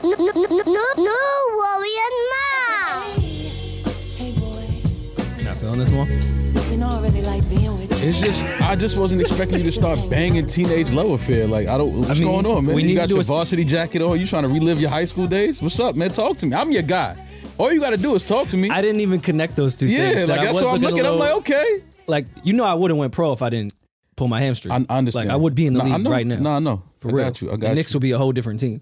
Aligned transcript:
no, 0.00 0.10
no, 0.10 0.32
no, 0.32 0.62
no, 0.64 0.86
no 0.96 1.18
worrying 1.58 2.18
mom. 2.32 3.04
Not 5.44 5.56
feeling 5.56 5.78
this 5.78 5.90
more. 5.90 6.06
You 6.70 6.76
know 6.78 6.88
I 6.88 7.00
really 7.02 7.22
like 7.22 7.48
being 7.48 7.72
with 7.78 8.02
you. 8.02 8.08
It's 8.08 8.20
just 8.20 8.42
I 8.62 8.76
just 8.76 8.96
wasn't 8.98 9.20
expecting 9.20 9.58
you 9.58 9.64
to 9.64 9.72
start 9.72 10.00
banging 10.10 10.46
teenage 10.46 10.90
love 10.92 11.10
affair. 11.10 11.46
Like 11.46 11.68
I 11.68 11.76
don't. 11.78 11.98
What's 11.98 12.18
mean, 12.20 12.28
going 12.28 12.46
on, 12.46 12.66
man? 12.66 12.74
we 12.74 12.82
need 12.82 12.90
you 12.90 12.94
to 12.96 13.00
got 13.02 13.08
do 13.08 13.14
your 13.14 13.20
a 13.20 13.24
s- 13.24 13.28
varsity 13.28 13.64
jacket 13.64 14.02
on. 14.02 14.18
You 14.18 14.26
trying 14.26 14.42
to 14.42 14.48
relive 14.48 14.80
your 14.80 14.90
high 14.90 15.04
school 15.04 15.26
days? 15.26 15.60
What's 15.62 15.78
up, 15.80 15.94
man? 15.96 16.10
Talk 16.10 16.36
to 16.38 16.46
me. 16.46 16.54
I'm 16.56 16.70
your 16.72 16.82
guy. 16.82 17.16
All 17.58 17.72
you 17.72 17.80
got 17.80 17.90
to 17.90 17.96
do 17.98 18.14
is 18.14 18.22
talk 18.22 18.48
to 18.48 18.56
me. 18.56 18.70
I 18.70 18.80
didn't 18.80 19.00
even 19.00 19.20
connect 19.20 19.56
those 19.56 19.76
two 19.76 19.86
things. 19.88 19.98
yeah, 19.98 20.14
that 20.26 20.28
like 20.28 20.40
I 20.40 20.44
that's 20.46 20.54
was 20.56 20.64
what 20.64 20.74
I'm 20.74 20.80
looking 20.80 20.96
looking. 20.96 21.06
a 21.06 21.12
I'm 21.12 21.18
little- 21.18 21.36
like, 21.38 21.50
okay. 21.50 21.82
like 22.06 22.26
you 22.42 22.54
know, 22.54 22.64
I 22.64 22.74
would 22.74 22.90
have 22.90 22.98
went 22.98 23.12
pro 23.12 23.32
if 23.32 23.42
I 23.42 23.50
didn't 23.50 23.74
pull 24.16 24.28
my 24.28 24.40
hamstring. 24.40 24.72
I, 24.72 24.84
I 24.94 24.98
understand. 24.98 25.28
Like 25.28 25.34
I 25.34 25.36
would 25.36 25.54
be 25.54 25.66
in 25.66 25.74
the 25.74 25.80
Nah, 25.82 25.90
I 25.90 25.96
league 25.96 26.04
know. 26.04 26.10
right 26.10 26.26
now. 26.26 26.36
No, 26.38 26.50
I 26.50 26.58
know. 26.60 26.82
for 27.00 27.08
I 27.08 27.12
real. 27.12 27.24
got 27.26 27.40
you. 27.42 27.48
I 27.48 27.52
the 27.52 27.58
got 27.58 27.74
Knicks 27.74 27.92
you. 27.92 27.96
would 27.98 28.02
be 28.02 28.10
a 28.12 28.18
whole 28.18 28.32
different 28.32 28.60
team. 28.60 28.80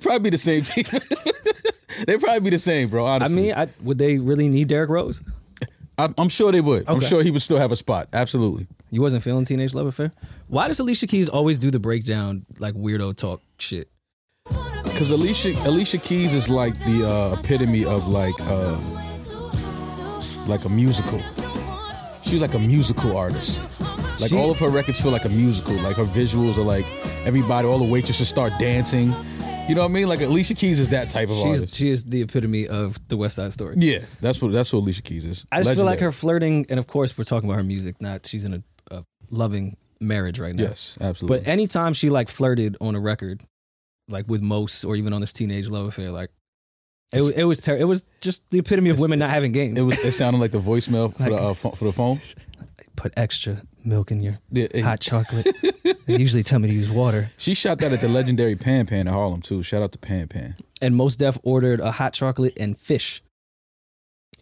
Probably 0.00 0.18
be 0.20 0.30
the 0.30 0.38
same 0.38 0.64
team. 0.64 0.84
They'd 2.06 2.20
probably 2.20 2.40
be 2.40 2.50
the 2.50 2.58
same, 2.58 2.88
bro. 2.88 3.06
I 3.06 3.28
mean, 3.28 3.54
I, 3.54 3.68
would 3.82 3.98
they 3.98 4.18
really 4.18 4.48
need 4.48 4.68
Derrick 4.68 4.90
Rose? 4.90 5.22
I'm, 5.96 6.12
I'm 6.18 6.28
sure 6.28 6.50
they 6.50 6.60
would. 6.60 6.84
I'm 6.88 7.00
sure 7.00 7.22
he 7.22 7.30
would 7.30 7.42
still 7.42 7.58
have 7.58 7.70
a 7.70 7.76
spot. 7.76 8.08
Absolutely. 8.12 8.66
You 8.90 9.00
wasn't 9.00 9.22
feeling 9.22 9.44
teenage 9.44 9.74
love 9.74 9.86
affair. 9.86 10.12
Why 10.48 10.66
does 10.68 10.80
Alicia 10.80 11.06
Keys 11.06 11.28
always 11.28 11.58
do 11.58 11.70
the 11.70 11.78
breakdown 11.78 12.44
like 12.58 12.74
weirdo 12.74 13.16
talk 13.16 13.42
shit? 13.58 13.88
Because 14.82 15.10
Alicia 15.10 15.50
Alicia 15.66 15.98
Keys 15.98 16.34
is 16.34 16.48
like 16.50 16.76
the 16.84 17.08
uh, 17.08 17.36
epitome 17.38 17.84
of 17.84 18.08
like 18.08 18.34
uh, 18.40 18.76
like 20.46 20.64
a 20.64 20.68
musical. 20.68 21.20
She's 22.22 22.40
like 22.40 22.54
a 22.54 22.58
musical 22.58 23.16
artist. 23.16 23.68
Like 24.20 24.30
She- 24.30 24.36
all 24.36 24.50
of 24.50 24.58
her 24.58 24.68
records 24.68 25.00
feel 25.00 25.12
like 25.12 25.24
a 25.24 25.28
musical. 25.28 25.74
Like 25.76 25.96
her 25.96 26.04
visuals 26.04 26.56
are 26.56 26.62
like 26.62 26.86
everybody, 27.24 27.66
all 27.66 27.78
the 27.78 27.84
waitresses 27.84 28.28
start 28.28 28.52
dancing. 28.58 29.14
You 29.66 29.74
know 29.74 29.80
what 29.80 29.90
I 29.90 29.94
mean? 29.94 30.08
Like 30.08 30.20
Alicia 30.20 30.54
Keys 30.54 30.78
is 30.78 30.90
that 30.90 31.08
type 31.08 31.30
of 31.30 31.36
She's 31.36 31.62
artist. 31.62 31.74
she 31.74 31.88
is 31.88 32.04
the 32.04 32.20
epitome 32.20 32.68
of 32.68 32.98
the 33.08 33.16
West 33.16 33.36
Side 33.36 33.50
Story. 33.50 33.76
yeah, 33.78 34.00
that's 34.20 34.42
what 34.42 34.52
that's 34.52 34.70
what 34.74 34.80
Alicia 34.80 35.00
Keys 35.00 35.24
is. 35.24 35.46
I 35.50 35.62
just 35.62 35.74
feel 35.74 35.86
like 35.86 36.00
her 36.00 36.12
flirting, 36.12 36.66
and 36.68 36.78
of 36.78 36.86
course 36.86 37.16
we're 37.16 37.24
talking 37.24 37.48
about 37.48 37.56
her 37.56 37.64
music. 37.64 37.98
Not 37.98 38.26
she's 38.26 38.44
in 38.44 38.52
a, 38.54 38.62
a 38.94 39.04
loving 39.30 39.78
marriage 40.00 40.38
right 40.38 40.54
now. 40.54 40.64
Yes, 40.64 40.98
absolutely. 41.00 41.38
But 41.38 41.48
anytime 41.48 41.94
she 41.94 42.10
like 42.10 42.28
flirted 42.28 42.76
on 42.82 42.94
a 42.94 43.00
record, 43.00 43.42
like 44.06 44.28
with 44.28 44.42
Mos 44.42 44.84
or 44.84 44.96
even 44.96 45.14
on 45.14 45.22
this 45.22 45.32
teenage 45.32 45.68
love 45.68 45.86
affair, 45.86 46.10
like 46.10 46.28
it 47.14 47.22
was 47.22 47.30
it 47.30 47.44
was 47.44 47.60
ter- 47.60 47.78
it 47.78 47.84
was 47.84 48.02
just 48.20 48.42
the 48.50 48.58
epitome 48.58 48.90
of 48.90 49.00
women 49.00 49.18
not 49.18 49.30
having 49.30 49.52
game. 49.52 49.78
it 49.78 49.80
was 49.82 49.98
it 50.00 50.12
sounded 50.12 50.40
like 50.40 50.50
the 50.50 50.60
voicemail 50.60 51.16
for 51.16 51.22
the 51.30 51.36
uh, 51.36 51.54
for 51.54 51.84
the 51.86 51.92
phone. 51.92 52.20
Put 52.96 53.14
extra 53.16 53.62
milk 53.84 54.10
in 54.10 54.20
your 54.22 54.38
Yeah, 54.50 54.66
hot 54.82 55.00
chocolate. 55.00 55.54
they 56.06 56.16
usually 56.18 56.42
tell 56.42 56.58
me 56.58 56.68
to 56.68 56.74
use 56.74 56.90
water. 56.90 57.30
She 57.36 57.54
shot 57.54 57.78
that 57.78 57.92
at 57.92 58.00
the 58.00 58.08
legendary 58.08 58.56
Pan 58.56 58.86
Pan 58.86 59.00
in 59.06 59.12
Harlem 59.12 59.42
too. 59.42 59.62
Shout 59.62 59.82
out 59.82 59.92
to 59.92 59.98
Pan 59.98 60.28
Pan. 60.28 60.56
And 60.82 60.96
Mos 60.96 61.16
Def 61.16 61.38
ordered 61.42 61.80
a 61.80 61.90
hot 61.92 62.12
chocolate 62.12 62.54
and 62.56 62.78
fish. 62.78 63.22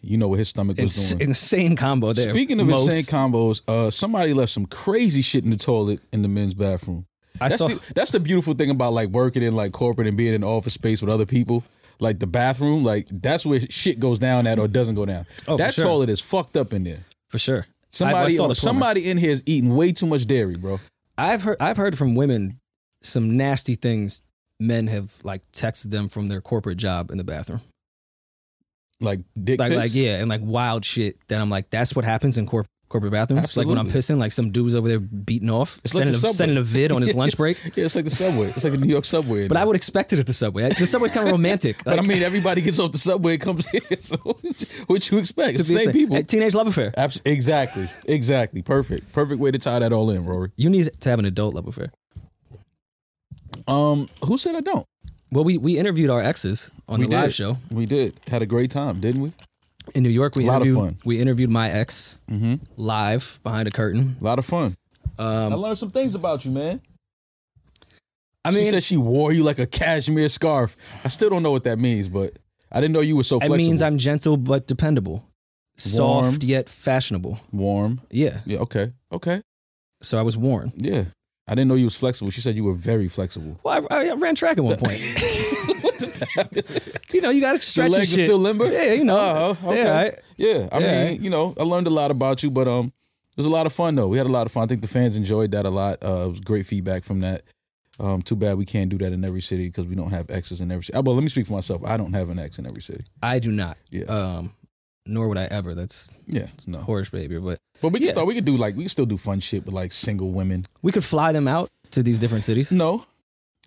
You 0.01 0.17
know 0.17 0.27
what 0.27 0.39
his 0.39 0.49
stomach 0.49 0.77
was 0.77 0.97
Ins- 0.97 1.11
doing. 1.11 1.21
insane 1.29 1.75
combo 1.77 2.11
there. 2.11 2.29
Speaking 2.29 2.59
of 2.59 2.67
Most- 2.67 2.87
insane 2.93 3.03
combos, 3.03 3.61
uh, 3.69 3.89
somebody 3.89 4.33
left 4.33 4.51
some 4.51 4.65
crazy 4.65 5.21
shit 5.21 5.43
in 5.45 5.49
the 5.49 5.55
toilet 5.57 6.01
in 6.11 6.21
the 6.23 6.27
men's 6.27 6.53
bathroom. 6.53 7.05
I 7.39 7.49
That's, 7.49 7.59
saw. 7.61 7.67
the, 7.69 7.79
that's 7.95 8.11
the 8.11 8.19
beautiful 8.19 8.53
thing 8.53 8.69
about 8.69 8.93
like 8.93 9.09
working 9.09 9.41
in 9.43 9.55
like 9.55 9.71
corporate 9.71 10.07
and 10.07 10.15
being 10.17 10.33
in 10.33 10.43
office 10.43 10.73
space 10.73 11.01
with 11.01 11.09
other 11.09 11.25
people. 11.25 11.63
Like 11.99 12.19
the 12.19 12.27
bathroom, 12.27 12.83
like 12.83 13.07
that's 13.09 13.45
where 13.45 13.61
shit 13.61 13.99
goes 13.99 14.19
down 14.19 14.45
at 14.45 14.59
or 14.59 14.67
doesn't 14.67 14.95
go 14.95 15.05
down. 15.05 15.25
Oh, 15.47 15.55
that 15.57 15.73
sure. 15.73 15.85
toilet 15.85 16.09
is 16.09 16.19
fucked 16.19 16.57
up 16.57 16.73
in 16.73 16.83
there. 16.83 17.05
for 17.27 17.39
sure. 17.39 17.65
I- 18.01 18.05
I 18.05 18.11
Somebody, 18.11 18.35
saw 18.35 18.43
the 18.47 18.55
plumber. 18.55 18.55
somebody 18.55 19.09
in 19.09 19.17
here 19.17 19.31
is 19.31 19.43
eating 19.45 19.75
way 19.75 19.91
too 19.91 20.05
much 20.07 20.25
dairy, 20.25 20.55
bro. 20.55 20.79
I've 21.17 21.43
heard 21.43 21.57
I've 21.59 21.77
heard 21.77 21.97
from 21.97 22.15
women 22.15 22.59
some 23.01 23.37
nasty 23.37 23.75
things 23.75 24.21
men 24.59 24.87
have 24.87 25.19
like 25.23 25.43
texted 25.51 25.91
them 25.91 26.07
from 26.09 26.27
their 26.27 26.41
corporate 26.41 26.77
job 26.77 27.11
in 27.11 27.17
the 27.17 27.23
bathroom. 27.23 27.61
Like 28.99 29.19
dick 29.41 29.59
Like 29.59 29.69
pics. 29.71 29.77
like 29.79 29.93
yeah, 29.93 30.19
and 30.19 30.29
like 30.29 30.41
wild 30.43 30.85
shit 30.85 31.17
that 31.27 31.41
I'm 31.41 31.49
like, 31.49 31.69
that's 31.69 31.95
what 31.95 32.05
happens 32.05 32.37
in 32.37 32.45
corp- 32.47 32.67
corporate 32.93 33.11
bathrooms. 33.11 33.57
Like 33.57 33.65
when 33.67 33.79
I'm 33.79 33.89
pissing, 33.89 34.19
like 34.19 34.31
some 34.31 34.51
dude's 34.51 34.75
over 34.75 34.87
there 34.87 34.99
beating 34.99 35.49
off, 35.49 35.81
It's 35.83 35.95
like 35.95 36.03
sending, 36.03 36.21
the 36.21 36.27
a, 36.27 36.31
sending 36.31 36.57
a 36.57 36.61
vid 36.61 36.91
on 36.91 37.01
his 37.01 37.15
lunch 37.21 37.35
break. 37.35 37.57
Yeah, 37.75 37.85
it's 37.85 37.95
like 37.95 38.05
the 38.05 38.11
subway. 38.11 38.49
It's 38.49 38.63
like 38.63 38.73
the 38.73 38.77
New 38.77 38.87
York 38.87 39.03
subway. 39.05 39.47
But 39.47 39.57
I 39.57 39.65
would 39.65 39.75
expect 39.75 40.13
it 40.13 40.19
at 40.19 40.27
the 40.27 40.33
subway. 40.33 40.71
The 40.71 40.85
subway's 40.85 41.11
kind 41.11 41.27
of 41.27 41.31
romantic. 41.31 41.83
But 41.83 41.97
I 41.97 42.03
mean, 42.03 42.21
everybody 42.21 42.61
gets 42.61 42.77
off 42.79 42.91
the 42.91 42.99
subway 42.99 43.33
and 43.33 43.41
comes 43.41 43.67
here. 43.67 43.81
So 43.99 44.17
what 44.87 45.09
you 45.09 45.17
expect? 45.17 45.57
It's 45.59 45.67
the 45.67 45.73
same 45.75 45.91
people. 45.91 46.21
Teenage 46.23 46.53
love 46.53 46.67
affair. 46.67 46.93
Abs- 46.97 47.21
exactly. 47.25 47.89
Exactly. 48.05 48.61
Perfect. 48.61 49.11
Perfect 49.11 49.39
way 49.39 49.49
to 49.49 49.57
tie 49.57 49.79
that 49.79 49.91
all 49.91 50.09
in, 50.09 50.25
Rory. 50.25 50.51
You 50.55 50.69
need 50.69 50.91
to 51.01 51.09
have 51.09 51.19
an 51.19 51.25
adult 51.25 51.55
love 51.55 51.67
affair. 51.67 51.91
Um, 53.67 54.09
who 54.25 54.37
said 54.37 54.55
I 54.55 54.61
don't? 54.61 54.85
Well, 55.31 55.43
we, 55.43 55.57
we 55.57 55.79
interviewed 55.79 56.09
our 56.09 56.21
exes 56.21 56.69
on 56.87 56.99
we 56.99 57.07
the 57.07 57.15
live 57.15 57.33
show 57.33 57.57
We 57.71 57.85
did. 57.87 58.19
Had 58.27 58.41
a 58.41 58.45
great 58.45 58.69
time, 58.71 58.99
didn't 58.99 59.21
we? 59.21 59.31
In 59.95 60.03
New 60.03 60.09
York. 60.09 60.35
We 60.35 60.45
A 60.45 60.47
lot 60.47 60.61
of 60.61 60.67
interviewed 60.67 60.85
fun. 60.85 60.97
we 61.05 61.19
interviewed 61.19 61.49
my 61.49 61.69
ex 61.69 62.17
Mm-hmm. 62.29 62.55
live 62.77 63.39
behind 63.43 63.67
a 63.67 63.71
curtain. 63.71 64.15
A 64.19 64.23
lot 64.23 64.39
of 64.39 64.45
fun. 64.45 64.75
I 65.19 65.23
Um, 65.45 65.55
learned 65.55 65.77
some 65.77 65.91
things 65.91 66.15
about 66.15 66.45
you, 66.45 66.51
man. 66.51 66.81
I 68.45 68.51
mean, 68.51 68.65
she 68.65 68.71
said 68.71 68.83
she 68.83 68.97
wore 68.97 69.31
you 69.31 69.43
like 69.43 69.59
a 69.59 69.65
cashmere 69.65 70.27
scarf. 70.29 70.75
I 71.05 71.07
still 71.07 71.29
don't 71.29 71.43
know 71.43 71.51
what 71.51 71.63
that 71.63 71.79
means, 71.79 72.09
but 72.09 72.33
I 72.71 72.81
didn't 72.81 72.93
know 72.93 72.99
you 73.01 73.15
were 73.15 73.23
so 73.23 73.37
it 73.37 73.39
flexible. 73.41 73.57
means 73.57 73.81
I'm 73.81 73.97
gentle 73.97 74.35
but 74.37 74.67
dependable, 74.67 75.23
Warm. 75.95 76.23
soft 76.31 76.43
yet 76.43 76.67
fashionable. 76.67 77.39
warm. 77.51 78.01
Yeah. 78.11 78.41
Yeah. 78.45 78.59
Okay. 78.59 78.91
Okay. 79.11 79.41
So 80.01 80.17
I 80.19 80.23
was 80.23 80.35
worn. 80.35 80.73
Yeah. 80.75 81.05
I 81.47 81.55
didn't 81.55 81.67
know 81.67 81.75
you 81.75 81.85
was 81.85 81.95
flexible. 81.95 82.31
She 82.31 82.41
said 82.41 82.55
you 82.55 82.63
were 82.63 82.73
very 82.73 83.07
flexible. 83.09 83.59
Well, 83.63 83.85
I, 83.91 84.09
I 84.09 84.13
ran 84.13 84.35
track 84.35 84.57
at 84.57 84.63
one 84.63 84.77
point. 84.77 84.99
you 87.13 87.21
know, 87.21 87.29
you 87.29 87.41
got 87.41 87.53
to 87.53 87.59
stretch 87.59 87.89
Your 87.89 87.89
your 87.89 87.99
legs 87.99 88.13
are 88.13 88.17
shit. 88.17 88.25
still 88.27 88.39
limber. 88.39 88.71
Yeah, 88.71 88.93
you 88.93 89.03
know. 89.03 89.17
Uh-huh, 89.17 89.69
okay. 89.69 89.83
Yeah, 89.83 89.91
right. 89.91 90.19
Yeah, 90.37 90.69
I 90.71 90.79
Yeah. 90.79 91.05
mean, 91.09 91.23
you 91.23 91.29
know, 91.29 91.53
I 91.59 91.63
learned 91.63 91.87
a 91.87 91.91
lot 91.91 92.11
about 92.11 92.43
you, 92.43 92.51
but 92.51 92.67
um, 92.67 92.87
it 92.87 93.37
was 93.37 93.45
a 93.45 93.49
lot 93.49 93.65
of 93.65 93.73
fun 93.73 93.95
though. 93.95 94.07
We 94.07 94.17
had 94.17 94.27
a 94.27 94.31
lot 94.31 94.45
of 94.45 94.51
fun. 94.51 94.63
I 94.63 94.67
think 94.67 94.81
the 94.81 94.87
fans 94.87 95.17
enjoyed 95.17 95.51
that 95.51 95.65
a 95.65 95.69
lot. 95.69 96.03
Uh, 96.03 96.25
it 96.25 96.29
was 96.29 96.39
great 96.39 96.65
feedback 96.65 97.03
from 97.03 97.19
that. 97.21 97.43
Um, 97.99 98.21
too 98.23 98.35
bad 98.35 98.57
we 98.57 98.65
can't 98.65 98.89
do 98.89 98.97
that 98.99 99.13
in 99.13 99.23
every 99.23 99.41
city 99.41 99.67
because 99.67 99.85
we 99.85 99.95
don't 99.95 100.09
have 100.09 100.29
exes 100.31 100.61
in 100.61 100.71
every 100.71 100.83
city. 100.83 100.99
Well, 100.99 101.13
let 101.13 101.21
me 101.23 101.29
speak 101.29 101.45
for 101.47 101.53
myself. 101.53 101.81
I 101.85 101.95
don't 101.97 102.13
have 102.13 102.29
an 102.29 102.39
ex 102.39 102.57
in 102.57 102.65
every 102.65 102.81
city. 102.81 103.03
I 103.21 103.37
do 103.39 103.51
not. 103.51 103.77
Yeah. 103.91 104.05
Um, 104.05 104.53
nor 105.05 105.27
would 105.27 105.37
I 105.37 105.43
ever. 105.45 105.75
That's 105.75 106.09
Yeah, 106.25 106.47
it's 106.55 106.67
no. 106.67 106.79
horse 106.79 107.09
behavior. 107.09 107.39
But 107.39 107.59
But 107.83 107.91
we 107.91 107.99
can 107.99 108.07
Yeah. 108.07 108.13
start. 108.13 108.27
We 108.27 108.33
could 108.33 108.45
do 108.45 108.57
like 108.57 108.75
we 108.75 108.83
can 108.85 108.89
still 108.89 109.05
do 109.05 109.17
fun 109.17 109.39
shit 109.41 109.65
with 109.65 109.75
like 109.75 109.91
single 109.91 110.31
women. 110.31 110.63
we 110.81 110.91
could 110.91 111.03
fly 111.03 111.31
them 111.33 111.47
out 111.47 111.69
to 111.91 112.01
these 112.01 112.17
different 112.17 112.43
cities. 112.45 112.71
No, 112.71 113.05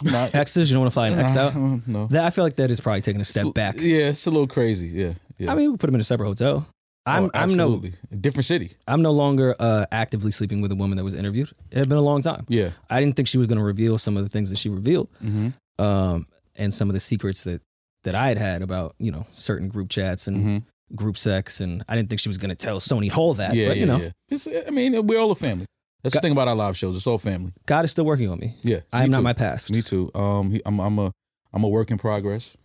not 0.03 0.34
Exes, 0.43 0.69
you 0.69 0.75
don't 0.75 0.82
want 0.84 0.93
to 0.93 0.99
fly 0.99 1.09
an 1.09 1.19
ex 1.21 1.37
Uh, 1.37 1.41
out? 1.41 1.87
no. 1.87 2.06
That 2.09 2.25
I 2.25 2.31
feel 2.31 2.43
like 2.44 2.56
that 2.56 2.71
is 2.72 2.81
probably 2.81 3.03
taking 3.03 3.21
a 3.21 3.25
step 3.25 3.55
back. 3.55 3.76
Yeah, 3.78 4.09
it's 4.09 4.26
a 4.26 4.31
little 4.31 4.49
crazy. 4.49 4.88
Yeah, 4.88 5.12
yeah. 5.38 5.53
I 5.53 5.55
mean, 5.55 5.71
we 5.71 5.76
put 5.76 5.87
them 5.87 5.94
in 5.94 6.00
a 6.00 6.05
separate 6.05 6.26
hotel. 6.26 6.66
I'm 7.09 7.26
Oh, 7.26 7.31
I'm 7.34 7.55
no 7.55 7.66
absolutely. 7.66 7.93
A 8.10 8.16
different 8.16 8.47
city. 8.47 8.72
I'm 8.88 9.00
no 9.00 9.12
longer 9.12 9.55
uh, 9.60 9.87
actively 9.93 10.32
sleeping 10.32 10.60
with 10.60 10.72
a 10.72 10.75
woman 10.75 10.97
that 10.99 11.05
was 11.05 11.15
interviewed. 11.15 11.50
It 11.71 11.78
had 11.78 11.88
been 11.88 11.99
a 11.99 12.09
long 12.10 12.21
time. 12.21 12.44
Yeah. 12.49 12.71
I 12.91 12.99
didn't 12.99 13.15
think 13.15 13.28
she 13.28 13.38
was 13.38 13.47
going 13.47 13.59
to 13.59 13.65
reveal 13.65 13.97
some 13.97 14.16
of 14.16 14.25
the 14.25 14.28
things 14.28 14.50
that 14.50 14.59
she 14.59 14.69
revealed, 14.71 15.09
Mm-hmm. 15.25 15.50
um, 15.84 16.26
and 16.56 16.75
some 16.75 16.88
of 16.91 16.94
the 16.94 17.00
secrets 17.00 17.44
that 17.44 17.60
that 18.05 18.15
I 18.16 18.26
had 18.28 18.38
had 18.38 18.62
about 18.62 18.94
you 18.99 19.12
know 19.12 19.26
certain 19.32 19.69
group 19.69 19.88
chats 19.88 20.26
and 20.26 20.37
Mm-hmm. 20.38 20.59
Group 20.94 21.19
sex, 21.19 21.60
and 21.60 21.84
I 21.88 21.97
didn't 21.97 22.08
think 22.08 22.20
she 22.20 22.28
was 22.28 22.38
going 22.38 22.50
to 22.50 22.54
tell 22.56 22.78
Sony 22.80 23.10
Hall 23.10 23.34
that. 23.34 23.54
Yeah, 23.54 23.69
but 23.69 23.76
yeah, 23.76 23.80
you 23.80 23.86
know, 23.86 23.97
yeah. 23.98 24.10
It's, 24.28 24.47
I 24.47 24.70
mean, 24.70 25.06
we're 25.06 25.19
all 25.20 25.30
a 25.30 25.34
family. 25.34 25.66
That's 26.02 26.12
Got- 26.14 26.20
the 26.22 26.26
thing 26.26 26.32
about 26.32 26.48
our 26.48 26.54
live 26.54 26.76
shows. 26.76 26.94
It's 26.97 27.06
all 27.06 27.19
family. 27.19 27.52
God 27.66 27.84
is 27.84 27.91
still 27.91 28.04
working 28.04 28.28
on 28.28 28.38
me. 28.38 28.56
Yeah, 28.62 28.80
I 28.92 29.02
am 29.02 29.10
not 29.10 29.22
my 29.22 29.32
past. 29.32 29.72
Me 29.72 29.82
too. 29.82 30.10
Um, 30.14 30.52
he, 30.52 30.62
I'm 30.64 30.78
I'm 30.80 30.98
a 30.98 31.10
I'm 31.52 31.64
a 31.64 31.69
work 31.69 31.91
in 31.91 31.98
progress. 31.98 32.56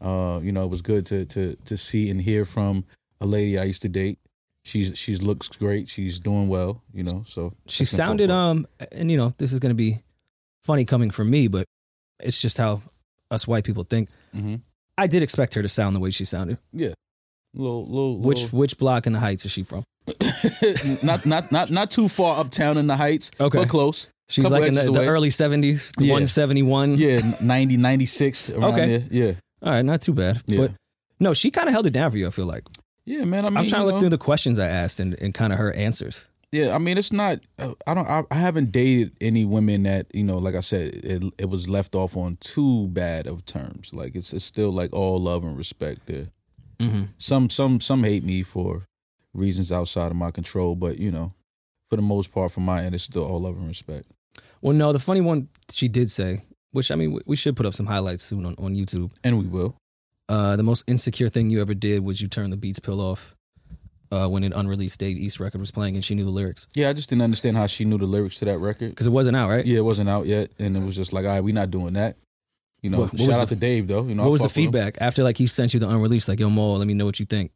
Uh, 0.00 0.40
you 0.42 0.52
know, 0.52 0.62
it 0.64 0.70
was 0.70 0.82
good 0.82 1.04
to 1.06 1.24
to 1.26 1.56
to 1.64 1.76
see 1.76 2.10
and 2.10 2.20
hear 2.20 2.44
from 2.44 2.84
a 3.20 3.26
lady 3.26 3.58
I 3.58 3.64
used 3.64 3.82
to 3.82 3.88
date. 3.88 4.18
She's 4.62 4.96
she's 4.96 5.22
looks 5.22 5.48
great. 5.48 5.88
She's 5.88 6.20
doing 6.20 6.48
well. 6.48 6.82
You 6.92 7.02
know, 7.04 7.24
so 7.28 7.52
She 7.66 7.84
sounded 7.84 8.30
um, 8.30 8.66
and 8.92 9.10
you 9.10 9.16
know 9.16 9.34
this 9.38 9.52
is 9.52 9.58
going 9.58 9.70
to 9.70 9.74
be 9.74 10.02
funny 10.62 10.84
coming 10.84 11.10
from 11.10 11.30
me, 11.30 11.48
but 11.48 11.66
it's 12.20 12.40
just 12.40 12.58
how 12.58 12.80
us 13.30 13.46
white 13.46 13.64
people 13.64 13.84
think. 13.84 14.08
Mhm. 14.34 14.60
I 14.96 15.06
did 15.08 15.22
expect 15.22 15.54
her 15.54 15.62
to 15.62 15.68
sound 15.68 15.96
the 15.96 16.00
way 16.00 16.10
she 16.10 16.24
sounded. 16.24 16.58
Little 17.54 17.86
little 17.86 18.18
Which 18.18 18.42
little- 18.42 18.58
which 18.58 18.78
block 18.78 19.06
in 19.06 19.12
the 19.12 19.20
Heights 19.20 19.44
is 19.46 19.52
she 19.52 19.62
from? 19.62 19.84
not 21.02 21.24
not 21.26 21.50
not 21.52 21.70
not 21.70 21.90
too 21.90 22.08
far 22.08 22.38
uptown 22.38 22.76
in 22.78 22.86
the 22.86 22.96
heights. 22.96 23.30
Okay. 23.40 23.58
but 23.58 23.68
close. 23.68 24.08
She's 24.28 24.44
like 24.44 24.64
in 24.64 24.74
the, 24.74 24.90
the 24.90 25.04
early 25.04 25.30
seventies, 25.30 25.92
the 25.98 26.06
Yeah. 26.06 26.12
one 26.12 26.26
seventy 26.26 26.62
one. 26.62 26.96
Yeah, 26.96 27.20
90, 27.40 27.76
96 27.76 28.50
around 28.50 28.64
Okay. 28.64 28.98
there. 28.98 29.06
Yeah, 29.10 29.32
All 29.62 29.72
right, 29.72 29.82
not 29.84 30.00
too 30.00 30.12
bad. 30.14 30.42
Yeah. 30.46 30.58
But 30.58 30.72
no, 31.20 31.34
she 31.34 31.50
kind 31.50 31.68
of 31.68 31.72
held 31.74 31.86
it 31.86 31.90
down 31.92 32.10
for 32.10 32.16
you. 32.18 32.26
I 32.26 32.30
feel 32.30 32.46
like 32.46 32.64
yeah, 33.06 33.24
man. 33.24 33.44
I 33.44 33.50
mean, 33.50 33.58
I'm 33.58 33.66
trying 33.68 33.82
to 33.82 33.86
look 33.86 33.94
know, 33.94 34.00
through 34.00 34.08
the 34.10 34.18
questions 34.18 34.58
I 34.58 34.66
asked 34.66 34.98
and, 34.98 35.14
and 35.20 35.34
kind 35.34 35.52
of 35.52 35.58
her 35.58 35.72
answers. 35.74 36.28
Yeah, 36.52 36.74
I 36.74 36.78
mean, 36.78 36.96
it's 36.98 37.12
not. 37.12 37.40
uh, 37.58 37.72
I 37.86 37.94
don't. 37.94 38.06
I, 38.08 38.22
I 38.30 38.36
haven't 38.36 38.72
dated 38.72 39.12
any 39.20 39.44
women 39.44 39.82
that 39.82 40.06
you 40.14 40.22
know, 40.24 40.38
like 40.38 40.54
I 40.54 40.60
said, 40.60 40.94
it, 40.94 41.22
it 41.36 41.48
was 41.50 41.68
left 41.68 41.94
off 41.94 42.16
on 42.16 42.36
too 42.40 42.88
bad 42.88 43.26
of 43.26 43.44
terms. 43.44 43.90
Like 43.92 44.14
it's 44.14 44.32
it's 44.32 44.44
still 44.44 44.70
like 44.70 44.92
all 44.92 45.20
love 45.20 45.44
and 45.44 45.56
respect 45.56 46.06
there. 46.06 46.28
Mm-hmm. 46.80 47.02
Some 47.18 47.50
some 47.50 47.80
some 47.80 48.02
hate 48.04 48.24
me 48.24 48.42
for 48.42 48.86
reasons 49.32 49.70
outside 49.72 50.08
of 50.10 50.16
my 50.16 50.30
control, 50.30 50.74
but 50.76 50.98
you 50.98 51.10
know, 51.10 51.32
for 51.90 51.96
the 51.96 52.02
most 52.02 52.32
part, 52.32 52.52
from 52.52 52.64
my 52.64 52.82
end, 52.84 52.94
it's 52.94 53.04
still 53.04 53.24
all 53.24 53.40
love 53.40 53.56
and 53.56 53.68
respect. 53.68 54.06
Well, 54.60 54.74
no, 54.74 54.92
the 54.92 54.98
funny 54.98 55.20
one 55.20 55.48
she 55.70 55.88
did 55.88 56.10
say 56.10 56.42
which 56.72 56.90
I 56.90 56.96
mean, 56.96 57.16
we- 57.24 57.36
should 57.36 57.54
put 57.54 57.66
up 57.66 57.74
some 57.74 57.86
highlights 57.86 58.24
soon 58.24 58.44
on, 58.44 58.56
on 58.58 58.74
YouTube. 58.74 59.12
And 59.22 59.38
we 59.38 59.46
will. 59.46 59.76
Uh, 60.28 60.56
the 60.56 60.64
most 60.64 60.82
insecure 60.88 61.28
thing 61.28 61.48
you 61.48 61.60
ever 61.60 61.72
did 61.72 62.02
was 62.04 62.20
you 62.20 62.26
turned 62.26 62.52
the 62.52 62.56
Beats 62.56 62.80
pill 62.80 63.00
off 63.00 63.36
uh, 64.10 64.26
when 64.26 64.42
an 64.42 64.52
unreleased 64.52 64.98
Dave 64.98 65.16
East 65.16 65.38
record 65.38 65.60
was 65.60 65.70
playing 65.70 65.94
and 65.94 66.04
she 66.04 66.16
knew 66.16 66.24
the 66.24 66.30
lyrics 66.30 66.66
Yeah, 66.74 66.88
I 66.88 66.92
just 66.92 67.10
didn't 67.10 67.22
understand 67.22 67.56
how 67.56 67.68
she 67.68 67.84
knew 67.84 67.96
the 67.96 68.06
lyrics 68.06 68.40
to 68.40 68.44
that 68.46 68.58
record. 68.58 68.90
because 68.90 69.06
it 69.06 69.10
wasn't 69.10 69.36
out, 69.36 69.50
right? 69.50 69.64
Yeah, 69.64 69.78
it 69.78 69.84
wasn't 69.84 70.08
out 70.08 70.26
yet, 70.26 70.50
and 70.58 70.76
it 70.76 70.82
was 70.84 70.96
just 70.96 71.12
like, 71.12 71.24
all 71.26 71.30
right, 71.30 71.44
we 71.44 71.52
not 71.52 71.70
doing 71.70 71.92
that. 71.92 72.16
You 72.84 72.90
know, 72.90 72.98
What- 73.00 73.12
what 73.12 73.18
shout 73.18 73.28
was 73.28 73.38
out 73.38 73.48
the- 73.48 73.54
to 73.54 73.60
Dave 73.60 73.88
though. 73.88 74.04
You 74.06 74.14
know, 74.14 74.22
what 74.24 74.28
I 74.28 74.32
was 74.32 74.40
the 74.42 74.48
fuck 74.48 74.56
with 74.56 74.64
him. 74.66 74.72
feedback 74.72 74.98
after 75.00 75.24
like 75.24 75.38
he 75.38 75.46
sent 75.46 75.72
you 75.74 75.80
the 75.80 75.88
unreleased? 75.88 76.28
Like, 76.28 76.38
yo, 76.38 76.50
Mo, 76.50 76.74
let 76.74 76.86
me 76.86 76.94
know 76.94 77.06
what 77.06 77.18
you 77.18 77.26
think. 77.26 77.50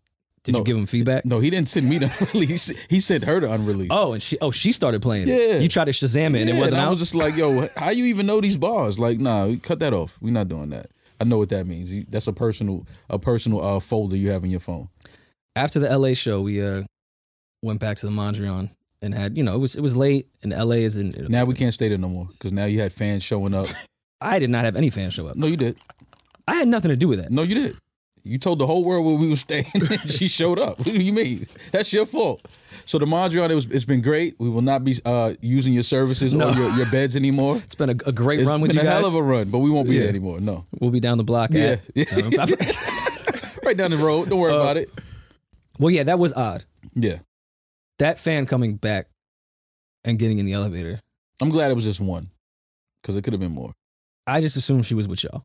Did 0.45 0.53
No. 0.53 0.59
you 0.61 0.65
give 0.65 0.77
him 0.77 0.87
feedback? 0.87 1.27
No, 1.27 1.39
he 1.41 1.51
didn't 1.51 1.69
send 1.69 1.87
me 1.89 1.99
the 1.99 2.07
unrelease. 2.21 2.73
He 2.89 2.99
sent 3.01 3.25
her 3.25 3.39
the 3.41 3.53
unreleased. 3.53 3.93
Oh, 3.93 4.15
and 4.15 4.23
she 4.23 4.39
oh 4.41 4.51
she 4.51 4.73
started 4.73 5.03
playing 5.03 5.29
Yeah. 5.29 5.35
it. 5.37 5.63
You 5.63 5.69
tried 5.69 5.85
to 5.85 5.91
Shazam 5.93 6.35
it 6.35 6.41
and 6.41 6.49
it 6.51 6.55
wasn't 6.57 6.81
I 6.81 6.85
out. 6.85 6.91
was 6.91 6.99
just 7.01 7.15
like, 7.15 7.37
yo, 7.37 7.69
how 7.77 7.91
you 7.91 8.07
even 8.07 8.25
know 8.27 8.41
these 8.41 8.57
bars? 8.57 8.99
Like, 8.99 9.21
nah, 9.21 9.55
cut 9.63 9.79
that 9.81 9.93
off. 9.93 10.17
We're 10.23 10.33
not 10.33 10.49
doing 10.49 10.71
that. 10.71 10.91
I 11.21 11.25
know 11.25 11.37
what 11.39 11.51
that 11.51 11.67
means. 11.67 11.93
You- 11.93 12.07
That's 12.09 12.27
a 12.29 12.33
personal, 12.33 12.87
a 13.11 13.19
personal 13.19 13.61
uh, 13.63 13.81
folder 13.81 14.17
you 14.17 14.31
have 14.31 14.45
in 14.45 14.51
your 14.51 14.61
phone. 14.61 14.89
after 15.57 15.79
the 15.81 15.89
LA 15.99 16.15
show, 16.15 16.41
we 16.41 16.63
uh 16.63 16.85
went 17.63 17.81
back 17.81 17.97
to 17.99 18.07
the 18.07 18.13
Mondrian 18.13 18.71
and 19.03 19.13
had 19.15 19.37
you 19.37 19.43
know 19.43 19.55
it 19.57 19.59
was 19.59 19.75
it 19.75 19.83
was 19.83 19.95
late 19.97 20.29
and 20.43 20.53
LA 20.53 20.77
is 20.87 20.97
in. 20.97 21.27
Now 21.29 21.45
we 21.45 21.55
can't 21.55 21.75
stay 21.75 21.89
there 21.89 21.99
no 21.99 22.09
more 22.09 22.29
because 22.33 22.53
now 22.53 22.65
you 22.65 22.81
had 22.81 22.93
fans 22.95 23.23
showing 23.25 23.53
up. 23.55 23.67
I 24.21 24.39
did 24.39 24.51
not 24.51 24.65
have 24.65 24.77
any 24.77 24.91
fans 24.91 25.15
show 25.15 25.27
up. 25.29 25.37
No, 25.37 25.47
you 25.47 25.57
did. 25.57 25.77
I 26.47 26.55
had 26.55 26.69
nothing 26.69 26.89
to 26.91 26.97
do 26.97 27.09
with 27.09 27.21
that. 27.21 27.31
No, 27.31 27.43
you 27.43 27.55
did. 27.55 27.77
You 28.25 28.37
told 28.37 28.59
the 28.59 28.67
whole 28.67 28.85
world 28.85 29.07
where 29.07 29.15
we 29.15 29.29
were 29.29 29.37
staying. 29.37 29.67
and 29.75 30.11
she 30.11 30.29
showed 30.29 30.59
up. 30.59 30.79
What 30.79 30.87
do 30.87 30.93
you 31.03 31.13
mean? 31.13 31.47
That's 31.73 31.93
your 31.93 32.05
fault. 32.05 32.47
So 32.85 32.99
the 32.99 33.07
Mondrian, 33.07 33.49
it 33.49 33.55
was, 33.55 33.67
it's 33.67 33.85
been 33.85 34.03
great. 34.03 34.35
We 34.39 34.49
will 34.51 34.61
not 34.63 34.85
be 34.85 35.01
uh, 35.05 35.35
using 35.41 35.73
your 35.73 35.83
services 35.83 36.35
No. 36.35 36.49
or 36.49 36.53
your, 36.53 36.71
your 36.73 36.91
beds 36.91 37.17
anymore. 37.17 37.57
It's 37.65 37.75
been 37.75 37.91
a, 37.91 37.97
a 38.07 38.13
great 38.13 38.41
It's 38.41 38.49
run 38.49 38.61
with 38.61 38.71
been 38.75 38.85
you 38.85 38.89
a 38.89 38.93
hell 38.93 39.07
of 39.07 39.15
a 39.15 39.23
run, 39.23 39.51
but 39.51 39.59
we 39.61 39.71
won't 39.71 39.89
be 39.89 39.95
Yeah. 39.95 40.01
there 40.01 40.09
anymore. 40.11 40.41
No. 40.41 40.65
we'll 40.81 40.91
be 40.91 41.01
down 41.01 41.17
the 41.19 41.25
block. 41.25 41.51
Yeah. 41.53 41.77
at- 41.77 41.81
Yeah. 41.95 42.05
right 43.63 43.77
down 43.77 43.91
the 43.93 43.97
road. 43.99 44.29
Don't 44.29 44.39
worry 44.41 44.53
Uh, 44.53 44.61
about 44.61 44.77
it. 44.77 44.91
well, 45.79 45.91
yeah, 45.91 46.03
that 46.03 46.19
was 46.19 46.33
odd. 46.35 46.65
Yeah. 46.95 47.21
That 47.99 48.19
fan 48.19 48.47
coming 48.47 48.77
back 48.77 49.09
and 50.05 50.19
getting 50.19 50.39
in 50.39 50.45
the 50.47 50.53
elevator. 50.53 51.01
I'm 51.41 51.51
glad 51.51 51.71
it 51.71 51.75
was 51.75 51.85
just 51.85 52.01
one 52.01 52.31
because 53.03 53.17
it 53.17 53.23
could 53.23 53.33
have 53.33 53.41
been 53.41 53.53
more. 53.53 53.75
I 54.29 54.41
just 54.41 54.57
assumed 54.57 54.87
she 54.87 54.95
was 54.95 55.09
with 55.09 55.25
y'all. 55.25 55.43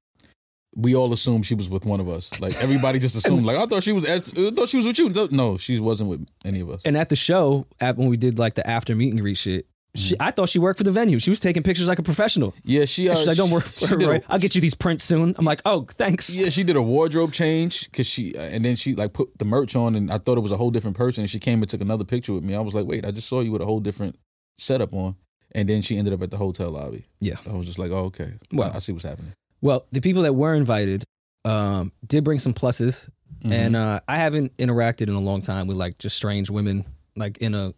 We 0.76 0.96
all 0.96 1.14
assumed 1.14 1.46
she 1.46 1.54
was 1.56 1.70
with 1.70 1.86
one 1.86 2.00
of 2.00 2.10
us. 2.10 2.40
Like 2.40 2.56
everybody 2.62 3.00
just 3.00 3.16
assumed. 3.22 3.46
Like 3.46 3.58
I 3.58 3.66
thought 3.66 3.84
she 3.84 3.92
was. 3.92 4.06
I 4.06 4.20
thought 4.20 4.70
she 4.70 4.78
was 4.78 4.86
with 4.86 5.00
you. 5.00 5.10
No, 5.32 5.58
she 5.58 5.80
wasn't 5.80 6.10
with 6.10 6.28
any 6.44 6.60
of 6.60 6.70
us. 6.70 6.82
And 6.84 6.98
at 6.98 7.10
the 7.10 7.16
show, 7.16 7.68
at, 7.80 7.96
when 7.98 8.08
we 8.10 8.18
did 8.18 8.40
like 8.40 8.56
the 8.56 8.68
after 8.68 8.96
meet 8.96 9.12
and 9.12 9.22
greet 9.22 9.38
shit, 9.38 9.68
she, 9.96 10.16
I 10.20 10.32
thought 10.32 10.50
she 10.50 10.58
worked 10.58 10.80
for 10.80 10.84
the 10.84 10.92
venue. 10.92 11.20
She 11.20 11.30
was 11.30 11.40
taking 11.40 11.62
pictures 11.62 11.88
like 11.88 12.00
a 12.00 12.04
professional. 12.04 12.56
Yeah, 12.64 12.86
she. 12.86 13.08
Uh, 13.08 13.16
she's 13.16 13.28
like, 13.28 13.38
"Don't 13.38 13.52
worry, 13.52 13.64
did 13.80 14.02
a- 14.02 14.10
right? 14.10 14.24
I'll 14.28 14.40
get 14.40 14.56
you 14.56 14.62
these 14.62 14.74
prints 14.74 15.04
soon." 15.04 15.36
I'm 15.38 15.46
like, 15.46 15.62
"Oh, 15.66 15.86
thanks." 15.88 16.32
Yeah, 16.32 16.50
she 16.50 16.64
did 16.64 16.76
a 16.76 16.82
wardrobe 16.82 17.32
change 17.32 17.86
because 17.92 18.08
she, 18.08 18.36
uh, 18.36 18.42
and 18.42 18.66
then 18.66 18.76
she 18.76 18.96
like 18.96 19.14
put 19.14 19.38
the 19.38 19.46
merch 19.46 19.76
on, 19.76 19.94
and 19.96 20.12
I 20.12 20.18
thought 20.18 20.40
it 20.40 20.42
was 20.42 20.52
a 20.52 20.58
whole 20.58 20.72
different 20.72 20.98
person. 20.98 21.22
And 21.22 21.30
she 21.30 21.38
came 21.38 21.62
and 21.62 21.70
took 21.70 21.82
another 21.82 22.04
picture 22.06 22.34
with 22.34 22.44
me. 22.44 22.56
I 22.56 22.60
was 22.62 22.74
like, 22.74 22.88
wait, 22.88 23.06
I 23.06 23.12
just 23.12 23.30
saw 23.30 23.42
you 23.42 23.52
with 23.52 23.62
a 23.62 23.66
whole 23.66 23.80
different 23.80 24.18
setup 24.58 24.94
on. 24.96 25.16
And 25.56 25.70
then 25.70 25.82
she 25.84 25.98
ended 25.98 26.14
up 26.14 26.22
at 26.24 26.32
the 26.32 26.38
hotel 26.38 26.72
lobby. 26.72 27.06
Yeah. 27.22 27.36
I 27.48 27.54
was 27.54 27.66
just 27.68 27.78
like, 27.80 27.92
oh, 27.92 28.06
okay. 28.06 28.34
Well- 28.52 28.72
I, 28.74 28.78
I 28.78 28.80
see 28.80 28.92
what's 28.92 29.06
happening. 29.06 29.34
Well, 29.62 29.86
the 29.92 30.02
people 30.02 30.24
that 30.24 30.34
were 30.34 30.54
invited 30.56 31.04
um, 31.46 31.92
did 32.06 32.24
bring 32.24 32.40
some 32.40 32.54
pluses, 32.54 33.10
Mm-hmm. 33.42 33.52
and 33.54 33.76
uh, 33.76 34.00
I 34.08 34.18
haven't 34.18 34.56
interacted 34.58 35.10
in 35.10 35.16
a 35.16 35.20
long 35.20 35.42
time 35.42 35.68
with 35.68 35.76
like 35.76 35.98
just 35.98 36.16
strange 36.16 36.50
women, 36.50 36.86
like 37.18 37.40
in 37.40 37.54
a 37.56 37.74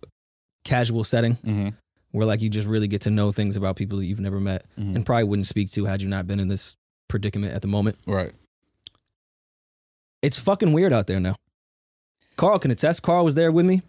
casual 0.63 1.03
setting 1.03 1.35
Mm-hmm. 1.37 1.69
where 2.11 2.25
like 2.27 2.41
you 2.43 2.49
just 2.49 2.67
really 2.67 2.87
get 2.87 3.01
to 3.01 3.09
know 3.09 3.31
things 3.31 3.55
about 3.57 3.75
people 3.75 3.97
that 3.97 4.05
you've 4.05 4.19
never 4.19 4.39
met 4.39 4.65
Mhm. 4.77 4.95
and 4.95 5.05
probably 5.05 5.23
wouldn't 5.23 5.47
speak 5.47 5.71
to 5.71 5.85
had 5.85 6.03
you 6.03 6.07
not 6.07 6.27
been 6.27 6.39
in 6.39 6.49
this 6.49 6.75
predicament 7.07 7.53
at 7.53 7.61
the 7.63 7.67
moment. 7.67 7.97
Right. 8.05 8.31
It's 10.21 10.37
fucking 10.37 10.73
weird 10.73 10.93
out 10.93 11.07
there 11.07 11.19
now. 11.19 11.35
Carl 12.37 12.59
can 12.59 12.71
attest. 12.71 13.01
Carl 13.01 13.23
was 13.25 13.35
there 13.35 13.51
with 13.51 13.65
me, 13.65 13.81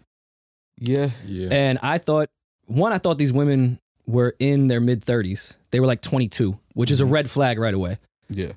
Yeah. 0.79 1.11
Yeah. 1.25 1.49
and 1.51 1.79
I 1.83 1.97
thought 1.97 2.29
one, 2.67 2.93
I 2.93 2.99
thought 2.99 3.17
these 3.17 3.33
women 3.33 3.79
were 4.05 4.35
in 4.39 4.67
their 4.67 4.79
mid 4.79 5.03
thirties. 5.03 5.57
They 5.71 5.79
were 5.79 5.87
like 5.87 6.01
twenty 6.01 6.27
two, 6.27 6.59
which 6.73 6.91
is 6.91 6.99
a 6.99 7.05
red 7.05 7.29
flag 7.29 7.59
right 7.59 7.73
away. 7.73 7.97
Yeah. 8.29 8.53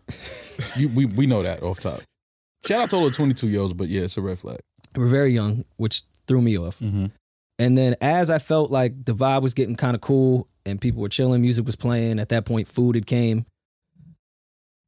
you, 0.77 0.89
we 0.89 1.07
we 1.07 1.27
know 1.27 1.43
that 1.43 1.63
off 1.63 1.81
top. 1.81 2.03
Shout 2.67 2.83
out 2.83 2.91
to 2.91 2.97
all 2.97 3.05
the 3.05 3.11
22 3.11 3.49
year 3.49 3.61
olds, 3.61 3.73
but 3.73 3.89
yeah, 3.89 4.03
it's 4.03 4.17
a 4.17 4.21
red 4.21 4.39
flag. 4.39 4.61
They 4.93 5.01
were 5.01 5.09
very 5.09 5.33
young, 5.33 5.65
which 5.77 6.03
threw 6.27 6.43
me 6.43 6.59
off. 6.59 6.79
Mm-hmm. 6.79 7.07
And 7.59 7.79
then 7.79 7.97
as 8.01 8.31
I 8.31 8.39
felt 8.39 8.71
like 8.71 9.05
the 9.05 9.15
vibe 9.15 9.43
was 9.43 9.55
getting 9.55 9.77
kind 9.77 9.95
of 9.95 10.01
cool 10.01 10.47
and 10.67 10.81
people 10.81 11.01
were 11.01 11.09
chilling, 11.09 11.41
music 11.43 11.67
was 11.67 11.77
playing, 11.77 12.19
at 12.19 12.29
that 12.31 12.45
point 12.45 12.69
food 12.69 12.95
had 12.97 13.07
came. 13.07 13.47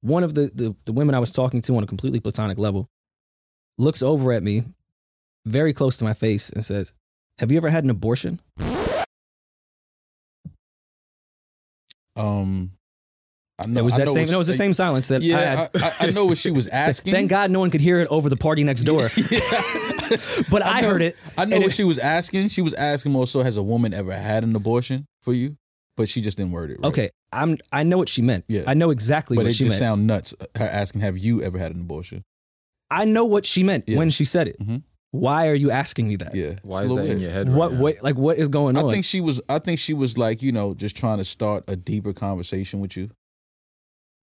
One 0.00 0.24
of 0.24 0.34
the, 0.34 0.50
the, 0.54 0.74
the 0.84 0.92
women 0.92 1.14
I 1.14 1.18
was 1.18 1.32
talking 1.32 1.62
to 1.62 1.76
on 1.76 1.82
a 1.82 1.86
completely 1.86 2.20
platonic 2.20 2.58
level 2.58 2.88
looks 3.78 4.02
over 4.02 4.32
at 4.32 4.42
me, 4.42 4.64
very 5.46 5.72
close 5.72 5.96
to 5.98 6.04
my 6.04 6.14
face, 6.14 6.50
and 6.50 6.64
says, 6.64 6.92
Have 7.38 7.52
you 7.52 7.56
ever 7.56 7.70
had 7.70 7.84
an 7.84 7.90
abortion? 7.90 8.40
Um, 12.16 12.72
I 13.58 13.66
know. 13.66 13.80
it 13.80 13.84
was 13.84 13.96
that 13.96 14.06
know 14.06 14.12
same 14.14 14.22
what 14.26 14.30
no, 14.32 14.36
it 14.36 14.38
was 14.38 14.46
the 14.48 14.54
same 14.54 14.74
silence 14.74 15.08
that 15.08 15.22
I 15.22 15.24
Yeah, 15.24 15.38
had. 15.38 15.70
I, 15.74 15.86
I, 15.88 15.92
I 16.00 16.10
know 16.10 16.24
what 16.26 16.38
she 16.38 16.50
was 16.50 16.66
asking. 16.68 17.12
Thank 17.12 17.30
God 17.30 17.50
no 17.50 17.60
one 17.60 17.70
could 17.70 17.80
hear 17.80 18.00
it 18.00 18.08
over 18.08 18.28
the 18.28 18.36
party 18.36 18.64
next 18.64 18.84
door. 18.84 19.10
But 20.50 20.64
I, 20.66 20.80
know- 20.82 20.90
heard 20.90 21.02
it. 21.02 21.16
I 21.38 21.44
know 21.46 21.56
what 21.58 21.66
it- 21.66 21.72
she 21.72 21.84
was 21.84 21.98
asking. 21.98 22.48
She 22.48 22.60
was 22.60 22.74
asking 22.74 23.16
also, 23.16 23.42
has 23.42 23.56
a 23.56 23.62
woman 23.62 23.94
ever 23.94 24.12
had 24.14 24.44
an 24.44 24.54
abortion 24.54 25.06
for 25.22 25.32
you? 25.32 25.56
But 25.96 26.08
she 26.08 26.20
just 26.20 26.36
didn't 26.38 26.52
word 26.52 26.70
it 26.70 26.80
right. 26.80 26.88
Okay, 26.88 27.08
I'm 27.32 27.56
I 27.70 27.82
know 27.82 27.98
what 27.98 28.08
she 28.08 28.20
meant. 28.22 28.44
Yeah. 28.48 28.64
I 28.66 28.74
know 28.74 28.90
exactly 28.90 29.36
But 29.36 29.44
what 29.44 29.54
she 29.54 29.64
meant. 29.64 29.70
But 29.70 29.74
it 29.74 29.76
she 29.76 29.78
just 29.78 29.78
sound 29.78 30.06
nuts. 30.06 30.34
Her 30.56 30.64
asking, 30.68 31.00
have 31.02 31.16
you 31.18 31.42
ever 31.42 31.58
had 31.58 31.74
an 31.74 31.80
abortion? 31.82 32.24
I 32.90 33.04
know 33.04 33.24
what 33.26 33.44
she 33.46 33.62
meant 33.62 33.84
Yeah. 33.86 33.98
when 33.98 34.10
she 34.10 34.24
said 34.24 34.48
it. 34.48 34.58
Mhm. 34.60 34.82
Why 35.12 35.48
are 35.48 35.54
you 35.54 35.70
asking 35.70 36.08
me 36.08 36.16
that? 36.16 36.34
Yeah. 36.34 36.54
Why 36.62 36.80
It's 36.82 36.86
is 36.90 36.96
that 36.96 37.02
little 37.02 37.10
in 37.10 37.18
your 37.20 37.30
head? 37.30 37.48
Right 37.48 37.56
What 37.56 37.72
now? 37.74 37.78
what 37.80 38.02
like 38.02 38.16
what 38.16 38.38
is 38.38 38.48
going 38.48 38.76
on? 38.76 38.88
I 38.88 38.92
think 38.92 39.04
she 39.04 39.20
was. 39.20 39.40
I 39.48 39.58
think 39.58 39.78
she 39.78 39.92
was 39.94 40.16
like, 40.18 40.42
you 40.42 40.52
know, 40.52 40.72
just 40.74 40.96
trying 40.96 41.18
to 41.18 41.24
start 41.24 41.64
a 41.68 41.76
deeper 41.76 42.12
conversation 42.14 42.80
with 42.80 42.96
you. 42.96 43.10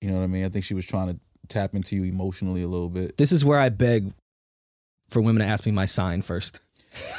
You 0.01 0.10
know 0.12 0.18
what 0.18 0.24
I 0.24 0.28
mean? 0.28 0.45
I 0.45 0.50
think 0.50 0.63
she 0.66 0.74
was 0.74 0.86
trying 0.86 1.07
to 1.10 1.19
tap 1.50 1.75
into 1.75 1.95
you 1.95 2.04
emotionally 2.06 2.62
a 2.63 2.68
little 2.68 2.89
bit. 2.89 3.18
this 3.18 3.31
is 3.31 3.44
where 3.44 3.60
I 3.60 3.69
beg 3.69 4.13
for 5.10 5.22
women 5.22 5.42
to 5.42 5.48
ask 5.48 5.66
me 5.66 5.72
my 5.72 5.86
sign 5.86 6.22
first. 6.22 6.60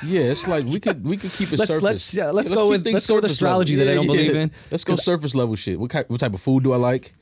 Yeah, 0.04 0.22
it's 0.22 0.46
like 0.48 0.64
we 0.66 0.80
could 0.80 1.04
we 1.04 1.16
could 1.18 1.30
keep 1.32 1.52
it 1.52 1.58
Let's 1.58 1.70
surface. 1.70 1.82
let's 1.82 2.14
yeah, 2.14 2.30
let's 2.30 2.48
Yeah, 2.50 2.56
go 2.56 2.62
keep 2.62 2.70
with 2.70 2.84
things 2.84 2.94
let's 2.94 3.06
go 3.06 3.14
with 3.16 3.24
surface 3.24 3.32
astrology 3.36 3.76
level. 3.76 3.86
that 3.86 3.92
I 3.92 3.94
don't 3.96 4.06
believe 4.06 4.34
in. 4.34 4.50
Let's 4.70 4.84
go 4.84 4.92
'Cause- 4.94 5.04
surface 5.04 5.34
level 5.34 5.54
shit. 5.56 5.78
What 5.78 5.90
kind, 5.90 6.04
what 6.08 6.20
type 6.20 6.32
of 6.34 6.40
food 6.40 6.64
do 6.64 6.72
I 6.72 6.76
like? 6.76 7.14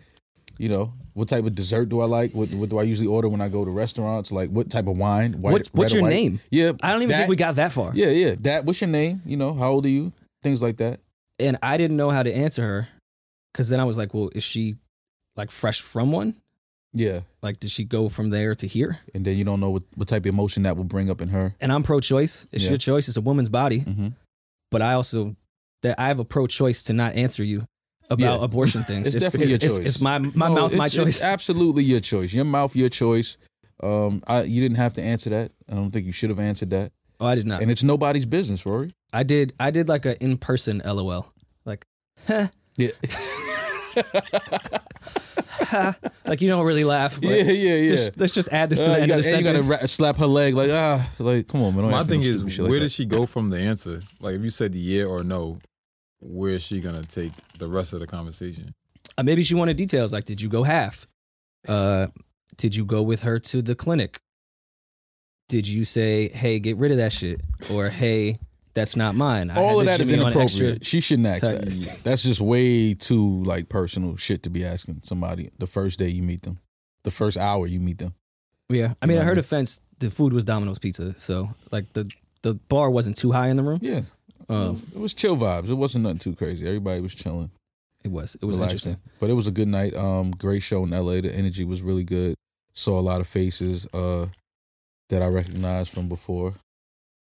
You 0.58 0.69
know, 0.70 0.93
what 1.14 1.29
type 1.29 1.44
of 1.44 1.55
dessert 1.55 1.88
do 1.88 2.00
I 2.00 2.06
like? 2.06 2.32
What 2.32 2.50
what 2.50 2.69
do 2.69 2.79
I 2.79 2.82
usually 2.85 3.06
order 3.08 3.29
when 3.29 3.41
I 3.41 3.49
go 3.49 3.64
to 3.64 3.70
restaurants? 3.70 4.33
Like 4.33 4.50
what 4.50 4.71
type 4.71 4.87
of 4.87 4.97
wine? 4.97 5.35
White, 5.40 5.52
What's 5.52 5.69
what's 5.75 5.92
your 5.92 6.02
white? 6.02 6.11
name? 6.11 6.40
Yeah, 6.50 6.73
I 6.83 6.92
don't 6.92 7.02
even 7.02 7.11
that- 7.11 7.19
think 7.19 7.31
we 7.31 7.37
got 7.37 7.57
that 7.57 7.73
far. 7.73 7.92
Yeah, 7.95 8.09
yeah. 8.09 8.35
That. 8.40 8.64
What's 8.64 8.81
your 8.81 8.88
name? 8.88 9.23
You 9.26 9.37
know, 9.37 9.52
how 9.52 9.71
old 9.73 9.85
are 9.87 9.90
you? 9.90 10.12
Things 10.42 10.62
like 10.62 10.76
that. 10.78 11.00
And 11.38 11.59
I 11.62 11.76
didn't 11.76 11.97
know 11.99 12.11
how 12.11 12.23
to 12.23 12.33
answer 12.35 12.62
her 12.62 12.88
because 13.52 13.69
then 13.69 13.81
I 13.81 13.85
was 13.85 13.99
like, 13.99 14.14
well, 14.14 14.31
is 14.35 14.42
she 14.45 14.76
like 15.37 15.50
fresh 15.50 15.81
from 15.83 16.12
one? 16.12 16.35
Yeah, 16.95 17.21
Like, 17.42 17.61
did 17.61 17.71
she 17.71 17.85
go 17.85 18.09
from 18.09 18.31
there 18.31 18.54
to 18.54 18.66
here? 18.66 19.00
and 19.14 19.23
then 19.23 19.37
you 19.37 19.45
don't 19.45 19.61
know 19.61 19.69
what, 19.69 19.83
what 19.97 20.09
type 20.09 20.23
of 20.23 20.26
emotion 20.26 20.62
that 20.62 20.78
will 20.78 20.85
bring 20.85 21.11
up 21.11 21.21
in 21.21 21.28
her. 21.28 21.54
And 21.61 21.71
I'm 21.71 21.83
pro-choice. 21.83 22.47
It's 22.52 22.64
Yeah. 22.64 22.71
your 22.71 22.78
choice. 22.78 23.07
It's 23.09 23.19
a 23.19 23.21
woman's 23.21 23.50
body. 23.50 23.81
Mm-hmm. 23.81 24.09
But 24.71 24.81
I 24.81 24.95
also 24.95 25.37
that 25.83 26.00
I 26.00 26.09
have 26.09 26.21
a 26.21 26.25
pro-choice 26.25 26.85
to 26.85 26.95
not 26.95 27.14
answer 27.14 27.45
you 27.45 27.66
about 28.11 28.39
Yeah. 28.39 28.45
abortion 28.45 28.83
things. 28.83 29.15
It's 29.15 29.25
definitely 29.25 29.51
your 29.51 29.59
choice. 29.59 29.79
It's 29.79 30.01
my 30.01 30.19
my 30.19 30.49
No, 30.49 30.55
mouth, 30.55 30.75
my 30.75 30.89
choice. 30.89 31.17
It's 31.17 31.25
absolutely 31.37 31.85
your 31.85 32.01
choice. 32.01 32.33
Your 32.33 32.45
mouth, 32.45 32.75
your 32.77 32.89
choice. 32.89 33.37
Um, 33.83 34.23
I 34.27 34.43
you 34.43 34.61
didn't 34.63 34.79
have 34.79 34.95
to 34.95 35.03
answer 35.03 35.31
that. 35.31 35.53
I 35.71 35.75
don't 35.75 35.91
think 35.91 36.07
you 36.07 36.13
should 36.13 36.31
have 36.31 36.41
answered 36.41 36.71
that. 36.71 36.93
oh, 37.21 37.27
I 37.27 37.35
did 37.35 37.47
not. 37.47 37.63
And 37.63 37.71
it's 37.71 37.83
nobody's 37.83 38.27
business, 38.27 38.65
Rory. 38.65 38.95
I 39.13 39.23
did. 39.23 39.53
I 39.61 39.71
did 39.71 39.89
like 39.89 40.05
an 40.07 40.17
in 40.21 40.37
person 40.39 40.81
LOL. 40.85 41.33
Like, 41.65 41.85
huh, 42.27 42.49
Yeah, 42.77 42.91
like 46.27 46.41
you 46.41 46.49
don't 46.49 46.67
really 46.67 46.85
laugh. 46.85 47.21
But 47.21 47.31
yeah, 47.31 47.37
yeah, 47.45 47.75
yeah. 47.77 47.89
Just, 47.89 48.19
let's 48.21 48.35
just 48.35 48.53
add 48.53 48.71
this 48.71 48.79
to 48.81 48.85
Uh, 48.85 48.89
the 48.89 48.97
you 48.97 49.03
end 49.03 49.09
gotta, 49.11 49.19
of 49.21 49.25
the 49.25 49.37
and 49.37 49.47
you 49.47 49.53
gotta 49.53 49.63
ra- 49.83 49.87
slap 49.87 50.17
her 50.17 50.27
leg 50.27 50.55
like 50.55 50.71
ah, 50.71 51.11
like 51.19 51.49
come 51.49 51.63
on, 51.63 51.75
man. 51.75 51.91
My 51.91 52.05
thing 52.05 52.21
no 52.21 52.27
is, 52.27 52.37
stupid 52.39 52.53
shit 52.53 52.63
like 52.65 52.71
where 52.71 52.79
that. 52.81 52.85
does 52.87 52.93
she 52.93 53.05
go 53.07 53.27
from 53.27 53.49
the 53.49 53.59
answer? 53.59 54.03
Like, 54.21 54.35
if 54.35 54.43
you 54.43 54.51
said 54.51 54.73
the 54.73 54.79
yeah 54.79 55.05
or 55.05 55.23
no, 55.25 55.59
where 56.26 56.52
is 56.52 56.62
she 56.62 56.80
gonna 56.80 57.02
take 57.04 57.33
the 57.59 57.68
rest 57.68 57.92
of 57.92 58.00
the 58.00 58.06
conversation? 58.06 58.75
Uh, 59.18 59.23
maybe 59.23 59.42
she 59.42 59.54
wanted 59.54 59.76
details. 59.76 60.12
Like, 60.12 60.25
did 60.25 60.40
you 60.42 60.49
go 60.49 60.62
half? 60.62 61.06
Uh, 61.66 62.09
did 62.56 62.75
you 62.76 62.85
go 62.85 63.02
with 63.02 63.23
her 63.23 63.38
to 63.38 63.62
the 63.62 63.75
clinic? 63.75 64.21
Did 65.49 65.68
you 65.68 65.85
say, 65.85 66.28
"Hey, 66.28 66.59
get 66.59 66.76
rid 66.76 66.90
of 66.90 66.97
that 66.99 67.12
shit," 67.12 67.40
or 67.71 67.88
"Hey, 67.88 68.37
that's 68.75 68.97
not 68.97 69.14
mine"? 69.14 69.50
I 69.50 69.56
All 69.56 69.80
of 69.80 69.87
had 69.87 69.92
that 69.92 69.99
the 69.99 70.02
is 70.04 70.12
inappropriate. 70.12 70.50
extra- 70.76 70.85
She 70.85 71.00
shouldn't 71.00 71.28
ask 71.28 71.40
Type- 71.42 71.61
that. 71.62 72.00
That's 72.02 72.23
just 72.25 72.40
way 72.40 72.95
too 72.95 73.45
like 73.45 73.68
personal 73.68 74.16
shit 74.16 74.42
to 74.42 74.50
be 74.50 74.64
asking 74.64 75.02
somebody 75.04 75.50
the 75.59 75.66
first 75.68 75.99
day 75.99 76.09
you 76.09 76.23
meet 76.23 76.42
them, 76.42 76.59
the 77.04 77.11
first 77.12 77.37
hour 77.37 77.66
you 77.66 77.78
meet 77.78 77.99
them. 77.99 78.14
Yeah, 78.68 78.95
I 79.00 79.06
mean, 79.06 79.16
You 79.16 79.23
I 79.23 79.25
heard 79.25 79.37
what 79.38 79.45
I 79.45 79.47
offense. 79.47 79.80
The 80.00 80.11
food 80.11 80.33
was 80.33 80.45
Domino's 80.45 80.78
pizza, 80.80 81.12
so 81.18 81.50
like 81.71 81.92
the 81.92 82.11
the 82.42 82.54
bar 82.54 82.90
wasn't 82.90 83.16
too 83.16 83.30
high 83.33 83.49
in 83.49 83.56
the 83.56 83.62
room. 83.62 83.78
Yeah, 83.83 84.02
Um, 84.49 84.83
it 84.95 84.99
was 84.99 85.12
chill 85.15 85.37
vibes. 85.37 85.69
It 85.69 85.75
wasn't 85.75 86.05
nothing 86.05 86.19
too 86.19 86.35
crazy. 86.35 86.67
Everybody 86.67 87.00
was 87.00 87.15
chilling. 87.15 87.50
It 88.05 88.11
was. 88.12 88.37
It 88.41 88.45
was 88.45 88.57
relaxing. 88.57 88.93
interesting. 88.93 89.11
But 89.19 89.31
it 89.31 89.35
was 89.35 89.47
a 89.47 89.50
good 89.50 89.69
night. 89.69 89.95
Um, 89.97 90.31
great 90.31 90.62
show 90.62 90.85
in 90.85 90.91
LA. 90.91 91.21
The 91.21 91.35
energy 91.35 91.65
was 91.65 91.83
really 91.83 92.05
good. 92.05 92.37
Saw 92.75 92.99
a 92.99 93.00
lot 93.03 93.21
of 93.21 93.26
faces 93.26 93.87
uh 93.95 94.26
that 95.09 95.23
I 95.23 95.26
recognized 95.26 95.93
from 95.93 96.09
before 96.09 96.55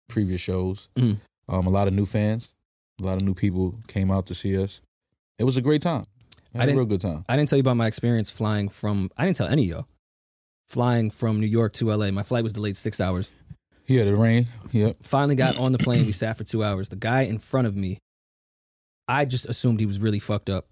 previous 0.09 0.41
shows. 0.41 0.89
Mhm. 0.97 1.19
Um, 1.49 1.67
a 1.67 1.71
lot 1.71 1.87
of 1.89 1.95
new 1.95 2.07
fans, 2.07 2.49
a 3.01 3.05
lot 3.05 3.17
of 3.17 3.23
new 3.23 3.35
people 3.35 3.75
came 3.89 4.11
out 4.11 4.27
to 4.27 4.35
see 4.35 4.57
us. 4.61 4.81
It 5.39 5.45
was 5.45 5.57
a 5.57 5.61
great 5.63 5.83
time. 5.83 6.07
I 6.55 6.59
had 6.59 6.63
a 6.63 6.67
didn't- 6.67 6.79
real 6.79 6.87
good 6.87 7.01
time. 7.01 7.25
I 7.29 7.37
didn't 7.37 7.49
tell 7.49 7.59
you 7.59 7.61
about 7.63 7.77
my 7.77 7.87
experience 7.87 8.31
flying 8.31 8.69
from. 8.69 9.11
I 9.17 9.27
didn't 9.27 9.37
tell 9.37 9.49
any 9.49 9.63
of 9.65 9.69
y'all. 9.69 9.87
Flying 10.69 11.11
from 11.11 11.39
New 11.41 11.47
York 11.47 11.73
to 11.75 11.91
LA. 11.93 12.11
My 12.11 12.23
flight 12.25 12.43
was 12.43 12.53
delayed 12.55 12.77
six 12.77 13.01
hours. 13.01 13.31
Yeah, 13.87 14.05
the 14.05 14.17
rain. 14.17 14.47
Yep. 14.73 14.99
Finally 15.03 15.37
got 15.37 15.59
on 15.59 15.73
the 15.73 15.79
plane. 15.79 16.07
We 16.07 16.13
sat 16.13 16.37
for 16.37 16.45
two 16.45 16.65
hours. 16.65 16.89
The 16.89 16.97
guy 16.97 17.23
in 17.23 17.39
front 17.39 17.67
of 17.67 17.77
me, 17.77 17.99
I 19.09 19.25
just 19.25 19.47
assumed 19.47 19.81
he 19.81 19.87
was 19.87 19.99
really 19.99 20.19
fucked 20.19 20.51
up. 20.51 20.67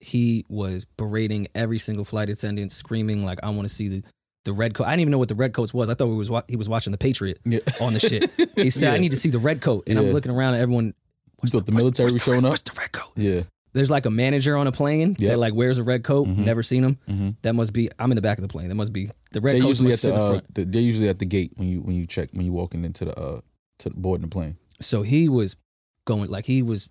He 0.00 0.44
was 0.48 0.84
berating 0.96 1.48
every 1.54 1.78
single 1.78 2.04
flight 2.04 2.28
attendant, 2.30 2.72
screaming 2.72 3.24
like, 3.24 3.38
"I 3.42 3.50
want 3.50 3.68
to 3.68 3.74
see 3.74 3.88
the 3.88 4.02
the 4.44 4.52
red 4.52 4.74
coat." 4.74 4.84
I 4.84 4.90
didn't 4.90 5.00
even 5.00 5.10
know 5.12 5.18
what 5.18 5.28
the 5.28 5.34
red 5.34 5.52
coats 5.54 5.72
was. 5.72 5.88
I 5.88 5.94
thought 5.94 6.08
he 6.08 6.12
was 6.14 6.30
wa- 6.30 6.42
he 6.48 6.56
was 6.56 6.68
watching 6.68 6.90
the 6.92 6.98
Patriot 6.98 7.38
Yeah. 7.44 7.60
on 7.80 7.92
the 7.94 8.00
shit. 8.00 8.30
He 8.56 8.70
said, 8.70 8.92
"I 8.94 8.98
need 9.04 9.10
to 9.10 9.16
see 9.16 9.30
the 9.30 9.38
red 9.38 9.60
coat," 9.60 9.84
and 9.86 9.98
I'm 9.98 10.12
looking 10.12 10.32
around 10.32 10.54
at 10.54 10.60
everyone. 10.60 10.94
You 11.42 11.48
thought 11.50 11.66
the 11.66 11.72
what's- 11.72 11.82
military 11.82 12.06
what's 12.06 12.14
was 12.14 12.22
the 12.24 12.30
red- 12.30 12.34
showing 12.36 12.44
up? 12.44 12.50
What's 12.50 12.62
the 12.62 12.72
red 12.78 12.92
coat? 12.92 13.12
Yeah. 13.16 13.42
There's 13.74 13.90
like 13.90 14.06
a 14.06 14.10
manager 14.10 14.56
on 14.56 14.66
a 14.66 14.72
plane 14.72 15.16
Yep. 15.18 15.30
that 15.30 15.38
like 15.38 15.52
wears 15.54 15.78
a 15.78 15.82
red 15.82 16.02
coat. 16.04 16.26
Mhm. 16.28 16.38
Never 16.38 16.62
seen 16.62 16.82
him. 16.84 16.98
hmm 17.06 17.30
That 17.42 17.54
must 17.54 17.72
be. 17.72 17.90
I'm 17.98 18.10
in 18.10 18.16
the 18.16 18.22
back 18.22 18.38
of 18.38 18.42
the 18.42 18.48
plane. 18.48 18.68
That 18.68 18.74
must 18.76 18.92
be 18.92 19.10
the 19.32 19.40
red 19.40 19.60
coat. 19.60 19.68
usually 19.68 19.92
at 19.92 19.98
the, 20.00 20.14
in 20.14 20.20
uh, 20.20 20.40
the- 20.54 20.64
they're 20.64 20.80
usually 20.80 21.08
at 21.08 21.18
the 21.18 21.26
gate 21.26 21.52
when 21.56 21.68
you 21.68 21.80
when 21.80 21.94
you 21.96 22.06
check 22.06 22.30
when 22.32 22.46
you 22.46 22.52
walking 22.52 22.84
into 22.84 23.04
the 23.04 23.18
uh 23.18 23.40
to 23.80 23.90
the 23.90 23.96
boarding 23.96 24.22
the 24.26 24.30
plane. 24.30 24.56
So 24.80 25.02
he 25.02 25.28
was 25.28 25.56
going 26.06 26.30
like 26.30 26.46
he 26.46 26.62
was 26.62 26.88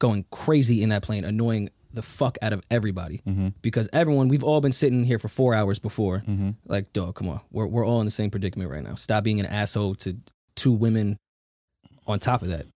going 0.00 0.24
crazy 0.30 0.82
in 0.82 0.88
that 0.90 1.02
plane, 1.02 1.24
annoying 1.24 1.70
the 1.92 2.02
fuck 2.02 2.36
out 2.42 2.52
of 2.52 2.62
everybody 2.70 3.22
Mm-hmm. 3.26 3.48
because 3.62 3.88
everyone 3.92 4.28
we've 4.28 4.44
all 4.44 4.60
been 4.60 4.72
sitting 4.72 5.04
here 5.04 5.18
for 5.18 5.28
four 5.28 5.54
hours 5.54 5.78
before. 5.78 6.18
Mm-hmm. 6.26 6.50
Like, 6.66 6.92
dog, 6.92 7.14
come 7.14 7.28
on, 7.28 7.40
we're 7.50 7.66
we're 7.66 7.86
all 7.86 8.00
in 8.00 8.06
the 8.06 8.10
same 8.10 8.30
predicament 8.30 8.70
right 8.70 8.82
now. 8.84 8.94
Stop 8.96 9.24
being 9.24 9.40
an 9.40 9.46
asshole 9.46 9.94
to 9.96 10.16
two 10.54 10.72
women. 10.72 11.18
On 12.08 12.18
top 12.20 12.42
of 12.42 12.48
that, 12.48 12.66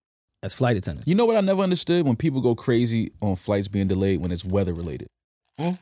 as 0.43 0.55
flight 0.55 0.77
attendants, 0.77 1.07
You 1.09 1.15
know 1.15 1.27
what 1.27 1.37
I 1.37 1.41
never 1.41 1.63
understood 1.63 2.07
when 2.07 2.17
people 2.17 2.41
go 2.41 2.55
crazy 2.55 3.13
on 3.21 3.37
flights 3.37 3.69
being 3.69 3.89
delayed 3.89 4.21
when 4.21 4.33
it's 4.33 4.45
weather 4.45 4.73
related. 4.75 5.09
Hmm? 5.59 5.73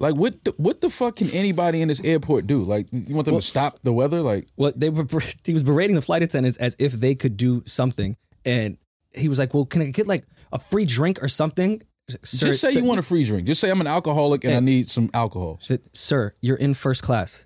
Like 0.00 0.14
what 0.16 0.42
the, 0.44 0.54
what 0.56 0.80
the 0.80 0.88
fuck 0.90 1.16
can 1.16 1.30
anybody 1.30 1.82
in 1.82 1.88
this 1.88 2.00
airport 2.02 2.46
do? 2.46 2.64
Like 2.64 2.86
you 2.90 3.14
want 3.14 3.26
them 3.26 3.34
Well- 3.34 3.40
to 3.42 3.46
stop 3.46 3.78
the 3.82 3.92
weather? 3.92 4.20
Like 4.22 4.48
well, 4.56 4.72
they 4.74 4.88
were 4.90 5.06
he 5.44 5.52
was 5.52 5.62
berating 5.62 5.94
the 5.94 6.02
flight 6.02 6.22
attendants 6.22 6.56
as 6.58 6.74
if 6.78 6.92
they 6.92 7.14
could 7.14 7.36
do 7.36 7.62
something, 7.66 8.16
and 8.44 8.78
he 9.14 9.28
was 9.28 9.38
like, 9.38 9.52
"Well, 9.52 9.66
can 9.66 9.82
I 9.82 9.86
get 9.86 10.06
like 10.06 10.24
a 10.52 10.58
free 10.58 10.86
drink 10.86 11.22
or 11.22 11.28
something?" 11.28 11.82
Sir, 12.24 12.46
just 12.48 12.60
say 12.62 12.72
sir- 12.72 12.80
you 12.80 12.86
want 12.86 12.98
a 12.98 13.02
free 13.02 13.24
drink. 13.24 13.46
Just 13.46 13.60
say 13.60 13.70
I'm 13.70 13.80
an 13.80 13.86
alcoholic 13.86 14.42
and 14.42 14.54
I 14.54 14.60
need 14.60 14.88
some 14.88 15.10
alcohol. 15.14 15.58
said, 15.60 15.82
"Sir, 15.92 16.32
you're 16.40 16.56
in 16.56 16.72
first 16.74 17.02
class. 17.02 17.44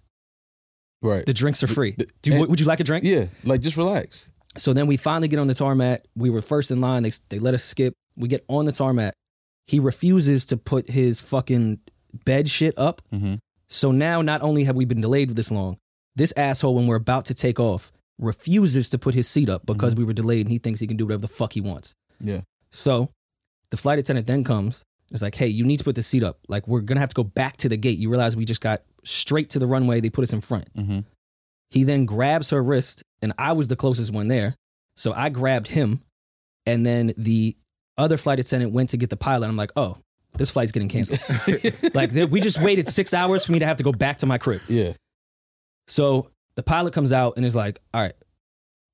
Right. 1.02 1.26
The 1.26 1.35
drinks 1.35 1.62
are 1.62 1.66
free. 1.66 1.90
the- 1.99 2.09
Do 2.23 2.30
you, 2.30 2.37
and- 2.38 2.49
would 2.49 2.61
you 2.61 2.66
like 2.66 2.80
a 2.80 2.85
drink?" 2.85 3.04
yeah. 3.04 3.26
Like 3.42 3.61
just 3.62 3.76
relax. 3.76 4.30
So 4.56 4.73
then 4.73 4.87
we 4.87 4.96
finally 4.96 5.28
get 5.28 5.38
on 5.38 5.46
the 5.46 5.54
tarmac. 5.54 6.04
We 6.14 6.30
were 6.30 6.42
first 6.42 6.70
in 6.70 6.80
line. 6.80 7.02
They 7.02 7.12
they 7.28 7.38
let 7.38 7.54
us 7.54 7.64
skip. 7.64 7.94
We 8.16 8.28
get 8.28 8.44
on 8.49 8.64
the 8.64 8.73
tarmac. 8.73 9.14
He 9.66 9.80
refuses 9.80 10.46
to 10.46 10.56
put 10.56 10.90
his 10.90 11.20
fucking 11.20 11.80
bed 12.25 12.49
shit 12.49 12.75
up. 12.78 13.02
Mm-hmm. 13.12 13.37
So 13.68 13.90
now 13.90 14.23
not 14.23 14.42
only 14.42 14.64
have 14.64 14.76
we 14.76 14.84
been 14.84 15.00
delayed 15.00 15.30
this 15.30 15.50
long, 15.50 15.78
this 16.14 16.32
asshole 16.37 16.75
when 16.75 16.87
we're 16.87 16.96
about 16.96 17.25
to 17.26 17.34
take 17.34 17.58
off 17.58 17.90
refuses 18.18 18.88
to 18.90 18.99
put 18.99 19.14
his 19.14 19.26
seat 19.26 19.49
up 19.49 19.66
because 19.66 19.96
we 19.96 20.04
were 20.04 20.12
delayed 20.12 20.46
and 20.46 20.52
he 20.52 20.58
thinks 20.58 20.80
he 20.80 20.87
can 20.87 20.96
do 20.96 21.04
whatever 21.06 21.23
the 21.23 21.28
fuck 21.28 21.52
he 21.52 21.61
wants. 21.61 21.94
Yeah. 22.20 22.42
So 22.70 23.11
the 23.70 23.76
flight 23.76 23.99
attendant 23.99 24.26
then 24.26 24.44
comes. 24.44 24.84
It's 25.11 25.23
like, 25.23 25.34
hey, 25.34 25.46
you 25.46 25.64
need 25.64 25.78
to 25.78 25.84
put 25.84 25.96
the 25.96 26.02
seat 26.02 26.23
up. 26.23 26.38
Like 26.49 26.68
we're 26.68 26.80
gonna 26.80 27.00
have 27.00 27.08
to 27.08 27.14
go 27.14 27.25
back 27.25 27.56
to 27.58 27.68
the 27.68 27.76
gate. 27.76 27.99
You 27.99 28.11
realize 28.11 28.37
we 28.37 28.44
just 28.44 28.61
got 28.61 28.82
straight 29.02 29.50
to 29.50 29.58
the 29.58 29.66
runway. 29.66 30.00
They 30.00 30.11
put 30.11 30.23
us 30.23 30.32
in 30.32 30.40
front. 30.40 30.73
Mm-hmm. 30.75 31.00
He 31.70 31.84
then 31.84 32.06
grabs 32.06 32.50
her 32.50 32.62
wrist, 32.62 33.02
and 33.25 33.33
I 33.38 33.52
was 33.52 33.66
the 33.66 33.75
closest 33.76 34.12
one 34.12 34.28
there. 34.28 34.54
So 34.97 35.12
I 35.12 35.28
grabbed 35.31 35.66
him, 35.66 36.00
and 36.66 36.87
then 36.87 37.12
the 37.16 37.57
other 37.99 38.16
flight 38.16 38.38
attendant 38.38 38.73
went 38.73 38.90
to 38.90 38.97
get 38.97 39.11
the 39.11 39.16
pilot. 39.16 39.49
I'm 39.49 39.57
like, 39.57 39.73
oh, 39.75 39.99
this 40.37 40.50
flight's 40.52 40.71
getting 40.73 40.88
canceled. 40.88 41.21
like 41.95 42.12
we 42.12 42.40
just 42.40 42.61
waited 42.62 42.88
six 42.88 43.12
hours 43.12 43.45
for 43.45 43.52
me 43.52 43.59
to 43.61 43.66
have 43.66 43.78
to 43.78 43.85
go 43.85 43.93
back 43.93 44.19
to 44.19 44.26
my 44.26 44.38
crib. 44.38 44.61
Yeah. 44.69 44.93
So 45.88 46.31
the 46.57 46.62
pilot 46.62 46.93
comes 46.93 47.12
out 47.12 47.35
and 47.37 47.45
is 47.45 47.54
like, 47.57 47.81
all 47.93 48.00
right, 48.00 48.14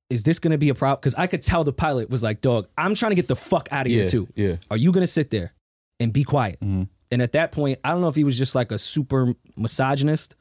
is 0.08 0.22
this 0.22 0.38
gonna 0.38 0.58
be 0.58 0.68
a 0.70 0.74
problem? 0.74 0.98
Because 1.00 1.14
I 1.14 1.26
could 1.26 1.42
tell 1.42 1.64
the 1.64 1.72
pilot 1.72 2.10
was 2.10 2.22
like, 2.22 2.40
dog, 2.40 2.66
I'm 2.76 2.94
trying 2.94 3.10
to 3.10 3.16
get 3.16 3.28
the 3.28 3.36
fuck 3.36 3.68
out 3.70 3.86
of 3.86 3.92
Yeah. 3.92 3.98
here 3.98 4.06
too. 4.08 4.28
Yeah. 4.34 4.56
Are 4.70 4.76
you 4.76 4.92
gonna 4.92 5.06
sit 5.06 5.30
there 5.30 5.52
and 5.98 6.12
be 6.12 6.24
quiet? 6.24 6.58
Mhm. 6.60 6.88
And 7.12 7.22
at 7.22 7.32
that 7.32 7.52
point, 7.52 7.78
I 7.84 7.90
don't 7.90 8.00
know 8.00 8.08
if 8.08 8.14
he 8.14 8.24
was 8.24 8.36
just 8.38 8.54
like 8.54 8.70
a 8.72 8.78
super 8.78 9.34
misogynist. 9.56 10.36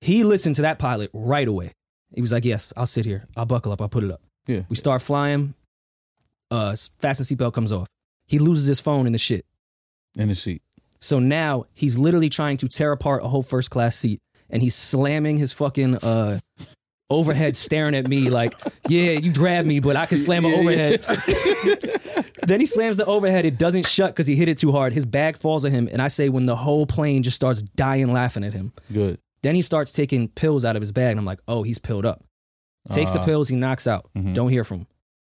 He 0.00 0.24
listened 0.24 0.54
to 0.56 0.62
that 0.62 0.78
pilot 0.78 1.10
right 1.12 1.46
away. 1.48 1.72
He 2.14 2.20
was 2.20 2.32
like, 2.32 2.44
"Yes, 2.44 2.72
I'll 2.76 2.86
sit 2.86 3.04
here. 3.04 3.24
I'll 3.36 3.46
buckle 3.46 3.72
up. 3.72 3.80
I'll 3.80 3.88
put 3.88 4.04
it 4.04 4.10
up." 4.10 4.20
Yeah. 4.46 4.62
We 4.68 4.76
start 4.76 5.02
flying. 5.02 5.54
Uh, 6.50 6.74
fasten 6.98 7.24
seatbelt 7.24 7.52
comes 7.54 7.70
off. 7.72 7.86
He 8.26 8.38
loses 8.38 8.66
his 8.66 8.80
phone 8.80 9.06
in 9.06 9.12
the 9.12 9.18
shit. 9.18 9.44
In 10.16 10.28
the 10.28 10.34
seat. 10.34 10.62
So 11.00 11.18
now 11.18 11.66
he's 11.74 11.96
literally 11.96 12.28
trying 12.28 12.56
to 12.58 12.68
tear 12.68 12.92
apart 12.92 13.22
a 13.24 13.28
whole 13.28 13.42
first 13.42 13.70
class 13.70 13.96
seat, 13.96 14.18
and 14.50 14.62
he's 14.62 14.74
slamming 14.74 15.36
his 15.36 15.52
fucking 15.52 15.96
uh 15.98 16.40
overhead, 17.08 17.56
staring 17.56 17.94
at 17.94 18.06
me 18.08 18.28
like, 18.30 18.54
"Yeah, 18.88 19.12
you 19.12 19.32
grabbed 19.32 19.66
me, 19.68 19.80
but 19.80 19.96
I 19.96 20.06
can 20.06 20.18
slam 20.18 20.44
an 20.44 20.50
Yeah, 20.52 20.56
overhead." 20.58 21.04
yeah. 21.28 22.22
then 22.46 22.60
he 22.60 22.66
slams 22.66 22.96
the 22.96 23.06
overhead. 23.06 23.44
It 23.44 23.56
doesn't 23.58 23.86
shut 23.86 24.12
because 24.12 24.26
he 24.26 24.34
hit 24.36 24.48
it 24.48 24.58
too 24.58 24.72
hard. 24.72 24.92
His 24.92 25.06
bag 25.06 25.36
falls 25.36 25.64
on 25.64 25.70
him, 25.70 25.88
and 25.92 26.02
I 26.02 26.08
say 26.08 26.28
when 26.28 26.46
the 26.46 26.56
whole 26.56 26.86
plane 26.86 27.22
just 27.22 27.36
starts 27.36 27.62
dying 27.62 28.12
laughing 28.12 28.44
at 28.44 28.52
him. 28.52 28.72
Good. 28.92 29.18
Then 29.42 29.54
he 29.54 29.62
starts 29.62 29.90
taking 29.92 30.28
pills 30.28 30.64
out 30.64 30.76
of 30.76 30.82
his 30.82 30.92
bag, 30.92 31.12
and 31.12 31.18
I'm 31.20 31.24
like, 31.26 31.40
"Oh, 31.48 31.62
he's 31.62 31.78
pilled 31.78 32.04
up." 32.06 32.22
Takes 32.90 33.12
the 33.12 33.20
Ah. 33.20 33.24
pills, 33.24 33.48
he 33.48 33.56
knocks 33.56 33.86
out. 33.86 34.10
Mhm. 34.16 34.34
Don't 34.34 34.50
hear 34.50 34.64
from 34.64 34.80
him. 34.80 34.86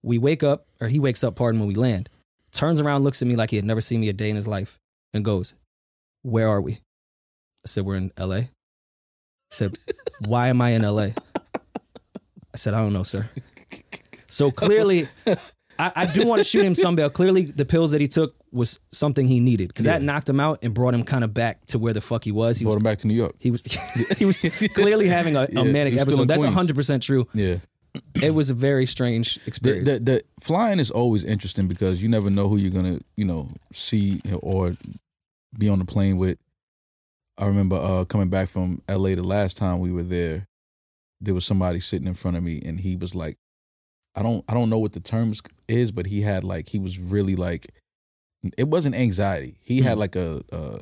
We 0.03 0.19
wake 0.19 0.43
up, 0.43 0.67
or 0.81 0.89
he 0.89 0.99
wakes 0.99 1.25
up, 1.25 1.37
pardon, 1.37 1.59
when 1.61 1.69
we 1.69 1.75
land. 1.75 2.09
Turns 2.53 2.81
around, 2.81 3.03
looks 3.05 3.21
at 3.23 3.29
me 3.29 3.37
like 3.37 3.51
he 3.51 3.57
had 3.57 3.65
never 3.65 3.81
seen 3.81 4.01
me 4.01 4.09
a 4.09 4.13
day 4.13 4.31
in 4.31 4.37
his 4.37 4.47
life, 4.47 4.79
and 5.15 5.25
goes, 5.25 5.55
Where 6.23 6.49
are 6.49 6.61
we? 6.61 6.75
I 6.75 7.67
said, 7.67 7.85
We're 7.85 7.97
in 7.97 8.13
LA. 8.19 8.37
I 8.37 8.49
said, 9.51 9.79
Why 10.27 10.49
am 10.49 10.61
I 10.61 10.71
in 10.71 10.83
LA? 10.83 11.11
I 12.55 12.57
said, 12.57 12.75
I 12.75 12.79
don't 12.79 12.93
know, 12.93 13.03
sir. 13.03 13.29
So 14.29 14.51
clearly, 14.51 15.09
I, 15.79 15.93
I 15.95 16.07
do 16.07 16.27
want 16.27 16.41
to 16.41 16.45
shoot 16.45 16.65
him 16.65 16.75
some 16.75 16.97
bail. 16.97 17.11
Clearly, 17.11 17.45
the 17.45 17.65
pills 17.65 17.91
that 17.93 18.01
he 18.01 18.09
took 18.09 18.35
was 18.57 18.81
something 18.91 19.29
he 19.29 19.39
needed 19.39 19.69
because 19.69 19.85
that 19.85 20.03
knocked 20.03 20.29
him 20.29 20.41
out 20.41 20.59
and 20.63 20.75
brought 20.75 20.95
him 20.95 21.05
kind 21.05 21.23
of 21.23 21.33
back 21.35 21.65
to 21.67 21.79
where 21.79 21.93
the 21.93 22.01
fuck 22.01 22.25
he 22.25 22.33
was. 22.33 22.59
He 22.59 22.65
Brought 22.65 22.71
was 22.73 22.77
him 22.79 22.83
back 22.83 22.99
to 22.99 23.07
New 23.07 23.15
York. 23.15 23.35
he 23.39 23.51
was 23.51 23.63
he 24.19 24.25
was 24.25 24.41
clearly 24.75 25.07
having 25.09 25.37
a, 25.37 25.45
a 25.57 25.65
manic 25.65 25.93
he 25.93 25.99
was 25.99 26.03
still 26.15 26.23
episode. 26.23 26.29
That's 26.29 26.45
hundred 26.45 26.75
percent 26.77 27.03
true. 27.03 27.29
Yeah. 27.35 27.59
It 28.23 28.33
was 28.35 28.51
a 28.51 28.55
very 28.55 28.85
strange 28.85 29.37
The, 29.37 29.47
experience. 29.47 29.89
the, 29.89 29.99
the 30.01 30.25
flying 30.41 30.81
is 30.81 30.91
always 30.91 31.25
interesting 31.25 31.67
because 31.67 32.03
you 32.03 32.09
never 32.11 32.29
know 32.29 32.47
who 32.49 32.57
you're 32.59 32.71
gonna, 32.71 32.99
you 33.17 33.25
know, 33.25 33.49
see 33.73 34.21
or 34.41 34.75
be 35.57 35.69
on 35.69 35.79
the 35.79 35.85
plane 35.87 36.17
with. 36.19 36.39
I 37.39 37.47
remember 37.47 37.77
uh, 37.77 38.05
coming 38.05 38.29
back 38.29 38.49
from 38.49 38.83
LA 38.89 39.15
the 39.15 39.23
last 39.23 39.57
time 39.57 39.81
we 39.81 39.93
were 39.93 40.03
there. 40.03 40.47
There 41.21 41.35
was 41.35 41.45
somebody 41.47 41.81
sitting 41.81 42.07
in 42.09 42.15
front 42.15 42.37
of 42.37 42.43
me, 42.43 42.61
and 42.65 42.81
he 42.81 42.97
was 42.97 43.15
like, 43.15 43.39
"I 44.15 44.23
don't, 44.23 44.45
I 44.49 44.53
don't 44.55 44.69
know 44.71 44.79
what 44.79 44.93
the 44.93 45.01
terms 45.01 45.41
is, 45.69 45.91
but 45.91 46.07
he 46.07 46.21
had 46.21 46.45
like, 46.45 46.69
he 46.69 46.79
was 46.79 46.99
really 46.99 47.37
like, 47.37 47.67
it 48.57 48.69
wasn't 48.69 48.95
anxiety. 48.95 49.57
He 49.63 49.83
had 49.83 49.97
Mhm. 49.97 50.01
like 50.01 50.17
a, 50.17 50.43
uh, 50.53 50.79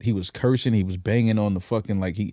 he 0.00 0.12
was 0.12 0.30
cursing, 0.30 0.74
he 0.74 0.84
was 0.84 0.96
banging 0.96 1.38
on 1.38 1.54
the 1.54 1.60
fucking 1.60 2.00
like 2.00 2.16
he, 2.16 2.32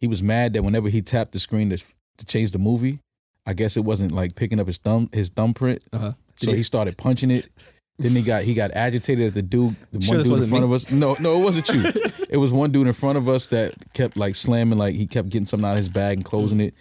he 0.00 0.06
was 0.06 0.22
mad 0.22 0.52
that 0.52 0.62
whenever 0.62 0.88
he 0.88 1.02
tapped 1.02 1.32
the 1.32 1.38
screen 1.40 1.70
to 1.70 1.78
to 2.18 2.26
change 2.26 2.50
the 2.50 2.58
movie, 2.58 2.98
I 3.46 3.52
guess 3.54 3.76
it 3.76 3.84
wasn't 3.84 4.12
like 4.12 4.34
picking 4.34 4.58
up 4.60 4.66
his 4.66 4.78
thumb 4.78 5.08
his 5.12 5.30
thumbprint. 5.30 5.82
uh-huh. 5.92 6.12
So 6.36 6.50
he 6.50 6.58
he- 6.58 6.62
started 6.62 6.96
punching 6.96 7.30
it. 7.30 7.48
Then 8.00 8.12
he 8.12 8.22
got 8.22 8.44
he 8.44 8.54
got 8.54 8.70
agitated 8.74 9.26
at 9.26 9.34
the 9.34 9.42
dude, 9.42 9.74
the 9.90 10.00
Sure 10.00 10.18
one 10.18 10.24
dude 10.24 10.42
in 10.44 10.48
front 10.48 10.62
me? 10.62 10.66
of 10.68 10.72
us. 10.72 10.88
No, 10.92 11.16
no, 11.18 11.40
it 11.40 11.42
wasn't 11.42 11.68
you. 11.70 11.82
it 12.30 12.36
was 12.36 12.52
one 12.52 12.70
dude 12.70 12.86
in 12.86 12.92
front 12.92 13.18
of 13.18 13.28
us 13.28 13.48
that 13.48 13.74
kept 13.92 14.16
like 14.16 14.36
slamming, 14.36 14.78
like 14.78 14.94
he 14.94 15.04
kept 15.08 15.30
getting 15.30 15.46
something 15.46 15.66
out 15.68 15.72
of 15.72 15.78
his 15.78 15.88
bag 15.88 16.16
and 16.18 16.24
closing 16.24 16.60
it. 16.60 16.74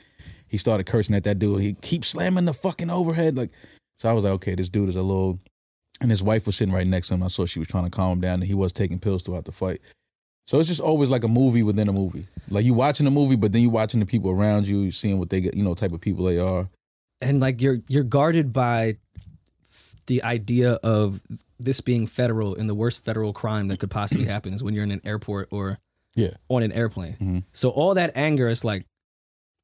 He 0.47 0.59
started 0.59 0.85
cursing 0.85 1.15
at 1.15 1.23
that 1.23 1.39
dude. 1.39 1.59
He 1.61 1.73
keeps 1.73 2.09
slamming 2.09 2.45
the 2.45 2.53
fucking 2.53 2.91
overhead. 2.91 3.35
Like, 3.35 3.49
so 3.97 4.09
I 4.09 4.13
was 4.13 4.25
like, 4.25 4.33
okay, 4.33 4.53
this 4.53 4.69
dude 4.69 4.89
is 4.89 4.95
a 4.95 5.01
little. 5.01 5.39
And 6.01 6.11
his 6.11 6.21
wife 6.21 6.45
was 6.45 6.55
sitting 6.55 6.73
right 6.73 6.85
next 6.85 7.07
to 7.07 7.15
him. 7.15 7.23
I 7.23 7.27
saw 7.27 7.45
she 7.45 7.59
was 7.59 7.67
trying 7.67 7.85
to 7.85 7.89
calm 7.89 8.13
him 8.13 8.21
down, 8.21 8.33
and 8.35 8.43
he 8.43 8.53
was 8.53 8.71
taking 8.71 8.99
pills 8.99 9.23
throughout 9.23 9.45
the 9.45 9.51
fight. 9.51 9.81
So 10.45 10.59
it's 10.59 10.69
just 10.69 10.79
always 10.79 11.09
like 11.09 11.23
a 11.23 11.27
movie 11.27 11.63
within 11.63 11.89
a 11.89 11.93
movie. 11.93 12.27
Like 12.49 12.63
you 12.65 12.73
watching 12.73 13.05
a 13.07 13.11
movie, 13.11 13.35
but 13.35 13.51
then 13.51 13.61
you 13.61 13.69
watching 13.69 13.99
the 13.99 14.05
people 14.05 14.31
around 14.31 14.67
you, 14.67 14.91
seeing 14.91 15.17
what 15.19 15.29
they 15.29 15.41
get, 15.41 15.55
you 15.55 15.63
know, 15.63 15.73
type 15.73 15.91
of 15.91 15.99
people 16.01 16.23
they 16.25 16.37
are. 16.39 16.69
and 17.19 17.39
like 17.39 17.59
you're 17.61 17.79
you're 17.87 18.03
guarded 18.03 18.53
by 18.53 18.95
the 20.05 20.23
idea 20.23 20.73
of 20.83 21.19
this 21.59 21.81
being 21.81 22.07
federal 22.07 22.55
and 22.55 22.69
the 22.69 22.75
worst 22.75 23.03
federal 23.03 23.33
crime 23.33 23.67
that 23.67 23.79
could 23.79 23.89
possibly 23.89 24.23
happen 24.25 24.53
is 24.53 24.63
when 24.63 24.73
you're 24.73 24.83
in 24.85 24.91
an 24.91 25.01
airport 25.03 25.49
or 25.51 25.79
Yeah. 26.15 26.35
on 26.47 26.63
an 26.63 26.71
airplane. 26.71 27.15
Mhm. 27.19 27.43
So 27.51 27.69
all 27.71 27.93
that 27.95 28.11
anger 28.15 28.47
is 28.47 28.63
like, 28.63 28.85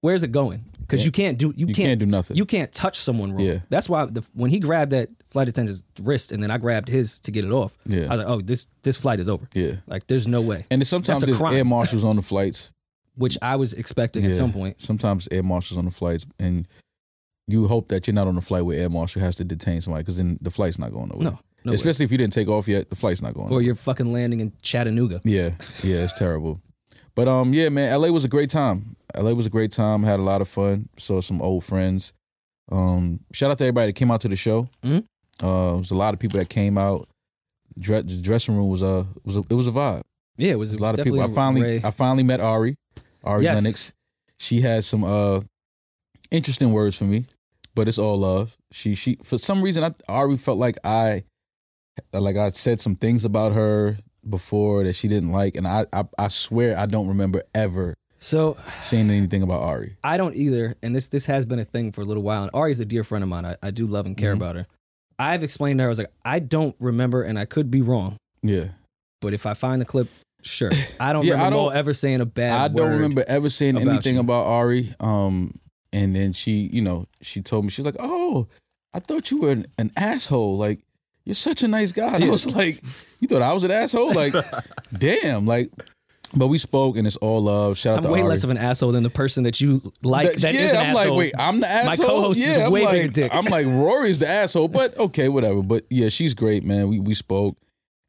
where's 0.04 0.22
it 0.22 0.32
going? 0.32 0.66
because 0.94 1.06
you 1.06 1.12
can't 1.12 1.38
do 1.38 1.54
you, 1.56 1.68
You 1.68 1.74
can't, 1.74 1.88
can't 1.88 2.00
do 2.00 2.06
nothing. 2.06 2.38
You 2.38 2.46
can't 2.46 2.72
touch 2.72 2.98
someone 2.98 3.32
wrong. 3.32 3.42
Yeah. 3.46 3.60
That's 3.70 3.90
why 3.90 4.06
the, 4.06 4.26
when 4.34 4.50
he 4.52 4.60
grabbed 4.60 4.92
that 4.92 5.10
flight 5.28 5.48
attendant's 5.48 5.84
wrist 6.02 6.32
and 6.32 6.42
then 6.44 6.52
I 6.52 6.58
grabbed 6.58 6.90
his 6.90 7.20
to 7.22 7.32
get 7.32 7.46
it 7.46 7.52
off. 7.52 7.76
Yeah. 7.86 8.06
I 8.06 8.10
was 8.10 8.18
like, 8.20 8.28
oh, 8.28 8.42
this 8.42 8.68
this 8.84 8.98
flight 8.98 9.20
is 9.20 9.30
over. 9.30 9.48
Yeah. 9.54 9.78
Like, 9.88 10.08
there's 10.08 10.28
no 10.28 10.42
way. 10.42 10.66
And 10.70 10.86
sometimes 10.88 11.22
there's 11.22 11.42
air 11.42 11.66
marshals 11.66 12.04
on 12.04 12.16
the 12.16 12.22
flights. 12.22 12.72
Which 13.16 13.38
I 13.44 13.58
was 13.58 13.74
expecting 13.74 14.26
at 14.26 14.34
some 14.34 14.52
point. 14.52 14.82
Sometimes 14.82 15.28
air 15.30 15.44
marshals 15.44 15.78
on 15.78 15.86
the 15.86 15.92
flights, 15.92 16.26
and 16.40 16.68
you 17.48 17.68
hope 17.68 17.90
that 17.90 18.08
you're 18.08 18.16
not 18.16 18.26
on 18.28 18.36
a 18.40 18.42
flight 18.42 18.66
where 18.66 18.80
air 18.80 18.90
marshal 18.90 19.22
has 19.22 19.36
to 19.36 19.44
detain 19.44 19.82
somebody 19.82 20.02
because 20.02 20.18
then 20.18 20.40
the 20.42 20.50
flight's 20.50 20.80
not 20.80 20.92
going 20.92 21.10
nowhere. 21.10 21.24
No, 21.26 21.40
no 21.64 21.72
way. 21.72 21.76
especially 21.76 22.06
if 22.06 22.12
you 22.12 22.18
didn't 22.18 22.34
take 22.34 22.48
off 22.48 22.68
yet, 22.68 22.90
the 22.90 22.96
flight's 22.96 23.22
not 23.22 23.36
going. 23.36 23.46
Or 23.46 23.50
nowhere. 23.50 23.62
you're 23.62 23.76
fucking 23.76 24.12
landing 24.12 24.40
in 24.40 24.52
Chattanooga. 24.64 25.22
Yeah, 25.24 25.52
yeah, 25.84 25.98
it's 25.98 26.18
terrible. 26.18 26.60
But 27.16 27.28
um, 27.28 27.54
yeah, 27.54 27.70
man, 27.70 28.00
LA 28.00 28.10
was 28.10 28.26
a 28.26 28.30
great 28.30 28.50
time. 28.50 28.96
LA 29.16 29.32
was 29.34 29.46
a 29.46 29.50
great 29.50 29.72
time. 29.72 30.04
Had 30.04 30.20
a 30.20 30.24
lot 30.24 30.42
of 30.42 30.48
fun. 30.50 30.90
Saw 30.98 31.22
some 31.22 31.42
old 31.42 31.64
friends. 31.64 32.14
Um, 32.72 33.20
shout 33.32 33.52
out 33.52 33.58
to 33.60 33.66
everybody 33.66 33.88
that 33.88 33.94
came 33.94 34.10
out 34.10 34.22
to 34.22 34.28
the 34.28 34.36
show. 34.36 34.68
Mhm. 34.84 35.06
Uh, 35.44 35.76
it 35.76 35.78
was 35.80 35.92
a 35.92 35.96
lot 35.96 36.14
of 36.14 36.20
people 36.20 36.40
that 36.40 36.50
came 36.50 36.78
out. 36.78 37.08
Dre- 37.78 38.02
the 38.02 38.22
dressing 38.22 38.56
room 38.56 38.70
was 38.70 38.82
a 38.82 39.06
was 39.24 39.36
a, 39.38 39.44
it 39.50 39.54
was 39.54 39.68
a 39.68 39.72
vibe. 39.72 40.02
Yeah, 40.38 40.52
it 40.54 40.60
was, 40.60 40.74
it 40.74 40.80
a 40.80 40.82
lot 40.84 40.92
was 40.94 41.00
of 41.00 41.04
people. 41.06 41.22
I 41.22 41.28
finally 41.34 41.62
Ray. 41.62 41.82
I 41.84 41.92
finally 41.92 42.24
met 42.24 42.40
Ari, 42.40 42.76
Ari 43.24 43.44
Yes. 43.44 43.62
Lennox. 43.62 43.94
She 44.40 44.62
had 44.62 44.84
some 44.84 45.04
uh 45.04 45.42
interesting 46.32 46.72
words 46.72 46.98
for 46.98 47.06
me, 47.06 47.26
but 47.76 47.88
it's 47.88 47.98
all 48.00 48.18
love. 48.20 48.56
She 48.72 48.96
she 48.96 49.18
for 49.24 49.38
some 49.38 49.62
reason 49.62 49.84
I 49.84 49.94
Ari 50.08 50.38
felt 50.38 50.58
like 50.58 50.78
I 50.84 51.24
like 52.14 52.38
I 52.38 52.50
said 52.50 52.82
some 52.82 52.96
things 52.96 53.26
about 53.26 53.54
her 53.54 53.98
before 54.30 54.84
that 54.84 54.94
she 54.94 55.08
didn't 55.08 55.32
like, 55.32 55.56
and 55.56 55.68
I 55.68 55.86
I, 55.94 56.04
I 56.18 56.28
swear 56.30 56.78
I 56.78 56.86
don't 56.86 57.08
remember 57.08 57.44
ever 57.54 57.94
So 58.18 58.58
saying 58.82 59.10
anything 59.12 59.44
about 59.44 59.62
Ari. 59.62 59.98
I 60.04 60.18
don't 60.18 60.36
either, 60.36 60.76
and 60.82 60.96
this 60.96 61.10
this 61.10 61.26
has 61.26 61.46
been 61.46 61.60
a 61.60 61.66
thing 61.66 61.92
for 61.92 62.02
a 62.02 62.06
little 62.06 62.24
while. 62.24 62.44
And 62.44 62.52
Ari's 62.54 62.80
a 62.80 62.86
dear 62.86 63.04
friend 63.04 63.24
of 63.24 63.30
mine. 63.30 63.46
I, 63.46 63.56
I 63.62 63.72
do 63.72 63.86
love 63.88 64.06
and 64.06 64.16
care 64.18 64.34
Mhm. 64.34 64.38
about 64.38 64.56
her. 64.56 64.68
I've 65.20 65.44
explained 65.44 65.78
to 65.80 65.84
her, 65.84 65.88
I 65.88 65.92
was 65.92 66.00
like, 66.00 66.12
I 66.26 66.40
don't 66.40 66.76
remember, 66.80 67.22
and 67.24 67.38
I 67.38 67.46
could 67.46 67.70
be 67.70 67.82
wrong, 67.82 68.18
Yeah, 68.42 68.70
but 69.22 69.34
if 69.34 69.46
I 69.46 69.54
find 69.54 69.80
the 69.80 69.86
clip, 69.86 70.08
sure. 70.42 70.72
I 71.00 71.14
don't 71.14 71.24
Yeah, 71.26 71.34
remember 71.34 71.46
I 71.46 71.50
don't- 71.52 71.76
ever 71.76 71.94
saying 71.94 72.20
a 72.22 72.26
bad 72.26 72.60
I 72.72 72.74
don't 72.74 72.90
remember 72.92 73.24
ever 73.28 73.50
saying 73.50 73.76
about 73.78 73.88
anything 73.92 74.16
you. 74.16 74.22
about 74.22 74.46
Ari. 74.48 74.96
Um, 75.00 75.60
and 75.94 76.16
then 76.16 76.34
she, 76.34 76.68
you 76.74 76.82
know, 76.82 77.06
she 77.22 77.42
told 77.42 77.64
me 77.66 77.70
she 77.70 77.82
was 77.84 77.94
like, 77.94 78.02
"Oh, 78.04 78.48
I 78.94 79.00
thought 79.00 79.30
you 79.30 79.38
were 79.42 79.52
an, 79.52 79.68
an 79.78 79.92
asshole. 79.96 80.58
Like, 80.58 80.80
you're 81.26 81.36
such 81.36 81.64
a 81.64 81.68
nice 81.68 81.92
guy." 81.92 82.16
And 82.16 82.24
I 82.26 82.30
was 82.30 82.46
like, 82.54 82.82
"You 83.20 83.28
thought 83.28 83.42
I 83.42 83.54
was 83.54 83.64
an 83.64 83.72
asshole? 83.72 84.14
Like, 84.14 84.34
damn. 84.98 85.46
Like, 85.46 85.72
but 86.36 86.48
we 86.48 86.58
spoke, 86.58 86.98
and 86.98 87.06
it's 87.06 87.16
all 87.18 87.44
love. 87.44 87.78
Shout 87.78 87.98
out 87.98 88.02
to 88.04 88.08
Rory. 88.08 88.08
I'm 88.08 88.10
to 88.10 88.14
way 88.14 88.20
Ari. 88.22 88.30
less 88.30 88.44
of 88.44 88.50
an 88.50 88.58
asshole 88.58 88.92
than 88.92 89.04
the 89.04 89.10
person 89.10 89.44
that 89.44 89.62
you 89.62 89.94
like. 90.02 90.34
That 90.38 90.54
yeah, 90.54 90.62
is 90.62 90.72
an 90.72 90.78
I'm 90.78 90.86
asshole. 90.98 91.12
like, 91.12 91.18
wait, 91.20 91.34
I'm 91.38 91.60
the 91.60 91.68
asshole. 91.70 92.08
My 92.08 92.12
co-host 92.12 92.40
is 92.40 92.48
yeah, 92.48 92.56
a 92.58 92.66
I'm 92.66 92.72
way 92.72 92.86
like, 92.86 92.92
bigger 92.94 93.08
dick. 93.14 93.36
I'm 93.36 93.46
like, 93.46 93.66
Rory's 93.70 94.20
the 94.20 94.28
asshole, 94.28 94.68
but 94.68 94.98
okay, 94.98 95.30
whatever. 95.30 95.62
But 95.62 95.86
yeah, 95.90 96.10
she's 96.10 96.34
great, 96.34 96.64
man. 96.64 96.90
We 96.90 97.00
we 97.00 97.14
spoke, 97.14 97.58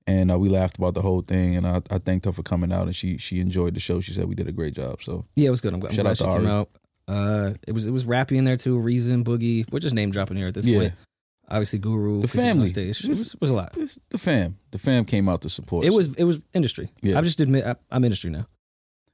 and 0.06 0.30
uh, 0.33 0.38
we 0.38 0.49
laughed 0.49 0.78
about 0.78 0.94
the 0.94 1.02
whole 1.02 1.21
thing, 1.21 1.56
and 1.56 1.66
I, 1.66 1.83
I 1.90 1.99
thanked 1.99 2.25
her 2.25 2.33
for 2.33 2.42
coming 2.42 2.73
out, 2.73 2.87
and 2.87 2.97
she 2.97 3.18
she 3.18 3.40
enjoyed 3.40 3.75
the 3.75 3.80
show. 3.80 4.00
She 4.00 4.12
said 4.12 4.25
we 4.25 4.35
did 4.35 4.49
a 4.49 4.52
great 4.52 4.75
job. 4.75 5.02
So 5.02 5.26
Yeah, 5.37 5.49
it 5.49 5.50
was 5.50 5.61
good. 5.61 5.75
I'm 5.75 5.80
glad, 5.80 5.90
I'm 5.90 5.97
glad 5.97 6.11
out 6.12 6.16
she 6.16 6.25
to 6.25 6.30
came 6.30 6.47
out. 6.47 6.71
Uh, 7.06 7.52
it 7.68 7.73
was 7.73 7.85
it 7.87 7.90
was 7.90 8.04
rappy 8.04 8.37
in 8.38 8.44
there 8.44 8.56
too. 8.56 8.78
Reason, 8.78 9.23
Boogie. 9.23 9.71
We're 9.71 9.80
just 9.80 9.94
name 9.94 10.11
dropping 10.11 10.38
here 10.38 10.47
at 10.47 10.54
this 10.54 10.64
Yeah. 10.64 10.78
point. 10.78 10.92
Obviously, 11.48 11.78
Guru. 11.78 12.22
the 12.22 12.26
he 12.28 12.38
was 12.38 12.38
on 12.38 12.42
family. 12.42 12.68
stage. 12.68 13.04
It 13.04 13.08
was, 13.08 13.34
it 13.34 13.40
was 13.40 13.50
a 13.50 13.54
lot. 13.54 13.76
It's 13.76 13.98
the 14.08 14.18
fam, 14.18 14.58
the 14.70 14.78
fam 14.78 15.04
came 15.04 15.28
out 15.28 15.42
to 15.42 15.48
support. 15.48 15.84
It 15.84 15.88
us. 15.88 15.94
was 15.94 16.14
it 16.14 16.24
was 16.24 16.40
industry. 16.54 16.90
Yeah. 17.02 17.18
I 17.18 17.22
just 17.22 17.40
admit 17.40 17.64
I, 17.64 17.76
I'm 17.90 18.04
industry 18.04 18.30
now. 18.30 18.46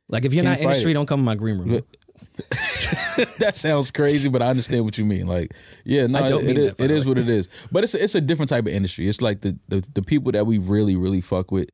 Like 0.08 0.25
if 0.25 0.32
you're 0.32 0.44
Can't 0.44 0.60
not 0.60 0.64
industry, 0.64 0.92
it. 0.92 0.94
don't 0.94 1.06
come 1.06 1.20
in 1.20 1.25
my 1.25 1.34
green 1.34 1.58
room. 1.58 1.82
that 3.38 3.52
sounds 3.54 3.90
crazy, 3.90 4.28
but 4.28 4.42
I 4.42 4.46
understand 4.46 4.84
what 4.84 4.99
you 4.99 5.04
mean. 5.04 5.26
Like, 5.26 5.54
yeah, 5.84 6.06
no, 6.06 6.18
I 6.18 6.28
don't 6.28 6.42
it, 6.42 6.46
mean 6.46 6.56
it, 6.56 6.60
that, 6.60 6.76
by 6.78 6.84
it 6.84 6.90
is 6.90 7.06
what 7.06 7.18
it 7.18 7.28
is. 7.28 7.49
But 7.70 7.84
it's 7.84 7.94
it's 7.94 8.14
a 8.14 8.20
different 8.20 8.49
type 8.49 8.66
of 8.66 8.72
industry. 8.72 9.08
It's 9.08 9.22
like 9.22 9.40
the, 9.40 9.58
the 9.68 9.84
the 9.94 10.02
people 10.02 10.32
that 10.32 10.46
we 10.46 10.58
really 10.58 10.96
really 10.96 11.20
fuck 11.20 11.50
with. 11.50 11.68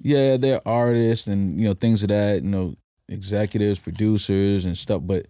Yeah, 0.00 0.36
they're 0.36 0.66
artists 0.66 1.26
and 1.26 1.58
you 1.58 1.66
know 1.66 1.74
things 1.74 2.02
of 2.02 2.08
that. 2.08 2.42
You 2.42 2.48
know, 2.48 2.74
executives, 3.08 3.78
producers, 3.78 4.64
and 4.64 4.76
stuff. 4.76 5.02
But 5.04 5.26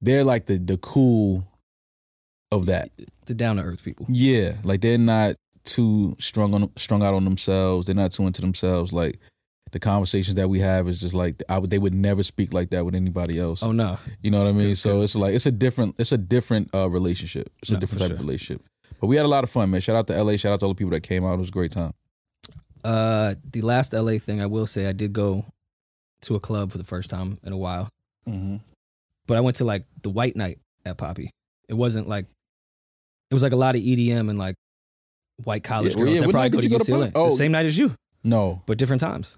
they're 0.00 0.24
like 0.24 0.46
the 0.46 0.58
the 0.58 0.76
cool 0.78 1.46
of 2.52 2.66
that. 2.66 2.90
The 3.26 3.34
down 3.34 3.56
to 3.56 3.62
earth 3.62 3.82
people. 3.84 4.06
Yeah, 4.08 4.54
like 4.64 4.80
they're 4.80 4.98
not 4.98 5.36
too 5.64 6.16
strung 6.18 6.54
on 6.54 6.70
strung 6.76 7.02
out 7.02 7.14
on 7.14 7.24
themselves. 7.24 7.86
They're 7.86 7.94
not 7.94 8.12
too 8.12 8.26
into 8.26 8.40
themselves. 8.40 8.92
Like 8.92 9.18
the 9.72 9.78
conversations 9.78 10.34
that 10.34 10.48
we 10.50 10.58
have 10.60 10.88
is 10.88 10.98
just 11.00 11.14
like 11.14 11.42
I 11.48 11.58
would 11.58 11.70
they 11.70 11.78
would 11.78 11.94
never 11.94 12.22
speak 12.22 12.52
like 12.52 12.70
that 12.70 12.84
with 12.84 12.94
anybody 12.94 13.38
else. 13.38 13.62
Oh 13.62 13.72
no, 13.72 13.98
You 14.22 14.30
know 14.30 14.38
what 14.38 14.48
I 14.48 14.52
mean? 14.52 14.74
So 14.76 15.00
it's 15.02 15.14
like 15.14 15.34
it's 15.34 15.46
a 15.46 15.52
different 15.52 15.94
it's 15.98 16.12
a 16.12 16.18
different 16.18 16.74
uh, 16.74 16.88
relationship. 16.90 17.52
It's 17.62 17.70
a 17.70 17.76
different 17.76 18.02
type 18.02 18.10
of 18.12 18.18
relationship. 18.20 18.64
But 19.00 19.06
we 19.06 19.16
had 19.16 19.24
a 19.24 19.28
lot 19.28 19.44
of 19.44 19.50
fun, 19.50 19.70
man. 19.70 19.80
Shout 19.80 19.96
out 19.96 20.06
to 20.08 20.22
LA. 20.24 20.36
Shout 20.36 20.52
out 20.52 20.60
to 20.60 20.66
all 20.66 20.72
the 20.74 20.78
people 20.78 20.90
that 20.90 21.02
came 21.02 21.24
out. 21.24 21.34
It 21.34 21.38
was 21.38 21.48
a 21.48 21.52
great 21.52 21.72
time. 21.72 21.92
Uh, 22.82 23.34
the 23.52 23.60
last 23.62 23.92
LA 23.92 24.18
thing 24.18 24.40
I 24.40 24.46
will 24.46 24.66
say, 24.66 24.86
I 24.86 24.92
did 24.92 25.12
go 25.12 25.44
to 26.22 26.34
a 26.34 26.40
club 26.40 26.72
for 26.72 26.78
the 26.78 26.84
first 26.84 27.10
time 27.10 27.38
in 27.44 27.52
a 27.52 27.56
while, 27.56 27.88
Mm-hmm. 28.28 28.56
but 29.26 29.36
I 29.36 29.40
went 29.40 29.56
to 29.56 29.64
like 29.64 29.84
the 30.02 30.10
White 30.10 30.36
Night 30.36 30.58
at 30.84 30.98
Poppy. 30.98 31.30
It 31.68 31.74
wasn't 31.74 32.08
like 32.08 32.26
it 33.30 33.34
was 33.34 33.42
like 33.42 33.52
a 33.52 33.56
lot 33.56 33.74
of 33.76 33.82
EDM 33.82 34.28
and 34.30 34.38
like 34.38 34.54
white 35.44 35.64
college 35.64 35.94
Yeah, 35.94 36.02
girls 36.02 36.14
yeah, 36.14 36.20
that 36.20 36.26
what 36.26 36.32
probably 36.32 36.48
night 36.48 36.52
go 36.52 36.60
did 36.60 36.68
to 36.68 36.72
you 36.72 36.78
go 36.78 36.84
to 36.84 36.92
UCLA. 37.08 37.12
Oh. 37.14 37.30
the 37.30 37.36
same 37.36 37.52
night 37.52 37.66
as 37.66 37.78
you, 37.78 37.94
No, 38.24 38.62
but 38.66 38.76
different 38.78 39.00
times. 39.00 39.36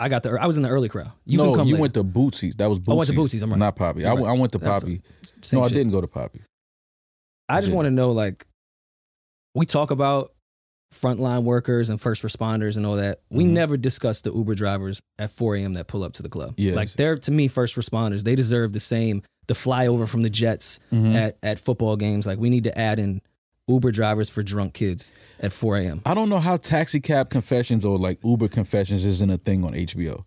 I 0.00 0.08
got 0.08 0.24
the 0.24 0.30
I 0.32 0.46
was 0.46 0.56
in 0.56 0.62
the 0.64 0.68
early 0.70 0.88
crowd. 0.88 1.12
You 1.24 1.38
no, 1.38 1.50
can 1.50 1.58
come 1.60 1.68
you 1.68 1.74
later. 1.74 1.80
went 1.82 1.94
to 1.94 2.04
Bootsy's. 2.04 2.56
That 2.56 2.68
was 2.68 2.80
Bootsy's. 2.80 2.88
I 2.90 2.94
went 2.94 3.10
to 3.10 3.14
Bootsy's, 3.16 3.42
I'm 3.42 3.50
right. 3.50 3.58
Not 3.58 3.76
Poppy. 3.76 4.04
I, 4.04 4.12
You're 4.12 4.22
right. 4.24 4.30
I 4.30 4.32
went 4.40 4.52
to 4.52 4.58
That 4.58 4.66
was 4.72 4.82
Poppy. 4.82 5.02
Same 5.42 5.60
no, 5.60 5.64
I 5.64 5.68
shit. 5.68 5.76
didn't 5.76 5.92
go 5.92 6.00
to 6.00 6.08
Poppy. 6.08 6.40
I 7.48 7.60
just 7.60 7.68
did. 7.68 7.76
want 7.76 7.86
to 7.86 7.90
know, 7.90 8.10
like, 8.10 8.44
we 9.54 9.66
talk 9.66 9.92
about 9.92 10.32
frontline 10.92 11.42
workers 11.44 11.90
and 11.90 12.00
first 12.00 12.22
responders 12.22 12.76
and 12.76 12.86
all 12.86 12.96
that. 12.96 13.20
We 13.30 13.44
Mhm. 13.44 13.50
never 13.50 13.76
discuss 13.76 14.20
the 14.22 14.32
Uber 14.32 14.54
drivers 14.56 15.00
at 15.18 15.30
4 15.30 15.56
a.m. 15.56 15.74
that 15.74 15.86
pull 15.86 16.02
up 16.04 16.12
to 16.14 16.22
the 16.22 16.28
club. 16.28 16.54
Yes. 16.56 16.74
Like, 16.74 16.92
they're 16.94 17.16
to 17.18 17.30
me 17.30 17.46
first 17.48 17.76
responders. 17.76 18.22
They 18.24 18.34
deserve 18.34 18.72
the 18.72 18.80
same. 18.80 19.22
The 19.46 19.54
flyover 19.54 20.08
from 20.08 20.22
the 20.22 20.30
Jets 20.30 20.80
Mhm. 20.92 21.14
at 21.14 21.38
at 21.42 21.58
football 21.60 21.96
games. 21.96 22.26
Like, 22.26 22.38
we 22.38 22.48
need 22.50 22.64
to 22.64 22.76
add 22.78 22.98
in 22.98 23.20
Uber 23.66 23.92
drivers 23.92 24.28
for 24.28 24.42
drunk 24.42 24.74
kids 24.74 25.14
at 25.40 25.52
4 25.52 25.78
a.m. 25.78 26.02
I 26.04 26.14
don't 26.14 26.28
know 26.28 26.38
how 26.38 26.56
taxi 26.56 27.00
cab 27.00 27.30
confessions 27.30 27.84
or 27.84 27.98
like 27.98 28.18
Uber 28.22 28.48
confessions 28.48 29.04
isn't 29.04 29.30
a 29.30 29.38
thing 29.38 29.64
on 29.64 29.72
HBO. 29.72 30.22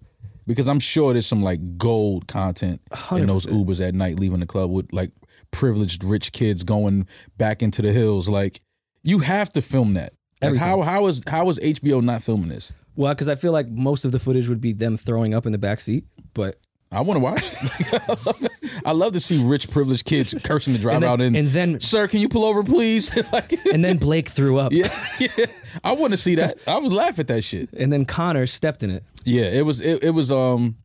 Because 0.45 0.69
I'm 0.69 0.79
sure 0.79 1.11
there's 1.11 1.27
some 1.27 1.43
like 1.43 1.77
gold 1.77 2.27
content 2.27 2.81
in 3.11 3.27
those 3.27 3.45
Ubers 3.45 3.85
at 3.85 3.93
night 3.93 4.17
leaving 4.17 4.39
the 4.39 4.45
club 4.45 4.71
with 4.71 4.91
like 4.93 5.11
privileged 5.51 6.03
rich 6.03 6.31
kids 6.31 6.63
going 6.63 7.05
back 7.37 7.61
into 7.61 7.81
the 7.81 7.91
hills. 7.91 8.29
Like 8.29 8.61
you 9.03 9.19
have 9.19 9.49
to 9.51 9.61
film 9.61 9.93
that. 9.95 10.13
Like, 10.41 10.55
how 10.55 10.81
how 10.81 11.07
is 11.07 11.23
how 11.27 11.49
is 11.49 11.59
HBO 11.59 12.01
not 12.01 12.23
filming 12.23 12.49
this? 12.49 12.71
Well, 12.95 13.13
because 13.13 13.29
I 13.29 13.35
feel 13.35 13.51
like 13.51 13.67
most 13.69 14.05
of 14.05 14.11
the 14.11 14.19
footage 14.19 14.47
would 14.47 14.61
be 14.61 14.73
them 14.73 14.97
throwing 14.97 15.33
up 15.33 15.45
in 15.45 15.51
the 15.51 15.57
back 15.57 15.79
seat, 15.79 16.05
but 16.33 16.59
I 16.91 17.01
want 17.01 17.17
to 17.17 17.19
watch. 17.19 18.51
I 18.85 18.91
love 18.91 19.13
to 19.13 19.19
see 19.19 19.43
rich 19.43 19.69
privileged 19.69 20.05
kids 20.05 20.33
cursing 20.43 20.73
the 20.73 20.79
driver 20.79 20.95
and 20.95 21.03
then, 21.03 21.09
out 21.09 21.21
in. 21.21 21.35
and 21.35 21.49
then 21.49 21.79
Sir, 21.79 22.07
can 22.07 22.21
you 22.21 22.29
pull 22.29 22.45
over, 22.45 22.63
please? 22.63 23.11
like, 23.33 23.53
and 23.73 23.83
then 23.83 23.97
Blake 23.97 24.29
threw 24.29 24.57
up, 24.57 24.71
yeah, 24.71 24.93
yeah. 25.19 25.45
I 25.83 25.91
want 25.91 26.13
to 26.13 26.17
see 26.17 26.35
that. 26.35 26.59
I 26.65 26.77
would 26.77 26.93
laugh 26.93 27.19
at 27.19 27.27
that 27.27 27.43
shit. 27.43 27.71
and 27.73 27.91
then 27.91 28.05
Connor 28.05 28.45
stepped 28.45 28.83
in 28.83 28.89
it. 28.89 29.03
Yeah, 29.25 29.45
it 29.45 29.65
was 29.65 29.81
it, 29.81 30.03
it 30.03 30.11
was 30.11 30.31
um 30.31 30.77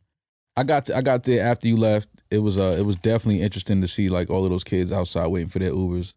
I 0.57 0.63
got 0.63 0.85
to, 0.85 0.97
I 0.97 1.01
got 1.01 1.23
there 1.23 1.45
after 1.45 1.67
you 1.67 1.77
left. 1.77 2.09
It 2.29 2.39
was 2.39 2.59
uh 2.59 2.75
it 2.77 2.85
was 2.85 2.97
definitely 2.97 3.41
interesting 3.41 3.79
to 3.81 3.87
see 3.87 4.09
like 4.09 4.29
all 4.29 4.43
of 4.43 4.51
those 4.51 4.63
kids 4.65 4.91
outside 4.91 5.27
waiting 5.27 5.49
for 5.49 5.59
their 5.59 5.71
Ubers 5.71 6.13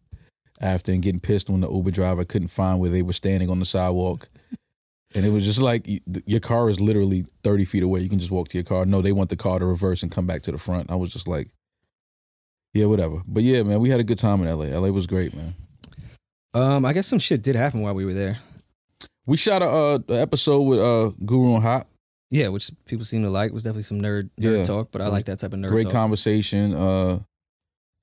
after 0.59 0.91
and 0.91 1.01
getting 1.01 1.19
pissed 1.19 1.49
when 1.49 1.61
the 1.61 1.71
Uber 1.71 1.91
driver 1.91 2.25
couldn't 2.25 2.47
find 2.49 2.79
where 2.79 2.89
they 2.89 3.01
were 3.03 3.13
standing 3.13 3.49
on 3.49 3.59
the 3.59 3.65
sidewalk. 3.65 4.27
And 5.15 5.25
it 5.25 5.29
was 5.29 5.45
just 5.45 5.59
like 5.61 5.87
your 6.25 6.39
car 6.41 6.69
is 6.69 6.79
literally 6.81 7.25
30 7.43 7.65
feet 7.65 7.83
away. 7.83 8.01
You 8.01 8.09
can 8.09 8.19
just 8.19 8.31
walk 8.31 8.49
to 8.49 8.57
your 8.57 8.65
car. 8.65 8.85
No, 8.85 9.01
they 9.01 9.13
want 9.13 9.29
the 9.29 9.37
car 9.37 9.57
to 9.57 9.65
reverse 9.65 10.03
and 10.03 10.11
come 10.11 10.27
back 10.27 10.41
to 10.43 10.51
the 10.51 10.57
front. 10.57 10.91
I 10.91 10.95
was 10.95 11.11
just 11.13 11.27
like, 11.27 11.49
yeah, 12.73 12.85
whatever. 12.85 13.21
But 13.25 13.43
yeah, 13.43 13.63
man, 13.63 13.79
we 13.79 13.89
had 13.89 13.99
a 13.99 14.03
good 14.03 14.17
time 14.19 14.41
in 14.45 14.47
LA. 14.49 14.65
LA 14.77 14.89
was 14.89 15.07
great, 15.07 15.33
man. 15.33 15.55
Um, 16.53 16.85
I 16.85 16.93
guess 16.93 17.07
some 17.07 17.19
shit 17.19 17.41
did 17.41 17.55
happen 17.55 17.81
while 17.81 17.93
we 17.93 18.03
were 18.05 18.13
there. 18.13 18.37
We 19.25 19.37
shot 19.37 19.61
a, 19.61 19.65
uh, 19.67 19.99
episode 20.09 20.61
with 20.61 20.79
uh, 20.79 21.11
Guru 21.25 21.55
and 21.55 21.63
Hop. 21.63 21.89
Yeah, 22.29 22.49
which 22.49 22.69
people 22.85 23.05
seem 23.05 23.23
to 23.23 23.29
like. 23.29 23.51
It 23.51 23.53
was 23.53 23.63
definitely 23.63 23.83
some 23.83 24.01
nerd 24.01 24.29
nerd 24.39 24.57
Yeah. 24.57 24.63
talk, 24.63 24.89
but 24.91 25.01
I 25.01 25.07
like 25.07 25.25
that 25.25 25.39
type 25.39 25.53
of 25.53 25.59
nerd 25.59 25.69
Great 25.69 25.83
talk. 25.83 25.93
conversation. 25.93 26.73
Uh 26.73 27.19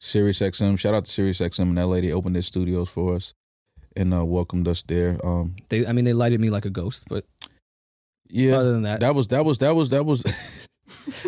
Sirius 0.00 0.40
XM. 0.40 0.78
Shout 0.78 0.94
out 0.94 1.04
to 1.04 1.10
Sirius 1.10 1.40
XM 1.40 1.70
in 1.70 1.74
LA. 1.76 2.00
They 2.00 2.12
opened 2.12 2.34
their 2.34 2.42
studios 2.42 2.88
for 2.88 3.14
us 3.16 3.34
and 3.96 4.12
uh 4.14 4.24
welcomed 4.24 4.68
us 4.68 4.82
there. 4.82 5.18
Um 5.24 5.56
they, 5.68 5.86
I 5.86 5.92
mean, 5.92 6.04
they 6.04 6.12
lighted 6.12 6.40
me 6.40 6.50
like 6.50 6.64
a 6.64 6.70
ghost, 6.70 7.04
but 7.08 7.24
yeah. 8.28 8.54
other 8.56 8.72
than 8.72 8.82
that, 8.82 9.00
that 9.00 9.14
was 9.14 9.28
that 9.28 9.44
was 9.44 9.58
that 9.58 9.74
was 9.74 9.90
that 9.90 10.04
was 10.04 10.24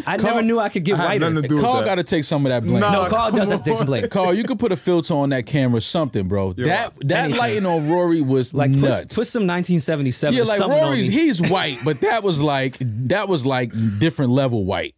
I 0.06 0.16
Carl- 0.18 0.22
never 0.34 0.42
knew 0.42 0.58
I 0.60 0.68
could 0.68 0.84
get 0.84 0.94
I 0.94 0.98
had 0.98 1.04
whiter. 1.08 1.30
nothing 1.30 1.42
to 1.42 1.48
do 1.48 1.54
with 1.56 1.64
Carl 1.64 1.84
gotta 1.84 2.02
take 2.02 2.24
some 2.24 2.44
of 2.46 2.50
that 2.50 2.62
blame. 2.64 2.80
Nah. 2.80 3.04
no, 3.04 3.08
Carl 3.08 3.30
does 3.32 3.48
come 3.48 3.56
have 3.56 3.64
to 3.64 3.70
take 3.70 3.78
some 3.78 3.86
blame. 3.86 4.08
Carl, 4.08 4.34
you 4.34 4.44
could 4.44 4.58
put 4.58 4.70
a 4.72 4.76
filter 4.76 5.14
on 5.14 5.30
that 5.30 5.46
camera, 5.46 5.80
something, 5.80 6.28
bro. 6.28 6.54
Yo, 6.56 6.64
that 6.64 6.92
that 7.08 7.24
anything. 7.24 7.38
lighting 7.40 7.66
on 7.66 7.88
Rory 7.88 8.20
was 8.20 8.52
Like 8.54 8.70
nuts. 8.70 9.02
put, 9.02 9.08
put 9.14 9.26
some 9.26 9.42
1977 9.46 10.36
yeah, 10.36 10.42
like 10.44 10.58
something 10.58 10.78
Rory's 10.78 11.08
he's 11.08 11.40
white, 11.40 11.78
but 11.84 12.00
that 12.02 12.22
was 12.22 12.40
like 12.40 12.76
that 12.80 13.28
was 13.28 13.46
like 13.46 13.72
different 13.98 14.32
level 14.32 14.64
white. 14.64 14.94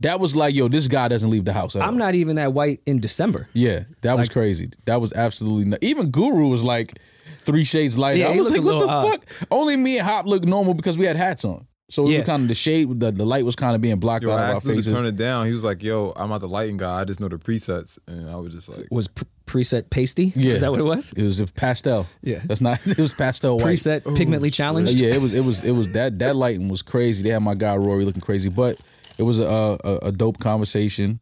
That 0.00 0.20
was 0.20 0.36
like, 0.36 0.54
yo, 0.54 0.68
this 0.68 0.86
guy 0.88 1.08
doesn't 1.08 1.28
leave 1.30 1.44
the 1.44 1.52
house. 1.52 1.74
At. 1.74 1.82
I'm 1.82 1.98
not 1.98 2.14
even 2.14 2.36
that 2.36 2.52
white 2.52 2.80
in 2.86 3.00
December. 3.00 3.48
Yeah, 3.52 3.84
that 4.02 4.16
was 4.16 4.28
Like- 4.28 4.32
crazy. 4.32 4.70
That 4.84 5.00
was 5.00 5.12
absolutely 5.12 5.64
not. 5.64 5.78
Even 5.82 6.10
Guru 6.10 6.46
was 6.48 6.62
like 6.62 6.98
three 7.44 7.64
shades 7.64 7.98
lighter. 7.98 8.18
Yeah, 8.20 8.28
I 8.28 8.36
was 8.36 8.48
like, 8.50 8.60
a 8.60 8.62
what 8.62 8.72
the 8.72 8.78
little 8.86 9.02
fuck? 9.10 9.26
Only 9.50 9.76
me 9.76 9.98
and 9.98 10.06
Hop 10.06 10.26
looked 10.26 10.44
normal 10.46 10.74
because 10.74 10.96
we 10.98 11.04
had 11.06 11.16
hats 11.16 11.44
on. 11.44 11.66
So 11.90 12.02
we 12.02 12.12
Yeah. 12.12 12.18
were 12.18 12.24
kind 12.26 12.42
of 12.42 12.48
the 12.48 12.54
shade, 12.54 13.00
the, 13.00 13.10
the 13.10 13.24
light 13.24 13.46
was 13.46 13.56
kind 13.56 13.74
of 13.74 13.80
being 13.80 13.96
blocked 13.98 14.22
Yo, 14.22 14.30
out 14.30 14.38
I 14.38 14.42
of 14.42 14.48
our 14.50 14.56
asked 14.56 14.66
him 14.66 14.72
to 14.72 14.76
faces. 14.76 14.92
turn 14.92 15.06
it 15.06 15.16
down. 15.16 15.46
He 15.46 15.52
was 15.54 15.64
like, 15.64 15.82
"Yo, 15.82 16.12
I'm 16.16 16.28
not 16.28 16.42
the 16.42 16.48
lighting 16.48 16.76
guy. 16.76 17.00
I 17.00 17.04
just 17.06 17.18
know 17.18 17.28
the 17.28 17.38
presets." 17.38 17.98
And 18.06 18.28
I 18.28 18.36
was 18.36 18.52
just 18.52 18.68
like, 18.68 18.86
Was 18.90 19.08
pr- 19.08 19.24
preset 19.46 19.88
pasty? 19.88 20.34
Yeah. 20.36 20.52
Is 20.52 20.60
that 20.60 20.70
what 20.70 20.80
it 20.80 20.84
was? 20.84 21.14
It 21.16 21.22
was 21.22 21.40
a 21.40 21.46
pastel. 21.46 22.06
Yeah. 22.22 22.40
that's 22.44 22.60
not. 22.60 22.78
It 22.86 22.98
was 22.98 23.14
pastel 23.14 23.56
white. 23.56 23.78
Preset 23.78 24.02
pigmentally 24.02 24.48
Uh, 24.48 24.50
challenged. 24.50 25.00
Yeah, 25.00 25.14
it 25.14 25.22
was. 25.22 25.32
It 25.32 25.44
was. 25.44 25.64
It 25.64 25.70
was 25.72 25.88
that. 25.92 26.18
That 26.18 26.36
lighting 26.36 26.68
was 26.68 26.82
crazy. 26.82 27.22
They 27.22 27.30
had 27.30 27.42
my 27.42 27.54
guy 27.54 27.74
Rory 27.76 28.04
looking 28.04 28.20
crazy, 28.20 28.50
but 28.50 28.78
it 29.18 29.24
was 29.24 29.38
a 29.40 29.78
a, 29.84 29.98
a 30.08 30.12
dope 30.12 30.38
conversation. 30.38 31.20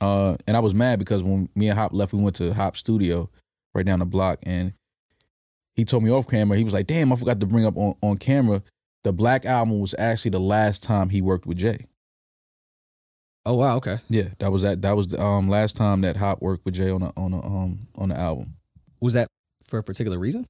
Uh, 0.00 0.36
and 0.46 0.56
I 0.56 0.60
was 0.60 0.74
mad 0.74 1.00
because 1.00 1.24
when 1.24 1.48
me 1.56 1.68
and 1.68 1.78
Hop 1.78 1.92
left, 1.92 2.12
we 2.12 2.22
went 2.22 2.36
to 2.36 2.54
Hop 2.54 2.76
Studio 2.76 3.28
right 3.74 3.84
down 3.84 3.98
the 3.98 4.04
block, 4.04 4.38
and 4.44 4.72
he 5.74 5.84
told 5.84 6.04
me 6.04 6.10
off 6.10 6.28
camera. 6.28 6.56
He 6.56 6.64
was 6.64 6.74
like, 6.74 6.86
"Damn, 6.86 7.12
I 7.12 7.16
forgot 7.16 7.40
to 7.40 7.46
bring 7.46 7.66
up 7.66 7.76
on 7.76 7.96
on 8.02 8.18
camera." 8.18 8.62
The 9.04 9.12
Black 9.12 9.46
album 9.46 9.80
was 9.80 9.94
actually 9.98 10.32
the 10.32 10.40
last 10.40 10.82
time 10.82 11.08
he 11.08 11.20
worked 11.20 11.46
with 11.46 11.58
Jay. 11.58 11.86
Oh 13.44 13.54
wow, 13.54 13.76
okay. 13.76 13.98
Yeah, 14.08 14.28
that 14.38 14.52
was 14.52 14.62
that. 14.62 14.82
That 14.82 14.96
was 14.96 15.08
the 15.08 15.20
um, 15.22 15.48
last 15.48 15.76
time 15.76 16.02
that 16.02 16.16
Hop 16.16 16.42
worked 16.42 16.64
with 16.64 16.74
Jay 16.74 16.90
on 16.90 17.02
a 17.02 17.12
on 17.16 17.32
a 17.32 17.44
um 17.44 17.88
on 17.96 18.10
the 18.10 18.16
album. 18.18 18.56
Was 19.00 19.14
that 19.14 19.28
for 19.64 19.78
a 19.78 19.82
particular 19.82 20.18
reason? 20.18 20.46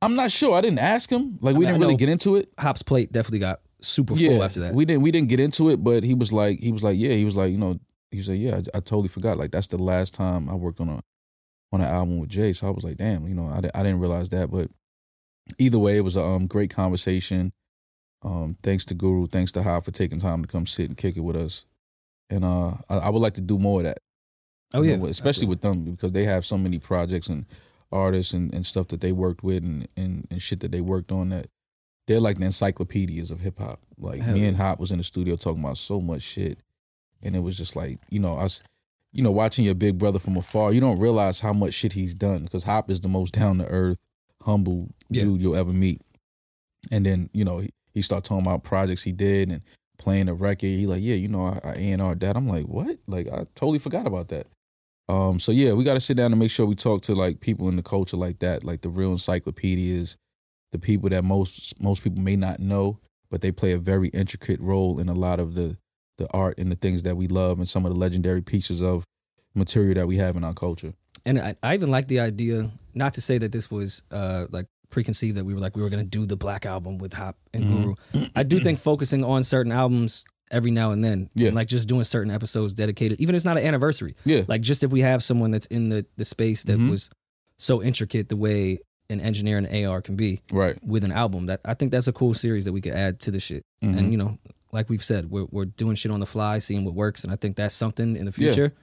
I'm 0.00 0.14
not 0.14 0.30
sure. 0.30 0.56
I 0.56 0.60
didn't 0.60 0.78
ask 0.78 1.10
him. 1.10 1.38
Like 1.40 1.54
we 1.54 1.60
mean, 1.60 1.68
didn't 1.68 1.80
really 1.80 1.96
get 1.96 2.08
into 2.08 2.36
it. 2.36 2.48
Hop's 2.58 2.82
plate 2.82 3.12
definitely 3.12 3.40
got 3.40 3.60
super 3.80 4.16
full 4.16 4.42
after 4.42 4.60
that. 4.60 4.74
We 4.74 4.84
didn't 4.84 5.02
we 5.02 5.10
didn't 5.10 5.28
get 5.28 5.40
into 5.40 5.70
it, 5.70 5.82
but 5.82 6.04
he 6.04 6.14
was 6.14 6.32
like 6.32 6.60
he 6.60 6.72
was 6.72 6.82
like 6.82 6.98
yeah 6.98 7.12
he 7.12 7.24
was 7.24 7.36
like 7.36 7.50
you 7.50 7.58
know 7.58 7.78
he 8.10 8.22
said 8.22 8.38
yeah 8.38 8.56
I, 8.56 8.78
I 8.78 8.80
totally 8.80 9.08
forgot 9.08 9.38
like 9.38 9.50
that's 9.50 9.66
the 9.68 9.78
last 9.78 10.14
time 10.14 10.48
I 10.48 10.54
worked 10.54 10.80
on 10.80 10.88
a 10.88 11.02
on 11.72 11.80
an 11.80 11.88
album 11.88 12.18
with 12.18 12.30
Jay. 12.30 12.52
So 12.52 12.66
I 12.66 12.70
was 12.70 12.84
like 12.84 12.96
damn 12.96 13.26
you 13.28 13.34
know 13.34 13.46
I, 13.46 13.58
I 13.58 13.82
didn't 13.82 14.00
realize 14.00 14.30
that, 14.30 14.50
but 14.50 14.70
either 15.58 15.78
way 15.78 15.96
it 15.96 16.02
was 16.02 16.16
a 16.16 16.22
um, 16.22 16.46
great 16.46 16.70
conversation. 16.70 17.52
Um, 18.22 18.56
thanks 18.62 18.84
to 18.86 18.94
Guru, 18.94 19.28
thanks 19.28 19.52
to 19.52 19.62
Hop 19.62 19.84
for 19.84 19.92
taking 19.92 20.18
time 20.18 20.42
to 20.42 20.48
come 20.48 20.66
sit 20.66 20.88
and 20.88 20.96
kick 20.96 21.16
it 21.16 21.20
with 21.20 21.36
us, 21.36 21.64
and 22.30 22.44
uh 22.44 22.72
I, 22.88 22.98
I 22.98 23.08
would 23.10 23.22
like 23.22 23.34
to 23.34 23.40
do 23.40 23.58
more 23.58 23.80
of 23.80 23.84
that. 23.84 23.98
oh 24.74 24.82
yeah, 24.82 24.96
know, 24.96 25.06
especially 25.06 25.46
with 25.46 25.60
them 25.60 25.84
because 25.84 26.12
they 26.12 26.24
have 26.24 26.44
so 26.44 26.58
many 26.58 26.78
projects 26.78 27.28
and 27.28 27.46
artists 27.92 28.32
and, 28.32 28.52
and 28.52 28.66
stuff 28.66 28.88
that 28.88 29.00
they 29.00 29.12
worked 29.12 29.42
with 29.42 29.62
and, 29.62 29.88
and, 29.96 30.26
and 30.30 30.42
shit 30.42 30.60
that 30.60 30.72
they 30.72 30.80
worked 30.80 31.10
on 31.10 31.30
that 31.30 31.48
they're 32.08 32.18
like 32.18 32.38
the 32.38 32.46
encyclopedias 32.46 33.30
of 33.30 33.38
hip 33.38 33.58
hop. 33.60 33.80
Like 33.96 34.20
Hell 34.20 34.34
me 34.34 34.46
and 34.46 34.56
Hop 34.56 34.80
was 34.80 34.90
in 34.90 34.98
the 34.98 35.04
studio 35.04 35.36
talking 35.36 35.62
about 35.62 35.78
so 35.78 36.00
much 36.00 36.22
shit, 36.22 36.58
and 37.22 37.36
it 37.36 37.40
was 37.40 37.56
just 37.56 37.76
like 37.76 38.00
you 38.10 38.18
know 38.18 38.36
us, 38.36 38.62
you 39.12 39.22
know, 39.22 39.30
watching 39.30 39.64
your 39.64 39.76
big 39.76 39.98
brother 39.98 40.18
from 40.18 40.36
afar. 40.36 40.72
You 40.72 40.80
don't 40.80 40.98
realize 40.98 41.38
how 41.40 41.52
much 41.52 41.74
shit 41.74 41.92
he's 41.92 42.14
done 42.14 42.42
because 42.42 42.64
Hop 42.64 42.90
is 42.90 43.00
the 43.00 43.08
most 43.08 43.34
down 43.34 43.58
to 43.58 43.66
earth, 43.66 43.98
humble 44.42 44.88
Yeah. 45.08 45.22
dude 45.24 45.40
you'll 45.42 45.54
ever 45.56 45.72
meet. 45.72 46.02
And 46.90 47.06
then 47.06 47.30
you 47.32 47.44
know 47.44 47.58
he, 47.58 47.70
he 47.94 48.02
started 48.02 48.26
talking 48.26 48.44
about 48.46 48.64
projects 48.64 49.02
he 49.04 49.12
did 49.12 49.50
and 49.50 49.62
playing 49.98 50.28
a 50.28 50.34
record. 50.34 50.66
He 50.68 50.86
like, 50.86 51.02
yeah, 51.02 51.16
you 51.16 51.28
know, 51.28 51.46
I, 51.46 51.60
I 51.62 51.72
A 51.74 51.92
and 51.92 52.02
R 52.02 52.14
that. 52.16 52.36
I'm 52.36 52.48
like, 52.48 52.64
what? 52.66 52.98
Like 53.06 53.28
I 53.28 53.44
totally 53.54 53.78
forgot 53.78 54.06
about 54.06 54.28
that. 54.28 54.46
Um, 55.10 55.40
so 55.40 55.52
yeah, 55.52 55.72
we 55.72 55.84
got 55.84 55.94
to 55.94 56.00
sit 56.00 56.16
down 56.16 56.32
and 56.32 56.38
make 56.38 56.50
sure 56.50 56.66
we 56.66 56.74
talk 56.74 57.02
to 57.02 57.14
like 57.14 57.40
people 57.40 57.68
in 57.68 57.76
the 57.76 57.82
culture 57.82 58.16
like 58.16 58.38
that, 58.40 58.62
like 58.64 58.82
the 58.82 58.90
real 58.90 59.12
encyclopedias, 59.12 60.16
the 60.72 60.78
people 60.78 61.08
that 61.10 61.24
most 61.24 61.80
most 61.80 62.02
people 62.02 62.20
may 62.22 62.36
not 62.36 62.60
know, 62.60 62.98
but 63.30 63.40
they 63.40 63.50
play 63.52 63.72
a 63.72 63.78
very 63.78 64.08
intricate 64.08 64.60
role 64.60 64.98
in 65.00 65.08
a 65.08 65.14
lot 65.14 65.40
of 65.40 65.54
the 65.54 65.76
the 66.18 66.26
art 66.32 66.58
and 66.58 66.70
the 66.72 66.76
things 66.76 67.04
that 67.04 67.16
we 67.16 67.28
love 67.28 67.58
and 67.58 67.68
some 67.68 67.86
of 67.86 67.92
the 67.92 67.98
legendary 67.98 68.42
pieces 68.42 68.82
of 68.82 69.04
material 69.54 69.94
that 69.94 70.06
we 70.06 70.16
have 70.18 70.36
in 70.36 70.44
our 70.44 70.54
culture. 70.54 70.92
and 71.24 71.38
I, 71.38 71.54
I 71.62 71.74
even 71.74 71.90
like 71.90 72.08
the 72.08 72.20
idea. 72.20 72.70
Not 72.94 73.14
to 73.14 73.20
say 73.20 73.38
that 73.38 73.52
this 73.52 73.70
was 73.70 74.02
uh 74.10 74.46
like 74.50 74.66
preconceived 74.90 75.36
that 75.36 75.44
we 75.44 75.54
were 75.54 75.60
like 75.60 75.76
we 75.76 75.82
were 75.82 75.90
gonna 75.90 76.04
do 76.04 76.26
the 76.26 76.36
Black 76.36 76.66
album 76.66 76.98
with 76.98 77.12
Hop 77.12 77.36
and 77.54 77.64
Mhm. 77.64 77.70
Guru. 78.12 78.28
I 78.34 78.42
do 78.42 78.58
think 78.60 78.78
focusing 78.78 79.22
on 79.24 79.42
certain 79.44 79.70
albums 79.72 80.24
every 80.50 80.70
now 80.70 80.92
and 80.92 81.04
then, 81.04 81.28
Yeah. 81.34 81.48
and 81.48 81.56
like 81.56 81.68
just 81.68 81.86
doing 81.88 82.04
certain 82.04 82.32
episodes 82.32 82.72
dedicated, 82.74 83.20
even 83.20 83.34
if 83.34 83.38
it's 83.40 83.44
not 83.44 83.58
an 83.58 83.64
anniversary. 83.64 84.14
Yeah, 84.24 84.42
Like 84.48 84.62
just 84.62 84.82
if 84.82 84.90
we 84.90 85.02
have 85.02 85.22
someone 85.22 85.50
that's 85.50 85.66
in 85.66 85.90
the 85.90 86.06
the 86.16 86.24
space 86.24 86.64
that 86.64 86.78
Mhm. 86.78 86.90
was 86.90 87.10
so 87.58 87.82
intricate 87.82 88.28
the 88.30 88.36
way 88.36 88.78
an 89.10 89.20
engineer 89.20 89.58
and 89.58 89.66
AR 89.86 90.02
can 90.02 90.16
be 90.16 90.40
right. 90.52 90.76
with 90.84 91.04
an 91.04 91.12
album, 91.12 91.46
that 91.46 91.60
I 91.64 91.74
think 91.74 91.90
that's 91.92 92.08
a 92.08 92.12
cool 92.12 92.34
series 92.34 92.64
that 92.66 92.72
we 92.72 92.80
could 92.80 92.92
add 92.92 93.20
to 93.20 93.30
the 93.30 93.40
shit. 93.40 93.64
Mhm. 93.82 93.98
And 93.98 94.12
you 94.12 94.18
know, 94.18 94.38
like 94.72 94.90
we've 94.90 95.04
said, 95.04 95.30
we're 95.30 95.46
we're 95.50 95.64
doing 95.64 95.94
shit 95.96 96.12
on 96.12 96.20
the 96.20 96.26
fly, 96.26 96.58
seeing 96.58 96.84
what 96.84 96.94
works, 96.94 97.24
and 97.24 97.32
I 97.32 97.36
think 97.36 97.56
that's 97.56 97.74
something 97.74 98.16
in 98.16 98.26
the 98.26 98.32
Yeah. 98.36 98.50
future. 98.52 98.74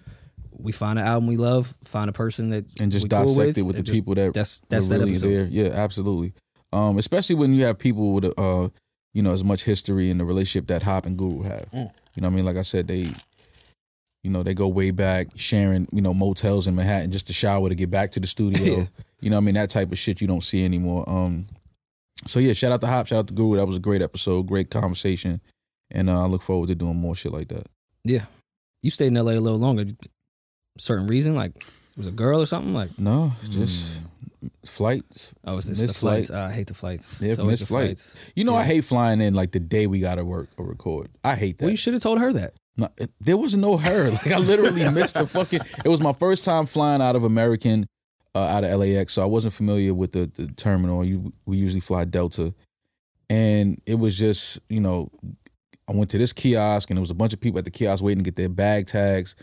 We 0.57 0.71
find 0.71 0.97
an 0.97 1.05
album 1.05 1.27
we 1.27 1.35
love, 1.37 1.75
find 1.83 2.09
a 2.09 2.13
person 2.13 2.49
that 2.51 2.65
and 2.79 2.91
just 2.91 3.03
we 3.03 3.09
cool 3.09 3.25
dissect 3.25 3.57
it 3.57 3.63
with 3.63 3.75
the 3.75 3.83
just- 3.83 3.95
people 3.95 4.15
that 4.15 4.33
That's 4.33 4.61
that's 4.69 4.87
that 4.89 4.99
really 4.99 5.11
episode. 5.11 5.29
there. 5.29 5.45
Yeah, 5.45 5.69
absolutely. 5.73 6.33
Um, 6.73 6.97
especially 6.97 7.35
when 7.35 7.53
you 7.53 7.65
have 7.65 7.77
people 7.77 8.13
with 8.13 8.25
uh, 8.37 8.69
you 9.13 9.21
know, 9.21 9.31
as 9.31 9.43
much 9.45 9.63
history 9.63 10.09
in 10.09 10.17
the 10.17 10.25
relationship 10.25 10.67
that 10.67 10.83
Hop 10.83 11.05
and 11.05 11.17
Guru 11.17 11.43
have. 11.43 11.69
Mm. 11.71 11.91
You 12.15 12.21
know, 12.21 12.27
what 12.27 12.33
I 12.33 12.35
mean, 12.35 12.45
like 12.45 12.57
I 12.57 12.63
said, 12.63 12.87
they, 12.87 13.13
you 14.23 14.29
know, 14.31 14.43
they 14.43 14.53
go 14.53 14.67
way 14.67 14.91
back, 14.91 15.27
sharing 15.35 15.87
you 15.91 16.01
know 16.01 16.13
motels 16.13 16.67
in 16.67 16.75
Manhattan 16.75 17.11
just 17.11 17.27
to 17.27 17.33
shower 17.33 17.69
to 17.69 17.75
get 17.75 17.89
back 17.91 18.11
to 18.13 18.19
the 18.19 18.27
studio. 18.27 18.87
Yeah. 19.19 19.25
You 19.25 19.29
know, 19.31 19.37
what 19.37 19.41
I 19.41 19.45
mean 19.45 19.55
that 19.55 19.69
type 19.69 19.91
of 19.91 19.97
shit 19.97 20.21
you 20.21 20.27
don't 20.27 20.43
see 20.43 20.63
anymore. 20.65 21.07
Um, 21.09 21.47
so 22.27 22.39
yeah, 22.39 22.53
shout 22.53 22.71
out 22.71 22.81
to 22.81 22.87
Hop, 22.87 23.07
shout 23.07 23.19
out 23.19 23.27
to 23.27 23.33
Guru. 23.33 23.57
That 23.57 23.65
was 23.65 23.75
a 23.77 23.79
great 23.79 24.01
episode, 24.01 24.43
great 24.47 24.69
conversation, 24.71 25.41
and 25.91 26.09
uh, 26.09 26.23
I 26.23 26.25
look 26.27 26.41
forward 26.41 26.67
to 26.67 26.75
doing 26.75 26.95
more 26.95 27.15
shit 27.15 27.31
like 27.31 27.47
that. 27.49 27.67
Yeah, 28.03 28.25
you 28.81 28.89
stayed 28.91 29.07
in 29.07 29.13
LA 29.15 29.31
a 29.33 29.39
little 29.39 29.59
longer. 29.59 29.85
Certain 30.77 31.07
reason, 31.07 31.35
like 31.35 31.55
it 31.57 31.97
was 31.97 32.07
a 32.07 32.11
girl 32.11 32.41
or 32.41 32.45
something. 32.45 32.73
Like 32.73 32.97
No, 32.99 33.33
just 33.49 33.99
flights. 34.65 35.33
oh, 35.45 35.57
it's, 35.57 35.67
it's 35.69 35.79
the 35.79 35.87
Missed 35.87 35.97
flight. 35.99 36.25
flights. 36.27 36.31
Uh, 36.31 36.47
I 36.49 36.51
hate 36.51 36.67
the 36.67 36.73
flights. 36.73 37.21
Yeah, 37.21 37.29
it's 37.29 37.39
missed 37.39 37.61
the 37.61 37.65
flight. 37.67 37.87
flights. 37.87 38.15
You 38.35 38.43
know, 38.43 38.55
I 38.55 38.63
hate 38.63 38.83
flying 38.83 39.21
in 39.21 39.33
like 39.33 39.51
the 39.51 39.59
day 39.59 39.87
we 39.87 39.99
gotta 39.99 40.23
work 40.25 40.49
or 40.57 40.65
record. 40.65 41.09
I 41.23 41.35
hate 41.35 41.57
that. 41.59 41.65
Well, 41.65 41.71
you 41.71 41.77
should 41.77 41.93
have 41.93 42.03
told 42.03 42.19
her 42.19 42.33
that. 42.33 42.53
No, 42.77 42.89
it- 42.97 43.11
there 43.21 43.37
was 43.37 43.55
no 43.55 43.77
her. 43.77 44.11
Like 44.11 44.27
I 44.31 44.37
literally 44.37 44.83
missed 44.91 45.15
the 45.15 45.27
fucking. 45.27 45.61
It 45.83 45.89
was 45.89 46.01
my 46.01 46.13
first 46.13 46.43
time 46.43 46.65
flying 46.65 47.01
out 47.01 47.15
of 47.15 47.23
American, 47.23 47.87
uh, 48.35 48.39
out 48.39 48.63
of 48.63 48.79
LAX, 48.79 49.13
so 49.13 49.21
I 49.21 49.25
wasn't 49.25 49.53
familiar 49.53 49.93
with 49.93 50.11
the, 50.11 50.29
the 50.35 50.47
terminal. 50.47 51.05
You, 51.05 51.33
we 51.45 51.57
usually 51.57 51.79
fly 51.79 52.05
Delta, 52.05 52.53
and 53.29 53.81
it 53.85 53.95
was 53.95 54.17
just 54.17 54.59
you 54.69 54.81
know, 54.81 55.09
I 55.87 55.93
went 55.93 56.09
to 56.11 56.17
this 56.17 56.33
kiosk 56.33 56.89
and 56.89 56.97
there 56.97 57.01
was 57.01 57.11
a 57.11 57.15
bunch 57.15 57.33
of 57.33 57.39
people 57.39 57.59
at 57.59 57.65
the 57.65 57.71
kiosk 57.71 58.03
waiting 58.03 58.23
to 58.23 58.27
get 58.29 58.35
their 58.35 58.49
bag 58.49 58.87
tags. 58.87 59.35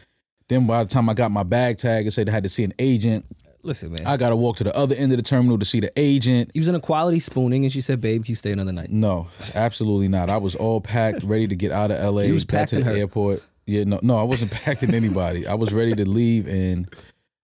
Then 0.48 0.66
by 0.66 0.84
the 0.84 0.90
time 0.90 1.08
I 1.08 1.14
got 1.14 1.30
my 1.30 1.44
bag 1.44 1.78
tag, 1.78 2.06
it 2.06 2.10
said 2.10 2.28
I 2.28 2.32
had 2.32 2.42
to 2.42 2.48
see 2.48 2.64
an 2.64 2.74
agent. 2.78 3.24
Listen, 3.62 3.92
man. 3.92 4.06
I 4.06 4.16
got 4.16 4.30
to 4.30 4.36
walk 4.36 4.56
to 4.56 4.64
the 4.64 4.76
other 4.76 4.94
end 4.96 5.12
of 5.12 5.18
the 5.18 5.22
terminal 5.22 5.56
to 5.58 5.64
see 5.64 5.78
the 5.78 5.92
agent. 5.96 6.50
he 6.52 6.58
was 6.58 6.68
in 6.68 6.74
a 6.74 6.80
quality 6.80 7.20
spooning, 7.20 7.64
and 7.64 7.72
she 7.72 7.80
said, 7.80 8.00
"Babe, 8.00 8.24
can 8.24 8.32
you 8.32 8.36
stay 8.36 8.50
another 8.50 8.72
night?" 8.72 8.90
No, 8.90 9.28
absolutely 9.54 10.08
not. 10.08 10.28
I 10.30 10.36
was 10.38 10.56
all 10.56 10.80
packed, 10.80 11.22
ready 11.24 11.46
to 11.46 11.54
get 11.54 11.70
out 11.70 11.92
of 11.92 12.14
LA. 12.14 12.22
You 12.22 12.34
was 12.34 12.44
got 12.44 12.68
to 12.68 12.78
the 12.78 12.84
her. 12.84 12.90
airport. 12.90 13.42
Yeah, 13.64 13.84
no, 13.84 14.00
no, 14.02 14.18
I 14.18 14.24
wasn't 14.24 14.50
packing 14.64 14.92
anybody. 14.94 15.46
I 15.46 15.54
was 15.54 15.72
ready 15.72 15.94
to 15.94 16.08
leave, 16.08 16.48
and 16.48 16.92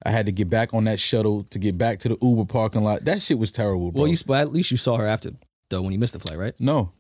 I 0.07 0.11
had 0.11 0.27
to 0.27 0.33
get 0.33 0.49
back 0.49 0.73
on 0.75 0.85
that 0.85 1.01
shuttle 1.01 1.43
to 1.51 1.59
get 1.59 1.77
back 1.77 1.99
to 2.01 2.09
the 2.11 2.19
Uber 2.23 2.45
parking 2.45 2.83
lot. 2.85 3.05
That 3.05 3.21
shit 3.21 3.39
was 3.39 3.51
terrible, 3.53 3.91
bro. 3.93 4.03
Well, 4.03 4.11
you 4.13 4.19
well, 4.27 4.41
at 4.41 4.53
least 4.53 4.71
you 4.71 4.77
saw 4.77 4.97
her 4.97 5.07
after 5.07 5.33
though 5.71 5.83
when 5.83 5.93
you 5.93 5.99
missed 5.99 6.13
the 6.15 6.21
flight, 6.21 6.39
right? 6.39 6.55
no, 6.61 6.93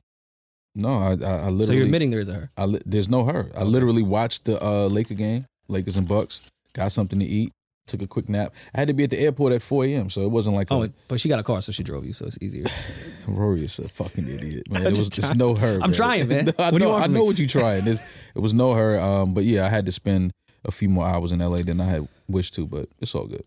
no, 0.74 0.98
I, 0.98 1.06
I, 1.06 1.10
I 1.10 1.14
literally. 1.48 1.64
So 1.66 1.72
you're 1.72 1.84
admitting 1.86 2.10
there 2.10 2.20
is 2.20 2.28
a 2.28 2.34
her. 2.34 2.50
I 2.56 2.66
li- 2.66 2.82
there's 2.86 3.08
no 3.08 3.24
her. 3.24 3.50
I 3.56 3.62
literally 3.64 4.02
watched 4.02 4.44
the 4.44 4.62
uh, 4.64 4.86
Laker 4.86 5.14
game, 5.14 5.46
Lakers 5.68 5.96
and 5.96 6.06
Bucks. 6.06 6.40
Got 6.74 6.92
something 6.92 7.18
to 7.18 7.24
eat. 7.24 7.52
Took 7.88 8.02
a 8.02 8.06
quick 8.06 8.28
nap. 8.28 8.52
I 8.74 8.80
had 8.80 8.88
to 8.88 8.94
be 8.94 9.04
at 9.04 9.10
the 9.10 9.18
airport 9.18 9.54
at 9.54 9.62
4 9.62 9.86
a.m., 9.86 10.10
so 10.10 10.20
it 10.22 10.28
wasn't 10.28 10.54
like 10.54 10.68
Oh, 10.70 10.82
a, 10.84 10.90
but 11.08 11.18
she 11.20 11.28
got 11.30 11.38
a 11.38 11.42
car, 11.42 11.62
so 11.62 11.72
she 11.72 11.82
drove 11.82 12.04
you, 12.04 12.12
so 12.12 12.26
it's 12.26 12.36
easier. 12.42 12.66
Rory 13.26 13.64
is 13.64 13.78
a 13.78 13.88
fucking 13.88 14.28
idiot, 14.28 14.68
man. 14.70 14.86
It 14.86 14.98
was 14.98 15.08
just 15.08 15.34
no 15.36 15.54
her. 15.54 15.78
I'm 15.82 15.92
trying, 15.92 16.28
man. 16.28 16.50
I 16.58 16.70
What 16.70 16.82
know, 16.82 16.94
I 16.94 17.06
know 17.06 17.20
me? 17.20 17.26
what 17.26 17.38
you're 17.38 17.48
trying. 17.48 17.84
There's- 17.86 18.02
it 18.34 18.40
was 18.40 18.52
no 18.52 18.74
her. 18.74 19.00
Um, 19.00 19.32
but 19.32 19.44
yeah, 19.44 19.64
I 19.64 19.70
had 19.70 19.86
to 19.86 19.92
spend 19.92 20.32
a 20.68 20.72
few 20.72 20.88
more 20.88 21.06
hours 21.06 21.32
in 21.32 21.40
LA 21.40 21.56
than 21.56 21.80
I 21.80 21.86
had 21.86 22.08
wished 22.28 22.54
to, 22.54 22.66
but 22.66 22.88
it's 23.00 23.14
all 23.14 23.26
good. 23.26 23.44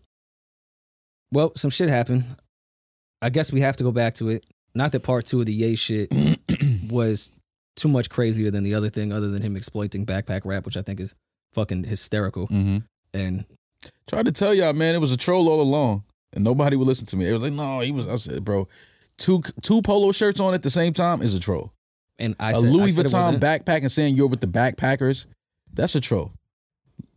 well, 1.32 1.52
some 1.56 1.70
shit 1.70 1.88
happened. 1.88 2.24
I 3.22 3.30
guess 3.30 3.50
we 3.52 3.60
have 3.62 3.76
to 3.76 3.84
go 3.84 3.92
back 3.92 4.14
to 4.16 4.28
it. 4.28 4.44
Not 4.74 4.92
that 4.92 5.00
part 5.00 5.24
two 5.26 5.40
of 5.40 5.46
the 5.46 5.54
Ye 5.54 5.76
shit 5.76 6.12
was 6.90 7.32
too 7.76 7.88
much 7.88 8.10
crazier 8.10 8.50
than 8.50 8.64
the 8.64 8.74
other 8.74 8.90
thing, 8.90 9.12
other 9.12 9.28
than 9.28 9.40
him 9.40 9.56
exploiting 9.56 10.04
backpack 10.04 10.42
rap, 10.44 10.66
which 10.66 10.76
I 10.76 10.82
think 10.82 11.00
is 11.00 11.14
fucking 11.54 11.84
hysterical. 11.84 12.48
Mm-hmm. 12.48 12.78
And 13.14 13.44
Tried 14.06 14.26
to 14.26 14.32
tell 14.32 14.54
y'all, 14.54 14.72
man, 14.72 14.94
it 14.94 14.98
was 14.98 15.12
a 15.12 15.16
troll 15.16 15.48
all 15.48 15.60
along, 15.60 16.04
and 16.32 16.44
nobody 16.44 16.76
would 16.76 16.86
listen 16.86 17.06
to 17.06 17.16
me. 17.16 17.28
It 17.28 17.32
was 17.32 17.42
like, 17.42 17.52
no, 17.52 17.80
he 17.80 17.92
was. 17.92 18.06
I 18.08 18.16
said, 18.16 18.44
bro, 18.44 18.68
two 19.16 19.42
two 19.62 19.82
polo 19.82 20.12
shirts 20.12 20.40
on 20.40 20.54
at 20.54 20.62
the 20.62 20.70
same 20.70 20.92
time 20.92 21.22
is 21.22 21.34
a 21.34 21.40
troll. 21.40 21.72
and 22.18 22.34
I 22.38 22.52
a 22.52 22.54
said, 22.56 22.64
I 22.64 22.68
Louis 22.68 22.92
said 22.92 23.06
Vuitton 23.06 23.38
backpack 23.38 23.78
and 23.78 23.92
saying 23.92 24.16
you're 24.16 24.26
with 24.26 24.40
the 24.40 24.46
backpackers, 24.46 25.26
that's 25.72 25.94
a 25.94 26.00
troll. 26.00 26.32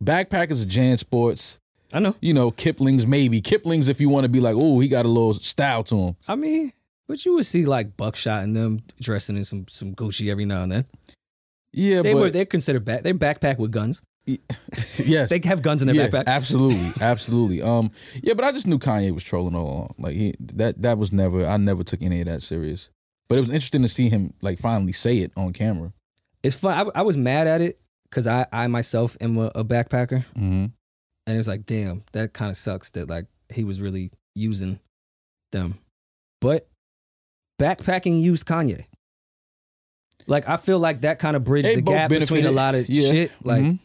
Backpackers 0.02 0.62
are 0.62 0.66
Jan 0.68 0.96
Sports. 0.96 1.58
I 1.92 1.98
know. 2.00 2.14
You 2.20 2.34
know, 2.34 2.50
Kipling's 2.50 3.06
maybe. 3.06 3.40
Kipling's 3.40 3.88
if 3.88 4.00
you 4.00 4.08
want 4.08 4.24
to 4.24 4.28
be 4.28 4.40
like, 4.40 4.56
oh, 4.60 4.80
he 4.80 4.88
got 4.88 5.06
a 5.06 5.08
little 5.08 5.34
style 5.34 5.84
to 5.84 5.96
him. 5.96 6.16
I 6.28 6.34
mean, 6.34 6.72
but 7.06 7.24
you 7.24 7.34
would 7.34 7.46
see 7.46 7.64
like 7.64 7.96
Buckshot 7.96 8.42
and 8.44 8.54
them 8.56 8.82
dressing 9.00 9.36
in 9.36 9.44
some 9.44 9.66
some 9.68 9.94
Gucci 9.94 10.30
every 10.30 10.44
now 10.44 10.62
and 10.62 10.72
then. 10.72 10.84
Yeah, 11.72 12.02
They 12.02 12.12
but 12.14 12.20
were 12.20 12.30
they're 12.30 12.44
considered 12.44 12.84
back. 12.84 13.02
They're 13.02 13.14
backpack 13.14 13.58
with 13.58 13.70
guns. 13.70 14.02
yes, 14.96 15.30
They 15.30 15.40
have 15.44 15.62
guns 15.62 15.82
in 15.82 15.86
their 15.86 15.94
yeah, 15.94 16.08
backpack. 16.08 16.24
absolutely, 16.26 16.90
absolutely. 17.00 17.62
Um, 17.62 17.92
yeah, 18.22 18.34
but 18.34 18.44
I 18.44 18.50
just 18.50 18.66
knew 18.66 18.78
Kanye 18.78 19.12
was 19.14 19.22
trolling 19.22 19.54
all 19.54 19.68
along. 19.68 19.94
Like 19.98 20.16
he 20.16 20.34
that 20.54 20.82
that 20.82 20.98
was 20.98 21.12
never. 21.12 21.46
I 21.46 21.56
never 21.56 21.84
took 21.84 22.02
any 22.02 22.20
of 22.20 22.26
that 22.26 22.42
serious. 22.42 22.90
But 23.28 23.36
it 23.36 23.40
was 23.40 23.50
interesting 23.50 23.82
to 23.82 23.88
see 23.88 24.08
him 24.08 24.34
like 24.42 24.58
finally 24.58 24.92
say 24.92 25.18
it 25.18 25.32
on 25.36 25.52
camera. 25.52 25.92
It's 26.42 26.56
fun. 26.56 26.90
I, 26.94 27.00
I 27.00 27.02
was 27.02 27.16
mad 27.16 27.46
at 27.46 27.60
it 27.60 27.78
because 28.10 28.26
I 28.26 28.46
I 28.52 28.66
myself 28.68 29.16
am 29.20 29.36
a, 29.38 29.46
a 29.54 29.64
backpacker, 29.64 30.24
Mm-hmm. 30.36 30.66
and 31.26 31.38
it's 31.38 31.48
like, 31.48 31.66
damn, 31.66 32.02
that 32.12 32.32
kind 32.32 32.50
of 32.50 32.56
sucks 32.56 32.90
that 32.92 33.08
like 33.08 33.26
he 33.52 33.64
was 33.64 33.80
really 33.80 34.10
using 34.34 34.78
them. 35.52 35.78
But 36.40 36.68
backpacking 37.60 38.20
used 38.22 38.46
Kanye. 38.46 38.84
Like 40.26 40.48
I 40.48 40.56
feel 40.56 40.78
like 40.78 41.02
that 41.02 41.18
kind 41.18 41.36
of 41.36 41.44
bridged 41.44 41.68
They 41.68 41.76
the 41.76 41.82
gap 41.82 42.10
between 42.10 42.46
a 42.46 42.50
lot 42.52 42.74
of 42.74 42.88
Yeah. 42.88 43.10
shit. 43.10 43.32
Like 43.44 43.62
Mhm. 43.62 43.78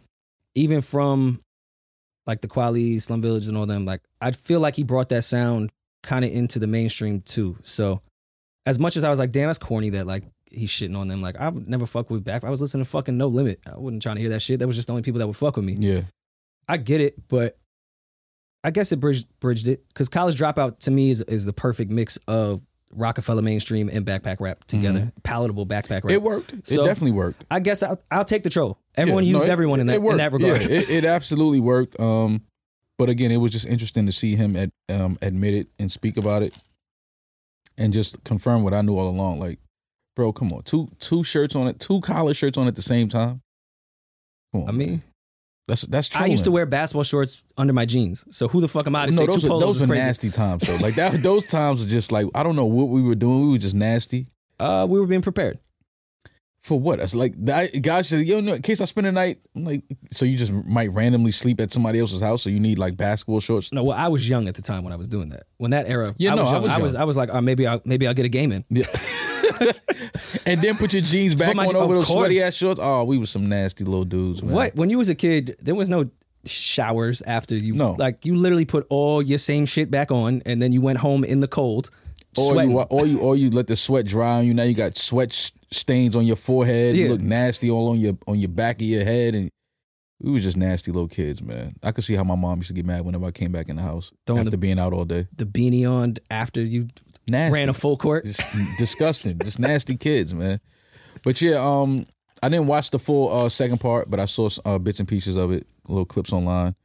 even 0.56 0.82
from 0.82 1.40
like 2.28 2.42
the 2.42 2.48
Kweli, 2.48 3.02
Slum 3.02 3.22
Village, 3.22 3.48
and 3.48 3.56
all 3.58 3.66
them. 3.66 3.86
Like 3.86 4.02
I 4.20 4.32
feel 4.32 4.60
like 4.60 4.76
he 4.76 4.84
brought 4.84 5.10
that 5.10 5.24
sound 5.24 5.72
kind 6.04 6.26
of 6.26 6.32
into 6.32 6.58
the 6.60 6.68
mainstream 6.68 7.22
too. 7.22 7.58
So 7.64 8.02
as 8.66 8.80
much 8.80 8.98
as 8.98 9.04
I 9.04 9.10
was 9.10 9.20
like, 9.20 9.32
damn, 9.32 9.48
that's 9.48 9.60
corny 9.60 9.92
that 9.92 10.08
like 10.08 10.24
he's 10.52 10.70
shitting 10.70 10.98
on 10.98 11.08
them. 11.08 11.22
Like 11.22 11.38
I 11.38 11.50
would 11.50 11.68
never 11.70 11.86
fuck 11.86 12.10
with 12.10 12.24
back. 12.24 12.44
I 12.44 12.50
was 12.50 12.62
listening 12.62 12.84
to 12.84 12.90
fucking 12.90 13.18
No 13.18 13.28
Limit. 13.28 13.60
I 13.72 13.78
wasn't 13.78 14.02
trying 14.04 14.16
to 14.16 14.22
hear 14.22 14.30
that 14.32 14.42
shit. 14.42 14.60
That 14.60 14.68
was 14.68 14.76
just 14.76 14.88
the 14.88 14.94
only 14.94 15.04
people 15.04 15.20
that 15.20 15.28
would 15.28 15.36
fuck 15.38 15.56
with 15.56 15.66
me. 15.66 15.76
yeah, 15.80 16.02
I 16.68 16.78
get 16.78 17.02
it, 17.02 17.28
but 17.28 17.58
I 18.64 18.72
guess 18.72 18.92
it 18.92 18.98
bridged 18.98 19.28
bridged 19.40 19.68
it 19.68 19.88
because 19.88 20.10
College 20.10 20.38
Dropout 20.38 20.80
to 20.80 20.92
me 20.92 21.10
is 21.12 21.22
is 21.22 21.46
the 21.46 21.54
perfect 21.54 21.90
mix 21.92 22.18
of 22.28 22.62
Rockefeller 22.94 23.42
mainstream 23.42 23.90
and 23.92 24.06
backpack 24.06 24.42
rap 24.42 24.66
together. 24.66 25.12
Palatable 25.24 25.66
backpack 25.66 25.90
rap. 25.90 26.04
Mm-hmm. 26.04 26.10
it 26.12 26.22
worked. 26.22 26.54
It 26.54 26.66
definitely 26.76 27.12
worked. 27.14 27.44
I 27.50 27.60
guess 27.62 27.82
I'll, 27.84 27.98
I'll 28.12 28.26
take 28.26 28.44
the 28.44 28.50
troll. 28.50 28.78
Everyone 28.96 29.24
Yeah, 29.24 29.32
no, 29.32 29.38
used 29.40 29.48
it- 29.48 29.52
everyone 29.52 29.80
in 29.80 29.88
that 29.88 29.96
in 30.02 30.18
that 30.18 30.34
regard. 30.34 30.62
Yeah, 30.62 30.68
it, 30.78 30.90
it 30.90 31.06
absolutely 31.06 31.62
worked. 31.62 31.98
Um, 32.00 32.42
but 32.98 33.08
again, 33.10 33.32
it 33.32 33.38
was 33.38 33.52
just 33.54 33.66
interesting 33.66 34.06
to 34.08 34.12
see 34.12 34.36
him 34.36 34.56
ad, 34.58 34.72
um, 34.90 35.18
admit 35.22 35.54
it 35.54 35.68
and 35.80 35.90
speak 35.90 36.18
about 36.18 36.44
it, 36.44 36.54
and 37.78 37.94
just 37.94 38.24
confirm 38.26 38.62
what 38.64 38.74
I 38.74 38.82
knew 38.82 38.98
all 38.98 39.10
along. 39.10 39.40
Like, 39.40 39.58
bro, 40.16 40.32
come 40.34 40.52
on, 40.54 40.64
two 40.64 40.90
two 41.00 41.24
shirts 41.24 41.56
on 41.56 41.68
it, 41.68 41.80
two 41.80 42.02
collar 42.02 42.34
shirts 42.34 42.58
on 42.58 42.68
at 42.68 42.76
the 42.76 42.82
same 42.82 43.08
time. 43.10 43.42
Come 44.54 44.64
on, 44.64 44.70
I 44.70 44.72
mean, 44.72 44.90
man. 44.90 45.04
that's 45.68 45.82
that's 45.84 46.08
true. 46.10 46.22
I 46.24 46.28
used 46.28 46.44
to 46.46 46.52
wear 46.52 46.66
basketball 46.66 47.04
shorts 47.04 47.44
under 47.58 47.74
my 47.74 47.86
jeans. 47.86 48.26
So 48.36 48.48
who 48.48 48.62
the 48.62 48.68
fuck 48.68 48.88
am 48.88 48.96
I 48.96 49.06
to 49.06 49.12
No, 49.12 49.18
say 49.18 49.26
those 49.28 49.42
two 49.42 49.48
are, 49.48 49.50
polos 49.50 49.80
those 49.80 49.90
were 49.90 49.96
nasty 49.96 50.30
times. 50.30 50.64
though. 50.68 50.76
like 50.78 50.96
that, 50.96 51.22
those 51.24 51.46
times 51.46 51.82
were 51.84 51.90
just 51.90 52.12
like 52.12 52.28
I 52.36 52.44
don't 52.44 52.56
know 52.56 52.66
what 52.66 52.90
we 52.90 53.02
were 53.02 53.16
doing. 53.16 53.44
We 53.46 53.50
were 53.52 53.58
just 53.58 53.76
nasty. 53.76 54.28
Uh, 54.60 54.86
we 54.90 55.00
were 55.00 55.08
being 55.08 55.22
prepared. 55.24 55.60
For 56.62 56.80
what? 56.80 57.00
It's 57.00 57.16
like 57.16 57.34
that 57.46 57.82
guy 57.82 58.04
said, 58.04 58.26
"Yo, 58.26 58.40
no, 58.40 58.54
in 58.54 58.62
case 58.62 58.82
I 58.82 58.86
spend 58.86 59.08
a 59.08 59.12
night, 59.12 59.40
I'm 59.56 59.64
like, 59.66 59.82
so 60.12 60.26
you 60.26 60.38
just 60.38 60.52
might 60.54 60.92
randomly 60.92 61.32
sleep 61.32 61.60
at 61.60 61.72
somebody 61.72 62.00
else's 62.00 62.22
house, 62.22 62.44
so 62.44 62.52
you 62.52 62.60
need 62.60 62.78
like 62.78 62.96
basketball 62.96 63.40
shorts. 63.40 63.72
No, 63.74 63.84
well, 63.84 63.98
I 63.98 64.10
was 64.10 64.30
young 64.30 64.48
at 64.48 64.54
the 64.54 64.62
time 64.62 64.84
when 64.84 64.94
I 64.94 64.96
was 64.96 65.08
doing 65.10 65.30
that. 65.30 65.48
When 65.58 65.72
that 65.72 65.88
era, 65.88 66.14
Yeah, 66.18 66.34
I 66.34 66.36
no, 66.36 66.44
was 66.44 66.52
I 66.52 66.54
young. 66.58 66.62
was 66.64 66.72
I 66.72 66.78
was, 66.78 66.94
young. 66.94 67.02
I 67.02 67.06
was 67.06 67.18
like, 67.18 67.30
oh, 67.34 67.42
maybe 67.42 67.66
I'll 67.66 67.82
maybe 67.84 68.08
I'll 68.08 68.14
get 68.14 68.26
a 68.26 68.30
game 68.30 68.52
in. 68.52 68.64
Yeah. 68.70 68.86
and 70.46 70.62
then 70.62 70.78
put 70.78 70.94
your 70.94 71.02
jeans 71.02 71.36
back 71.36 71.56
my- 71.56 71.66
on 71.66 71.76
over 71.76 71.96
those 71.96 72.06
course. 72.06 72.18
sweaty 72.20 72.42
ass 72.42 72.54
shorts. 72.54 72.80
Oh, 72.82 73.04
we 73.06 73.18
was 73.18 73.30
some 73.30 73.50
nasty 73.50 73.84
little 73.84 74.06
dudes, 74.06 74.44
man. 74.44 74.54
What? 74.54 74.76
When 74.76 74.90
you 74.90 74.98
was 74.98 75.10
a 75.10 75.16
kid, 75.16 75.56
there 75.62 75.76
was 75.76 75.90
no 75.90 76.10
showers 76.46 77.22
after 77.24 77.56
you. 77.56 77.74
No. 77.74 77.94
Like 77.98 78.26
you 78.26 78.36
literally 78.36 78.66
put 78.66 78.86
all 78.90 79.22
your 79.22 79.38
same 79.40 79.66
shit 79.66 79.92
back 79.92 80.12
on, 80.12 80.42
and 80.46 80.62
then 80.62 80.74
you 80.74 80.82
went 80.82 81.00
home 81.00 81.24
in 81.24 81.40
the 81.40 81.48
cold, 81.48 81.90
Or 82.38 82.64
you, 82.64 82.80
or 82.82 83.06
you, 83.06 83.20
or 83.20 83.36
you 83.36 83.50
let 83.50 83.68
the 83.68 83.76
sweat 83.76 84.06
dry 84.06 84.38
on 84.40 84.46
you. 84.46 84.54
Now 84.54 84.64
you 84.64 84.74
got 84.74 84.98
sweat 84.98 85.32
stains 85.72 86.16
on 86.16 86.26
your 86.26 86.36
forehead. 86.38 86.96
Yeah. 86.96 87.06
You 87.06 87.12
look 87.12 87.22
nasty 87.22 87.70
all 87.70 87.90
on 87.90 88.00
your 88.00 88.18
on 88.28 88.40
your 88.40 88.50
back 88.50 88.78
of 88.78 88.88
your 88.88 89.04
head, 89.04 89.36
and 89.36 89.50
we 90.22 90.32
were 90.32 90.40
just 90.40 90.56
nasty 90.58 90.92
little 90.92 91.08
kids, 91.10 91.42
man. 91.42 91.74
I 91.84 91.92
could 91.92 92.04
see 92.04 92.16
how 92.16 92.24
my 92.24 92.36
mom 92.36 92.58
used 92.60 92.70
to 92.70 92.74
get 92.74 92.86
mad 92.86 93.04
whenever 93.04 93.26
I 93.26 93.32
came 93.32 93.52
back 93.52 93.68
in 93.70 93.76
the 93.76 93.82
house 93.82 94.12
Throwing 94.26 94.40
after 94.42 94.52
the- 94.52 94.58
being 94.58 94.80
out 94.80 94.94
all 94.94 95.04
day. 95.06 95.28
the 95.36 95.46
beanie 95.46 95.90
on 95.90 96.16
after 96.30 96.62
you 96.62 96.88
Nasty. 97.28 97.54
ran 97.54 97.70
a 97.70 97.74
full 97.74 97.98
court. 97.98 98.26
Just 98.26 98.42
disgusting. 98.78 99.38
Just 99.40 99.60
nasty 99.60 99.98
kids, 99.98 100.34
man. 100.34 100.60
But 101.24 101.42
yeah, 101.42 101.56
um, 101.58 102.06
I 102.42 102.50
didn't 102.50 102.68
watch 102.68 102.90
the 102.92 103.00
full 103.00 103.32
uh, 103.46 103.50
second 103.50 103.80
part, 103.80 104.10
but 104.10 104.20
I 104.20 104.26
saw 104.26 104.50
uh, 104.66 104.78
bits 104.80 105.00
and 105.00 105.08
pieces 105.08 105.38
of 105.38 105.52
it, 105.52 105.68
little 105.88 106.06
clips 106.06 106.32
online. 106.34 106.76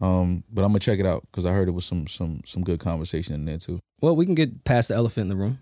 Um, 0.00 0.44
but 0.52 0.62
I'm 0.64 0.70
gonna 0.70 0.80
check 0.80 0.98
it 0.98 1.06
out 1.06 1.22
because 1.30 1.46
I 1.46 1.52
heard 1.52 1.68
it 1.68 1.72
was 1.72 1.84
some 1.84 2.06
some 2.06 2.42
some 2.44 2.62
good 2.62 2.80
conversation 2.80 3.34
in 3.34 3.44
there 3.44 3.58
too. 3.58 3.80
Well, 4.00 4.16
we 4.16 4.26
can 4.26 4.34
get 4.34 4.64
past 4.64 4.88
the 4.88 4.94
elephant 4.94 5.24
in 5.24 5.28
the 5.28 5.36
room. 5.36 5.58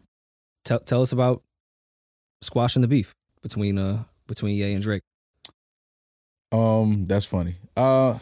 Tell 0.64 0.80
tell 0.80 1.02
us 1.02 1.12
about 1.12 1.42
squashing 2.40 2.82
the 2.82 2.88
beef 2.88 3.14
between 3.42 3.78
uh 3.78 4.04
between 4.26 4.56
Ye 4.56 4.72
and 4.72 4.82
Drake. 4.82 5.02
Um, 6.50 7.06
that's 7.06 7.24
funny. 7.24 7.54
Uh, 7.76 8.18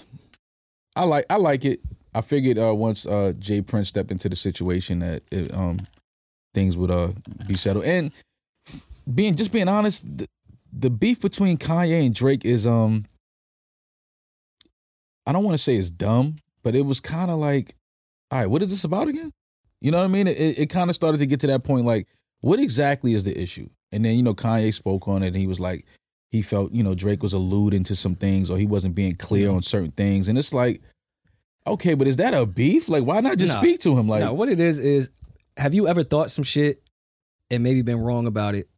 I 0.96 1.04
like 1.04 1.26
I 1.30 1.36
like 1.36 1.64
it. 1.64 1.80
I 2.14 2.20
figured 2.20 2.58
uh 2.58 2.74
once 2.74 3.06
uh 3.06 3.32
J. 3.38 3.62
Prince 3.62 3.88
stepped 3.88 4.10
into 4.10 4.28
the 4.28 4.36
situation 4.36 5.00
that 5.00 5.22
it, 5.30 5.54
um 5.54 5.86
things 6.54 6.76
would 6.76 6.90
uh 6.90 7.12
be 7.46 7.54
settled. 7.54 7.84
And 7.84 8.10
being 9.12 9.36
just 9.36 9.52
being 9.52 9.68
honest, 9.68 10.04
the, 10.18 10.26
the 10.72 10.90
beef 10.90 11.20
between 11.20 11.56
Kanye 11.56 12.04
and 12.04 12.14
Drake 12.14 12.44
is 12.44 12.66
um 12.66 13.06
I 15.30 15.32
don't 15.32 15.44
want 15.44 15.56
to 15.56 15.62
say 15.62 15.76
it's 15.76 15.92
dumb, 15.92 16.34
but 16.64 16.74
it 16.74 16.84
was 16.84 16.98
kind 16.98 17.30
of 17.30 17.38
like, 17.38 17.76
all 18.32 18.40
right, 18.40 18.50
what 18.50 18.62
is 18.62 18.70
this 18.70 18.82
about 18.82 19.06
again? 19.06 19.32
You 19.80 19.92
know 19.92 19.98
what 19.98 20.04
I 20.04 20.08
mean? 20.08 20.26
It 20.26 20.58
it 20.58 20.70
kind 20.70 20.90
of 20.90 20.96
started 20.96 21.18
to 21.18 21.26
get 21.26 21.38
to 21.40 21.46
that 21.46 21.62
point, 21.62 21.86
like, 21.86 22.08
what 22.40 22.58
exactly 22.58 23.14
is 23.14 23.22
the 23.22 23.40
issue? 23.40 23.68
And 23.92 24.04
then 24.04 24.16
you 24.16 24.24
know 24.24 24.34
Kanye 24.34 24.74
spoke 24.74 25.06
on 25.06 25.22
it, 25.22 25.28
and 25.28 25.36
he 25.36 25.46
was 25.46 25.60
like, 25.60 25.86
he 26.32 26.42
felt 26.42 26.72
you 26.72 26.82
know 26.82 26.96
Drake 26.96 27.22
was 27.22 27.32
alluding 27.32 27.84
to 27.84 27.94
some 27.94 28.16
things, 28.16 28.50
or 28.50 28.58
he 28.58 28.66
wasn't 28.66 28.96
being 28.96 29.14
clear 29.14 29.50
on 29.52 29.62
certain 29.62 29.92
things, 29.92 30.26
and 30.26 30.36
it's 30.36 30.52
like, 30.52 30.82
okay, 31.64 31.94
but 31.94 32.08
is 32.08 32.16
that 32.16 32.34
a 32.34 32.44
beef? 32.44 32.88
Like, 32.88 33.04
why 33.04 33.20
not 33.20 33.38
just 33.38 33.54
Nah. 33.54 33.60
speak 33.60 33.78
to 33.82 33.96
him? 33.96 34.08
Like, 34.08 34.22
now, 34.22 34.34
what 34.34 34.48
it 34.48 34.58
is 34.58 34.80
is, 34.80 35.12
have 35.56 35.74
you 35.74 35.86
ever 35.86 36.02
thought 36.02 36.32
some 36.32 36.42
shit 36.44 36.82
and 37.52 37.62
maybe 37.62 37.82
been 37.82 38.00
wrong 38.00 38.26
about 38.26 38.56
it, 38.56 38.68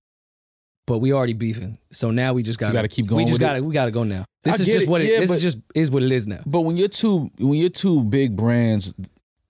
but 0.87 0.99
we 0.99 1.13
already 1.13 1.33
beefing, 1.33 1.79
so 1.91 2.11
now 2.11 2.33
we 2.33 2.43
just 2.43 2.59
got 2.59 2.73
gotta 2.73 2.89
keep 2.89 3.07
going 3.07 3.25
We 3.25 3.29
just 3.29 3.41
got 3.41 3.55
to 3.55 3.61
we 3.61 3.73
got 3.73 3.85
to 3.87 3.91
go 3.91 4.03
now. 4.05 4.25
This 4.43 4.59
I 4.59 4.63
is 4.63 4.67
just 4.67 4.87
it, 4.87 4.89
what 4.89 5.01
it. 5.01 5.13
yeah, 5.13 5.21
this 5.21 5.29
but- 5.31 5.37
is 5.37 5.43
just 5.43 5.59
is 5.75 5.91
what 5.91 6.03
it 6.03 6.11
is 6.13 6.27
now. 6.27 6.41
But 6.45 6.63
when 6.63 6.77
you're 6.77 6.89
two 6.89 7.31
when 7.39 7.55
you're 7.55 7.69
two 7.71 8.03
big 8.05 8.37
brands, 8.37 8.95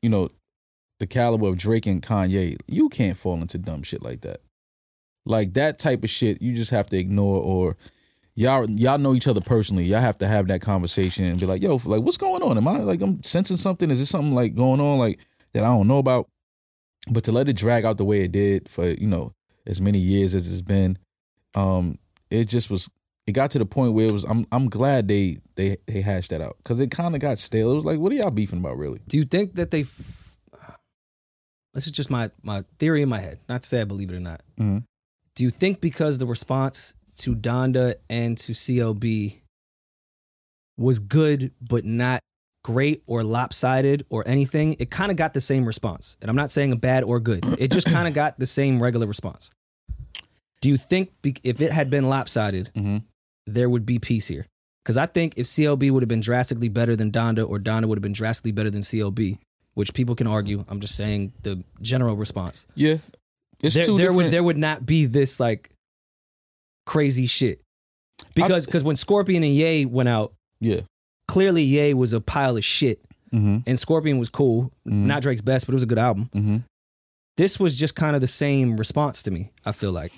you 0.03 0.11
know, 0.11 0.31
the 1.01 1.07
caliber 1.07 1.49
of 1.49 1.57
Drake 1.57 1.87
and 1.87 2.03
Kanye, 2.03 2.59
you 2.67 2.89
can't 2.89 3.17
fall 3.17 3.41
into 3.41 3.59
dumb 3.59 3.83
shit 3.83 4.03
like 4.03 4.21
that. 4.23 4.41
Like 5.25 5.55
that 5.55 5.79
type 5.79 6.05
of 6.05 6.11
shit, 6.11 6.43
you 6.43 6.53
just 6.55 6.71
have 6.73 6.87
to 6.87 6.99
ignore 6.99 7.41
or 7.41 7.77
y'all 8.35 8.69
y'all 8.69 8.99
know 8.99 9.15
each 9.15 9.29
other 9.29 9.41
personally. 9.41 9.85
Y'all 9.85 10.01
have 10.01 10.19
to 10.19 10.27
have 10.29 10.49
that 10.49 10.61
conversation 10.61 11.25
and 11.25 11.41
be 11.41 11.47
like, 11.47 11.63
yo, 11.63 11.81
like 11.85 12.03
what's 12.03 12.17
going 12.19 12.43
on? 12.43 12.57
Am 12.59 12.69
I 12.69 12.79
like 12.79 13.01
I'm 13.01 13.23
sensing 13.23 13.57
something? 13.57 13.91
Is 13.91 13.99
this 13.99 14.11
something 14.11 14.35
like 14.35 14.55
going 14.55 14.81
on 14.81 14.99
like 14.99 15.19
that 15.55 15.65
I 15.65 15.69
don't 15.69 15.89
know 15.89 15.99
about? 15.99 16.29
But 17.11 17.25
to 17.25 17.33
let 17.33 17.49
it 17.49 17.57
drag 17.57 17.85
out 17.85 17.99
the 17.99 18.05
way 18.05 18.23
it 18.23 18.33
did 18.33 18.69
for, 18.69 18.89
you 18.89 19.09
know, 19.09 19.33
as 19.67 19.81
many 19.81 19.99
years 19.99 20.35
as 20.37 20.53
it's 20.53 20.63
been, 20.63 20.99
um, 21.55 21.99
it 22.31 22.45
just 22.45 22.71
was 22.71 22.89
it 23.27 23.33
got 23.33 23.51
to 23.53 23.59
the 23.59 23.67
point 23.67 23.93
where 23.95 24.07
it 24.07 24.13
was 24.13 24.25
I'm 24.25 24.47
I'm 24.53 24.69
glad 24.69 25.09
they 25.09 25.39
they 25.55 25.77
they 25.87 26.01
hashed 26.01 26.31
that 26.31 26.41
out 26.41 26.57
because 26.63 26.81
it 26.81 26.91
kind 26.91 27.15
of 27.15 27.21
got 27.21 27.39
stale. 27.39 27.73
It 27.73 27.77
was 27.77 27.85
like, 27.85 27.99
what 27.99 28.13
are 28.13 28.17
y'all 28.17 28.31
beefing 28.31 28.59
about, 28.59 28.77
really? 28.79 29.01
Do 29.09 29.17
you 29.17 29.25
think 29.25 29.55
that 29.55 29.71
they? 29.71 29.83
F- 29.83 30.39
this 31.75 31.87
is 31.87 31.93
just 31.93 32.11
my 32.11 32.31
my 32.43 32.65
theory 32.79 33.03
in 33.03 33.09
my 33.09 33.21
head. 33.21 33.39
Not 33.49 33.63
to 33.63 33.69
say 33.69 33.81
I 33.81 33.85
believe 33.85 34.11
it 34.11 34.17
or 34.17 34.21
not. 34.21 34.43
Mhm. 34.59 34.85
Do 35.35 35.45
you 35.45 35.51
think 35.51 35.81
because 35.81 36.19
the 36.19 36.27
response 36.27 36.95
to 37.17 37.35
Donda 37.35 37.95
and 38.11 38.37
to 38.39 38.53
CLB 38.53 39.39
was 40.77 40.99
good 40.99 41.53
but 41.61 41.85
not 41.85 42.21
great 42.65 43.03
or 43.07 43.23
lopsided 43.25 44.05
or 44.11 44.27
anything, 44.27 44.77
it 44.79 44.91
kind 44.91 45.11
of 45.11 45.17
got 45.17 45.35
the 45.35 45.41
same 45.41 45.65
response. 45.65 46.17
And 46.21 46.31
I'm 46.31 46.37
not 46.37 46.51
saying 46.51 46.73
a 46.73 46.77
bad 46.77 47.03
or 47.05 47.19
good. 47.21 47.45
It 47.59 47.71
just 47.71 47.87
kind 47.87 48.07
of 48.07 48.15
got 48.15 48.39
the 48.39 48.47
same 48.47 48.83
regular 48.83 49.07
response. 49.07 49.51
Do 50.63 50.69
you 50.71 50.79
think 50.79 51.11
be- 51.21 51.37
if 51.45 51.61
it 51.61 51.71
had 51.73 51.91
been 51.91 52.09
lopsided, 52.09 52.71
Mm-hmm. 52.75 52.99
there 53.47 53.69
would 53.69 53.85
be 53.85 53.99
peace 53.99 54.29
here? 54.29 54.47
Because 54.83 54.97
I 54.97 55.05
think 55.07 55.35
if 55.37 55.47
CLB 55.47 55.91
would 55.91 56.03
have 56.03 56.09
been 56.09 56.21
drastically 56.21 56.69
better 56.71 56.97
than 56.97 57.13
Donda 57.13 57.47
or 57.49 57.59
Donda 57.59 57.85
would 57.87 57.99
have 57.99 58.03
been 58.03 58.13
drastically 58.15 58.53
better 58.53 58.71
than 58.71 58.81
CLB, 58.81 59.39
which 59.75 59.93
people 59.95 60.15
can 60.15 60.27
argue, 60.27 60.65
I'm 60.69 60.81
just 60.81 60.95
saying 60.97 61.33
the 61.43 61.63
general 61.83 62.17
response. 62.17 62.67
Yeah, 62.75 62.97
it's 63.63 63.75
there, 63.75 63.85
two 63.85 63.97
there 63.99 64.13
would 64.13 64.33
there 64.33 64.43
would 64.43 64.59
not 64.59 64.87
be 64.87 65.05
this 65.07 65.39
like 65.39 65.71
crazy 66.87 67.27
shit. 67.27 67.61
Because 68.35 68.67
because 68.67 68.83
when 68.85 68.97
Scorpion 68.97 69.43
and 69.43 69.55
Ye 69.55 69.85
went 69.85 70.09
out, 70.09 70.33
yeah, 70.61 70.81
clearly 71.29 71.63
Ye 71.63 71.95
was 71.95 72.13
a 72.13 72.21
pile 72.21 72.57
of 72.57 72.65
shit 72.65 73.01
mm-hmm. 73.33 73.59
and 73.67 73.79
Scorpion 73.79 74.19
was 74.19 74.29
cool. 74.29 74.73
Mhm. 74.87 75.07
Not 75.07 75.23
Drake's 75.23 75.43
best, 75.43 75.67
but 75.67 75.75
it 75.75 75.77
was 75.77 75.83
a 75.83 75.87
good 75.87 75.99
album. 75.99 76.31
Mm-hmm. 76.35 76.57
This 77.37 77.59
was 77.61 77.79
just 77.79 77.95
kind 77.95 78.15
of 78.15 78.21
the 78.21 78.27
same 78.27 78.77
response 78.77 79.23
to 79.25 79.31
me, 79.31 79.51
I 79.65 79.73
feel 79.73 79.93
like. 79.93 80.13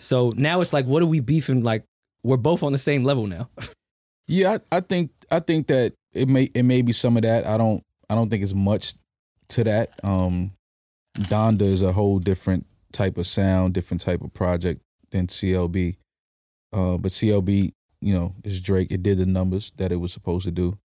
So 0.00 0.32
now 0.36 0.60
it's 0.60 0.72
like, 0.72 0.86
what 0.86 1.02
are 1.02 1.06
we 1.06 1.20
beefing? 1.20 1.62
Like, 1.62 1.84
we're 2.22 2.36
both 2.36 2.62
on 2.62 2.72
the 2.72 2.78
same 2.78 3.04
level 3.04 3.26
now. 3.26 3.48
Yeah, 4.30 4.58
I, 4.70 4.76
I 4.76 4.80
think 4.80 5.10
I 5.32 5.40
think 5.40 5.66
that 5.66 5.92
it 6.12 6.28
may 6.28 6.44
it 6.54 6.62
may 6.62 6.82
be 6.82 6.92
some 6.92 7.16
of 7.16 7.24
that. 7.24 7.44
I 7.48 7.56
don't 7.56 7.82
I 8.08 8.14
don't 8.14 8.30
think 8.30 8.44
it's 8.44 8.54
much 8.54 8.94
to 9.48 9.64
that. 9.64 9.98
Um, 10.04 10.52
Donda 11.18 11.62
is 11.62 11.82
a 11.82 11.92
whole 11.92 12.20
different 12.20 12.64
type 12.92 13.18
of 13.18 13.26
sound, 13.26 13.74
different 13.74 14.02
type 14.02 14.22
of 14.22 14.32
project 14.32 14.82
than 15.10 15.26
CLB. 15.26 15.96
Uh, 16.72 16.96
but 16.96 17.10
CLB, 17.10 17.72
you 18.00 18.14
know, 18.14 18.36
is 18.44 18.60
Drake. 18.60 18.92
It 18.92 19.02
did 19.02 19.18
the 19.18 19.26
numbers 19.26 19.72
that 19.78 19.90
it 19.90 19.96
was 19.96 20.12
supposed 20.12 20.44
to 20.44 20.52
do. 20.52 20.78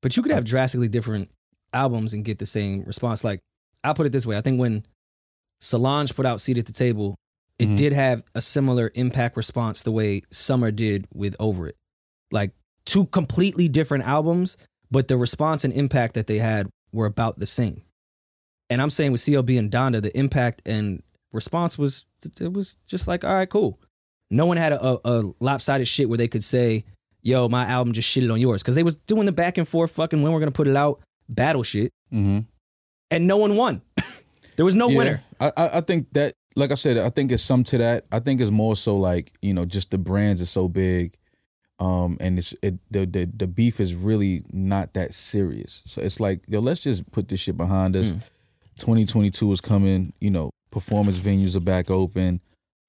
But 0.00 0.16
you 0.16 0.22
could 0.22 0.32
have 0.32 0.44
drastically 0.44 0.88
different 0.88 1.30
albums 1.74 2.14
and 2.14 2.24
get 2.24 2.38
the 2.38 2.46
same 2.46 2.84
response. 2.84 3.22
Like, 3.24 3.40
I'll 3.84 3.92
put 3.92 4.06
it 4.06 4.12
this 4.12 4.24
way. 4.24 4.38
I 4.38 4.40
think 4.40 4.58
when 4.58 4.86
Solange 5.60 6.14
put 6.14 6.24
out 6.24 6.40
Seat 6.40 6.56
at 6.56 6.64
the 6.64 6.72
Table, 6.72 7.16
it 7.60 7.68
Mhm. 7.68 7.76
did 7.76 7.92
have 7.92 8.22
a 8.34 8.40
similar 8.40 8.90
impact 8.94 9.36
response 9.36 9.82
the 9.82 9.92
way 9.92 10.22
Summer 10.30 10.70
did 10.70 11.06
with 11.12 11.36
Over 11.38 11.68
It. 11.68 11.76
Like, 12.32 12.52
two 12.86 13.06
completely 13.06 13.68
different 13.68 14.04
albums, 14.04 14.56
but 14.90 15.08
the 15.08 15.16
response 15.16 15.64
and 15.64 15.72
impact 15.72 16.14
that 16.14 16.26
they 16.26 16.38
had 16.38 16.68
were 16.92 17.06
about 17.06 17.38
the 17.38 17.46
same. 17.46 17.82
And 18.68 18.80
I'm 18.80 18.90
saying 18.90 19.12
with 19.12 19.20
CLB 19.20 19.58
and 19.58 19.70
Donda, 19.70 20.00
the 20.02 20.16
impact 20.16 20.62
and 20.66 21.02
response 21.32 21.76
was, 21.78 22.04
it 22.40 22.52
was 22.52 22.76
just 22.86 23.06
like, 23.08 23.24
all 23.24 23.32
right, 23.34 23.48
cool. 23.48 23.78
No 24.30 24.46
one 24.46 24.56
had 24.56 24.72
a, 24.72 24.98
a, 25.08 25.32
lopsided 25.40 25.88
shit 25.88 26.08
where 26.08 26.18
they 26.18 26.28
could 26.28 26.44
say, 26.44 26.84
yo, 27.22 27.48
my 27.48 27.66
album 27.66 27.92
just 27.92 28.08
shitted 28.08 28.32
on 28.32 28.40
yours. 28.40 28.62
Because 28.62 28.74
they 28.76 28.82
was 28.84 28.96
doing 28.96 29.26
the 29.26 29.32
back 29.32 29.58
and 29.58 29.66
forth 29.68 29.90
fucking 29.92 30.22
when 30.22 30.32
we're 30.32 30.38
gonna 30.40 30.50
put 30.52 30.68
it 30.68 30.76
out 30.76 31.00
battle 31.28 31.62
shit, 31.62 31.90
Mm-hmm. 32.12 32.40
and 33.10 33.26
no 33.26 33.36
one 33.36 33.56
won. 33.56 33.82
there 34.56 34.64
was 34.64 34.74
no 34.76 34.88
winner. 34.88 35.22
I, 35.40 35.52
I 35.56 35.78
I 35.78 35.80
think 35.80 36.12
that, 36.12 36.34
like 36.56 36.70
I 36.70 36.74
said, 36.74 36.98
I 36.98 37.10
think 37.10 37.30
it's 37.32 37.42
some 37.42 37.64
to 37.64 37.78
that. 37.78 38.06
I 38.10 38.18
think 38.20 38.40
it's 38.40 38.50
more 38.50 38.76
so 38.76 38.96
like 38.96 39.32
you 39.42 39.54
know, 39.54 39.64
just 39.64 39.90
the 39.90 39.98
brands 39.98 40.42
are 40.42 40.46
so 40.46 40.68
big, 40.68 41.16
um, 41.78 42.16
and 42.20 42.38
it's 42.38 42.54
it 42.62 42.78
the 42.90 43.06
the, 43.06 43.24
the 43.26 43.46
beef 43.46 43.80
is 43.80 43.94
really 43.94 44.42
not 44.52 44.94
that 44.94 45.14
serious. 45.14 45.82
So 45.86 46.02
it's 46.02 46.20
like 46.20 46.40
yo, 46.48 46.60
let's 46.60 46.80
just 46.82 47.10
put 47.12 47.28
this 47.28 47.40
shit 47.40 47.56
behind 47.56 47.96
us. 47.96 48.08
Mm. 48.08 48.22
2022 48.78 49.52
is 49.52 49.60
coming. 49.60 50.12
You 50.20 50.30
know, 50.30 50.50
performance 50.70 51.18
venues 51.18 51.56
are 51.56 51.60
back 51.60 51.90
open. 51.90 52.40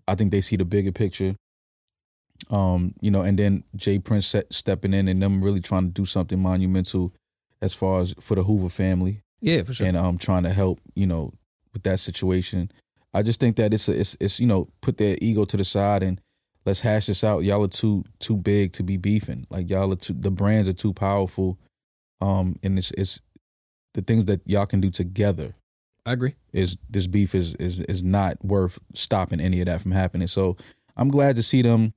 I 0.08 0.16
think 0.16 0.32
they 0.32 0.42
see 0.42 0.56
the 0.56 0.66
bigger 0.66 0.92
picture. 0.92 1.36
Um, 2.50 2.96
you 3.02 3.12
know, 3.12 3.22
and 3.22 3.38
then 3.38 3.64
J. 3.76 4.00
Prince 4.00 4.26
set, 4.28 4.52
stepping 4.52 4.94
in 4.94 5.08
and 5.08 5.22
them 5.22 5.44
really 5.44 5.62
trying 5.62 5.84
to 5.84 5.90
do 5.92 6.06
something 6.06 6.40
monumental 6.40 7.14
as 7.62 7.76
far 7.76 8.02
as 8.02 8.16
for 8.20 8.34
the 8.36 8.44
Hoover 8.44 8.68
family 8.70 9.22
Yeah, 9.42 9.62
for 9.62 9.74
sure. 9.74 9.86
and 9.86 9.96
um 9.96 10.18
trying 10.18 10.44
to 10.44 10.50
help 10.50 10.80
you 10.96 11.06
know 11.06 11.34
with 11.74 11.84
that 11.84 12.00
situation. 12.00 12.72
I 13.14 13.24
just 13.24 13.40
think 13.40 13.58
that 13.58 13.74
it's 13.74 13.90
a, 13.90 14.00
it's 14.00 14.16
it's 14.20 14.40
you 14.40 14.48
know 14.48 14.70
put 14.82 14.98
their 14.98 15.18
ego 15.22 15.46
to 15.46 15.58
the 15.58 15.64
side 15.64 16.04
and 16.04 16.22
let's 16.66 16.80
hash 16.82 17.08
this 17.08 17.24
out. 17.24 17.44
Y'all 17.44 17.64
are 17.64 17.68
too 17.68 18.04
too 18.20 18.38
big 18.38 18.74
to 18.74 18.84
be 18.84 18.98
beefing. 18.98 19.46
Like 19.50 19.70
y'all 19.70 19.92
are 19.92 19.96
too 19.98 20.14
the 20.14 20.32
brands 20.32 20.70
are 20.70 20.74
too 20.74 20.94
powerful. 20.94 21.58
Um 22.22 22.58
and 22.64 22.78
it's 22.78 22.92
it's 22.92 23.22
the 23.94 24.02
things 24.02 24.26
that 24.26 24.42
y'all 24.46 24.66
can 24.66 24.80
do 24.80 24.90
together 24.90 25.54
I 26.06 26.14
agree. 26.14 26.36
is 26.54 26.78
this 26.90 27.08
beef 27.08 27.36
is 27.36 27.56
is 27.56 27.82
is 27.82 28.04
not 28.04 28.44
worth 28.44 28.80
stopping 28.94 29.42
any 29.42 29.60
of 29.60 29.66
that 29.66 29.82
from 29.82 29.92
happening. 29.92 30.28
So 30.28 30.56
I'm 30.96 31.10
glad 31.10 31.36
to 31.36 31.44
see 31.44 31.62
them 31.62 31.94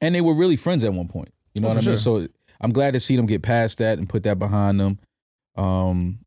and 0.00 0.14
they 0.14 0.20
were 0.20 0.34
really 0.34 0.56
friends 0.56 0.84
at 0.84 0.92
one 0.92 1.08
point. 1.08 1.32
You 1.54 1.62
know 1.62 1.68
Oh, 1.68 1.74
what 1.74 1.84
I 1.84 1.86
mean? 1.86 1.96
So 1.96 2.26
I'm 2.60 2.70
glad 2.70 2.92
to 2.94 3.00
see 3.00 3.16
them 3.16 3.26
get 3.26 3.42
past 3.42 3.78
that 3.78 3.98
and 3.98 4.08
put 4.08 4.24
that 4.24 4.38
behind 4.38 4.78
them. 4.78 4.98
Um 5.56 6.18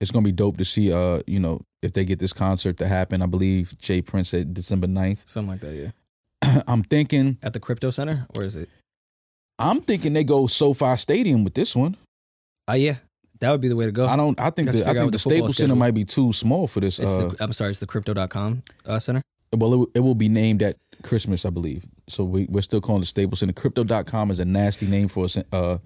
it's 0.00 0.10
gonna 0.12 0.24
be 0.24 0.32
dope 0.32 0.58
to 0.58 0.64
see 0.64 0.92
uh, 0.92 1.22
you 1.26 1.40
know, 1.40 1.60
if 1.82 1.92
they 1.92 2.04
get 2.04 2.18
this 2.18 2.32
concert 2.32 2.76
to 2.78 2.88
happen. 2.88 3.22
I 3.22 3.26
believe 3.26 3.76
J. 3.78 4.02
Prince 4.02 4.30
said 4.30 4.54
December 4.54 4.86
9th. 4.86 5.18
Something 5.26 5.50
like 5.50 5.60
that. 5.60 5.74
Yeah. 5.74 6.62
I'm 6.68 6.82
thinking 6.82 7.38
At 7.42 7.52
the 7.52 7.60
crypto 7.60 7.90
center, 7.90 8.26
or 8.34 8.44
is 8.44 8.56
it? 8.56 8.68
I'm 9.58 9.80
thinking 9.80 10.12
they 10.12 10.24
go 10.24 10.46
SoFi 10.46 10.96
Stadium 10.96 11.42
with 11.44 11.54
this 11.54 11.74
one. 11.74 11.96
Oh 12.68 12.74
yeah, 12.74 12.96
that 13.40 13.50
would 13.50 13.60
be 13.60 13.68
the 13.68 13.76
way 13.76 13.86
to 13.86 13.92
go. 13.92 14.06
I 14.06 14.14
don't 14.14 14.38
I 14.40 14.50
think 14.50 14.70
the, 14.70 14.82
I 14.88 14.92
think 14.92 15.06
the 15.06 15.10
the 15.12 15.18
Staples 15.18 15.56
Center 15.56 15.74
might 15.74 15.94
be 15.94 16.04
too 16.04 16.32
small 16.32 16.68
for 16.68 16.80
this 16.80 16.98
it's 16.98 17.12
uh 17.12 17.28
the, 17.28 17.36
I'm 17.42 17.52
sorry, 17.52 17.70
it's 17.70 17.80
the 17.80 17.86
crypto.com 17.86 18.62
uh, 18.86 18.98
center. 18.98 19.22
Well, 19.56 19.72
it, 19.72 19.76
will- 19.76 19.90
it 19.94 20.00
will 20.00 20.14
be 20.14 20.28
named 20.28 20.62
at 20.62 20.76
Christmas, 21.02 21.44
I 21.46 21.50
believe. 21.50 21.84
So 22.08 22.22
we, 22.24 22.44
we're 22.50 22.60
still 22.60 22.80
calling 22.82 23.00
the 23.00 23.06
Staples 23.06 23.40
Center. 23.40 23.54
Crypto.com 23.54 24.30
is 24.30 24.38
a 24.40 24.44
nasty 24.44 24.86
name 24.86 25.08
for 25.08 25.26
a, 25.26 25.44
uh, 25.56 25.78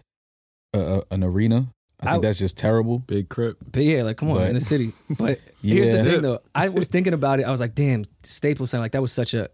uh, 0.74 0.78
uh, 0.78 1.00
an 1.12 1.22
arena. 1.22 1.68
I 2.02 2.12
think 2.12 2.24
I- 2.24 2.28
that's 2.28 2.38
just 2.38 2.56
terrible. 2.58 2.98
Big 2.98 3.28
Crip. 3.28 3.58
But 3.70 3.82
yeah, 3.84 4.02
like 4.02 4.16
come 4.16 4.30
on, 4.30 4.38
But- 4.38 4.48
in 4.48 4.54
the 4.54 4.60
city. 4.60 4.92
But 5.10 5.40
here's 5.62 5.90
the 5.90 5.96
Yeah. 5.98 6.02
thing 6.04 6.22
though. 6.22 6.40
I 6.54 6.68
was 6.68 6.86
thinking 6.86 7.12
about 7.14 7.40
it. 7.40 7.44
I 7.44 7.50
was 7.50 7.60
like, 7.60 7.74
damn, 7.74 8.04
Staples 8.22 8.70
Center, 8.70 8.82
like 8.82 8.92
that 8.92 9.02
was 9.02 9.12
such 9.12 9.34
a 9.34 9.48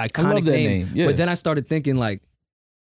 iconic 0.00 0.34
love 0.34 0.44
that 0.46 0.52
name. 0.52 0.68
name, 0.86 0.90
yeah. 0.94 1.06
But 1.06 1.16
then 1.16 1.28
I 1.28 1.34
started 1.34 1.66
thinking 1.66 1.96
like, 1.96 2.22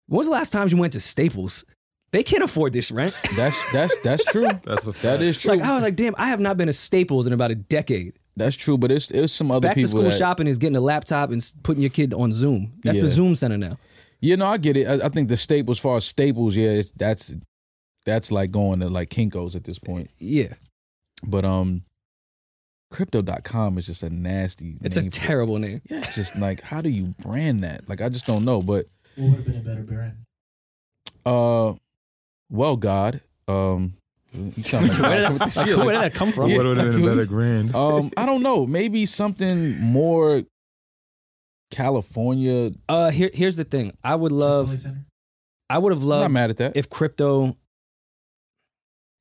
when 0.07 0.17
was 0.19 0.27
the 0.27 0.33
last 0.33 0.51
time 0.51 0.67
you 0.69 0.77
went 0.77 0.93
to 0.93 0.99
Staples? 0.99 1.65
They 2.11 2.23
can't 2.23 2.43
afford 2.43 2.71
this 2.73 2.89
rent. 2.91 3.13
That's 3.35 3.71
that's 3.73 3.97
that's 3.99 4.23
true. 4.25 4.47
That's 4.63 4.85
what 4.85 4.95
that 4.97 5.21
is 5.21 5.37
true. 5.37 5.51
like 5.55 5.61
I 5.61 5.73
was 5.73 5.83
like, 5.83 5.95
damn, 5.97 6.15
I 6.17 6.27
have 6.29 6.39
not 6.39 6.55
been 6.55 6.67
to 6.67 6.73
Staples 6.73 7.27
in 7.27 7.33
about 7.33 7.51
a 7.51 7.55
decade. 7.55 8.13
that's 8.37 8.55
true. 8.55 8.77
But 8.77 8.91
it's 8.91 9.11
it's 9.11 9.33
some 9.33 9.51
other 9.51 9.67
Back 9.67 9.73
to 9.75 9.81
people 9.81 9.89
school 9.89 10.03
that, 10.03 10.13
shopping 10.13 10.47
is 10.47 10.57
getting 10.57 10.77
a 10.77 10.81
laptop 10.81 11.31
and 11.31 11.41
s- 11.41 11.55
putting 11.63 11.81
your 11.81 11.89
kid 11.89 12.13
on 12.13 12.31
Zoom. 12.31 12.73
That's 12.83 12.97
the 12.97 13.07
Yeah. 13.07 13.09
Zoom 13.13 13.35
center 13.35 13.57
now. 13.57 13.77
You 14.21 14.37
know, 14.37 14.45
I 14.45 14.57
get 14.57 14.77
it. 14.77 14.87
I, 14.87 15.05
I 15.05 15.09
think 15.09 15.27
the 15.27 15.35
Staples, 15.37 15.77
as 15.77 15.81
far 15.81 15.97
as 15.97 16.05
Staples, 16.05 16.55
yeah, 16.55 16.69
it's, 16.69 16.91
that's 16.91 17.35
that's 18.07 18.31
like 18.31 18.49
going 18.51 18.79
to 18.79 18.89
like 18.89 19.09
Kinkos 19.09 19.55
at 19.55 19.65
this 19.65 19.77
point. 19.77 20.09
Yeah, 20.17 20.53
But 21.23 21.43
um, 21.45 21.83
Crypto.com 22.89 23.77
is 23.77 23.85
just 23.85 24.01
a 24.01 24.09
nasty. 24.09 24.77
it's 24.81 24.95
a 24.95 25.01
name 25.01 25.11
for- 25.11 25.17
terrible 25.17 25.59
name. 25.59 25.81
Yeah, 25.89 25.97
it's 25.99 26.15
just 26.15 26.35
like 26.37 26.61
how 26.61 26.81
do 26.81 26.89
you 26.89 27.13
brand 27.21 27.63
that? 27.65 27.87
Like 27.89 28.01
I 28.01 28.07
just 28.09 28.25
don't 28.25 28.45
know. 28.45 28.61
But 28.61 28.85
What 29.17 29.25
would 29.29 29.35
have 29.35 29.45
been 29.45 29.57
a 29.57 29.59
better 29.59 29.83
brand? 29.83 30.13
Uh, 31.25 31.73
well, 32.49 32.77
God, 32.77 33.19
um, 33.49 33.93
you 34.31 34.63
sound 34.63 34.87
like 34.87 34.99
Where 35.01 35.29
did, 35.29 35.39
that, 35.39 35.53
the 35.53 35.65
shit, 35.65 35.77
where 35.77 35.91
did 35.93 36.01
that 36.01 36.13
come 36.13 36.31
from? 36.31 36.49
Yeah. 36.49 36.57
What 36.57 36.65
would 36.67 36.77
have 36.77 36.91
been 36.93 37.03
a 37.03 37.07
better 37.07 37.25
grand? 37.25 37.75
um, 37.75 38.09
I 38.15 38.25
don't 38.25 38.41
know. 38.41 38.65
Maybe 38.65 39.05
something 39.05 39.77
more 39.81 40.43
California. 41.71 42.71
Uh, 42.87 43.09
here, 43.11 43.29
here's 43.33 43.57
the 43.57 43.63
thing. 43.65 43.97
I 44.03 44.15
would 44.15 44.31
love. 44.31 44.73
I 45.69 45.77
would 45.77 45.91
have 45.91 46.03
loved. 46.03 46.23
I'm 46.25 46.31
not 46.33 46.39
mad 46.39 46.49
at 46.51 46.57
that. 46.57 46.77
if 46.77 46.89
crypto, 46.89 47.57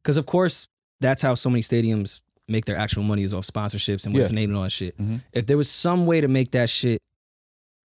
because 0.06 0.16
of 0.16 0.24
course 0.26 0.68
that's 1.00 1.20
how 1.20 1.34
so 1.34 1.50
many 1.50 1.62
stadiums 1.62 2.20
make 2.46 2.64
their 2.64 2.76
actual 2.76 3.02
money 3.02 3.24
is 3.24 3.32
off 3.34 3.44
sponsorships 3.44 4.06
and 4.06 4.14
what's 4.14 4.30
Yeah. 4.30 4.36
named 4.36 4.50
and 4.50 4.56
all 4.56 4.62
that 4.62 4.70
shit. 4.70 4.96
Mhm. 4.96 5.20
If 5.32 5.46
there 5.46 5.56
was 5.56 5.68
some 5.68 6.06
way 6.06 6.20
to 6.20 6.28
make 6.28 6.52
that 6.52 6.70
shit, 6.70 7.00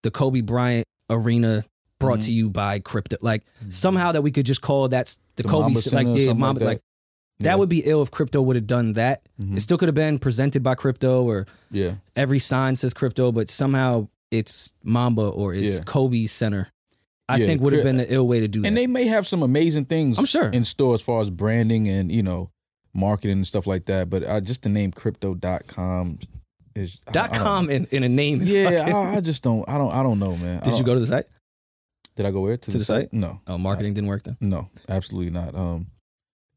the 0.04 0.12
Kobe 0.12 0.42
Bryant 0.42 0.86
Arena 1.10 1.64
brought 2.00 2.20
Mhm. 2.20 2.26
to 2.26 2.34
you 2.34 2.50
by 2.52 2.78
crypto, 2.78 3.18
like 3.22 3.42
somehow 3.70 4.12
that 4.12 4.22
we 4.22 4.30
could 4.30 4.46
just 4.46 4.62
call 4.62 4.88
that's 4.88 5.18
the, 5.36 5.42
The 5.44 5.50
Kobe, 5.50 5.74
Mamba 5.74 5.80
like 5.96 6.14
the 6.14 6.34
Mamba, 6.36 6.60
like 6.60 6.68
like 6.68 6.78
that. 6.78 7.44
that 7.46 7.50
Yeah. 7.50 7.56
would 7.56 7.70
be 7.70 7.80
ill 7.86 8.04
if 8.04 8.12
crypto 8.12 8.40
would 8.44 8.56
have 8.56 8.68
done 8.68 8.94
that. 8.94 9.24
Mhm. 9.42 9.58
It 9.58 9.62
still 9.62 9.80
could 9.80 9.88
have 9.88 9.96
been 9.96 10.20
presented 10.20 10.62
by 10.62 10.76
crypto 10.76 11.24
or 11.24 11.48
yeah, 11.72 11.96
every 12.16 12.38
sign 12.40 12.76
says 12.76 12.94
crypto, 12.94 13.32
but 13.32 13.50
somehow 13.50 14.08
it's 14.30 14.74
Mamba 14.84 15.24
or 15.24 15.56
it's 15.56 15.70
Yeah. 15.80 15.84
Kobe 15.86 16.28
Center. 16.28 16.70
I 17.32 17.38
Yeah, 17.38 17.46
think 17.48 17.62
would 17.62 17.74
have 17.74 17.84
been 17.84 17.98
the 17.98 18.14
ill 18.14 18.28
way 18.28 18.40
to 18.42 18.48
do 18.48 18.62
that. 18.62 18.68
and 18.68 18.78
they 18.78 18.88
may 18.88 19.06
have 19.08 19.28
some 19.28 19.42
amazing 19.44 19.86
things. 19.86 20.18
I'm 20.20 20.26
sure. 20.26 20.50
in 20.50 20.66
store 20.66 20.94
as 20.94 21.02
far 21.02 21.22
as 21.22 21.30
branding 21.30 21.88
and 21.88 22.12
you 22.12 22.24
know 22.24 22.50
marketing 22.94 23.38
and 23.38 23.48
stuff 23.48 23.66
like 23.68 23.86
that. 23.86 24.10
But 24.10 24.24
uh, 24.24 24.42
just 24.42 24.64
the 24.64 24.70
name 24.70 24.92
Crypto.com 24.92 26.20
is 26.76 27.00
Dot 27.12 27.32
I 27.32 27.36
don't- 27.36 27.44
com 27.44 27.70
in, 27.70 27.88
in 27.92 28.04
a 28.04 28.10
name 28.10 28.42
is 28.42 28.52
Yeah, 28.52 28.70
fucking. 28.70 28.94
I, 28.96 29.16
I 29.18 29.20
just 29.22 29.44
don't. 29.44 29.68
I 29.68 29.78
don't. 29.78 29.92
I 29.92 30.04
don't 30.04 30.20
know, 30.20 30.36
man. 30.38 30.60
Did 30.64 30.78
you 30.78 30.84
go 30.84 30.94
to 30.94 31.00
the 31.00 31.08
site? 31.08 31.26
Did 32.16 32.26
I 32.26 32.32
go 32.32 32.42
where 32.42 32.58
to, 32.58 32.72
to 32.72 32.78
the 32.78 32.84
site? 32.86 33.14
No, 33.14 33.40
Oh, 33.48 33.58
marketing 33.58 33.94
didn't 33.94 34.10
work 34.10 34.24
then. 34.24 34.38
No, 34.42 34.70
absolutely 34.90 35.32
not. 35.32 35.56
Um, 35.56 35.88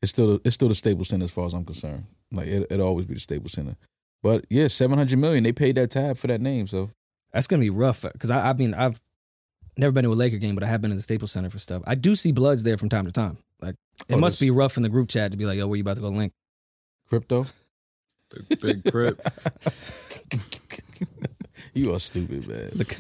it's 0.03 0.11
still 0.11 0.41
it's 0.45 0.55
still 0.55 0.69
the 0.69 0.75
Staples 0.75 1.09
Center 1.09 1.25
as 1.25 1.31
far 1.31 1.47
as 1.47 1.55
I'm 1.55 1.65
concerned. 1.65 2.05
Like 2.33 2.49
it, 2.49 2.67
it'll 2.71 2.87
always 2.87 3.07
be 3.07 3.15
the 3.15 3.21
Staples 3.21 3.53
Center. 3.53 3.77
But 4.23 4.45
yeah, 4.51 4.67
seven 4.69 4.99
hundred 4.99 5.19
million. 5.19 5.45
They 5.45 5.53
paid 5.53 5.77
that 5.77 5.91
tab 5.91 6.19
for 6.19 6.27
that 6.27 6.41
name. 6.41 6.67
So 6.67 6.91
That's 7.33 7.47
gonna 7.47 7.61
be 7.61 7.71
rough 7.71 8.03
because 8.03 8.31
I, 8.31 8.51
I 8.51 8.53
mean 8.55 8.75
I've 8.75 9.01
never 9.77 9.93
been 9.93 10.05
to 10.05 10.13
a 10.13 10.15
Laker 10.15 10.39
game, 10.39 10.55
but 10.55 10.65
I 10.65 10.69
have 10.69 10.81
been 10.81 10.91
to 10.91 10.97
the 10.97 11.03
Staples 11.03 11.33
Center 11.33 11.51
for 11.51 11.59
stuff. 11.59 11.83
I 11.87 11.95
do 11.95 12.15
see 12.15 12.33
Bloods 12.33 12.63
there 12.63 12.79
from 12.79 12.89
time 12.89 13.07
to 13.07 13.13
time. 13.13 13.39
Like 13.61 13.77
it 14.09 14.15
Oh, 14.15 14.19
must 14.19 14.41
be 14.41 14.51
rough 14.51 14.77
in 14.77 14.83
the 14.83 14.89
group 14.89 15.09
chat 15.09 15.33
to 15.33 15.37
be 15.39 15.47
like, 15.47 15.57
"Yo, 15.57 15.67
where 15.67 15.77
you 15.77 15.83
about 15.83 15.97
to 15.97 16.03
go 16.03 16.09
link?" 16.09 16.33
crypto, 17.09 17.47
Big, 18.49 18.61
big 18.61 18.93
Crip. 18.93 19.21
you 21.75 21.95
are 21.95 21.99
stupid, 21.99 22.47
man. 22.49 22.71
Look. 22.75 22.97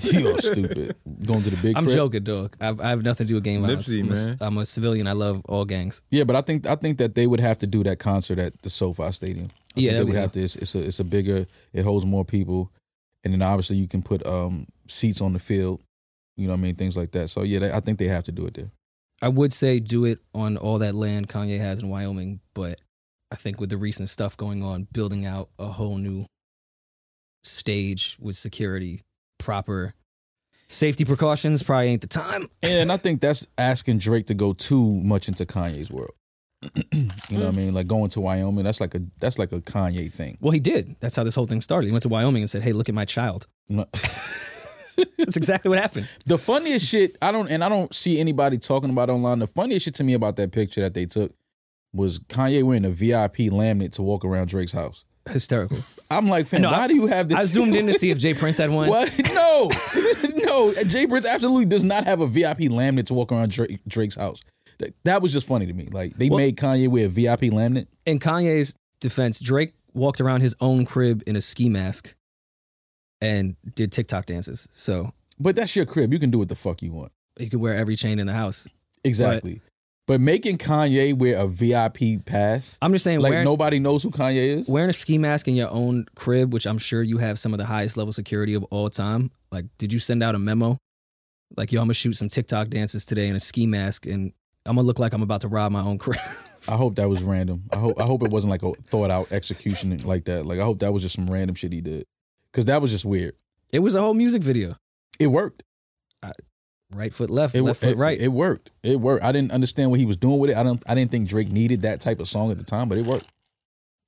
you 0.12 0.34
are 0.34 0.40
stupid. 0.42 0.96
Going 1.24 1.42
to 1.42 1.50
the 1.50 1.56
big. 1.56 1.76
I'm 1.76 1.84
crib? 1.84 1.96
joking, 1.96 2.24
dog. 2.24 2.56
I've, 2.60 2.80
I 2.80 2.90
have 2.90 3.02
nothing 3.04 3.26
to 3.26 3.28
do 3.28 3.34
with 3.36 3.44
gang 3.44 3.60
violence. 3.62 3.88
Nipsey, 3.88 4.00
I'm, 4.00 4.10
a, 4.10 4.14
man. 4.14 4.36
I'm 4.40 4.58
a 4.58 4.66
civilian. 4.66 5.06
I 5.06 5.12
love 5.12 5.42
all 5.46 5.64
gangs. 5.64 6.02
Yeah, 6.10 6.24
but 6.24 6.36
I 6.36 6.40
think 6.40 6.66
I 6.66 6.76
think 6.76 6.98
that 6.98 7.14
they 7.14 7.26
would 7.26 7.40
have 7.40 7.58
to 7.58 7.66
do 7.66 7.82
that 7.84 7.98
concert 7.98 8.38
at 8.38 8.60
the 8.62 8.70
SoFi 8.70 9.12
Stadium. 9.12 9.50
I 9.76 9.80
Yeah, 9.80 9.82
think 9.82 9.84
they 9.90 9.92
that'd 9.92 10.06
would 10.08 10.12
be 10.14 10.18
have 10.18 10.32
to. 10.32 10.42
It's, 10.42 10.56
it's 10.56 10.74
a 10.74 10.80
it's 10.80 11.00
a 11.00 11.04
bigger. 11.04 11.46
It 11.72 11.84
holds 11.84 12.04
more 12.04 12.24
people, 12.24 12.72
and 13.22 13.32
then 13.32 13.42
obviously 13.42 13.76
you 13.76 13.86
can 13.86 14.02
put 14.02 14.26
um 14.26 14.66
seats 14.88 15.20
on 15.20 15.32
the 15.32 15.38
field. 15.38 15.82
You 16.40 16.46
know 16.46 16.54
what 16.54 16.60
I 16.60 16.62
mean? 16.62 16.76
Things 16.76 16.96
like 16.96 17.10
that. 17.12 17.28
So 17.28 17.42
yeah, 17.42 17.58
they, 17.58 17.72
I 17.72 17.80
think 17.80 17.98
they 17.98 18.08
have 18.08 18.24
to 18.24 18.32
do 18.32 18.46
it 18.46 18.54
there. 18.54 18.70
I 19.20 19.28
would 19.28 19.52
say 19.52 19.80
do 19.80 20.06
it 20.06 20.20
on 20.34 20.56
all 20.56 20.78
that 20.78 20.94
land 20.94 21.28
Kanye 21.28 21.58
has 21.58 21.80
in 21.80 21.90
Wyoming, 21.90 22.40
but 22.54 22.80
I 23.30 23.36
think 23.36 23.60
with 23.60 23.68
the 23.68 23.76
recent 23.76 24.08
stuff 24.08 24.36
going 24.36 24.62
on, 24.62 24.88
building 24.90 25.26
out 25.26 25.50
a 25.58 25.66
whole 25.66 25.98
new 25.98 26.24
stage 27.44 28.16
with 28.18 28.36
security, 28.36 29.02
proper 29.38 29.92
safety 30.68 31.04
precautions 31.04 31.62
probably 31.62 31.88
ain't 31.88 32.00
the 32.00 32.06
time. 32.06 32.46
And 32.62 32.90
I 32.90 32.96
think 32.96 33.20
that's 33.20 33.46
asking 33.58 33.98
Drake 33.98 34.28
to 34.28 34.34
go 34.34 34.54
too 34.54 34.94
much 35.02 35.28
into 35.28 35.44
Kanye's 35.44 35.90
world. 35.90 36.14
you 36.92 37.10
know 37.30 37.46
what 37.46 37.46
I 37.46 37.50
mean? 37.50 37.74
Like 37.74 37.86
going 37.86 38.10
to 38.10 38.20
Wyoming, 38.20 38.64
that's 38.64 38.80
like 38.80 38.94
a 38.94 39.02
that's 39.18 39.38
like 39.38 39.52
a 39.52 39.60
Kanye 39.60 40.10
thing. 40.12 40.38
Well, 40.40 40.52
he 40.52 40.60
did. 40.60 40.96
That's 41.00 41.16
how 41.16 41.24
this 41.24 41.34
whole 41.34 41.46
thing 41.46 41.60
started. 41.60 41.86
He 41.86 41.92
went 41.92 42.02
to 42.02 42.08
Wyoming 42.08 42.42
and 42.42 42.50
said, 42.50 42.62
"Hey, 42.62 42.72
look 42.72 42.88
at 42.88 42.94
my 42.94 43.04
child." 43.04 43.46
That's 45.18 45.36
exactly 45.36 45.68
what 45.68 45.78
happened. 45.78 46.08
The 46.26 46.38
funniest 46.38 46.86
shit 46.86 47.16
I 47.22 47.32
don't 47.32 47.50
and 47.50 47.62
I 47.64 47.68
don't 47.68 47.94
see 47.94 48.18
anybody 48.20 48.58
talking 48.58 48.90
about 48.90 49.08
it 49.08 49.12
online. 49.12 49.38
The 49.38 49.46
funniest 49.46 49.84
shit 49.84 49.94
to 49.96 50.04
me 50.04 50.14
about 50.14 50.36
that 50.36 50.52
picture 50.52 50.80
that 50.82 50.94
they 50.94 51.06
took 51.06 51.32
was 51.92 52.18
Kanye 52.20 52.62
wearing 52.62 52.84
a 52.84 52.90
VIP 52.90 53.36
laminate 53.50 53.92
to 53.92 54.02
walk 54.02 54.24
around 54.24 54.48
Drake's 54.48 54.72
house. 54.72 55.04
Hysterical. 55.28 55.78
I'm 56.10 56.28
like, 56.28 56.46
fam, 56.46 56.62
No, 56.62 56.70
why 56.70 56.84
I- 56.84 56.86
do 56.88 56.94
you 56.94 57.06
have 57.06 57.28
this? 57.28 57.38
I 57.38 57.44
zoomed 57.44 57.74
in 57.76 57.86
to 57.88 57.94
see 57.94 58.10
if 58.10 58.18
J. 58.18 58.34
Prince 58.34 58.58
had 58.58 58.70
one. 58.70 58.88
What? 58.88 59.12
No, 59.34 59.70
no. 60.36 60.72
J. 60.86 61.06
Prince 61.06 61.26
absolutely 61.26 61.64
does 61.66 61.84
not 61.84 62.04
have 62.04 62.20
a 62.20 62.26
VIP 62.26 62.58
laminate 62.60 63.06
to 63.06 63.14
walk 63.14 63.30
around 63.32 63.50
Drake, 63.50 63.80
Drake's 63.86 64.16
house. 64.16 64.40
That, 64.78 64.94
that 65.04 65.22
was 65.22 65.32
just 65.32 65.46
funny 65.46 65.66
to 65.66 65.72
me. 65.72 65.88
Like 65.90 66.16
they 66.16 66.28
Well- 66.30 66.38
made 66.38 66.56
Kanye 66.56 66.88
wear 66.88 67.06
a 67.06 67.08
VIP 67.08 67.42
laminate. 67.52 67.86
In 68.06 68.18
Kanye's 68.18 68.74
defense, 69.00 69.40
Drake 69.40 69.74
walked 69.92 70.20
around 70.20 70.40
his 70.40 70.54
own 70.60 70.86
crib 70.86 71.22
in 71.26 71.36
a 71.36 71.40
ski 71.40 71.68
mask 71.68 72.14
and 73.20 73.56
did 73.74 73.92
TikTok 73.92 74.26
dances. 74.26 74.68
So 74.72 75.12
But 75.38 75.56
that's 75.56 75.74
your 75.76 75.86
crib. 75.86 76.12
You 76.12 76.18
can 76.18 76.30
do 76.30 76.38
what 76.38 76.48
the 76.48 76.54
fuck 76.54 76.82
you 76.82 76.92
want. 76.92 77.12
You 77.38 77.48
can 77.48 77.60
wear 77.60 77.74
every 77.74 77.96
chain 77.96 78.18
in 78.18 78.26
the 78.26 78.32
house. 78.34 78.68
Exactly. 79.04 79.60
But, 80.06 80.20
making 80.20 80.58
Kanye 80.58 81.16
wear 81.16 81.38
a 81.38 81.46
VIP 81.46 82.26
pass, 82.26 82.76
I'm 82.82 82.92
just 82.92 83.04
saying, 83.04 83.20
like 83.20 83.30
wearing, 83.30 83.44
nobody 83.44 83.78
knows 83.78 84.02
who 84.02 84.10
Kanye 84.10 84.58
is. 84.58 84.68
wearing 84.68 84.90
a 84.90 84.92
ski 84.92 85.18
mask 85.18 85.46
in 85.46 85.54
your 85.54 85.70
own 85.70 86.06
crib, 86.16 86.52
which 86.52 86.66
I'm 86.66 86.78
sure 86.78 87.00
you 87.00 87.18
have 87.18 87.38
some 87.38 87.54
of 87.54 87.58
the 87.58 87.64
highest 87.64 87.96
level 87.96 88.12
security 88.12 88.54
of 88.54 88.64
all 88.64 88.90
time. 88.90 89.30
Like, 89.52 89.66
did 89.78 89.92
you 89.92 90.00
send 90.00 90.24
out 90.24 90.34
a 90.34 90.38
memo? 90.40 90.78
Like, 91.56 91.70
yo, 91.70 91.80
I'm 91.80 91.86
gonna 91.86 91.94
shoot 91.94 92.14
some 92.14 92.28
TikTok 92.28 92.70
dances 92.70 93.04
today 93.06 93.28
in 93.28 93.36
a 93.36 93.40
ski 93.40 93.68
mask, 93.68 94.04
and 94.04 94.32
I'm 94.66 94.74
gonna 94.74 94.86
look 94.86 94.98
like 94.98 95.12
I'm 95.12 95.22
about 95.22 95.42
to 95.42 95.48
rob 95.48 95.70
my 95.70 95.80
own 95.80 95.98
crib. 95.98 96.18
I 96.68 96.76
hope 96.76 96.96
that 96.96 97.08
was 97.08 97.22
random. 97.22 97.64
I 97.72 97.76
hope 97.76 98.00
I 98.00 98.04
hope 98.04 98.24
it 98.24 98.32
wasn't 98.32 98.50
like 98.50 98.64
a 98.64 98.72
thought 98.82 99.12
out 99.12 99.30
execution 99.30 99.96
like 99.98 100.24
that. 100.24 100.44
Like 100.44 100.58
I 100.58 100.64
hope 100.64 100.80
that 100.80 100.92
was 100.92 101.02
just 101.02 101.14
some 101.14 101.30
random 101.30 101.54
shit 101.54 101.72
he 101.72 101.80
did. 101.80 102.04
Cause 102.52 102.64
that 102.66 102.82
was 102.82 102.90
just 102.90 103.04
weird. 103.04 103.34
it 103.70 103.78
was 103.78 103.94
a 103.94 104.00
whole 104.00 104.14
music 104.14 104.42
video. 104.42 104.76
It 105.18 105.28
worked. 105.28 105.62
Right 106.92 107.14
foot 107.14 107.30
left, 107.30 107.54
It, 107.54 107.62
left 107.62 107.80
it, 107.84 107.90
foot 107.90 107.96
right. 107.98 108.20
It 108.20 108.28
worked. 108.32 108.72
It 108.82 108.98
worked. 109.00 109.22
I 109.22 109.30
didn't 109.30 109.52
understand 109.52 109.92
what 109.92 110.00
he 110.00 110.06
was 110.06 110.16
doing 110.16 110.40
with 110.40 110.50
it. 110.50 110.56
I 110.56 110.64
don't. 110.64 110.82
I 110.88 110.96
didn't 110.96 111.12
think 111.12 111.28
Drake 111.28 111.52
needed 111.52 111.82
that 111.82 112.00
type 112.00 112.18
of 112.18 112.28
song 112.28 112.50
at 112.50 112.58
the 112.58 112.64
time, 112.64 112.88
but 112.88 112.98
it 112.98 113.06
worked. 113.06 113.26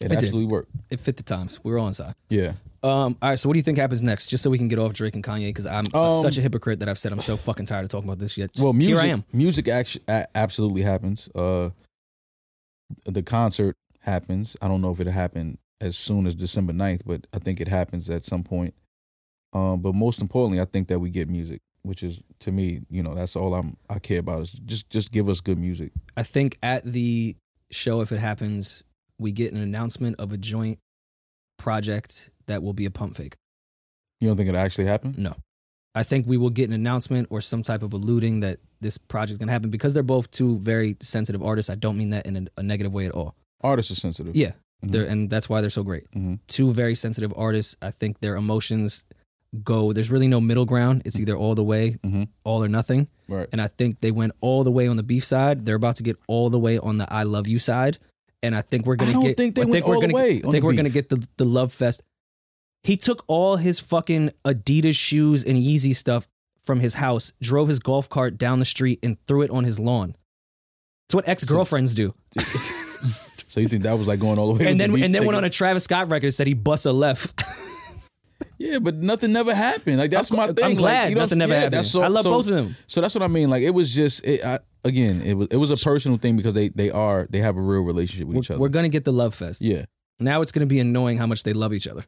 It, 0.01 0.07
It 0.07 0.09
did. 0.09 0.17
absolutely 0.17 0.47
worked. 0.47 0.73
it 0.91 0.99
fit 0.99 1.17
the 1.17 1.23
times. 1.23 1.61
We 1.63 1.71
were 1.71 1.79
on 1.79 1.93
side. 1.93 2.15
Yeah. 2.29 2.55
Um, 2.83 3.17
all 3.23 3.29
right, 3.29 3.39
so 3.39 3.49
what 3.49 3.53
do 3.53 3.59
you 3.59 3.63
think 3.63 3.79
happens 3.79 4.03
next? 4.03 4.27
Just 4.27 4.43
so 4.43 4.51
we 4.51 4.59
can 4.59 4.67
get 4.67 4.81
off 4.81 4.95
Drake 4.95 5.15
and 5.15 5.23
Kanye, 5.23 5.47
because 5.51 5.65
I'm 5.67 5.85
Um, 5.95 6.21
such 6.21 6.39
a 6.39 6.43
hypocrite 6.43 6.81
that 6.81 6.89
I've 6.89 6.99
said 6.99 7.13
I'm 7.13 7.21
so 7.21 7.37
fucking 7.37 7.67
tired 7.67 7.85
of 7.85 7.91
talking 7.91 8.09
about 8.09 8.19
this 8.19 8.37
yet. 8.37 8.53
Just, 8.53 8.65
Well, 8.65 8.73
music. 8.73 8.89
here 8.89 8.99
I 8.99 9.07
am. 9.13 9.23
Music 9.33 9.69
actually 9.69 10.03
absolutely 10.35 10.83
happens. 10.83 11.29
Uh, 11.37 11.71
the 13.07 13.23
concert 13.23 13.77
happens. 14.01 14.57
I 14.61 14.67
don't 14.67 14.81
know 14.83 14.91
if 14.91 14.99
it 14.99 15.07
happened 15.07 15.59
as 15.83 15.97
soon 15.97 16.27
as 16.27 16.35
December 16.35 16.73
9th, 16.73 17.03
but 17.05 17.27
I 17.35 17.39
think 17.39 17.61
it 17.61 17.69
happens 17.69 18.09
at 18.09 18.23
some 18.23 18.45
point. 18.45 18.73
Um, 19.53 19.81
but 19.81 19.95
most 19.95 20.21
importantly, 20.21 20.61
I 20.61 20.65
think 20.65 20.89
that 20.89 21.01
we 21.01 21.11
get 21.11 21.29
music, 21.29 21.61
which 21.83 22.03
is 22.03 22.23
to 22.39 22.53
me, 22.53 22.81
you 22.89 23.03
know, 23.03 23.15
that's 23.15 23.37
all 23.37 23.53
I'm 23.53 23.77
I 23.91 23.99
care 23.99 24.21
about 24.21 24.43
is 24.43 24.53
just 24.53 24.89
just 24.89 25.13
give 25.13 25.29
us 25.29 25.41
good 25.41 25.59
music. 25.59 25.93
I 26.17 26.23
think 26.23 26.57
at 26.63 26.85
the 26.85 27.37
show, 27.71 28.01
if 28.01 28.13
it 28.13 28.19
happens, 28.19 28.83
we 29.19 29.33
get 29.33 29.53
an 29.53 29.61
announcement 29.61 30.17
of 30.19 30.33
a 30.33 30.39
joint 30.39 30.79
project 31.59 32.31
that 32.47 32.63
will 32.63 32.73
be 32.73 32.87
a 32.87 32.91
pump 32.91 33.17
fake. 33.17 33.35
You 34.21 34.29
don't 34.29 34.37
think 34.37 34.49
it 34.49 34.55
actually 34.55 34.87
happened? 34.87 35.19
No. 35.19 35.35
I 35.95 36.05
think 36.05 36.27
we 36.27 36.39
will 36.39 36.51
get 36.51 36.69
an 36.69 36.73
announcement 36.73 37.27
or 37.31 37.43
some 37.43 37.63
type 37.63 37.83
of 37.83 37.93
alluding 37.93 38.41
that 38.41 38.61
this 38.81 38.97
project 38.97 39.41
to 39.41 39.47
happen 39.51 39.69
because 39.69 39.93
they're 39.93 40.03
both 40.03 40.31
two 40.31 40.59
very 40.59 40.97
sensitive 41.01 41.43
artists. 41.43 41.69
I 41.69 41.75
don't 41.75 41.99
mean 41.99 42.11
that 42.11 42.25
in 42.25 42.37
a, 42.37 42.61
a 42.61 42.63
negative 42.63 42.95
way 42.95 43.05
at 43.05 43.13
all. 43.13 43.35
Artists 43.61 43.93
are 43.93 43.97
sensitive. 43.97 44.35
Yeah. 44.35 44.53
Mhm. 44.85 44.91
They're, 44.91 45.05
and 45.05 45.31
that's 45.31 45.49
why 45.49 45.61
they're 45.61 45.71
so 45.71 45.83
great. 45.83 46.11
Mhm. 46.13 46.39
Two 46.49 46.73
very 46.73 46.95
sensitive 46.95 47.33
artists. 47.37 47.77
I 47.83 47.91
think 47.91 48.21
their 48.21 48.37
emotions 48.37 49.05
go, 49.63 49.93
there's 49.93 50.11
really 50.11 50.29
no 50.29 50.41
middle 50.41 50.65
ground. 50.65 51.03
It's 51.05 51.21
either 51.21 51.37
all 51.37 51.55
the 51.55 51.63
way, 51.65 51.97
Mhm. 52.05 52.29
all 52.45 52.65
or 52.65 52.69
nothing. 52.69 53.09
Right. 53.29 53.49
And 53.53 53.61
I 53.61 53.69
think 53.69 54.01
they 54.01 54.11
went 54.11 54.33
all 54.41 54.65
the 54.65 54.71
way 54.73 54.89
on 54.89 54.97
the 54.97 55.03
beef 55.03 55.25
side. 55.25 55.67
They're 55.67 55.77
about 55.77 55.97
to 55.97 56.03
get 56.03 56.17
all 56.27 56.49
the 56.51 56.59
way 56.59 56.79
on 56.79 56.99
the 56.99 57.13
I 57.13 57.23
love 57.25 57.47
you 57.47 57.59
side. 57.59 57.99
And 58.43 58.57
I 58.57 58.63
think 58.63 58.87
we're 58.87 58.97
gonna 58.97 59.11
I 59.11 59.15
don't 59.15 59.23
get. 59.25 59.37
think 59.37 59.55
they 59.55 59.63
I 59.63 59.65
went 59.67 59.73
think 59.73 59.87
we're 59.87 60.01
gonna. 60.01 60.19
I 60.19 60.41
think 60.41 60.65
we're 60.65 60.73
gonna 60.75 60.89
get 60.91 61.09
the 61.11 61.25
the 61.37 61.45
love 61.45 61.73
fest. 61.73 62.03
He 62.83 62.97
took 62.97 63.23
all 63.29 63.57
his 63.57 63.79
fucking 63.79 64.31
Adidas 64.45 64.97
shoes 64.97 65.45
and 65.45 65.57
Yeezy 65.57 65.95
stuff 65.95 66.29
from 66.63 66.81
his 66.81 66.95
house, 66.95 67.33
drove 67.41 67.69
his 67.69 67.79
golf 67.79 68.09
cart 68.09 68.39
down 68.39 68.59
the 68.59 68.65
street, 68.65 68.99
and 69.03 69.17
threw 69.29 69.43
it 69.43 69.51
on 69.51 69.63
his 69.65 69.79
lawn. 69.79 70.17
It's 71.07 71.15
what 71.15 71.29
ex 71.29 71.45
girlfriends 71.45 71.95
do. 71.95 72.15
So 73.53 73.61
you 73.61 73.69
think 73.69 73.83
that 73.83 73.99
was 73.99 74.07
like 74.09 74.19
going 74.19 74.39
all 74.39 74.55
the 74.55 74.65
way? 74.65 74.71
And 74.71 74.81
then 74.81 74.93
the 74.95 75.03
and 75.05 75.15
then 75.15 75.27
went 75.27 75.37
on 75.37 75.45
a 75.45 75.51
Travis 75.51 75.85
Scott 75.85 76.09
record 76.09 76.25
and 76.29 76.35
said 76.35 76.47
he 76.47 76.55
bust 76.55 76.87
a 76.87 76.93
left. 76.93 77.45
Yeah, 78.59 78.79
but 78.79 78.95
nothing 78.95 79.31
never 79.31 79.55
happened. 79.55 79.99
Like 79.99 80.11
that's 80.11 80.31
I'm- 80.33 80.39
my 80.39 80.45
I'm 80.49 80.55
thing. 80.55 80.65
Like, 80.71 80.77
glad 80.79 81.09
you 81.11 81.15
know, 81.17 81.21
nothing 81.21 81.37
never 81.39 81.53
yeah, 81.53 81.59
happened. 81.59 81.75
That's 81.75 81.91
so, 81.91 82.01
I 82.01 82.09
love 82.09 82.23
so- 82.23 82.31
both 82.31 82.47
of 82.47 82.55
them. 82.55 82.77
So 82.87 83.03
that's 83.03 83.15
what 83.15 83.23
I 83.23 83.29
mean. 83.29 83.51
Like 83.51 83.63
it 83.63 83.71
was 83.75 83.95
just 83.95 84.25
it, 84.25 84.43
I, 84.43 84.61
again, 84.85 85.21
it 85.21 85.35
was 85.35 85.49
it 85.51 85.59
was 85.59 85.71
a 85.71 85.77
personal 85.77 86.17
thing 86.17 86.35
because 86.37 86.55
they 86.55 86.71
they 86.71 86.91
are 86.91 87.27
they 87.29 87.41
have 87.41 87.59
a 87.59 87.61
real 87.61 87.83
relationship 87.83 88.27
with 88.27 88.39
each 88.39 88.49
We're, 88.49 88.55
other. 88.55 88.61
we're 88.63 88.69
gonna 88.71 88.89
get 88.89 89.05
the 89.05 89.13
love 89.13 89.35
fest. 89.35 89.61
yeah, 89.61 89.85
Now 90.19 90.41
it's 90.41 90.51
gonna 90.53 90.65
be 90.65 90.81
annoying 90.81 91.19
how 91.19 91.27
much 91.27 91.43
they 91.43 91.53
love 91.53 91.75
each 91.75 91.87
other. 91.87 92.07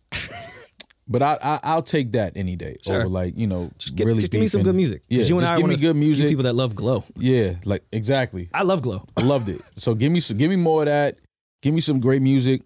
but 1.09 1.23
I, 1.23 1.37
I 1.43 1.61
I'll 1.63 1.83
take 1.83 2.13
that 2.13 2.33
any 2.37 2.57
day 2.57 2.77
Sure. 2.87 3.01
over 3.01 3.09
like 3.09 3.37
you 3.37 3.47
know 3.47 3.71
Just, 3.77 3.97
get, 3.97 4.07
really 4.07 4.21
just 4.21 4.33
give 4.33 4.41
me 4.41 4.49
some 4.49 4.63
good 4.63 4.75
music. 4.77 5.03
Yeah, 5.09 5.25
you 5.25 5.35
and 5.37 5.41
just 5.43 5.53
I 5.53 5.57
give 5.59 5.67
me 5.67 5.77
good 5.77 5.97
music. 5.97 6.27
People 6.29 6.45
that 6.45 6.55
love 6.55 6.75
Glow. 6.75 7.05
Yeah, 7.17 7.57
like 7.67 7.85
exactly. 7.93 8.49
I 8.55 8.63
love 8.63 8.81
Glow. 8.81 9.05
I 9.17 9.21
loved 9.23 9.51
it. 9.51 9.61
So 9.77 9.95
give 9.95 10.11
me 10.11 10.21
some, 10.21 10.39
give 10.39 10.49
me 10.49 10.57
more 10.57 10.83
of 10.83 10.87
that. 10.87 11.17
Give 11.65 11.73
me 11.73 11.81
some 11.81 11.99
great 11.99 12.21
music. 12.21 12.61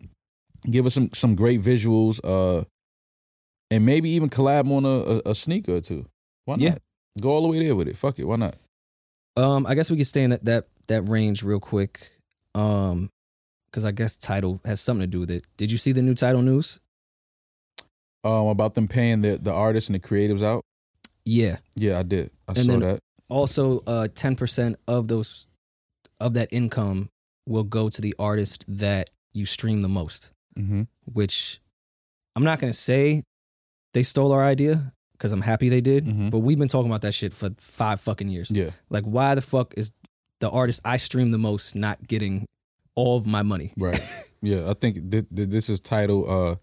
Give 0.68 0.84
us 0.84 0.94
some 0.94 1.10
some 1.14 1.36
great 1.36 1.62
visuals. 1.62 2.18
Uh, 2.24 2.64
and 3.70 3.86
maybe 3.86 4.10
even 4.10 4.28
collab 4.28 4.68
on 4.76 4.84
a, 4.84 5.28
a, 5.28 5.30
a 5.30 5.34
sneaker 5.36 5.76
or 5.76 5.80
two. 5.80 6.04
Why 6.46 6.56
not? 6.56 6.60
Yeah. 6.60 6.74
Go 7.20 7.30
all 7.30 7.42
the 7.42 7.48
way 7.48 7.64
there 7.64 7.76
with 7.76 7.86
it. 7.86 7.96
Fuck 7.96 8.18
it. 8.18 8.24
Why 8.24 8.34
not? 8.34 8.56
Um, 9.36 9.68
I 9.68 9.76
guess 9.76 9.88
we 9.88 9.96
could 9.98 10.08
stay 10.08 10.24
in 10.24 10.30
that 10.30 10.44
that 10.46 10.66
that 10.88 11.02
range 11.02 11.44
real 11.44 11.60
quick. 11.60 12.10
Um, 12.56 13.08
because 13.70 13.84
I 13.84 13.92
guess 13.92 14.16
Tidal 14.16 14.60
has 14.64 14.80
something 14.80 15.02
to 15.02 15.06
do 15.06 15.20
with 15.20 15.30
it. 15.30 15.44
Did 15.56 15.70
you 15.70 15.78
see 15.78 15.92
the 15.92 16.02
new 16.02 16.16
Tidal 16.16 16.42
news? 16.42 16.80
Um, 18.24 18.48
about 18.48 18.74
them 18.74 18.88
paying 18.88 19.22
the 19.22 19.38
the 19.38 19.52
artists 19.52 19.88
and 19.88 19.94
the 19.94 20.00
creatives 20.00 20.42
out. 20.42 20.64
Yeah. 21.24 21.58
Yeah, 21.76 22.00
I 22.00 22.02
did. 22.02 22.32
I 22.48 22.54
And 22.56 22.66
saw 22.66 22.78
that. 22.78 22.98
Also, 23.28 23.84
uh, 23.86 24.08
ten 24.12 24.34
percent 24.34 24.76
of 24.88 25.06
those 25.06 25.46
of 26.18 26.34
that 26.34 26.48
income 26.50 27.10
will 27.48 27.64
go 27.64 27.88
to 27.88 28.00
the 28.02 28.14
artist 28.18 28.64
that 28.68 29.10
you 29.32 29.46
stream 29.46 29.82
the 29.82 29.88
most. 29.88 30.30
hmm 30.56 30.82
Which 31.04 31.60
I'm 32.36 32.44
not 32.44 32.58
gonna 32.60 32.72
say 32.72 33.22
they 33.94 34.02
stole 34.02 34.32
our 34.32 34.44
idea 34.44 34.92
because 35.12 35.32
I'm 35.32 35.40
happy 35.42 35.68
they 35.68 35.80
did. 35.80 36.04
Mhm. 36.06 36.30
But 36.30 36.40
we've 36.40 36.58
been 36.58 36.68
talking 36.68 36.90
about 36.90 37.02
that 37.02 37.12
shit 37.12 37.32
for 37.32 37.50
five 37.58 38.00
fucking 38.00 38.28
years. 38.28 38.50
Yeah. 38.50 38.70
Like, 38.90 39.04
why 39.04 39.34
the 39.34 39.40
fuck 39.40 39.74
is 39.76 39.92
the 40.40 40.48
artist 40.50 40.80
I 40.84 40.96
stream 40.98 41.30
the 41.32 41.38
most 41.38 41.74
not 41.74 42.06
getting 42.06 42.46
all 42.94 43.16
of 43.16 43.26
my 43.26 43.42
money? 43.42 43.72
Right. 43.76 44.00
yeah. 44.42 44.70
I 44.70 44.74
think 44.74 45.10
th- 45.10 45.26
th- 45.34 45.48
this 45.48 45.68
is 45.68 45.80
Tidal. 45.80 46.30
Uh, 46.30 46.56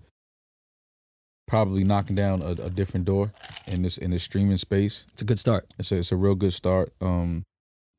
probably 1.47 1.83
knocking 1.83 2.15
down 2.15 2.41
a, 2.41 2.51
a 2.51 2.69
different 2.69 3.05
door 3.05 3.31
in 3.67 3.81
this 3.83 3.97
in 3.97 4.11
this 4.11 4.23
streaming 4.23 4.57
space. 4.57 5.05
It's 5.11 5.21
a 5.21 5.25
good 5.25 5.39
start. 5.39 5.73
It's 5.77 5.91
a, 5.91 5.97
it's 5.97 6.11
a 6.11 6.15
real 6.15 6.35
good 6.35 6.53
start. 6.53 6.93
Um, 7.01 7.43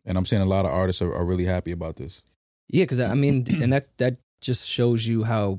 and 0.04 0.16
I'm 0.16 0.24
seeing 0.26 0.42
a 0.42 0.46
lot 0.46 0.64
of 0.64 0.70
artists 0.72 1.02
are, 1.02 1.12
are 1.14 1.24
really 1.24 1.44
happy 1.44 1.72
about 1.72 1.96
this. 1.96 2.22
Yeah, 2.68 2.84
because 2.84 3.00
I 3.00 3.14
mean, 3.14 3.46
and 3.62 3.72
that 3.72 3.86
that 3.98 4.16
just 4.40 4.66
shows 4.68 5.06
you 5.06 5.24
how 5.24 5.58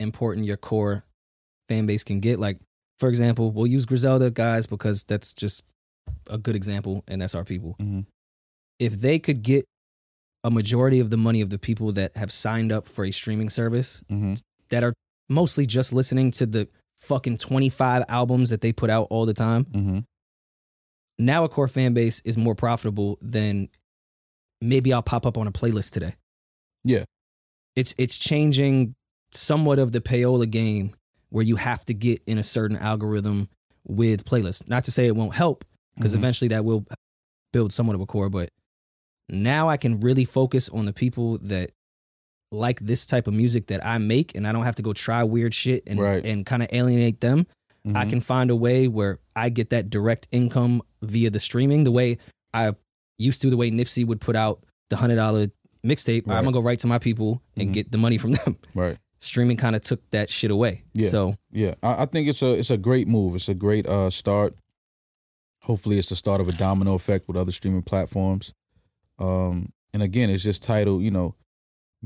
important 0.00 0.46
your 0.46 0.56
core 0.56 1.04
fan 1.68 1.86
base 1.86 2.04
can 2.04 2.20
get. 2.20 2.38
Like, 2.40 2.58
for 2.98 3.08
example, 3.08 3.50
we'll 3.50 3.66
use 3.66 3.84
Griselda 3.86 4.30
guys 4.30 4.66
because 4.66 5.04
that's 5.04 5.32
just 5.32 5.62
a 6.30 6.38
good 6.38 6.56
example, 6.56 7.04
and 7.08 7.20
that's 7.20 7.34
our 7.34 7.44
people. 7.44 7.76
Mhm. 7.80 8.06
If 8.78 9.00
they 9.00 9.18
could 9.18 9.42
get 9.42 9.64
a 10.44 10.50
majority 10.50 11.00
of 11.00 11.10
the 11.10 11.16
money 11.16 11.40
of 11.40 11.50
the 11.50 11.58
people 11.58 11.92
that 11.92 12.16
have 12.16 12.30
signed 12.32 12.70
up 12.72 12.86
for 12.88 13.04
a 13.04 13.10
streaming 13.10 13.50
service 13.50 14.02
Mm-hmm. 14.10 14.34
that 14.70 14.84
are 14.84 14.94
mostly 15.28 15.66
just 15.66 15.92
listening 15.92 16.30
to 16.32 16.46
the 16.46 16.68
fucking 16.96 17.38
25 17.38 18.04
albums 18.08 18.50
that 18.50 18.60
they 18.60 18.72
put 18.72 18.88
out 18.88 19.08
all 19.10 19.26
the 19.26 19.34
time, 19.34 19.64
Mm-hmm. 19.66 19.98
now 21.18 21.44
a 21.44 21.48
core 21.48 21.68
fan 21.68 21.92
base 21.92 22.20
is 22.24 22.36
more 22.38 22.54
profitable 22.54 23.18
than 23.20 23.68
maybe 24.60 24.92
I'll 24.92 25.02
pop 25.02 25.26
up 25.26 25.36
on 25.36 25.46
a 25.46 25.52
playlist 25.52 25.90
today. 25.92 26.14
Yeah. 26.88 27.04
It's 27.76 27.94
it's 27.98 28.16
changing 28.16 28.94
somewhat 29.30 29.78
of 29.78 29.92
the 29.92 30.00
payola 30.00 30.50
game 30.50 30.94
where 31.28 31.44
you 31.44 31.56
have 31.56 31.84
to 31.84 31.94
get 31.94 32.22
in 32.26 32.38
a 32.38 32.42
certain 32.42 32.76
algorithm 32.78 33.48
with 33.86 34.24
playlists. 34.24 34.66
Not 34.68 34.84
to 34.84 34.90
say 34.92 35.06
it 35.06 35.14
won't 35.14 35.34
help, 35.34 35.64
because 35.96 36.14
Mhm. 36.14 36.18
eventually 36.18 36.48
that 36.48 36.64
will 36.64 36.86
build 37.52 37.72
somewhat 37.72 37.94
of 37.94 38.00
a 38.00 38.06
core, 38.06 38.30
but 38.30 38.50
now 39.28 39.68
I 39.68 39.76
can 39.76 40.00
really 40.00 40.24
focus 40.24 40.68
on 40.70 40.86
the 40.86 40.92
people 40.92 41.36
that 41.38 41.70
like 42.50 42.80
this 42.80 43.04
type 43.04 43.26
of 43.26 43.34
music 43.34 43.66
that 43.66 43.84
I 43.84 43.98
make 43.98 44.34
and 44.34 44.48
I 44.48 44.52
don't 44.52 44.64
have 44.64 44.76
to 44.76 44.82
go 44.82 44.94
try 44.94 45.22
weird 45.22 45.52
shit 45.52 45.82
and 45.86 46.00
Right. 46.00 46.24
and 46.24 46.46
kind 46.46 46.62
of 46.62 46.68
alienate 46.72 47.20
them. 47.20 47.46
I 47.94 48.06
Mhm. 48.06 48.10
can 48.10 48.20
find 48.22 48.50
a 48.50 48.56
way 48.56 48.88
where 48.88 49.18
I 49.36 49.50
get 49.50 49.68
that 49.70 49.90
direct 49.90 50.26
income 50.32 50.80
via 51.02 51.28
the 51.30 51.40
streaming, 51.40 51.84
the 51.84 51.92
way 51.92 52.16
I 52.54 52.72
used 53.18 53.42
to, 53.42 53.50
the 53.50 53.56
way 53.58 53.70
Nipsey 53.70 54.06
would 54.06 54.20
put 54.22 54.34
out 54.36 54.64
the 54.88 54.96
hundred 54.96 55.16
dollar 55.16 55.48
mixtape. 55.84 56.22
I'm 56.28 56.44
gonna 56.44 56.52
go 56.52 56.60
right 56.60 56.78
to 56.80 56.86
my 56.86 56.98
people 56.98 57.42
and 57.56 57.70
Mhm. 57.70 57.72
get 57.72 57.90
the 57.92 57.98
money 57.98 58.18
from 58.18 58.32
them. 58.32 58.56
right. 58.74 58.96
Streaming 59.20 59.56
kind 59.56 59.74
of 59.74 59.82
took 59.82 60.00
that 60.10 60.30
shit 60.30 60.50
away. 60.50 60.84
Yeah. 60.94 61.08
So 61.08 61.34
Yeah, 61.50 61.74
I, 61.82 62.02
I 62.02 62.06
think 62.06 62.28
it's 62.28 62.42
a 62.42 62.52
it's 62.52 62.70
a 62.70 62.76
great 62.76 63.08
move. 63.08 63.34
It's 63.34 63.48
a 63.48 63.54
great 63.54 63.86
uh 63.86 64.10
start. 64.10 64.54
hopefully 65.62 65.98
it's 65.98 66.08
the 66.08 66.16
start 66.16 66.40
of 66.40 66.48
a 66.48 66.52
domino 66.52 66.94
effect 66.94 67.28
with 67.28 67.36
other 67.36 67.52
streaming 67.52 67.82
platforms. 67.82 68.54
Um, 69.18 69.72
and 69.92 70.02
again, 70.02 70.30
it's 70.30 70.42
just 70.42 70.62
Tidal, 70.62 71.02
you 71.02 71.10
know, 71.10 71.34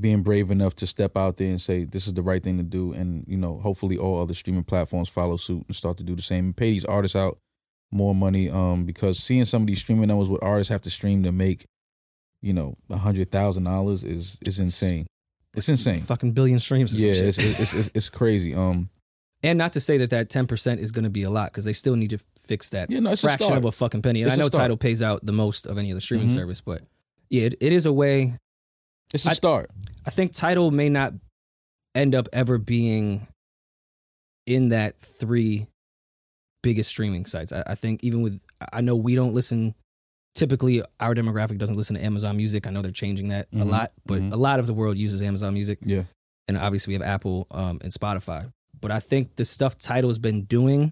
being 0.00 0.22
brave 0.22 0.50
enough 0.50 0.74
to 0.76 0.86
step 0.86 1.16
out 1.16 1.36
there 1.36 1.48
and 1.50 1.60
say 1.60 1.84
this 1.84 2.06
is 2.06 2.14
the 2.14 2.22
right 2.22 2.42
thing 2.42 2.56
to 2.56 2.62
do, 2.62 2.92
and 2.92 3.24
you 3.28 3.36
know, 3.36 3.58
hopefully 3.58 3.98
all 3.98 4.20
other 4.20 4.32
streaming 4.34 4.64
platforms 4.64 5.08
follow 5.10 5.36
suit 5.36 5.64
and 5.68 5.76
start 5.76 5.98
to 5.98 6.02
do 6.04 6.16
the 6.16 6.22
same 6.22 6.46
and 6.46 6.56
pay 6.56 6.70
these 6.70 6.84
artists 6.86 7.14
out 7.14 7.38
more 7.90 8.14
money. 8.14 8.48
Um, 8.48 8.84
because 8.86 9.18
seeing 9.18 9.44
some 9.44 9.62
of 9.62 9.66
these 9.68 9.80
streaming 9.80 10.08
numbers, 10.08 10.30
what 10.30 10.42
artists 10.42 10.70
have 10.70 10.80
to 10.82 10.90
stream 10.90 11.22
to 11.24 11.30
make, 11.32 11.66
you 12.42 12.52
know, 12.52 12.76
a 12.90 12.96
hundred 12.98 13.30
thousand 13.30 13.64
dollars 13.64 14.04
is 14.04 14.38
is 14.44 14.58
insane. 14.58 15.06
It's 15.54 15.68
insane. 15.68 16.00
Fucking 16.00 16.32
billion 16.32 16.58
streams. 16.60 16.92
Yeah, 16.94 17.12
it's, 17.12 17.38
it's 17.38 17.72
it's 17.74 17.90
it's 17.94 18.10
crazy. 18.10 18.54
Um, 18.54 18.90
and 19.42 19.58
not 19.58 19.72
to 19.72 19.80
say 19.80 19.98
that 19.98 20.10
that 20.10 20.28
ten 20.30 20.46
percent 20.46 20.80
is 20.80 20.92
going 20.92 21.04
to 21.04 21.10
be 21.10 21.22
a 21.24 21.30
lot 21.30 21.50
because 21.52 21.64
they 21.64 21.72
still 21.72 21.96
need 21.96 22.10
to 22.10 22.18
fix 22.46 22.70
that 22.70 22.90
yeah, 22.90 23.00
no, 23.00 23.10
it's 23.12 23.22
a 23.22 23.26
fraction 23.28 23.46
start. 23.46 23.58
of 23.58 23.64
a 23.66 23.72
fucking 23.72 24.02
penny. 24.02 24.22
And 24.22 24.30
It's 24.30 24.38
I 24.38 24.42
a 24.42 24.44
know. 24.44 24.48
Tidal 24.48 24.76
pays 24.76 25.02
out 25.02 25.24
the 25.24 25.32
most 25.32 25.66
of 25.66 25.78
any 25.78 25.90
other 25.92 26.00
streaming 26.00 26.28
Mhm. 26.28 26.34
service, 26.34 26.60
but 26.60 26.82
yeah, 27.30 27.44
it, 27.44 27.54
it 27.60 27.72
is 27.72 27.86
a 27.86 27.92
way. 27.92 28.36
It's 29.14 29.26
a 29.26 29.30
I- 29.30 29.34
start. 29.34 29.70
I 30.06 30.10
think 30.10 30.32
Tidal 30.32 30.70
may 30.70 30.88
not 30.88 31.12
end 31.94 32.14
up 32.14 32.28
ever 32.32 32.58
being 32.58 33.26
in 34.46 34.70
that 34.70 34.98
three 34.98 35.66
biggest 36.62 36.88
streaming 36.90 37.26
sites. 37.26 37.52
I, 37.52 37.62
I 37.66 37.74
think 37.74 38.02
even 38.02 38.22
with 38.22 38.40
I 38.72 38.80
know 38.80 38.96
we 38.96 39.14
don't 39.14 39.34
listen. 39.34 39.74
Typically, 40.34 40.82
our 40.98 41.14
demographic 41.14 41.58
doesn't 41.58 41.76
listen 41.76 41.94
to 41.96 42.02
Amazon 42.04 42.36
Music. 42.36 42.66
I 42.66 42.70
know 42.70 42.80
they're 42.82 42.90
changing 42.90 43.28
that 43.28 43.48
a 43.52 43.56
Mhm. 43.56 43.70
lot, 43.70 43.92
but 44.06 44.20
Mhm. 44.22 44.32
a 44.32 44.36
lot 44.36 44.60
of 44.60 44.66
the 44.66 44.72
world 44.74 44.96
uses 44.96 45.20
Amazon 45.22 45.54
Music. 45.54 45.78
Yeah. 45.84 46.04
and 46.48 46.58
obviously 46.58 46.90
we 46.90 46.94
have 46.94 47.02
Apple 47.08 47.46
um, 47.52 47.78
and 47.82 47.92
Spotify. 47.92 48.52
But 48.80 48.90
I 48.90 48.98
think 48.98 49.36
the 49.36 49.44
stuff 49.44 49.78
Tidal's 49.78 50.18
been 50.18 50.42
doing, 50.44 50.90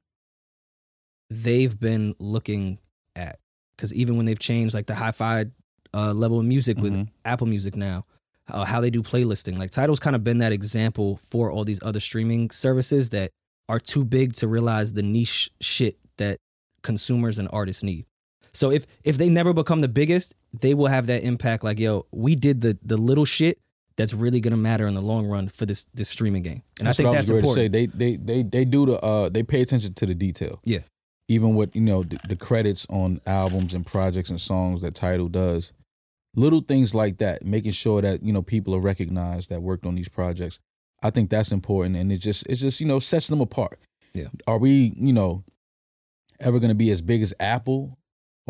they've 1.29 1.79
been 1.79 2.15
looking 2.21 2.79
at 3.17 3.39
because 3.77 3.93
even 3.95 4.17
when 4.17 4.27
they've 4.27 4.39
changed 4.39 4.75
like 4.75 4.87
the 4.87 4.95
hi-fi 4.95 5.47
uh, 5.93 6.13
level 6.13 6.39
of 6.39 6.47
music 6.47 6.79
with 6.79 6.93
Mhm. 6.93 7.09
Apple 7.25 7.49
Music 7.49 7.75
now, 7.75 8.07
uh, 8.47 8.65
how 8.65 8.81
they 8.81 8.91
do 8.91 9.03
playlisting, 9.03 9.59
like 9.59 9.71
Tidal's 9.73 9.99
kind 9.99 10.15
of 10.15 10.23
been 10.23 10.39
that 10.39 10.53
example 10.53 11.17
for 11.29 11.51
all 11.51 11.65
these 11.65 11.81
other 11.83 11.99
streaming 12.01 12.51
services 12.51 13.11
that 13.11 13.33
are 13.69 13.81
too 13.81 14.05
big 14.05 14.35
to 14.35 14.47
realize 14.47 14.93
the 14.93 15.03
niche 15.03 15.51
shit 15.61 15.99
that 16.19 16.39
consumers 16.83 17.41
and 17.41 17.49
artists 17.53 17.83
need. 17.83 18.07
So 18.53 18.71
if 18.71 18.87
if 19.05 19.19
they 19.19 19.29
never 19.29 19.53
become 19.53 19.81
the 19.81 19.89
biggest, 19.89 20.35
they 20.59 20.75
will 20.75 20.87
have 20.87 21.07
that 21.07 21.23
impact. 21.23 21.65
Like, 21.65 21.79
yo, 21.79 22.07
we 22.11 22.35
did 22.35 22.61
the 22.61 22.79
the 22.83 22.97
little 22.97 23.25
shit 23.25 23.59
that's 23.97 24.15
really 24.15 24.41
gonna 24.41 24.57
matter 24.57 24.87
in 24.87 24.95
the 24.95 25.03
long 25.03 25.27
run 25.27 25.49
for 25.49 25.67
this 25.67 25.87
this 25.95 26.09
streaming 26.09 26.43
game, 26.43 26.63
and 26.79 26.89
That's 26.89 26.97
I 26.97 27.03
think 27.03 27.07
what 27.09 27.13
I 27.13 27.17
that's 27.17 27.31
was 27.31 27.43
ready 27.43 27.49
to 27.49 27.55
say. 27.55 27.69
They 27.69 27.87
they 27.87 28.17
they 28.17 28.43
they 28.43 28.65
do 28.65 28.87
the 28.87 29.01
uh 29.01 29.29
they 29.29 29.43
pay 29.43 29.63
attention 29.63 29.95
to 29.95 30.07
the 30.07 30.15
detail. 30.15 30.61
Yeah. 30.65 30.81
Even 31.29 31.55
with 31.55 31.77
you 31.77 31.83
know 31.83 32.03
the, 32.03 32.19
the 32.29 32.37
credits 32.37 32.87
on 32.91 33.21
albums 33.27 33.75
and 33.75 33.87
projects 33.87 34.31
and 34.31 34.41
songs 34.41 34.81
that 34.83 34.95
Tidal 34.95 35.29
does, 35.29 35.73
little 36.35 36.61
things 36.61 36.95
like 36.95 37.19
that, 37.19 37.45
making 37.45 37.73
sure 37.73 38.03
that 38.03 38.23
you 38.23 38.33
know 38.33 38.43
people 38.43 38.75
are 38.75 38.81
recognized 38.81 39.49
that 39.51 39.63
worked 39.63 39.87
on 39.87 39.95
these 39.95 40.09
projects. 40.09 40.59
I 41.03 41.11
think 41.11 41.31
that's 41.31 41.53
important, 41.53 41.97
and 41.97 42.11
it 42.11 42.19
just 42.19 42.47
it 42.49 42.57
just 42.57 42.81
you 42.81 42.87
know 42.87 42.99
sets 42.99 43.29
them 43.29 43.41
apart. 43.41 43.79
Yeah. 44.13 44.29
Are 44.47 44.59
we 44.59 44.93
you 44.97 45.13
know 45.13 45.45
ever 46.41 46.59
going 46.59 46.71
to 46.71 46.75
be 46.75 46.91
as 46.91 47.01
big 47.01 47.23
as 47.23 47.35
Apple 47.39 47.99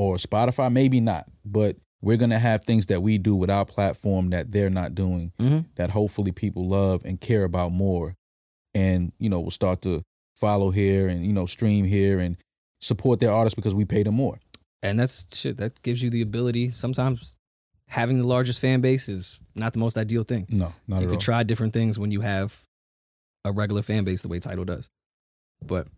or 0.00 0.16
Spotify? 0.16 0.72
Maybe 0.72 1.00
not, 1.00 1.26
but 1.44 1.76
we're 2.00 2.16
going 2.16 2.30
to 2.30 2.38
have 2.38 2.64
things 2.64 2.86
that 2.86 3.02
we 3.02 3.18
do 3.18 3.36
with 3.36 3.50
our 3.50 3.66
platform 3.66 4.30
that 4.30 4.50
they're 4.52 4.70
not 4.70 4.94
doing 4.94 5.32
Mhm. 5.38 5.66
that 5.74 5.90
hopefully 5.90 6.32
people 6.32 6.66
love 6.68 7.04
and 7.04 7.20
care 7.20 7.44
about 7.44 7.72
more 7.72 8.14
and 8.74 9.12
you 9.18 9.28
know 9.28 9.40
we'll 9.40 9.50
start 9.50 9.82
to 9.82 10.02
follow 10.36 10.70
here 10.70 11.08
and 11.08 11.26
you 11.26 11.32
know 11.34 11.44
stream 11.44 11.84
here 11.84 12.18
and 12.18 12.36
support 12.80 13.20
their 13.20 13.30
artists 13.32 13.54
because 13.54 13.74
we 13.74 13.84
pay 13.84 14.02
them 14.02 14.14
more 14.14 14.38
And 14.82 14.98
that's 14.98 15.26
shit 15.36 15.58
that 15.58 15.82
gives 15.82 16.02
you 16.02 16.08
the 16.08 16.22
ability. 16.22 16.70
Sometimes 16.70 17.36
having 17.88 18.18
the 18.22 18.26
largest 18.26 18.60
fan 18.60 18.80
base 18.80 19.08
is 19.10 19.40
not 19.54 19.74
the 19.74 19.78
most 19.80 19.98
ideal 19.98 20.22
thing. 20.24 20.46
no 20.48 20.72
not 20.88 21.00
you 21.00 21.06
at 21.06 21.08
could 21.10 21.16
all 21.16 21.20
try 21.30 21.42
different 21.42 21.74
things 21.74 21.98
when 21.98 22.10
you 22.10 22.22
have 22.22 22.64
a 23.44 23.52
regular 23.52 23.82
fan 23.82 24.04
base 24.04 24.22
the 24.22 24.28
way 24.28 24.38
Tidal 24.38 24.64
does. 24.64 24.88
But 25.62 25.88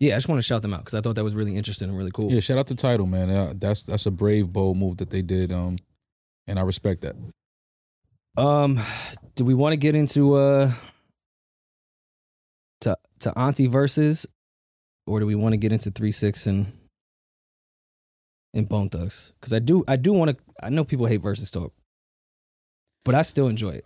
yeah, 0.00 0.14
I 0.14 0.16
just 0.16 0.28
want 0.28 0.38
to 0.38 0.42
shout 0.42 0.62
them 0.62 0.74
out 0.74 0.80
because 0.80 0.94
I 0.94 1.00
thought 1.02 1.14
that 1.16 1.24
was 1.24 1.34
really 1.34 1.56
interesting 1.56 1.88
and 1.88 1.96
really 1.96 2.10
cool. 2.10 2.32
yeah 2.32 2.40
shout 2.40 2.58
out 2.58 2.66
to 2.68 2.74
Tidal 2.74 3.06
man 3.06 3.30
Uh, 3.30 3.52
that's 3.56 3.82
that's 3.84 4.06
a 4.06 4.10
brave 4.10 4.52
bold 4.52 4.76
move 4.78 4.96
that 4.96 5.10
they 5.10 5.22
did 5.22 5.52
um 5.52 5.76
and 6.48 6.58
i 6.58 6.62
respect 6.62 7.02
that 7.02 7.14
Um, 8.36 8.80
do 9.36 9.44
we 9.44 9.54
want 9.54 9.72
to 9.72 9.76
get 9.76 9.94
into 9.94 10.34
uh 10.34 10.72
to 12.82 12.96
to 13.20 13.38
Auntie 13.38 13.68
Verzuz, 13.68 14.26
or 15.06 15.20
do 15.20 15.26
we 15.26 15.34
want 15.34 15.52
to 15.52 15.56
get 15.58 15.72
into 15.72 15.90
three 15.90 16.12
six 16.12 16.46
and 16.46 16.66
and 18.54 18.68
Bone 18.68 18.88
Thugs? 18.88 19.32
Because 19.38 19.52
I 19.52 19.58
do 19.58 19.84
I 19.86 19.96
do 19.96 20.12
want 20.12 20.30
to. 20.30 20.36
I 20.62 20.70
know 20.70 20.84
people 20.84 21.06
hate 21.06 21.20
Verzuz 21.22 21.52
talk, 21.52 21.72
but 23.04 23.14
I 23.14 23.22
still 23.22 23.48
enjoy 23.48 23.70
it. 23.70 23.84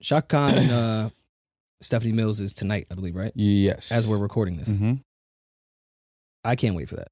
Chaka 0.00 0.26
Khan 0.26 0.54
and 0.54 0.70
uh, 0.72 1.10
Stephanie 1.82 2.12
Mills 2.12 2.40
is 2.40 2.52
tonight, 2.52 2.86
I 2.90 2.94
believe, 2.94 3.14
right? 3.16 3.32
yes 3.34 3.92
As 3.92 4.06
we're 4.08 4.18
recording 4.18 4.56
this, 4.56 4.68
hmm 4.76 4.94
I 6.44 6.56
can't 6.56 6.74
wait 6.74 6.88
for 6.88 6.96
that. 6.96 7.08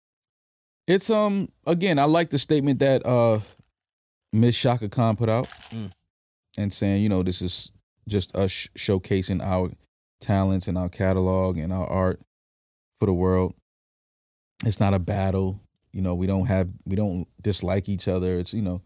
it's 0.86 1.08
um 1.10 1.48
again 1.66 1.98
i 1.98 2.04
like 2.04 2.30
the 2.30 2.38
statement 2.38 2.78
that 2.80 3.04
uh 3.06 3.38
miss 4.32 4.56
Chaka 4.58 4.88
Khan 4.88 5.16
put 5.16 5.28
out 5.28 5.48
Mm. 5.72 5.90
and 6.58 6.72
saying 6.72 7.02
you 7.02 7.08
know 7.08 7.22
this 7.22 7.42
is 7.42 7.72
just 8.08 8.34
us 8.34 8.50
sh- 8.50 8.68
showcasing 8.76 9.40
our 9.42 9.70
talents 10.20 10.66
and 10.68 10.76
our 10.76 10.88
catalog 10.88 11.58
and 11.58 11.72
our 11.72 11.86
art 11.86 12.20
for 12.98 13.06
the 13.06 13.12
world. 13.12 13.54
It's 14.64 14.80
not 14.80 14.94
a 14.94 14.98
battle. 14.98 15.60
You 15.92 16.02
know 16.02 16.14
we 16.14 16.26
don't 16.26 16.46
have 16.46 16.68
we 16.84 16.96
don't 16.96 17.26
dislike 17.40 17.88
each 17.88 18.08
other. 18.08 18.38
It's 18.38 18.52
you 18.52 18.62
know 18.62 18.82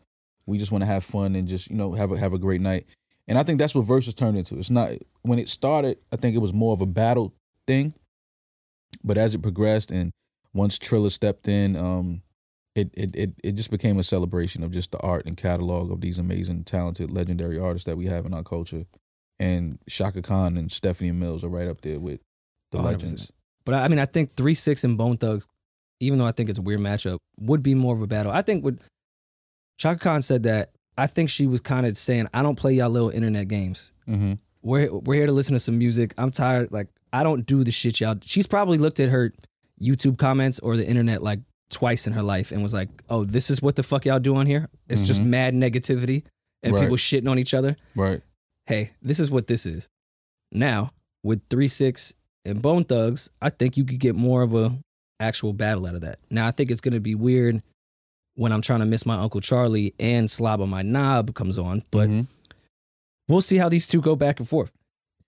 we 0.47 0.59
just 0.59 0.73
want 0.73 0.83
to 0.83 0.87
have 0.87 1.05
fun 1.05 1.35
and 1.37 1.49
just 1.49 1.71
you 1.71 1.77
know 1.77 1.93
have 1.95 2.13
a 2.13 2.19
have 2.19 2.33
a 2.35 2.39
great 2.39 2.61
night. 2.61 2.87
And 3.29 3.39
i 3.39 3.43
think 3.43 3.59
that's 3.59 3.75
what 3.75 3.87
Verzuz 3.87 4.15
turned 4.15 4.37
into. 4.37 4.59
It's 4.59 4.71
not 4.71 4.91
when 5.23 5.39
it 5.39 5.49
started 5.49 5.97
i 6.13 6.17
think 6.17 6.35
it 6.37 6.41
was 6.41 6.53
more 6.53 6.73
of 6.75 6.81
a 6.83 6.87
battle 6.87 7.33
thing. 7.67 7.95
But 9.03 9.17
as 9.19 9.35
it 9.35 9.43
progressed 9.43 9.91
and 9.91 10.13
once 10.55 10.79
Triller 10.79 11.11
stepped 11.11 11.49
in, 11.49 11.77
um, 11.77 12.23
it, 12.75 12.91
it 12.95 13.15
it 13.15 13.33
it 13.43 13.53
just 13.53 13.71
became 13.71 13.99
a 13.99 14.03
celebration 14.03 14.65
of 14.65 14.73
just 14.73 14.91
the 14.91 14.99
art 15.01 15.27
and 15.27 15.37
catalog 15.37 15.93
of 15.93 16.01
these 16.01 16.19
amazing, 16.19 16.65
talented, 16.65 17.11
legendary 17.11 17.59
artists 17.59 17.87
that 17.87 17.97
we 17.97 18.07
have 18.07 18.27
in 18.27 18.35
our 18.35 18.43
culture. 18.43 18.87
And 19.39 19.79
Chaka 19.89 20.23
Khan 20.23 20.57
and 20.57 20.71
Stephanie 20.71 21.13
Mills 21.13 21.45
are 21.45 21.49
right 21.49 21.69
up 21.69 21.81
there 21.81 21.99
with 21.99 22.21
the 22.71 22.79
100%. 22.79 22.85
legends. 22.85 23.33
But 23.65 23.75
I 23.75 23.89
mean, 23.89 23.99
I 23.99 24.07
think 24.07 24.35
three 24.37 24.55
six 24.55 24.85
and 24.85 24.97
Bone 24.97 25.17
Thugs, 25.17 25.47
even 26.01 26.19
though 26.19 26.27
I 26.27 26.33
think 26.33 26.49
it's 26.49 26.59
a 26.59 26.63
weird 26.63 26.81
matchup, 26.81 27.19
would 27.39 27.63
be 27.63 27.75
more 27.75 27.95
of 27.95 28.03
a 28.03 28.07
battle. 28.07 28.33
I 28.33 28.43
think 28.43 28.65
what 28.65 28.75
Chaka 29.79 29.99
Khan 29.99 30.23
said 30.23 30.45
that 30.45 30.71
I 30.97 31.07
think 31.07 31.31
she 31.31 31.47
was 31.47 31.61
kind 31.61 31.87
of 31.87 31.97
saying, 31.97 32.29
I 32.33 32.43
don't 32.43 32.57
play 32.57 32.75
y'all 32.75 32.91
little 32.91 33.11
internet 33.11 33.49
games. 33.49 33.93
Mm-hmm. 34.09 34.35
We're 34.63 34.93
we're 34.93 35.15
here 35.15 35.27
to 35.27 35.33
listen 35.33 35.55
to 35.55 35.61
some 35.61 35.79
music. 35.79 36.15
I'm 36.17 36.31
tired. 36.31 36.73
Like 36.73 36.89
I 37.13 37.23
don't 37.23 37.45
do 37.47 37.65
the 37.65 37.71
shit 37.71 38.01
y'all. 38.01 38.17
She's 38.23 38.47
probably 38.47 38.79
looked 38.79 39.01
at 39.01 39.11
her 39.11 39.33
YouTube 39.85 40.19
comments 40.19 40.59
or 40.61 40.77
the 40.77 40.87
internet 40.87 41.23
like 41.23 41.41
twice 41.71 42.07
in 42.07 42.13
her 42.13 42.23
life 42.23 42.53
and 42.53 42.63
was 42.63 42.73
like, 42.75 42.89
"Oh, 43.09 43.25
this 43.25 43.51
is 43.51 43.61
what 43.63 43.77
the 43.77 43.83
fuck 43.83 44.05
y'all 44.05 44.19
do 44.21 44.37
on 44.37 44.47
here. 44.47 44.69
It's 44.89 45.07
just 45.07 45.21
Mhm. 45.23 45.27
mad 45.27 45.55
negativity 45.55 46.23
and 46.63 46.73
Right. 46.75 46.83
people 46.83 46.97
shitting 46.97 47.29
on 47.29 47.39
each 47.39 47.55
other. 47.55 47.77
Right. 47.95 48.23
Hey, 48.67 48.93
this 49.03 49.19
is 49.21 49.31
what 49.31 49.47
this 49.47 49.67
is." 49.67 49.89
Now 50.53 50.93
with 51.23 51.41
three 51.51 51.69
six 51.69 52.15
and 52.45 52.61
Bone 52.63 52.85
Thugs, 52.85 53.31
I 53.43 53.51
think 53.51 53.77
you 53.77 53.85
could 53.85 53.99
get 53.99 54.15
more 54.15 54.43
of 54.43 54.55
a 54.55 54.79
actual 55.21 55.53
battle 55.53 55.87
out 55.87 55.95
of 55.95 56.03
that. 56.03 56.19
Now 56.31 56.47
I 56.47 56.51
think 56.51 56.71
it's 56.71 56.81
gonna 56.81 57.01
be 57.01 57.15
weird 57.15 57.63
when 58.37 58.53
I'm 58.53 58.61
trying 58.63 58.81
to 58.81 58.87
miss 58.87 59.07
my 59.07 59.17
Uncle 59.17 59.41
Charlie 59.41 59.95
and 59.99 60.31
Slob 60.31 60.61
on 60.61 60.69
my 60.69 60.83
knob 60.83 61.35
comes 61.35 61.57
on, 61.57 61.83
but 61.91 62.09
Mhm. 62.09 62.27
we'll 63.29 63.41
see 63.41 63.57
how 63.57 63.69
these 63.69 63.87
two 63.87 64.01
go 64.01 64.17
back 64.17 64.39
and 64.39 64.49
forth. 64.49 64.71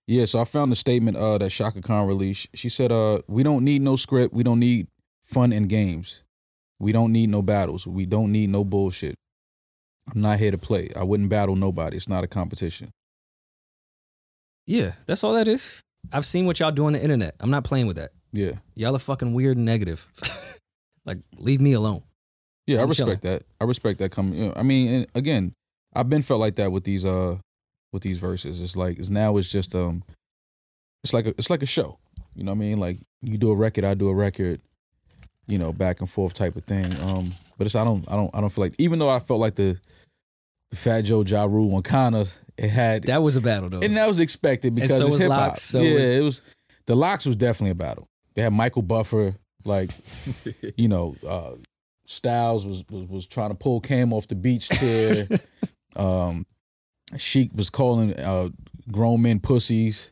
Yeah, 0.07 0.25
so 0.25 0.39
I 0.39 0.45
found 0.45 0.71
the 0.71 0.75
statement 0.75 1.17
uh, 1.17 1.37
that 1.37 1.49
Chaka 1.51 1.81
Khan 1.81 2.07
released. 2.07 2.47
She 2.53 2.69
said, 2.69 2.91
uh, 2.91 3.19
"We 3.27 3.43
don't 3.43 3.63
need 3.63 3.81
no 3.81 3.95
script. 3.97 4.33
We 4.33 4.43
don't 4.43 4.59
need 4.59 4.87
fun 5.23 5.51
and 5.51 5.67
games. 5.67 6.23
We 6.79 6.91
don't 6.91 7.11
need 7.11 7.29
no 7.29 7.41
battles. 7.41 7.85
We 7.85 8.05
don't 8.05 8.31
need 8.31 8.49
no 8.49 8.63
bullshit. 8.63 9.15
I'm 10.13 10.21
not 10.21 10.39
here 10.39 10.51
to 10.51 10.57
play. 10.57 10.89
I 10.95 11.03
wouldn't 11.03 11.29
battle 11.29 11.55
nobody. 11.55 11.97
It's 11.97 12.07
not 12.07 12.23
a 12.23 12.27
competition." 12.27 12.91
Yeah, 14.65 14.93
that's 15.05 15.23
all 15.23 15.33
that 15.33 15.47
is. 15.47 15.81
I've 16.11 16.25
seen 16.25 16.45
what 16.45 16.59
y'all 16.59 16.71
do 16.71 16.85
on 16.85 16.93
the 16.93 17.01
internet. 17.01 17.35
I'm 17.39 17.49
not 17.49 17.63
playing 17.63 17.87
with 17.87 17.97
that. 17.97 18.11
Yeah. 18.31 18.53
Y'all 18.75 18.95
are 18.95 18.99
fucking 18.99 19.33
weird 19.33 19.57
and 19.57 19.65
negative. 19.65 20.07
like, 21.05 21.19
leave 21.37 21.61
me 21.61 21.73
alone. 21.73 22.03
Yeah, 22.65 22.79
I 22.79 22.81
I'm 22.83 22.89
respect 22.89 23.23
that. 23.23 23.43
I 23.61 23.63
respect 23.63 23.99
that 23.99 24.11
coming. 24.11 24.37
You 24.37 24.45
know, 24.47 24.53
I 24.55 24.63
mean, 24.63 24.93
and 24.93 25.07
again, 25.15 25.53
I've 25.93 26.09
been 26.09 26.21
felt 26.21 26.41
like 26.41 26.55
that 26.55 26.71
with 26.71 26.83
these 26.83 27.05
uh 27.05 27.37
with 27.93 28.03
these 28.03 28.17
verses. 28.19 28.61
It's 28.61 28.75
like 28.75 28.99
it's 28.99 29.09
now 29.09 29.37
it's 29.37 29.49
just 29.49 29.75
um 29.75 30.03
it's 31.03 31.13
like 31.13 31.25
a 31.25 31.29
it's 31.29 31.49
like 31.49 31.63
a 31.63 31.67
show. 31.67 31.99
You 32.35 32.43
know 32.43 32.51
what 32.51 32.57
I 32.57 32.59
mean? 32.59 32.77
Like 32.79 32.99
you 33.21 33.37
do 33.37 33.51
a 33.51 33.55
record, 33.55 33.83
I 33.83 33.93
do 33.93 34.09
a 34.09 34.13
record, 34.15 34.61
you 35.47 35.57
know, 35.57 35.71
back 35.73 35.99
and 36.01 36.09
forth 36.09 36.33
type 36.33 36.55
of 36.55 36.63
thing. 36.65 36.85
Um 37.01 37.31
but 37.57 37.65
it's 37.67 37.75
I 37.75 37.83
don't 37.83 38.05
I 38.11 38.15
don't 38.15 38.29
I 38.35 38.41
don't 38.41 38.49
feel 38.49 38.63
like 38.65 38.75
even 38.77 38.99
though 38.99 39.09
I 39.09 39.19
felt 39.19 39.39
like 39.39 39.55
the, 39.55 39.79
the 40.71 40.75
Fat 40.77 41.01
Joe 41.01 41.23
Ja 41.23 41.43
Rule 41.45 41.69
one 41.69 41.83
kind 41.83 42.15
of 42.15 42.35
it 42.57 42.69
had 42.69 43.03
That 43.03 43.21
was 43.21 43.35
a 43.35 43.41
battle, 43.41 43.69
though. 43.69 43.79
and 43.81 43.95
that 43.97 44.07
was 44.07 44.19
expected 44.19 44.73
because 44.75 44.97
so 44.97 45.03
it's 45.05 45.11
was 45.11 45.19
hip 45.19 45.31
hop. 45.31 45.57
So 45.57 45.81
yeah, 45.81 45.93
was- 45.95 46.15
it 46.15 46.21
was 46.23 46.41
the 46.87 46.95
LOX 46.95 47.25
was 47.25 47.35
definitely 47.35 47.71
a 47.71 47.75
battle. 47.75 48.07
They 48.35 48.43
had 48.43 48.53
Michael 48.53 48.81
Buffer, 48.81 49.35
like 49.65 49.91
you 50.77 50.87
know, 50.87 51.15
uh, 51.27 51.51
Styles 52.05 52.65
was 52.65 52.83
was 52.89 53.07
was 53.07 53.27
trying 53.27 53.49
to 53.49 53.55
pull 53.55 53.79
Cam 53.81 54.13
off 54.13 54.27
the 54.27 54.35
beach 54.35 54.69
chair. 54.69 55.27
um, 55.95 56.45
Sheek 57.15 57.51
was 57.55 57.69
calling 57.69 58.13
uh, 58.19 58.49
grown 58.91 59.21
men 59.21 59.39
pussies. 59.39 60.11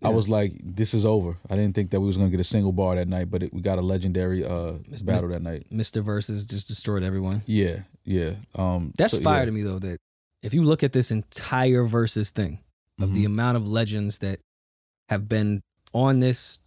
I 0.00 0.10
was 0.10 0.28
like, 0.28 0.52
this 0.62 0.94
is 0.94 1.04
over. 1.04 1.36
I 1.50 1.56
didn't 1.56 1.74
think 1.74 1.90
that 1.90 2.00
we 2.00 2.06
was 2.06 2.16
gonna 2.16 2.30
get 2.30 2.38
a 2.38 2.44
single 2.44 2.70
bar 2.72 2.94
that 2.94 3.08
night, 3.08 3.30
but 3.32 3.42
it, 3.42 3.52
we 3.52 3.60
got 3.62 3.78
a 3.78 3.82
legendary 3.82 4.44
uh, 4.44 4.74
battle 5.04 5.28
that 5.30 5.42
night. 5.42 5.66
Mr. 5.72 6.04
Verzuz 6.04 6.48
just 6.48 6.68
destroyed 6.68 7.02
everyone. 7.02 7.42
Yeah, 7.46 7.80
yeah. 8.04 8.34
Um, 8.54 8.92
That's 8.96 9.14
so, 9.14 9.20
fire 9.20 9.40
yeah. 9.40 9.44
to 9.46 9.50
me 9.52 9.62
though. 9.62 9.80
That 9.80 9.98
if 10.42 10.54
you 10.54 10.62
look 10.62 10.84
at 10.84 10.92
this 10.92 11.10
entire 11.10 11.84
Verzuz 11.84 12.30
thing 12.30 12.60
of 13.00 13.12
the 13.12 13.24
Mhm. 13.24 13.26
amount 13.26 13.56
of 13.56 13.66
legends 13.66 14.18
that 14.18 14.38
have 15.08 15.28
been 15.28 15.62
on 15.92 16.20
this, 16.20 16.60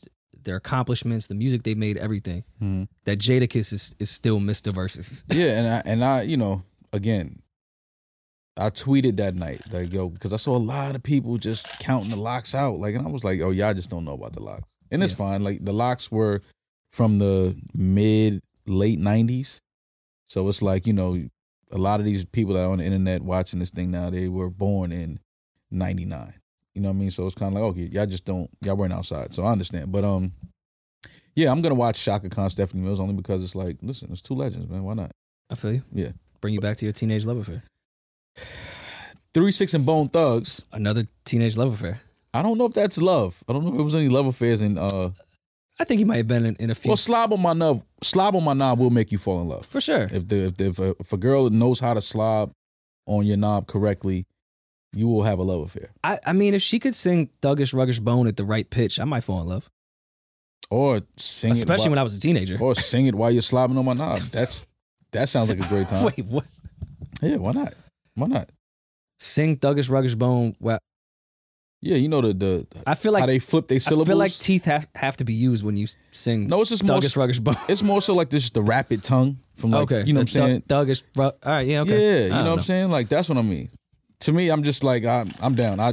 their 0.44 0.58
accomplishments, 0.58 1.28
the 1.28 1.36
music 1.36 1.64
they 1.64 1.76
made, 1.76 1.96
everything, 1.98 2.44
Mhm. 2.62 2.90
that 3.06 3.20
Jadakiss 3.20 3.72
is 3.72 3.96
is 3.98 4.10
still 4.10 4.42
Mr. 4.42 4.74
Verzuz. 4.74 5.24
Yeah, 5.34 5.58
and 5.58 5.68
I 5.74 5.82
and 5.86 6.04
I, 6.04 6.22
you 6.24 6.36
know, 6.36 6.64
again, 6.92 7.42
I 8.58 8.70
tweeted 8.70 9.18
that 9.18 9.34
night, 9.36 9.62
like, 9.72 9.94
yo, 9.94 10.10
because 10.10 10.34
I 10.34 10.36
saw 10.38 10.56
a 10.56 10.60
lot 10.60 10.96
of 10.96 11.04
people 11.04 11.38
just 11.38 11.68
counting 11.80 12.10
the 12.10 12.18
LOX 12.18 12.54
out. 12.54 12.80
Like, 12.80 12.96
and 12.96 13.06
I 13.08 13.10
was 13.10 13.24
like, 13.24 13.40
oh, 13.42 13.52
y'all 13.52 13.74
just 13.74 13.90
don't 13.90 14.04
know 14.06 14.14
about 14.14 14.34
the 14.34 14.44
LOX. 14.44 14.64
And 14.92 15.02
it's 15.04 15.14
Yeah. 15.14 15.18
fine. 15.18 15.44
Like 15.44 15.64
the 15.64 15.72
LOX 15.74 16.12
were 16.12 16.42
from 16.92 17.18
the 17.20 17.56
mid 17.74 18.42
late 18.68 19.00
nineties. 19.00 19.62
So 20.28 20.48
it's 20.50 20.62
like, 20.62 20.86
you 20.86 20.94
know, 20.94 21.24
a 21.72 21.78
lot 21.78 22.02
of 22.02 22.06
these 22.06 22.26
people 22.26 22.54
that 22.56 22.64
are 22.64 22.72
on 22.72 22.80
the 22.80 22.84
internet 22.86 23.22
watching 23.22 23.60
this 23.60 23.70
thing 23.70 23.90
now, 23.92 24.10
they 24.10 24.28
were 24.28 24.50
born 24.50 24.92
in 24.92 25.20
ninety 25.72 26.04
nine. 26.06 26.34
You 26.76 26.82
know 26.82 26.90
what 26.90 26.96
I 26.96 27.00
mean? 27.00 27.12
So 27.12 27.26
it's 27.26 27.36
kind 27.36 27.56
of 27.56 27.62
like, 27.62 27.70
okay, 27.72 27.90
y'all 27.94 28.06
just 28.06 28.26
don't 28.26 28.50
y'all 28.62 28.76
weren't 28.76 28.92
outside. 28.94 29.34
So 29.34 29.44
I 29.44 29.52
understand. 29.54 29.92
But 29.94 30.04
um 30.04 30.34
yeah, 31.36 31.50
I'm 31.52 31.62
gonna 31.62 31.76
watch 31.76 32.04
Chaka 32.04 32.30
Khan 32.30 32.50
Stephanie 32.50 32.84
Mills 32.84 33.00
only 33.00 33.14
because 33.14 33.42
it's 33.42 33.56
like, 33.56 33.78
listen, 33.82 34.10
it's 34.12 34.22
two 34.22 34.34
legends, 34.36 34.68
man. 34.70 34.84
Why 34.84 34.94
not? 34.96 35.12
I 35.50 35.56
feel 35.56 35.74
you. 35.74 35.84
Yeah. 35.94 36.12
Bring 36.42 36.54
you 36.54 36.60
back 36.60 36.76
to 36.78 36.86
your 36.86 36.92
teenage 36.94 37.24
love 37.24 37.38
affair. 37.38 37.64
Three 39.34 39.52
Six 39.52 39.74
and 39.74 39.86
Bone 39.86 40.10
Thugs. 40.10 40.62
Another 40.72 41.04
teenage 41.26 41.58
love 41.58 41.74
affair. 41.74 42.02
I 42.34 42.42
don't 42.42 42.58
know 42.58 42.66
if 42.66 42.74
that's 42.74 42.98
love. 42.98 43.44
I 43.48 43.54
don't 43.54 43.64
know 43.66 43.74
if 43.74 43.80
it 43.80 43.84
was 43.84 43.96
any 43.96 44.10
love 44.10 44.26
affairs 44.26 44.62
in 44.62 44.78
uh 44.78 45.12
I 45.80 45.84
think 45.84 45.98
he 46.00 46.06
might 46.06 46.18
have 46.18 46.28
been 46.28 46.46
in, 46.46 46.56
in 46.58 46.70
a 46.70 46.76
few. 46.76 46.90
well 46.90 46.98
slob 46.98 47.34
on 47.34 47.42
my 47.42 47.54
knob 47.54 47.84
slob 48.04 48.36
on 48.36 48.44
my 48.44 48.54
knob 48.54 48.78
will 48.80 48.90
make 48.92 49.12
you 49.12 49.18
fall 49.18 49.42
in 49.42 49.48
love. 49.48 49.66
for 49.66 49.82
sure. 49.82 50.08
If 50.12 50.28
the 50.28 50.46
if, 50.48 50.58
the, 50.58 50.66
if, 50.68 50.80
a, 50.80 50.96
if 51.00 51.14
a 51.14 51.18
girl 51.18 51.50
knows 51.50 51.80
how 51.80 51.94
to 51.94 52.02
slob 52.02 52.52
on 53.08 53.26
your 53.26 53.38
knob 53.38 53.68
correctly, 53.68 54.26
you 54.94 55.08
will 55.08 55.24
have 55.24 55.40
a 55.40 55.44
love 55.44 55.62
affair. 55.64 55.90
I, 56.04 56.20
I 56.26 56.34
mean, 56.34 56.54
if 56.54 56.62
she 56.62 56.78
could 56.80 56.94
sing 56.94 57.30
Thuggish 57.42 57.74
Ruggish 57.74 58.02
Bone 58.02 58.28
at 58.28 58.38
the 58.38 58.46
right 58.46 58.70
pitch, 58.70 59.00
I 59.00 59.06
might 59.06 59.24
fall 59.24 59.42
in 59.42 59.48
love. 59.48 59.70
Or 60.70 61.02
sing 61.18 61.52
Especially 61.52 61.88
it 61.88 61.90
when 61.90 62.00
I 62.00 62.04
was 62.04 62.16
a 62.16 62.20
teenager. 62.22 62.58
or 62.62 62.76
sing 62.76 63.08
it 63.08 63.16
while 63.16 63.32
you're 63.32 63.42
slobbing 63.42 63.78
on 63.78 63.86
my 63.86 63.94
knob. 63.94 64.20
That's 64.32 64.68
that 65.12 65.30
sounds 65.30 65.50
like 65.50 65.60
a 65.60 65.68
great 65.68 65.88
time. 65.88 66.04
Wait, 66.06 66.26
what? 66.26 66.46
Yeah, 67.22 67.38
why 67.38 67.52
not? 67.54 67.74
Why 68.16 68.28
not? 68.28 68.50
Sing 69.20 69.58
Thuggish 69.58 69.90
Ruggish 69.90 70.18
Bone. 70.18 70.56
Well, 70.60 70.80
Yeah, 71.82 71.96
you 71.96 72.10
know 72.10 72.22
the 72.22 72.34
the 72.34 72.68
I 72.86 72.96
feel 72.96 73.12
like 73.12 73.22
how 73.22 73.26
they 73.28 73.40
flip 73.40 73.68
their 73.68 73.80
syllables. 73.80 74.08
I 74.08 74.12
feel 74.12 74.18
like 74.18 74.34
teeth 74.34 74.66
have, 74.66 74.88
have 74.96 75.18
to 75.18 75.24
be 75.26 75.34
used 75.34 75.64
when 75.64 75.76
you 75.78 75.88
sing 76.12 76.48
no, 76.48 76.62
it's 76.62 76.70
just 76.70 76.84
more. 76.84 76.98
Thuggish 77.00 77.16
Ruggish 77.18 77.42
Bone. 77.44 77.56
It's 77.68 77.84
more 77.84 78.02
so 78.02 78.14
like 78.16 78.30
this 78.30 78.50
the 78.50 78.62
rapid 78.62 79.04
tongue 79.04 79.38
from 79.56 79.72
like 79.72 79.84
okay, 79.92 80.04
you 80.06 80.14
know 80.14 80.20
what 80.20 80.24
I'm 80.24 80.28
saying. 80.28 80.62
Thug- 80.68 80.88
Thuggish. 80.88 81.04
Rug- 81.16 81.36
All 81.44 81.52
right, 81.52 81.68
yeah, 81.68 81.82
okay. 81.82 81.92
Yeah, 81.92 82.24
you 82.24 82.30
don't 82.30 82.44
know 82.46 82.50
what 82.52 82.60
I'm 82.60 82.64
saying? 82.66 82.90
Like 82.92 83.10
that's 83.10 83.30
what 83.30 83.38
I 83.38 83.42
mean. 83.44 83.70
To 84.22 84.32
me, 84.32 84.50
I'm 84.50 84.64
just 84.64 84.84
like 84.84 85.06
I'm 85.06 85.32
I'm 85.40 85.56
down. 85.56 85.80
I 85.80 85.90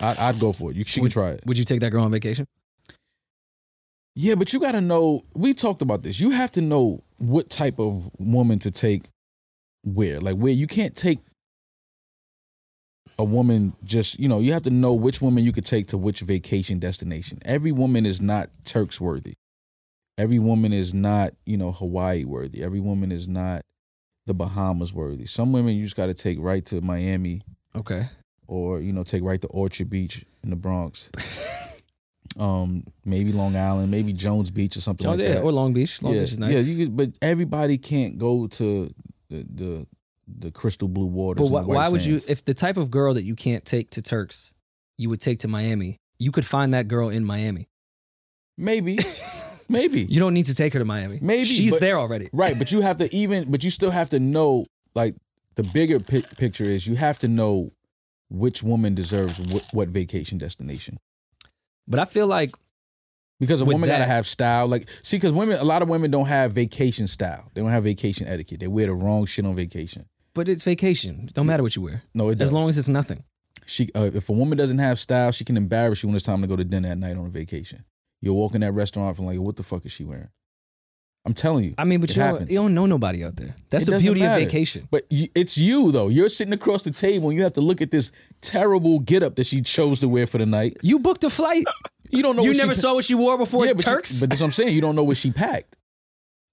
I'd, 0.00 0.16
I'd 0.18 0.38
go 0.40 0.52
for 0.52 0.70
it. 0.70 0.76
You 0.76 0.84
she 0.84 1.00
can 1.00 1.10
try 1.10 1.30
it. 1.30 1.42
Would 1.46 1.58
you 1.58 1.64
take 1.64 1.80
that 1.80 1.90
girl 1.90 2.04
on 2.04 2.10
vacation? 2.12 2.46
Yeah, 4.14 4.34
but 4.34 4.52
you 4.52 4.58
got 4.60 4.72
to 4.72 4.80
know. 4.80 5.24
We 5.34 5.54
talked 5.54 5.80
about 5.82 6.02
this. 6.02 6.18
You 6.18 6.30
have 6.30 6.50
to 6.52 6.60
know 6.60 7.02
what 7.18 7.50
type 7.50 7.78
of 7.78 8.10
woman 8.18 8.58
to 8.60 8.70
take 8.70 9.04
where. 9.84 10.20
Like 10.20 10.36
where 10.36 10.52
you 10.52 10.66
can't 10.66 10.96
take 10.96 11.20
a 13.18 13.24
woman 13.24 13.74
just 13.84 14.18
you 14.20 14.28
know 14.28 14.40
you 14.40 14.52
have 14.52 14.62
to 14.62 14.70
know 14.70 14.92
which 14.94 15.20
woman 15.20 15.44
you 15.44 15.52
could 15.52 15.66
take 15.66 15.88
to 15.88 15.98
which 15.98 16.20
vacation 16.20 16.78
destination. 16.78 17.38
Every 17.44 17.72
woman 17.72 18.06
is 18.06 18.20
not 18.20 18.50
Turks 18.64 19.00
worthy. 19.00 19.34
Every 20.16 20.38
woman 20.38 20.72
is 20.72 20.94
not 20.94 21.32
you 21.46 21.56
know 21.56 21.72
Hawaii 21.72 22.24
worthy. 22.24 22.62
Every 22.62 22.80
woman 22.80 23.10
is 23.12 23.26
not 23.28 23.62
the 24.26 24.34
Bahamas 24.34 24.92
worthy. 24.92 25.26
Some 25.26 25.52
women 25.52 25.74
you 25.76 25.84
just 25.84 25.96
got 25.96 26.06
to 26.06 26.14
take 26.14 26.38
right 26.40 26.64
to 26.66 26.80
Miami 26.80 27.42
Okay. 27.74 28.08
or 28.46 28.80
you 28.80 28.92
know 28.92 29.02
take 29.02 29.22
right 29.22 29.40
to 29.40 29.46
Orchard 29.48 29.88
Beach 29.90 30.24
in 30.44 30.50
the 30.50 30.56
Bronx. 30.56 31.10
um, 32.38 32.84
maybe 33.04 33.32
Long 33.32 33.56
Island, 33.56 33.90
maybe 33.90 34.12
Jones 34.12 34.50
Beach 34.50 34.76
or 34.76 34.80
something 34.80 35.04
Jones, 35.04 35.18
like 35.18 35.28
yeah, 35.28 35.34
that. 35.36 35.42
or 35.42 35.52
Long 35.52 35.72
Beach. 35.72 36.02
Long 36.02 36.14
yeah, 36.14 36.20
Beach 36.20 36.32
is 36.32 36.38
nice. 36.38 36.52
yeah. 36.52 36.60
You 36.60 36.84
could, 36.86 36.96
but 36.96 37.10
everybody 37.22 37.78
can't 37.78 38.18
go 38.18 38.46
to 38.48 38.92
the 39.30 39.46
the, 39.54 39.86
the 40.38 40.50
crystal 40.50 40.88
blue 40.88 41.06
waters. 41.06 41.48
but 41.50 41.66
why, 41.66 41.74
why 41.76 41.88
would 41.88 42.04
you, 42.04 42.20
if 42.28 42.44
the 42.44 42.54
type 42.54 42.76
of 42.76 42.90
girl 42.90 43.14
that 43.14 43.22
you 43.24 43.34
can't 43.34 43.64
take 43.64 43.90
to 43.90 44.02
Turks, 44.02 44.52
you 44.96 45.08
would 45.10 45.20
take 45.20 45.38
to 45.40 45.48
Miami, 45.48 45.96
you 46.18 46.30
could 46.32 46.44
find 46.46 46.74
that 46.74 46.88
girl 46.88 47.08
in 47.08 47.24
Miami. 47.24 47.68
maybe, 48.56 48.98
maybe 49.68 50.02
You 50.02 50.20
don't 50.20 50.34
need 50.34 50.46
to 50.46 50.54
take 50.54 50.72
her 50.72 50.78
to 50.78 50.84
Miami. 50.84 51.18
Maybe, 51.22 51.44
She's 51.44 51.72
but- 51.72 51.80
there 51.80 51.98
already. 51.98 52.28
right. 52.32 52.58
But 52.58 52.72
you 52.72 52.80
have 52.80 52.98
to 52.98 53.14
even, 53.14 53.50
but 53.50 53.64
you 53.64 53.70
still 53.70 53.90
have 53.90 54.08
to 54.10 54.18
know 54.20 54.66
like 54.94 55.14
the 55.54 55.62
bigger 55.62 56.00
pi- 56.00 56.22
picture 56.36 56.64
is 56.64 56.86
you 56.86 56.96
have 56.96 57.18
to 57.20 57.28
know 57.28 57.72
which 58.30 58.62
woman 58.62 58.94
deserves 58.94 59.40
what, 59.40 59.64
what 59.72 59.88
vacation 59.88 60.36
destination. 60.38 60.98
But 61.86 62.00
I 62.00 62.04
feel 62.04 62.26
like 62.26 62.54
Because 63.40 63.60
a 63.60 63.64
woman 63.64 63.88
gotta 63.88 64.04
have 64.04 64.26
style. 64.26 64.66
Like, 64.66 64.88
see, 65.02 65.16
because 65.16 65.32
women, 65.32 65.58
a 65.58 65.64
lot 65.64 65.80
of 65.80 65.88
women 65.88 66.10
don't 66.10 66.26
have 66.26 66.52
vacation 66.52 67.06
style. 67.06 67.50
They 67.54 67.60
don't 67.62 67.70
have 67.70 67.84
vacation 67.84 68.26
etiquette. 68.26 68.60
They 68.60 68.66
wear 68.66 68.86
the 68.86 68.94
wrong 68.94 69.24
shit 69.26 69.46
on 69.46 69.54
vacation. 69.56 70.04
But 70.38 70.48
it's 70.48 70.62
vacation. 70.62 71.24
It 71.28 71.34
Don't 71.34 71.46
matter 71.46 71.62
what 71.64 71.74
you 71.76 71.82
wear. 71.82 72.02
No, 72.14 72.28
it 72.28 72.38
does. 72.38 72.48
As 72.50 72.52
long 72.52 72.68
as 72.68 72.78
it's 72.78 72.88
nothing. 72.88 73.24
she, 73.66 73.90
uh, 73.94 74.10
if 74.14 74.28
a 74.28 74.32
woman 74.32 74.56
doesn't 74.56 74.78
have 74.78 74.98
style, 75.00 75.32
she 75.32 75.44
can 75.44 75.56
embarrass 75.56 76.02
you 76.02 76.08
when 76.08 76.16
it's 76.16 76.24
time 76.24 76.40
to 76.42 76.46
go 76.46 76.56
to 76.56 76.64
dinner 76.64 76.88
at 76.90 76.98
night 76.98 77.16
on 77.16 77.26
a 77.26 77.28
vacation. 77.28 77.84
You'll 78.22 78.36
walk 78.36 78.54
in 78.54 78.60
that 78.62 78.72
restaurant 78.72 79.16
from 79.16 79.26
like, 79.26 79.38
what 79.40 79.56
the 79.56 79.62
fuck 79.64 79.84
is 79.84 79.92
she 79.92 80.04
wearing? 80.04 80.28
I'm 81.26 81.34
telling 81.34 81.64
you. 81.64 81.74
I 81.76 81.84
mean, 81.84 82.00
but 82.00 82.10
you 82.16 82.22
don't, 82.22 82.48
you 82.50 82.56
don't 82.56 82.72
know 82.74 82.86
nobody 82.86 83.22
out 83.24 83.36
there. 83.36 83.54
That's 83.68 83.86
It 83.86 83.90
the 83.90 83.98
beauty 83.98 84.20
matter. 84.20 84.40
of 84.40 84.46
vacation. 84.46 84.88
But 84.90 85.06
y- 85.10 85.28
it's 85.34 85.58
you 85.58 85.92
though. 85.92 86.08
You're 86.08 86.28
sitting 86.30 86.54
across 86.54 86.84
the 86.84 86.90
table 86.92 87.28
and 87.30 87.36
you 87.36 87.42
have 87.42 87.52
to 87.54 87.60
look 87.60 87.82
at 87.82 87.90
this 87.90 88.12
terrible 88.40 89.00
getup 89.00 89.34
that 89.36 89.46
she 89.46 89.60
chose 89.60 90.00
to 90.00 90.08
wear 90.08 90.26
for 90.26 90.38
the 90.38 90.46
night. 90.46 90.76
You 90.82 91.00
booked 91.00 91.24
a 91.24 91.30
flight. 91.30 91.66
You 92.10 92.22
don't 92.22 92.36
know. 92.36 92.42
you 92.42 92.50
what 92.50 92.56
she 92.56 92.62
never 92.62 92.74
pa- 92.74 92.80
saw 92.80 92.94
what 92.94 93.04
she 93.04 93.14
wore 93.14 93.36
before 93.36 93.66
Yeah, 93.66 93.72
but 93.74 93.84
you- 93.84 93.92
Turks. 93.92 94.20
but 94.20 94.30
that's 94.30 94.40
what 94.40 94.46
I'm 94.46 94.52
saying. 94.52 94.74
You 94.74 94.80
don't 94.80 94.94
know 94.96 95.02
what 95.04 95.18
she 95.18 95.30
packed. 95.30 95.76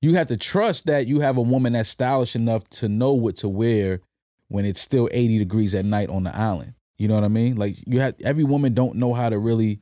You 0.02 0.16
have 0.16 0.28
to 0.28 0.38
trust 0.38 0.86
that 0.86 1.08
you 1.08 1.20
have 1.22 1.38
a 1.38 1.42
woman 1.42 1.74
that's 1.74 1.90
stylish 1.90 2.36
enough 2.36 2.64
to 2.72 2.88
know 2.90 3.14
what 3.14 3.38
to 3.38 3.50
wear 3.50 4.02
when 4.50 4.66
it's 4.66 4.82
still 4.82 5.10
80 5.12 5.40
degrees 5.40 5.74
at 5.74 5.86
night 5.86 6.10
on 6.10 6.24
the 6.24 6.36
island. 6.36 6.74
You 6.98 7.08
know 7.08 7.16
what 7.16 7.24
I 7.24 7.30
mean? 7.30 7.56
Like 7.56 7.76
you 7.88 8.00
have 8.00 8.16
every 8.24 8.44
woman 8.44 8.74
don't 8.74 8.96
know 8.96 9.14
how 9.14 9.30
to 9.30 9.40
really 9.40 9.80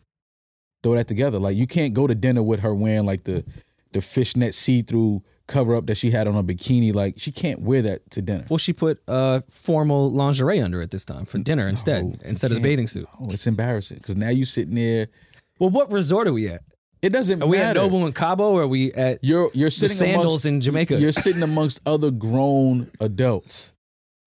throw 0.81 0.95
that 0.95 1.07
together. 1.07 1.39
Like 1.39 1.57
you 1.57 1.67
can't 1.67 1.93
go 1.93 2.07
to 2.07 2.15
dinner 2.15 2.41
with 2.41 2.61
her 2.61 2.73
wearing 2.73 3.05
like 3.05 3.23
the 3.25 3.43
the 3.91 4.01
fishnet 4.01 4.55
see-through 4.55 5.21
cover 5.45 5.75
up 5.75 5.85
that 5.85 5.95
she 5.95 6.09
had 6.09 6.27
on 6.27 6.35
a 6.35 6.43
bikini. 6.43 6.93
Like 6.93 7.15
she 7.17 7.31
can't 7.31 7.61
wear 7.61 7.81
that 7.83 8.09
to 8.11 8.21
dinner. 8.21 8.45
well, 8.49 8.57
she 8.57 8.73
put 8.73 9.01
uh, 9.07 9.41
formal 9.49 10.09
lingerie 10.11 10.59
under 10.61 10.81
it 10.81 10.89
this 10.89 11.05
time 11.05 11.25
for 11.25 11.37
dinner 11.37 11.67
instead, 11.67 12.05
you 12.05 12.17
instead 12.23 12.51
of 12.51 12.55
the 12.55 12.63
bathing 12.63 12.87
suit. 12.87 13.07
Oh, 13.19 13.27
it's 13.29 13.45
embarrassing 13.45 13.97
because 13.97 14.15
now 14.15 14.29
you 14.29 14.45
sitting 14.45 14.75
there. 14.75 15.07
Well, 15.59 15.69
what 15.69 15.91
resort 15.91 16.27
are 16.27 16.33
we 16.33 16.47
at? 16.47 16.61
It 17.03 17.09
doesn't 17.11 17.39
matter. 17.39 17.47
Are 17.47 17.51
we 17.51 17.57
at 17.59 17.75
matter. 17.75 17.79
Nobu 17.81 18.05
and 18.05 18.15
Cabo 18.15 18.51
or 18.51 18.61
are 18.63 18.67
we 18.67 18.91
at 18.93 19.19
You're 19.21 19.51
you're 19.53 19.67
the 19.67 19.71
sitting 19.71 19.95
sandals 19.97 20.45
amongst, 20.45 20.45
in 20.45 20.61
Jamaica? 20.61 20.99
You're 20.99 21.11
sitting 21.11 21.43
amongst 21.43 21.81
other 21.85 22.09
grown 22.11 22.89
adults, 23.01 23.73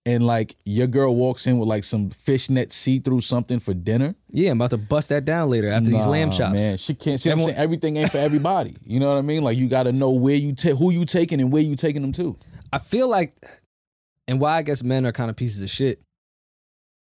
and 0.04 0.26
like 0.26 0.56
your 0.66 0.86
girl 0.86 1.16
walks 1.16 1.46
in 1.46 1.58
with 1.58 1.68
like 1.68 1.84
some 1.84 2.10
fishnet 2.10 2.72
see 2.72 2.98
through 2.98 3.22
something 3.22 3.58
for 3.60 3.72
dinner. 3.74 4.14
yeah, 4.30 4.50
I'm 4.50 4.58
about 4.60 4.70
to 4.70 4.76
bust 4.76 5.08
that 5.08 5.24
down 5.24 5.48
later 5.48 5.68
after 5.70 5.90
these 5.90 6.04
Nah, 6.04 6.10
lamb 6.10 6.30
chops. 6.30 6.54
Man, 6.54 6.76
she 6.76 6.94
can't 6.94 7.18
see. 7.18 7.30
what 7.30 7.32
I'm 7.32 7.38
Everyone- 7.40 7.54
saying 7.54 7.62
everything 7.64 7.96
ain't 7.96 8.12
for 8.12 8.18
everybody. 8.18 8.76
You 8.84 9.00
know 9.00 9.08
what 9.08 9.18
I 9.18 9.22
mean? 9.22 9.42
Like 9.42 9.56
you 9.58 9.68
got 9.68 9.84
to 9.84 9.92
know 9.92 10.10
where 10.10 10.36
you 10.36 10.54
take, 10.54 10.76
who 10.76 10.90
you 10.92 11.06
taking, 11.06 11.40
and 11.40 11.50
where 11.50 11.62
you 11.62 11.76
taking 11.76 12.02
them 12.02 12.12
to. 12.12 12.36
I 12.72 12.78
feel 12.78 13.08
like, 13.08 13.34
and 14.28 14.38
why 14.38 14.56
I 14.58 14.62
guess 14.62 14.82
men 14.82 15.06
are 15.06 15.12
kind 15.12 15.30
of 15.30 15.36
pieces 15.36 15.62
of 15.62 15.70
shit. 15.70 16.02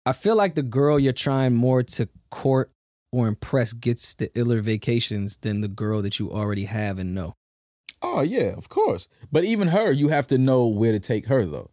I 0.06 0.14
feel 0.14 0.36
like 0.36 0.56
the 0.56 0.64
girl 0.64 0.98
you're 1.00 1.14
trying 1.14 1.54
more 1.54 1.84
to 1.84 2.10
court 2.32 2.72
or 3.12 3.28
impress 3.28 3.74
gets 3.74 4.16
the 4.16 4.30
iller 4.38 4.62
vacations 4.62 5.38
than 5.38 5.62
the 5.62 5.68
girl 5.68 6.02
that 6.02 6.20
you 6.20 6.32
already 6.32 6.66
have 6.66 7.00
and 7.00 7.14
know. 7.14 7.36
Oh 8.02 8.22
yeah, 8.22 8.54
of 8.56 8.70
course. 8.70 9.08
But 9.32 9.44
even 9.44 9.70
her, 9.70 9.92
you 9.92 10.10
have 10.10 10.28
to 10.28 10.38
know 10.38 10.68
where 10.68 10.92
to 10.92 11.00
take 11.00 11.26
her 11.28 11.46
though, 11.46 11.70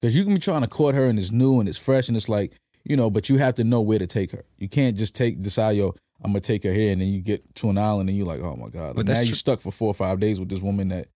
because 0.00 0.16
you 0.16 0.24
can 0.24 0.34
be 0.34 0.40
trying 0.40 0.62
to 0.62 0.68
court 0.68 0.94
her 0.94 1.06
and 1.06 1.18
it's 1.18 1.30
new 1.30 1.60
and 1.60 1.68
it's 1.68 1.78
fresh 1.78 2.08
and 2.08 2.16
it's 2.16 2.28
like 2.28 2.52
you 2.84 2.96
know, 2.96 3.10
but 3.10 3.28
you 3.28 3.38
have 3.38 3.54
to 3.54 3.64
know 3.64 3.80
where 3.80 3.98
to 4.00 4.08
take 4.08 4.32
her. 4.32 4.44
You 4.58 4.68
can't 4.68 4.96
just 4.96 5.14
take 5.14 5.40
decide 5.40 5.76
yo. 5.76 5.94
I'm 6.24 6.30
gonna 6.30 6.40
take 6.40 6.62
her 6.64 6.72
here, 6.72 6.92
and 6.92 7.00
then 7.00 7.08
you 7.08 7.20
get 7.20 7.54
to 7.56 7.70
an 7.70 7.78
island 7.78 8.08
and 8.08 8.16
you're 8.16 8.26
like, 8.26 8.40
oh 8.40 8.54
my 8.56 8.68
god. 8.68 8.94
But 8.94 9.06
Like, 9.08 9.16
now 9.16 9.20
you're 9.22 9.30
tr- 9.30 9.36
stuck 9.36 9.60
for 9.60 9.72
four 9.72 9.88
or 9.88 9.94
five 9.94 10.20
days 10.20 10.38
with 10.38 10.48
this 10.48 10.60
woman 10.60 10.88
that 10.88 11.08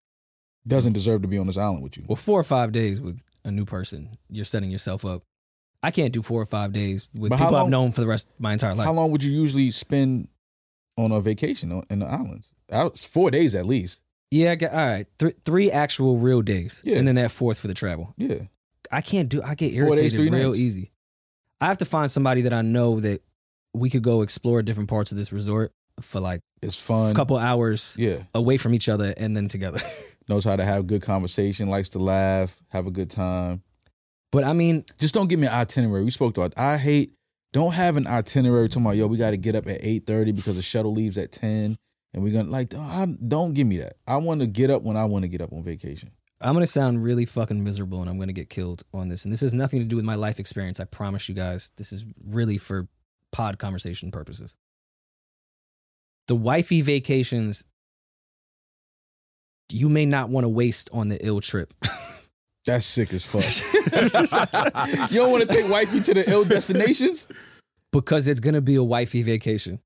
doesn't 0.67 0.95
deserve 0.95 1.23
to 1.23 1.29
be 1.29 1.39
on 1.39 1.47
this 1.47 1.57
island 1.57 1.83
with 1.83 1.97
you. 1.97 2.05
Well, 2.09 2.17
four 2.17 2.41
or 2.41 2.45
five 2.45 2.73
days 2.73 3.01
with 3.01 3.21
a 3.45 3.51
new 3.53 3.65
person, 3.65 4.19
you're 4.29 4.45
setting 4.45 4.71
yourself 4.71 5.05
up. 5.05 5.23
I 5.87 5.93
can't 5.93 6.13
do 6.13 6.21
four 6.21 6.43
or 6.43 6.47
five 6.47 6.73
days 6.73 7.07
with 7.15 7.31
But 7.31 7.39
how 7.39 7.45
people 7.47 7.57
I've 7.59 7.63
long- 7.63 7.71
known 7.71 7.93
for 7.93 8.01
the 8.01 8.09
rest 8.09 8.27
of 8.29 8.41
my 8.41 8.53
entire 8.53 8.75
life. 8.75 8.87
How 8.87 8.93
long 8.93 9.13
would 9.13 9.23
you 9.23 9.31
usually 9.33 9.71
spend 9.71 10.27
on 10.99 11.13
a 11.13 11.21
vacation 11.21 11.71
on- 11.71 11.85
in 11.89 12.01
the 12.01 12.07
islands? 12.07 12.49
Out- 12.73 12.99
Four 12.99 13.31
days 13.31 13.55
at 13.55 13.67
least. 13.67 14.01
Yeah, 14.33 14.51
I 14.51 14.55
got, 14.57 14.73
all 14.73 14.79
right. 14.85 15.07
Th- 15.21 15.37
three 15.45 15.71
actual 15.71 16.17
real 16.19 16.43
days, 16.43 16.83
Yeah. 16.85 16.97
and 16.97 17.07
then 17.07 17.15
that 17.15 17.31
fourth 17.31 17.59
for 17.61 17.69
the 17.69 17.75
travel. 17.75 18.15
Yeah. 18.17 18.47
I 18.91 19.01
can't 19.01 19.29
do. 19.29 19.41
I 19.43 19.55
get 19.55 19.73
Four 19.75 19.91
days, 19.91 19.99
irritated 20.13 20.17
three 20.19 20.31
real 20.31 20.49
nights. 20.51 20.59
easy. 20.59 20.91
I 21.61 21.67
have 21.67 21.79
to 21.79 21.85
find 21.85 22.11
somebody 22.11 22.43
that 22.43 22.53
I 22.53 22.63
know 22.63 22.99
that 23.01 23.23
we 23.73 23.89
could 23.89 24.03
go 24.03 24.23
explore 24.23 24.63
different 24.63 24.89
parts 24.89 25.13
of 25.13 25.17
this 25.19 25.33
resort 25.33 25.73
for 26.01 26.19
like 26.21 26.41
It's 26.63 26.77
fun. 26.79 27.13
a 27.13 27.15
couple 27.15 27.37
hours 27.37 27.95
Yeah. 27.99 28.25
away 28.35 28.57
from 28.57 28.75
each 28.75 28.89
other 28.89 29.15
and 29.17 29.37
then 29.37 29.47
together. 29.49 29.81
Knows 30.29 30.45
how 30.45 30.57
to 30.57 30.65
have 30.65 30.89
good 30.89 31.03
conversation, 31.03 31.69
likes 31.69 31.91
to 31.91 32.01
laugh, 32.01 32.61
have 32.71 32.89
a 32.89 32.91
good 32.91 33.11
time. 33.11 33.63
But 34.33 34.45
I 34.45 34.53
mean, 34.53 34.85
Just 34.99 35.15
don't 35.15 35.29
give 35.29 35.39
me 35.39 35.47
an 35.47 35.53
itinerary. 35.53 36.05
We 36.05 36.11
spoke 36.11 36.37
about 36.37 36.55
I 36.57 36.77
hate 36.77 37.13
don't 37.53 37.73
have 37.73 37.97
an 37.97 38.07
itinerary 38.07 38.69
to 38.71 38.81
my 38.81 38.93
yo, 38.93 39.07
we 39.07 39.17
gotta 39.17 39.37
get 39.37 39.55
up 39.55 39.67
at 39.67 39.79
eight 39.81 40.07
thirty 40.07 40.33
because 40.33 40.57
the 40.57 40.63
shuttle 40.63 40.93
leaves 40.93 41.17
at 41.19 41.33
ten. 41.33 41.77
And 42.13 42.23
we're 42.23 42.33
gonna 42.33 42.51
like 42.51 42.75
I, 42.75 43.07
don't 43.07 43.55
give 43.55 43.67
me 43.67 43.79
that. 43.79 43.97
I 44.07 44.17
wanna 44.17 44.47
get 44.47 44.71
up 44.71 44.83
when 44.83 44.97
I 44.97 45.05
wanna 45.05 45.29
get 45.29 45.41
up 45.41 45.53
on 45.53 45.63
vacation. 45.63 46.11
I'm 46.41 46.55
gonna 46.55 46.67
sound 46.67 47.03
really 47.03 47.25
fucking 47.25 47.63
miserable 47.63 48.01
and 48.01 48.11
I'm 48.11 48.19
gonna 48.19 48.33
get 48.33 48.51
killed 48.51 48.83
on 48.93 49.09
this. 49.09 49.25
And 49.25 49.33
this 49.33 49.41
has 49.41 49.55
nothing 49.55 49.79
to 49.81 49.85
do 49.85 49.97
with 49.97 50.05
my 50.05 50.17
life 50.17 50.39
experience. 50.39 50.81
I 50.81 50.85
promise 50.85 51.29
you 51.29 51.35
guys. 51.35 51.71
This 51.77 51.93
is 51.93 52.05
really 52.25 52.59
for 52.59 52.89
pod 53.33 53.59
conversation 53.59 54.11
purposes. 54.11 54.57
The 56.29 56.35
wifey 56.35 56.83
vacations 56.83 57.65
you 59.71 59.89
may 59.89 60.07
not 60.07 60.29
want 60.29 60.45
to 60.45 60.49
waste 60.49 60.89
on 60.93 61.09
the 61.09 61.25
ill 61.25 61.41
trip. 61.41 61.75
That's 62.67 62.85
sick 62.85 63.13
as 63.13 63.25
fuck. 63.25 63.45
you 65.11 65.19
don't 65.19 65.31
want 65.31 65.49
to 65.49 65.55
take 65.55 65.71
wifey 65.71 66.01
to 66.01 66.15
the 66.15 66.25
ill 66.31 66.45
destinations? 66.45 67.27
because 67.93 68.29
it's 68.29 68.41
gonna 68.41 68.61
be 68.61 68.75
a 68.75 68.83
wifey 68.83 69.23
vacation. 69.23 69.81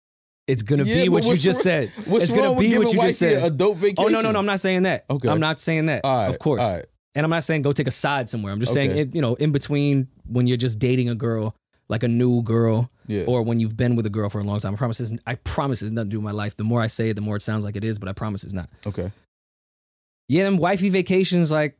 It's 0.48 0.62
gonna 0.62 0.82
Yeah, 0.82 1.02
be 1.02 1.08
but 1.08 1.12
what 1.12 1.22
you 1.24 1.28
what's 1.30 1.42
just 1.42 1.58
wrong- 1.58 1.62
said. 1.62 1.92
What's 2.06 2.24
it's 2.24 2.32
gonna 2.32 2.48
wrong 2.48 2.56
with 2.56 2.64
be 2.64 2.68
giving 2.70 2.84
what 2.86 2.92
you 2.92 2.98
wifey 2.98 3.08
just 3.10 3.18
said. 3.20 3.42
a 3.44 3.50
dope 3.50 3.76
vacation? 3.76 4.04
Oh 4.04 4.08
no, 4.08 4.20
no, 4.20 4.32
no! 4.32 4.38
I'm 4.40 4.46
not 4.46 4.58
saying 4.58 4.82
that. 4.82 5.04
Okay. 5.08 5.28
I'm 5.28 5.38
not 5.38 5.60
saying 5.60 5.86
that. 5.86 6.04
All 6.04 6.16
right, 6.16 6.28
of 6.28 6.38
course. 6.40 6.60
all 6.60 6.76
right. 6.76 6.84
And 7.14 7.24
I'm 7.24 7.30
not 7.30 7.44
saying 7.44 7.62
go 7.62 7.70
take 7.72 7.86
a 7.86 7.90
side 7.92 8.28
somewhere. 8.28 8.52
I'm 8.52 8.58
just 8.60 8.72
saying, 8.72 8.90
Okay. 8.92 9.00
it, 9.02 9.14
you 9.14 9.20
know, 9.20 9.34
in 9.34 9.52
between 9.52 10.08
when 10.26 10.46
you're 10.46 10.56
just 10.56 10.78
dating 10.78 11.08
a 11.08 11.14
girl, 11.14 11.54
like 11.88 12.02
a 12.04 12.08
new 12.08 12.42
girl, 12.42 12.90
Yeah. 13.08 13.24
or 13.26 13.42
when 13.42 13.60
you've 13.60 13.76
been 13.76 13.94
with 13.96 14.06
a 14.06 14.10
girl 14.10 14.28
for 14.30 14.40
a 14.40 14.44
long 14.44 14.58
time. 14.60 14.74
I 14.74 14.76
promise. 14.76 15.00
It's, 15.00 15.12
I 15.26 15.34
promise 15.36 15.82
it's 15.82 15.90
nothing 15.92 16.10
to 16.10 16.14
do 16.14 16.18
with 16.18 16.24
my 16.24 16.30
life. 16.32 16.56
The 16.56 16.64
more 16.64 16.80
I 16.80 16.86
say 16.88 17.10
it, 17.10 17.14
the 17.14 17.20
more 17.20 17.36
it 17.36 17.42
sounds 17.42 17.64
like 17.64 17.76
it 17.76 17.84
is. 17.84 17.98
But 17.98 18.08
I 18.08 18.12
promise 18.12 18.42
it's 18.44 18.52
not. 18.54 18.70
Okay. 18.86 19.12
Yeah, 20.28 20.44
them 20.44 20.56
wifey 20.58 20.88
vacations, 20.88 21.50
like 21.50 21.76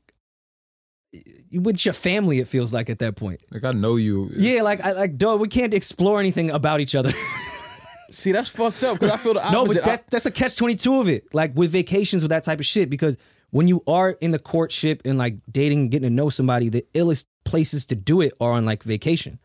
with 1.52 1.84
your 1.84 1.92
family. 1.94 2.38
It 2.40 2.48
feels 2.48 2.72
like 2.72 2.88
at 2.90 2.98
that 3.00 3.16
point. 3.16 3.42
Like 3.50 3.64
I 3.64 3.72
know 3.72 3.96
you. 3.96 4.30
Yeah, 4.36 4.62
like 4.62 4.80
I 4.80 4.92
like, 4.92 5.16
dog. 5.16 5.40
We 5.40 5.48
can't 5.48 5.74
explore 5.74 6.20
anything 6.20 6.50
about 6.50 6.80
each 6.80 6.94
other. 6.94 7.12
See, 8.10 8.32
that's 8.32 8.50
fucked 8.50 8.82
up 8.82 8.98
because 8.98 9.12
I 9.12 9.16
feel 9.16 9.34
the 9.34 9.40
opposite. 9.40 9.52
No, 9.56 9.64
but 9.66 9.76
I- 9.82 9.86
that's 9.96 10.04
that's 10.10 10.26
a 10.26 10.30
catch 10.30 10.56
twenty 10.56 10.74
two 10.74 11.00
of 11.00 11.08
it. 11.08 11.32
Like 11.34 11.54
with 11.54 11.70
vacations 11.70 12.22
with 12.22 12.30
that 12.30 12.44
type 12.44 12.58
of 12.58 12.66
shit, 12.66 12.90
because 12.90 13.16
when 13.50 13.68
you 13.68 13.82
are 13.86 14.10
in 14.20 14.30
the 14.32 14.38
courtship 14.38 15.02
and 15.04 15.18
like 15.18 15.36
dating, 15.50 15.90
getting 15.90 16.08
to 16.08 16.14
know 16.14 16.28
somebody, 16.28 16.68
the 16.68 16.84
illest 16.94 17.26
places 17.44 17.86
to 17.86 17.96
do 17.96 18.20
it 18.20 18.32
are 18.40 18.52
on 18.52 18.64
like 18.64 18.82
vacation, 18.84 19.38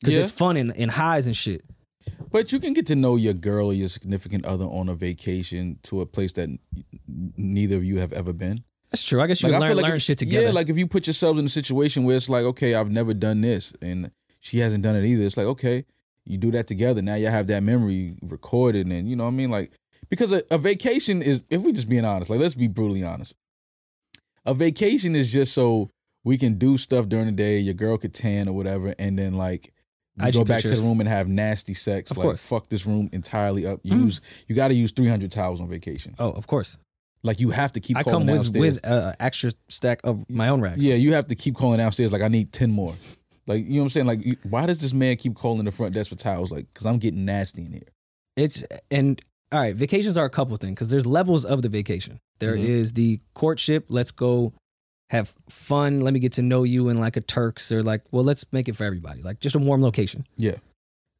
because 0.00 0.16
Yeah. 0.16 0.22
it's 0.22 0.30
fun 0.30 0.56
and, 0.58 0.76
and 0.76 0.90
highs 0.90 1.26
and 1.26 1.36
shit. 1.36 1.64
But 2.30 2.50
you 2.52 2.58
can 2.58 2.72
get 2.72 2.86
to 2.86 2.96
know 2.96 3.16
your 3.16 3.32
girl 3.34 3.68
or 3.68 3.72
your 3.74 3.88
significant 3.88 4.44
other 4.44 4.64
on 4.64 4.88
a 4.88 4.94
vacation 4.94 5.78
to 5.84 6.00
a 6.00 6.06
place 6.06 6.32
that 6.34 6.48
neither 7.06 7.76
of 7.76 7.84
you 7.84 7.98
have 8.00 8.12
ever 8.12 8.32
been. 8.32 8.58
That's 8.92 9.02
true. 9.02 9.22
I 9.22 9.26
guess 9.26 9.42
you 9.42 9.48
Like, 9.48 9.60
learn 9.60 9.76
like 9.76 9.86
learn 9.86 9.96
if- 9.96 10.02
shit 10.02 10.18
together. 10.18 10.46
Yeah, 10.46 10.52
like 10.52 10.68
if 10.68 10.76
you 10.76 10.86
put 10.86 11.06
yourselves 11.06 11.38
in 11.38 11.46
a 11.46 11.48
situation 11.48 12.04
where 12.04 12.14
it's 12.14 12.28
like, 12.28 12.44
okay, 12.44 12.74
I've 12.74 12.90
never 12.90 13.14
done 13.14 13.40
this, 13.40 13.72
and 13.80 14.10
she 14.40 14.58
hasn't 14.58 14.82
done 14.82 14.94
it 14.96 15.04
either. 15.06 15.24
It's 15.24 15.38
like, 15.38 15.46
okay, 15.46 15.86
you 16.26 16.36
do 16.36 16.50
that 16.50 16.66
together. 16.66 17.00
Now 17.00 17.14
you 17.14 17.28
have 17.28 17.46
that 17.46 17.62
memory 17.62 18.16
recorded, 18.22 18.86
and 18.86 19.08
you 19.08 19.16
know 19.16 19.24
what 19.24 19.30
I 19.30 19.34
mean, 19.34 19.50
like 19.50 19.72
because 20.10 20.30
a, 20.30 20.42
a 20.50 20.58
vacation 20.58 21.22
is, 21.22 21.42
if 21.48 21.62
we 21.62 21.72
just 21.72 21.88
being 21.88 22.04
honest, 22.04 22.28
like 22.30 22.38
let's 22.38 22.54
be 22.54 22.68
brutally 22.68 23.02
honest, 23.02 23.34
a 24.44 24.52
vacation 24.52 25.16
is 25.16 25.32
just 25.32 25.54
so 25.54 25.88
we 26.22 26.36
can 26.36 26.58
do 26.58 26.76
stuff 26.76 27.08
during 27.08 27.26
the 27.26 27.32
day. 27.32 27.58
Your 27.58 27.74
girl 27.74 27.96
could 27.96 28.12
tan 28.12 28.46
or 28.48 28.52
whatever, 28.52 28.94
and 28.98 29.18
then 29.18 29.34
like. 29.36 29.72
You 30.18 30.26
IG 30.28 30.34
go 30.34 30.44
back 30.44 30.60
to 30.60 30.68
the 30.68 30.82
room 30.82 31.00
and 31.00 31.08
have 31.08 31.26
nasty 31.26 31.72
sex. 31.72 32.10
Of 32.10 32.18
like 32.18 32.24
course. 32.24 32.42
fuck 32.42 32.68
this 32.68 32.84
room 32.84 33.08
entirely 33.12 33.66
up. 33.66 33.82
Mm. 33.82 33.92
Use 34.02 34.20
you 34.46 34.54
got 34.54 34.68
to 34.68 34.74
use 34.74 34.92
three 34.92 35.08
hundred 35.08 35.32
towels 35.32 35.58
on 35.58 35.70
vacation. 35.70 36.14
oh, 36.18 36.32
of 36.32 36.46
course. 36.46 36.76
Like 37.24 37.38
you 37.40 37.50
have 37.50 37.72
to 37.72 37.80
keep 37.80 37.96
I 37.96 38.02
calling 38.02 38.26
come 38.26 38.26
with 38.36 38.52
downstairs. 38.52 38.74
with 38.76 38.84
a 38.84 39.16
extra 39.20 39.52
stack 39.68 40.00
of 40.04 40.28
my 40.28 40.48
own 40.48 40.60
racks. 40.60 40.82
Yeah, 40.82 40.94
you 40.94 41.12
have 41.14 41.28
to 41.28 41.34
keep 41.36 41.54
calling 41.54 41.78
downstairs. 41.78 42.12
Like 42.12 42.22
I 42.22 42.28
need 42.28 42.52
ten 42.52 42.70
more. 42.72 42.94
Like 43.46 43.64
you 43.64 43.74
know 43.74 43.78
what 43.78 43.82
I'm 43.84 43.88
saying? 43.90 44.06
Like 44.06 44.24
you- 44.26 44.36
why 44.42 44.66
does 44.66 44.80
this 44.80 44.92
man 44.92 45.16
keep 45.16 45.34
calling 45.34 45.64
the 45.64 45.72
front 45.72 45.94
desk 45.94 46.10
for 46.10 46.16
towels? 46.16 46.50
Like 46.50 46.66
because 46.72 46.86
I'm 46.86 46.98
getting 46.98 47.24
nasty 47.24 47.64
in 47.64 47.72
here. 47.72 47.88
It's 48.36 48.64
and 48.90 49.20
all 49.52 49.60
right. 49.60 49.74
Vacations 49.76 50.16
are 50.16 50.24
a 50.24 50.30
couple 50.30 50.56
things 50.56 50.72
because 50.74 50.90
there's 50.90 51.06
levels 51.06 51.44
of 51.44 51.62
the 51.62 51.68
vacation. 51.68 52.18
There 52.40 52.56
is 52.56 52.92
Mhm. 52.92 52.94
the 52.96 53.20
courtship. 53.34 53.86
Let's 53.88 54.10
go 54.10 54.52
have 55.10 55.34
fun. 55.48 56.00
Let 56.00 56.14
me 56.14 56.20
get 56.20 56.32
to 56.32 56.42
know 56.42 56.62
you 56.64 56.88
in 56.88 56.98
like 56.98 57.16
a 57.16 57.20
Turks 57.20 57.70
or 57.70 57.82
like. 57.82 58.02
Well, 58.10 58.24
let's 58.24 58.44
make 58.52 58.68
it 58.68 58.74
for 58.76 58.84
everybody. 58.84 59.20
Like 59.22 59.38
just 59.40 59.54
a 59.54 59.58
warm 59.60 59.82
location. 59.82 60.26
Yeah. 60.36 60.56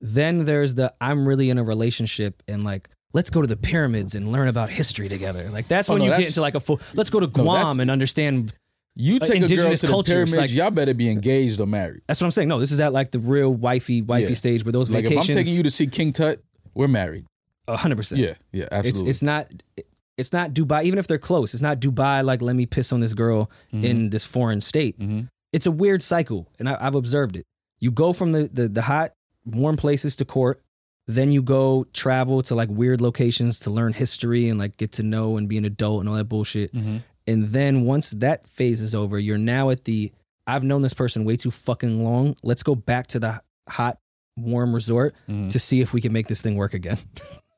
Then 0.01 0.47
there's 0.47 0.75
the 0.75 0.93
I'm 1.01 1.29
really 1.29 1.51
in 1.51 1.59
a 1.59 1.63
relationship 1.65 2.43
and 2.49 2.65
like 2.65 2.89
let's 3.13 3.31
go 3.31 3.41
to 3.43 3.47
the 3.47 3.57
pyramids 3.57 4.15
and 4.15 4.31
learn 4.33 4.49
about 4.49 4.71
history 4.71 5.09
together. 5.09 5.49
Like 5.51 5.69
that's 5.69 5.89
Oh, 5.91 5.95
when 5.95 6.01
no, 6.03 6.07
you 6.13 6.17
get 6.19 6.27
into 6.29 6.41
like 6.41 6.55
a 6.55 6.61
full. 6.61 6.81
Let's 6.95 7.11
go 7.11 7.21
to 7.21 7.27
that's- 7.27 7.43
Guam 7.45 7.81
and 7.81 7.91
understand. 7.91 8.53
You 8.95 9.19
take 9.21 9.31
a 9.31 9.33
girl 9.35 9.43
indigenous 9.45 9.81
to 9.81 9.87
the 9.87 9.93
cultures, 9.93 10.13
pyramids, 10.13 10.37
like- 10.37 10.53
y'all 10.53 10.71
better 10.71 10.93
be 10.93 11.09
engaged 11.11 11.59
or 11.61 11.67
married. 11.67 12.03
That's 12.07 12.21
what 12.21 12.27
I'm 12.27 12.31
saying. 12.31 12.49
No, 12.49 12.61
this 12.61 12.73
is 12.73 12.79
at 12.81 12.93
like 12.93 13.11
the 13.11 13.19
real 13.19 13.51
wifey 13.55 14.03
wifey 14.03 14.29
Yeah. 14.29 14.35
stage 14.35 14.65
where 14.67 14.73
those 14.73 14.91
Like 14.91 15.05
vacations. 15.05 15.31
if 15.31 15.37
I'm 15.37 15.43
taking 15.45 15.57
you 15.57 15.63
to 15.63 15.71
see 15.71 15.87
King 15.87 16.13
Tut, 16.13 16.43
we're 16.75 16.89
married. 16.89 17.25
hundred 17.69 17.97
percent. 17.97 18.21
Yeah, 18.21 18.35
yeah, 18.53 18.67
absolutely. 18.71 19.09
it's 19.11 19.23
not 19.23 19.47
it's 20.19 20.33
not 20.33 20.53
Dubai. 20.53 20.85
Even 20.85 20.99
if 20.99 21.07
they're 21.07 21.19
close, 21.19 21.55
it's 21.55 21.63
not 21.63 21.81
Dubai. 21.81 22.23
Like 22.23 22.43
let 22.43 22.55
me 22.55 22.67
piss 22.67 22.93
on 22.93 23.01
this 23.01 23.15
girl 23.15 23.51
Mm-hmm. 23.73 23.85
in 23.85 24.11
this 24.11 24.25
foreign 24.27 24.61
state. 24.61 24.99
Mhm. 25.01 25.29
It's 25.55 25.65
a 25.67 25.71
weird 25.71 26.03
cycle, 26.03 26.49
and 26.59 26.69
I, 26.69 26.77
I've 26.81 26.95
observed 26.95 27.37
it. 27.37 27.45
You 27.79 27.91
go 27.91 28.13
from 28.13 28.33
the, 28.33 28.49
the 28.53 28.69
the 28.69 28.83
hot 28.83 29.13
warm 29.47 29.77
places 29.77 30.17
to 30.17 30.25
court, 30.27 30.62
then 31.07 31.33
you 31.33 31.43
go 31.43 31.85
travel 31.93 32.43
to 32.43 32.55
like 32.55 32.69
weird 32.69 33.01
locations 33.01 33.61
to 33.61 33.71
learn 33.71 33.93
history 33.93 34.49
and 34.49 34.59
like 34.59 34.77
get 34.77 34.93
to 34.93 35.03
know 35.03 35.37
and 35.37 35.49
be 35.49 35.59
an 35.59 35.65
adult 35.65 36.01
and 36.01 36.09
all 36.09 36.15
that 36.15 36.25
bullshit. 36.29 36.73
Mm-hmm. 36.75 36.99
And 37.27 37.49
then 37.49 37.83
once 37.85 38.11
that 38.11 38.47
phase 38.49 38.81
is 38.81 38.95
over, 38.95 39.19
you're 39.19 39.39
now 39.39 39.71
at 39.71 39.85
the 39.85 40.13
I've 40.47 40.65
known 40.65 40.83
this 40.83 40.95
person 40.95 41.25
way 41.25 41.37
too 41.37 41.51
fucking 41.53 42.03
long. 42.05 42.35
Let's 42.43 42.63
go 42.65 42.75
back 42.75 43.07
to 43.09 43.19
the 43.21 43.41
hot 43.69 43.99
warm 44.37 44.75
resort 44.75 45.15
Mhm. 45.29 45.51
to 45.51 45.59
see 45.59 45.81
if 45.81 45.93
we 45.93 46.01
can 46.01 46.13
make 46.13 46.27
this 46.27 46.41
thing 46.43 46.57
work 46.57 46.75
again. 46.75 46.99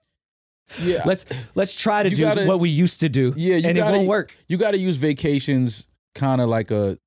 yeah, 0.83 1.03
let's 1.05 1.25
let's 1.55 1.75
try 1.75 2.03
to 2.03 2.11
You 2.11 2.17
do 2.17 2.23
gotta- 2.23 2.47
what 2.47 2.61
we 2.61 2.69
used 2.71 3.01
to 3.01 3.09
do. 3.09 3.33
Yeah, 3.37 3.57
you 3.57 3.69
and 3.69 3.77
it 3.79 3.81
gotta- 3.81 3.97
won't 3.99 4.09
work. 4.09 4.35
you 4.49 4.57
got 4.57 4.73
to 4.73 4.79
use 4.79 4.97
vacations 4.97 5.87
kind 6.15 6.41
of 6.41 6.49
like 6.49 6.71
a. 6.71 6.99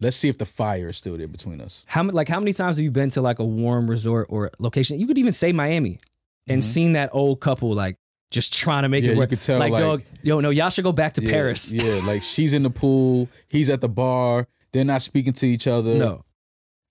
Let's 0.00 0.16
see 0.16 0.28
if 0.28 0.38
the 0.38 0.44
fire 0.46 0.88
is 0.90 0.96
still 0.96 1.16
there 1.18 1.26
between 1.26 1.60
us. 1.60 1.82
How 1.86 2.04
like 2.04 2.28
how 2.28 2.38
many 2.38 2.52
times 2.52 2.76
have 2.76 2.84
you 2.84 2.90
been 2.90 3.10
to 3.10 3.20
like 3.20 3.38
a 3.40 3.44
warm 3.44 3.90
resort 3.90 4.28
or 4.30 4.50
location? 4.58 4.98
You 5.00 5.06
could 5.06 5.18
even 5.18 5.32
say 5.32 5.52
Miami 5.52 5.98
and 6.46 6.62
Mhm. 6.62 6.64
seen 6.64 6.92
that 6.92 7.10
old 7.12 7.40
couple 7.40 7.74
like 7.74 7.96
just 8.30 8.52
trying 8.52 8.82
to 8.82 8.88
make 8.88 9.02
Yeah, 9.04 9.10
it 9.10 9.12
you 9.14 9.18
work. 9.18 9.30
could 9.30 9.40
tell, 9.40 9.58
like, 9.58 9.72
like- 9.72 9.80
dog, 9.80 10.02
yo, 10.22 10.38
no, 10.40 10.50
y'all 10.50 10.68
should 10.70 10.84
go 10.84 10.92
back 10.92 11.14
to 11.14 11.22
Yeah, 11.22 11.30
Paris. 11.30 11.72
Yeah, 11.72 12.00
like 12.06 12.22
she's 12.22 12.52
in 12.52 12.62
the 12.62 12.70
pool, 12.70 13.28
he's 13.48 13.70
at 13.70 13.80
the 13.80 13.88
bar. 13.88 14.46
They're 14.72 14.84
not 14.84 15.00
speaking 15.02 15.32
to 15.32 15.46
each 15.48 15.66
other. 15.66 15.94
No, 15.94 16.24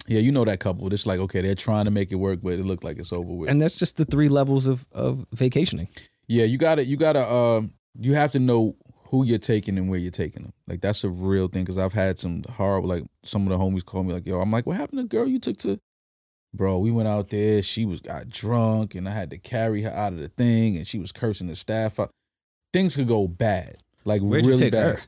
Yeah, 0.07 0.19
you 0.19 0.31
know 0.31 0.43
that 0.45 0.59
couple. 0.59 0.91
It's 0.93 1.05
like 1.05 1.19
okay, 1.21 1.41
they're 1.41 1.55
trying 1.55 1.85
to 1.85 1.91
make 1.91 2.11
it 2.11 2.15
work, 2.15 2.39
but 2.41 2.53
it 2.53 2.65
looked 2.65 2.83
like 2.83 2.97
it's 2.97 3.13
over 3.13 3.31
with. 3.31 3.49
and 3.49 3.61
that's 3.61 3.77
just 3.79 3.95
the 3.97 4.05
three 4.05 4.27
levels 4.29 4.65
of 4.67 4.85
of 4.91 5.25
vacationing. 5.31 5.87
yeah, 6.27 6.43
you 6.43 6.57
gotta, 6.57 6.83
you 6.83 6.97
gotta, 6.97 7.25
um, 7.31 7.71
you 7.99 8.15
have 8.15 8.31
to 8.31 8.39
know 8.39 8.75
who 9.09 9.23
you're 9.23 9.37
taking 9.37 9.77
and 9.77 9.89
where 9.89 9.99
you're 9.99 10.11
taking 10.11 10.43
them. 10.43 10.53
Like 10.67 10.81
that's 10.81 11.03
a 11.03 11.09
real 11.09 11.47
thing 11.47 11.63
because 11.63 11.77
I've 11.77 11.93
had 11.93 12.19
some 12.19 12.43
horrible, 12.49 12.89
like 12.89 13.03
some 13.23 13.43
of 13.43 13.49
the 13.49 13.57
homies 13.57 13.85
call 13.85 14.03
me 14.03 14.13
like, 14.13 14.27
yo, 14.27 14.39
I'm 14.39 14.51
like, 14.51 14.65
what 14.65 14.77
happened 14.77 14.99
to 14.99 15.03
the 15.03 15.09
girl 15.09 15.27
you 15.27 15.39
took 15.39 15.57
to? 15.57 15.79
Bro, 16.53 16.79
we 16.79 16.91
went 16.91 17.07
out 17.07 17.29
there. 17.29 17.61
She 17.61 17.85
was 17.85 18.01
got 18.01 18.29
drunk, 18.29 18.95
and 18.95 19.07
I 19.07 19.11
had 19.11 19.29
to 19.31 19.37
carry 19.37 19.81
her 19.83 19.91
out 19.91 20.13
of 20.13 20.19
the 20.19 20.29
thing, 20.29 20.77
and 20.77 20.87
she 20.87 20.97
was 20.97 21.11
cursing 21.11 21.47
the 21.47 21.55
staff 21.55 21.99
out. 21.99 22.09
Things 22.73 22.95
could 22.95 23.07
go 23.07 23.27
bad, 23.27 23.77
like 24.05 24.21
Where'd 24.21 24.45
really 24.45 24.69
bad. 24.69 24.95
her? 24.95 25.01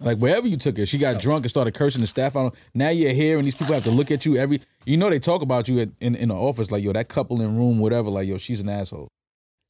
Like 0.00 0.18
wherever 0.18 0.46
you 0.46 0.56
took 0.56 0.76
her, 0.78 0.86
she 0.86 0.98
got 0.98 1.20
drunk 1.20 1.44
and 1.44 1.50
started 1.50 1.74
cursing 1.74 2.00
the 2.00 2.06
staff 2.06 2.34
out. 2.34 2.56
Now 2.74 2.88
you're 2.88 3.12
here, 3.12 3.36
and 3.36 3.46
these 3.46 3.54
people 3.54 3.74
have 3.74 3.84
to 3.84 3.90
look 3.90 4.10
at 4.10 4.26
you 4.26 4.36
every. 4.36 4.60
You 4.84 4.96
know 4.96 5.08
they 5.08 5.20
talk 5.20 5.40
about 5.42 5.68
you 5.68 5.78
at, 5.80 5.90
in 6.00 6.14
in 6.16 6.30
the 6.30 6.34
office, 6.34 6.70
like 6.70 6.82
yo, 6.82 6.92
that 6.92 7.08
couple 7.08 7.40
in 7.40 7.56
room, 7.56 7.78
whatever. 7.78 8.10
Like 8.10 8.26
yo, 8.26 8.38
she's 8.38 8.60
an 8.60 8.68
asshole. 8.68 9.08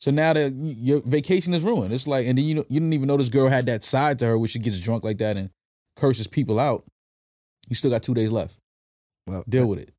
So 0.01 0.11
now 0.11 0.33
that 0.35 0.53
your 0.53 1.01
vacation 1.01 1.55
is 1.55 1.63
ruined, 1.63 1.93
it's 1.95 2.07
like, 2.07 2.27
and 2.27 2.37
then 2.37 2.45
you 2.45 2.57
you 2.69 2.81
didn't 2.81 2.93
even 2.93 3.07
know 3.09 3.17
this 3.17 3.29
girl 3.29 3.49
had 3.49 3.67
that 3.67 3.85
side 3.85 4.19
to 4.19 4.27
her 4.27 4.39
where 4.39 4.49
she 4.49 4.59
gets 4.59 4.79
drunk 4.81 5.03
like 5.05 5.19
that 5.19 5.37
and 5.37 5.51
curses 5.97 6.27
people 6.27 6.59
out. 6.61 6.85
You 7.69 7.77
still 7.77 7.91
got 7.91 8.03
two 8.03 8.15
days 8.15 8.31
left. 8.31 8.59
Well, 9.27 9.45
Deal 9.49 9.67
with 9.67 9.79
it. 9.79 9.95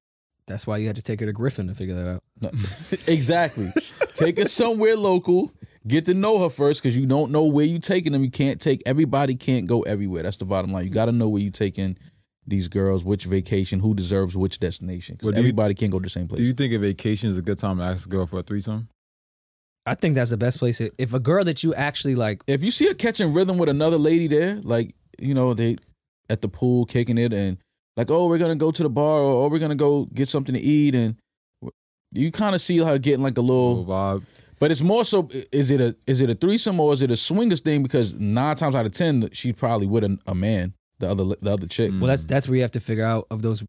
That's 0.48 0.68
why 0.68 0.78
you 0.78 0.86
had 0.86 0.96
to 0.98 1.02
take 1.02 1.20
her 1.22 1.26
to 1.26 1.34
Griffin 1.34 1.68
to 1.68 1.74
figure 1.74 1.96
that 1.96 2.08
out. 2.08 2.24
No. 2.40 2.52
exactly. 3.08 3.72
Take 4.14 4.38
her 4.38 4.46
somewhere 4.46 4.96
local. 4.96 5.52
Get 5.88 6.06
to 6.06 6.14
know 6.14 6.44
her 6.44 6.50
first 6.50 6.84
because 6.84 6.96
you 6.96 7.08
don't 7.08 7.32
know 7.32 7.46
where 7.46 7.66
you're 7.66 7.80
taking 7.80 8.12
them. 8.12 8.24
You 8.24 8.30
can't 8.30 8.62
take 8.62 8.84
everybody. 8.86 9.34
Can't 9.34 9.66
go 9.66 9.82
everywhere. 9.82 10.22
That's 10.24 10.38
the 10.38 10.46
bottom 10.46 10.72
line. 10.72 10.84
You 10.84 10.92
got 10.92 11.06
to 11.06 11.12
know 11.12 11.28
where 11.30 11.42
you're 11.42 11.52
taking 11.52 11.98
these 12.46 12.68
girls, 12.68 13.04
which 13.04 13.26
vacation, 13.26 13.80
who 13.80 13.96
deserves 13.96 14.38
which 14.38 14.60
destination. 14.60 15.16
Because 15.16 15.26
Well, 15.28 15.32
do 15.34 15.42
you- 15.42 15.48
everybody 15.48 15.74
can't 15.74 15.92
go 15.92 15.98
to 15.98 16.04
the 16.04 16.10
same 16.12 16.28
place. 16.28 16.38
Do 16.38 16.44
you 16.46 16.54
think 16.54 16.74
a 16.74 16.78
vacation 16.80 17.30
is 17.30 17.38
a 17.40 17.42
good 17.42 17.58
time 17.58 17.78
to 17.78 17.84
ask 17.84 18.06
a 18.06 18.10
girl 18.10 18.28
for 18.28 18.40
a 18.40 18.44
threesome? 18.44 18.88
I 19.86 19.96
think 19.96 20.16
that's 20.16 20.32
the 20.32 20.38
best 20.38 20.58
place. 20.60 20.82
If 20.82 21.14
a 21.14 21.20
girl 21.20 21.44
that 21.44 21.64
you 21.64 21.74
actually 21.76 22.16
like, 22.16 22.42
if 22.48 22.64
you 22.64 22.72
see 22.72 22.88
her 22.88 22.94
catching 22.94 23.34
rhythm 23.34 23.58
with 23.58 23.70
another 23.70 23.98
lady 23.98 24.28
there, 24.28 24.56
like 24.64 24.96
you 25.20 25.34
know 25.34 25.54
they 25.54 25.78
at 26.30 26.42
the 26.42 26.48
pool 26.48 26.86
kicking 26.86 27.18
it 27.18 27.32
and 27.34 27.58
like 27.96 28.10
oh 28.10 28.28
we're 28.28 28.40
gonna 28.40 28.56
go 28.56 28.72
to 28.72 28.84
the 28.84 28.90
bar 28.90 29.20
or 29.20 29.46
oh, 29.46 29.48
we're 29.48 29.60
gonna 29.60 29.76
go 29.76 30.06
get 30.14 30.28
something 30.28 30.56
to 30.56 30.60
eat 30.62 30.96
and 30.96 31.16
you 32.12 32.32
kind 32.32 32.56
of 32.56 32.62
see 32.62 32.78
her 32.80 32.98
getting 32.98 33.24
like 33.24 33.38
a 33.38 33.42
little 33.42 33.84
Little 33.84 33.94
vibe. 33.94 34.24
But 34.58 34.72
it's 34.72 34.82
more 34.82 35.04
so 35.06 35.30
is 35.52 35.70
it 35.70 35.82
a 35.82 35.96
is 36.08 36.22
it 36.22 36.30
a 36.30 36.36
threesome 36.36 36.80
or 36.80 36.94
is 36.94 37.02
it 37.02 37.12
a 37.12 37.18
swingers 37.18 37.60
thing? 37.60 37.84
Because 37.84 38.16
nine 38.16 38.56
times 38.56 38.74
out 38.74 38.86
of 38.86 38.92
ten, 38.94 39.30
she's 39.34 39.54
probably 39.54 39.86
with 39.86 40.04
a, 40.04 40.18
a 40.26 40.34
man, 40.34 40.74
the 41.00 41.10
other 41.12 41.26
the 41.42 41.52
other 41.52 41.68
chick. 41.68 41.92
Mm. 41.92 42.00
well, 42.00 42.08
that's 42.08 42.26
that's 42.26 42.48
where 42.48 42.56
you 42.56 42.62
have 42.62 42.72
to 42.72 42.80
figure 42.80 43.04
out 43.04 43.28
of 43.30 43.42
those 43.42 43.64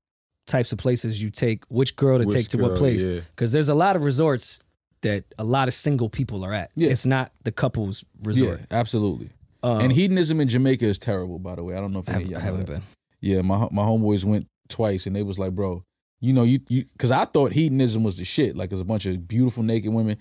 types 0.46 0.70
of 0.70 0.78
places 0.78 1.20
you 1.20 1.28
take 1.28 1.64
which 1.68 1.96
girl 1.96 2.18
to 2.18 2.24
Which 2.24 2.36
take 2.36 2.48
to 2.48 2.58
what 2.58 2.68
girl, 2.68 2.78
place. 2.78 3.02
yeah. 3.02 3.20
Because 3.34 3.50
there's 3.52 3.68
a 3.68 3.74
lot 3.74 3.96
of 3.96 4.02
resorts 4.02 4.62
that 5.06 5.24
a 5.38 5.44
lot 5.44 5.68
of 5.68 5.74
single 5.74 6.10
people 6.10 6.44
are 6.44 6.52
at. 6.52 6.70
Yeah. 6.74 6.90
It's 6.90 7.06
not 7.06 7.32
the 7.44 7.52
couples 7.52 8.04
yeah, 8.20 8.28
resort. 8.28 8.60
absolutely. 8.70 9.30
Um, 9.62 9.80
and 9.80 9.92
hedonism 9.92 10.40
in 10.40 10.48
Jamaica 10.48 10.84
is 10.84 10.98
terrible, 10.98 11.38
by 11.38 11.54
the 11.54 11.62
way. 11.62 11.74
I 11.74 11.80
don't 11.80 11.92
know 11.92 12.00
if 12.00 12.08
I, 12.08 12.12
any 12.12 12.24
have, 12.24 12.26
of 12.26 12.30
y'all 12.32 12.40
I 12.40 12.44
haven't 12.44 12.66
been. 12.66 12.82
Yeah, 13.20 13.42
my 13.42 13.68
my 13.70 13.82
homeboys 13.82 14.24
went 14.24 14.48
twice, 14.68 15.06
and 15.06 15.16
they 15.16 15.22
was 15.22 15.38
like, 15.38 15.52
bro, 15.52 15.84
you 16.20 16.32
know, 16.32 16.42
you 16.44 16.60
you 16.68 16.84
because 16.92 17.10
I 17.10 17.24
thought 17.24 17.52
hedonism 17.52 18.02
was 18.04 18.18
the 18.18 18.24
shit. 18.24 18.56
Like, 18.56 18.72
it's 18.72 18.80
a 18.80 18.84
bunch 18.84 19.06
of 19.06 19.26
beautiful 19.26 19.62
naked 19.62 19.92
women. 19.92 20.18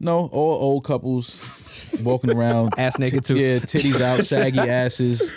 No, 0.00 0.26
all 0.32 0.62
old 0.62 0.84
couples 0.84 1.40
walking 2.02 2.30
around, 2.30 2.74
Ass 2.78 2.98
naked 2.98 3.24
too. 3.24 3.36
yeah, 3.36 3.58
titties 3.58 4.00
out, 4.00 4.24
saggy 4.24 4.60
asses. 4.60 5.32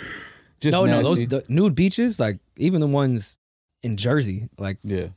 Just 0.60 0.72
no, 0.72 0.84
no, 0.86 1.02
those 1.02 1.26
the 1.26 1.44
nude 1.48 1.74
beaches, 1.74 2.20
like 2.20 2.38
even 2.56 2.80
the 2.80 2.86
ones 2.86 3.38
in 3.82 3.96
Jersey, 3.96 4.48
like 4.58 4.78
yeah. 4.84 5.08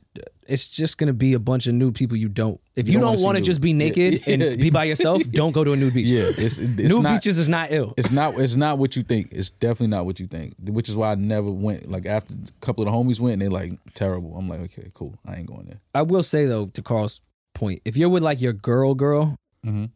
It's 0.48 0.66
just 0.68 0.98
gonna 0.98 1.12
be 1.12 1.34
a 1.34 1.38
bunch 1.38 1.66
of 1.66 1.74
nude 1.74 1.94
people 1.94 2.16
you 2.16 2.28
don't. 2.28 2.60
If 2.74 2.86
You 2.88 2.94
you, 2.94 2.98
don't 3.00 3.14
don't, 3.14 3.14
wanna 3.16 3.24
want 3.26 3.38
to 3.38 3.42
just 3.44 3.60
be 3.60 3.72
naked 3.72 4.26
Yeah, 4.26 4.34
and 4.34 4.58
be 4.58 4.70
by 4.70 4.84
yourself, 4.84 5.22
don't 5.30 5.52
go 5.52 5.64
to 5.64 5.72
a 5.72 5.76
nude 5.76 5.94
beach. 5.94 6.08
Yeah, 6.08 6.24
it's, 6.36 6.58
it's 6.58 6.58
nude 6.58 7.02
not, 7.02 7.14
beaches 7.22 7.38
is 7.38 7.48
not 7.48 7.72
ill. 7.72 7.94
It's 7.96 8.10
not. 8.10 8.38
It's 8.38 8.56
not 8.56 8.78
what 8.78 8.96
you 8.96 9.02
think. 9.02 9.28
It's 9.32 9.50
definitely 9.50 9.88
not 9.88 10.06
what 10.06 10.20
you 10.20 10.26
think. 10.26 10.54
Which 10.62 10.88
is 10.88 10.96
why 10.96 11.12
I 11.12 11.14
never 11.14 11.50
went. 11.50 11.90
Like 11.90 12.06
after 12.06 12.34
a 12.34 12.60
couple 12.64 12.86
of 12.86 12.92
the 12.92 12.96
homies 12.96 13.18
went, 13.20 13.34
and 13.34 13.42
they 13.42 13.48
like 13.48 13.72
terrible. 13.94 14.36
I'm 14.36 14.48
like, 14.48 14.60
okay, 14.60 14.90
cool. 14.94 15.18
I 15.26 15.36
ain't 15.36 15.46
going 15.46 15.66
there. 15.66 15.80
I 15.94 16.02
will 16.02 16.22
say 16.22 16.46
though, 16.46 16.66
to 16.66 16.82
Carl's 16.82 17.20
point, 17.54 17.82
if 17.84 17.96
you're 17.96 18.08
with 18.10 18.22
like 18.22 18.40
your 18.40 18.52
girl, 18.52 18.94
girl, 18.94 19.36
Mm-hmm. 19.64 19.86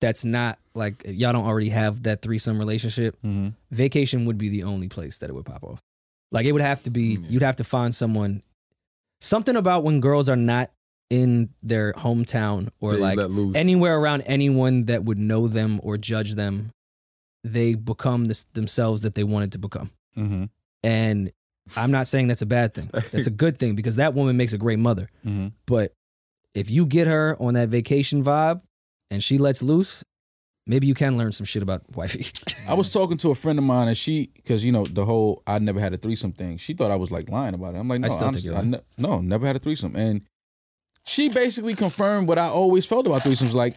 that's 0.00 0.24
not 0.24 0.58
like 0.74 1.02
y'all 1.06 1.32
don't 1.32 1.46
already 1.46 1.70
have 1.70 2.02
that 2.02 2.20
threesome 2.22 2.58
relationship, 2.58 3.16
Mm-hmm. 3.24 3.48
vacation 3.70 4.26
would 4.26 4.36
be 4.38 4.48
the 4.48 4.64
only 4.64 4.88
place 4.88 5.18
that 5.18 5.30
it 5.30 5.32
would 5.34 5.46
pop 5.46 5.64
off. 5.64 5.80
Like 6.32 6.44
it 6.44 6.52
would 6.52 6.60
have 6.62 6.82
to 6.82 6.90
be, 6.90 7.18
you'd 7.30 7.42
have 7.42 7.56
to 7.56 7.64
find 7.64 7.94
someone. 7.94 8.42
Something 9.20 9.56
about 9.56 9.82
when 9.82 10.00
girls 10.00 10.28
are 10.28 10.36
not 10.36 10.70
in 11.10 11.50
their 11.62 11.92
hometown 11.92 12.68
or 12.80 12.94
They 12.94 12.98
like 13.00 13.16
let 13.18 13.30
loose. 13.30 13.54
anywhere 13.56 13.98
around 13.98 14.22
anyone 14.22 14.86
that 14.86 15.04
would 15.04 15.18
know 15.18 15.48
them 15.48 15.80
or 15.82 15.96
judge 15.96 16.34
them, 16.34 16.72
they 17.44 17.74
become 17.74 18.26
this, 18.26 18.44
themselves 18.54 19.02
that 19.02 19.14
they 19.14 19.24
wanted 19.24 19.52
to 19.52 19.58
become. 19.58 19.90
Mm-hmm. 20.16 20.44
And 20.82 21.32
I'm 21.76 21.90
not 21.90 22.06
saying 22.06 22.28
that's 22.28 22.42
a 22.42 22.46
bad 22.46 22.74
thing. 22.74 22.90
That's 22.92 23.26
a 23.26 23.30
good 23.30 23.58
thing 23.58 23.74
because 23.74 23.96
that 23.96 24.14
woman 24.14 24.36
makes 24.36 24.52
a 24.52 24.58
great 24.58 24.78
mother. 24.78 25.08
Mm-hmm. 25.24 25.48
But 25.66 25.94
if 26.54 26.70
you 26.70 26.86
get 26.86 27.06
her 27.08 27.36
on 27.40 27.54
that 27.54 27.68
vacation 27.70 28.22
vibe 28.22 28.60
and 29.10 29.22
she 29.22 29.36
lets 29.38 29.62
loose, 29.62 30.04
maybe 30.66 30.86
you 30.86 30.94
can 30.94 31.16
learn 31.16 31.32
some 31.32 31.44
shit 31.44 31.62
about 31.62 31.82
wifey. 31.94 32.26
I 32.68 32.74
was 32.74 32.92
talking 32.92 33.16
to 33.18 33.30
a 33.30 33.34
friend 33.34 33.58
of 33.58 33.64
mine, 33.64 33.88
and 33.88 33.96
she, 33.96 34.30
because 34.34 34.64
you 34.64 34.72
know 34.72 34.84
the 34.84 35.04
whole 35.04 35.42
I 35.46 35.58
never 35.58 35.80
had 35.80 35.94
a 35.94 35.96
threesome 35.96 36.32
thing. 36.32 36.58
She 36.58 36.74
thought 36.74 36.90
I 36.90 36.96
was 36.96 37.10
like 37.10 37.28
lying 37.30 37.54
about 37.54 37.74
it. 37.74 37.78
I'm 37.78 37.88
like, 37.88 38.00
no, 38.00 38.06
I 38.06 38.08
still 38.10 38.32
think 38.32 38.44
you're 38.44 38.62
ne- 38.62 38.80
no, 38.98 39.20
never 39.20 39.46
had 39.46 39.56
a 39.56 39.60
threesome. 39.60 39.94
And 39.96 40.22
she 41.04 41.28
basically 41.28 41.74
confirmed 41.74 42.28
what 42.28 42.38
I 42.38 42.48
always 42.48 42.84
felt 42.86 43.06
about 43.06 43.22
threesomes. 43.22 43.52
Like, 43.52 43.76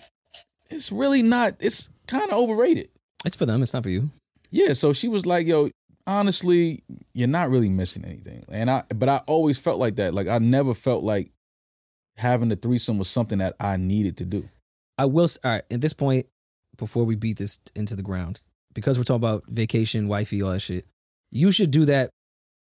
it's 0.70 0.92
really 0.92 1.22
not. 1.22 1.56
It's 1.60 1.90
kind 2.08 2.32
of 2.32 2.38
overrated. 2.38 2.90
it's 3.26 3.36
for 3.36 3.46
them. 3.46 3.62
It's 3.62 3.74
not 3.74 3.84
for 3.84 3.90
you. 3.90 4.10
Yeah, 4.52 4.74
so 4.74 4.94
she 4.94 5.08
was 5.08 5.28
like, 5.28 5.46
"Yo, 5.46 5.70
honestly, 6.08 6.84
you're 7.14 7.28
not 7.28 7.52
really 7.52 7.70
missing 7.70 8.04
anything." 8.04 8.44
And 8.50 8.70
I, 8.72 8.84
but 8.96 9.08
I 9.10 9.18
always 9.28 9.60
felt 9.60 9.80
like 9.80 9.98
that. 9.98 10.14
Like 10.16 10.28
I 10.28 10.40
never 10.40 10.74
felt 10.74 11.04
like 11.04 11.32
having 12.18 12.52
a 12.52 12.56
threesome 12.56 12.98
was 12.98 13.10
something 13.10 13.38
that 13.38 13.56
I 13.60 13.78
needed 13.78 14.18
to 14.18 14.26
do. 14.26 14.50
I 14.98 15.06
will. 15.06 15.30
All 15.44 15.52
right. 15.52 15.64
At 15.70 15.82
this 15.82 15.94
point, 15.94 16.26
before 16.80 17.04
we 17.06 17.16
beat 17.16 17.38
this 17.38 17.60
into 17.76 17.96
the 17.96 18.02
ground, 18.04 18.42
because 18.74 18.98
we're 18.98 19.04
talking 19.04 19.18
about 19.24 19.44
vacation, 19.48 20.08
wifey, 20.08 20.42
all 20.42 20.52
that 20.52 20.60
shit, 20.60 20.86
you 21.32 21.52
should 21.52 21.72
do 21.72 21.86
that 21.86 22.10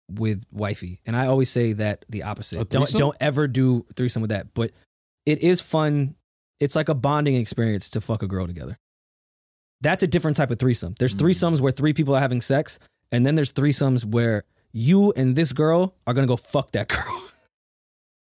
with 0.09 0.43
wifey. 0.51 0.99
And 1.05 1.15
I 1.15 1.27
always 1.27 1.49
say 1.49 1.73
that 1.73 2.05
the 2.09 2.23
opposite. 2.23 2.69
Don't 2.69 2.89
don't 2.91 3.15
ever 3.19 3.47
do 3.47 3.85
threesome 3.95 4.21
with 4.21 4.31
that. 4.31 4.53
But 4.53 4.71
it 5.25 5.39
is 5.43 5.59
fun. 5.61 6.15
It's 6.59 6.75
like 6.75 6.89
a 6.89 6.95
bonding 6.95 7.35
experience 7.35 7.89
to 7.91 8.01
fuck 8.01 8.23
a 8.23 8.27
girl 8.27 8.47
together. 8.47 8.77
That's 9.81 10.01
a 10.01 10.07
different 10.07 10.37
type 10.37 10.49
of 10.49 10.57
threesome. 10.57 10.95
There's 10.97 11.15
Mm. 11.15 11.19
threesomes 11.19 11.61
where 11.61 11.71
three 11.71 11.93
people 11.93 12.15
are 12.15 12.19
having 12.21 12.41
sex, 12.41 12.79
and 13.11 13.25
then 13.25 13.35
there's 13.35 13.53
threesomes 13.53 14.03
where 14.05 14.43
you 14.71 15.11
and 15.15 15.35
this 15.35 15.53
girl 15.53 15.93
are 16.07 16.13
gonna 16.15 16.25
go 16.25 16.37
fuck 16.37 16.71
that 16.71 16.87
girl. 16.87 17.23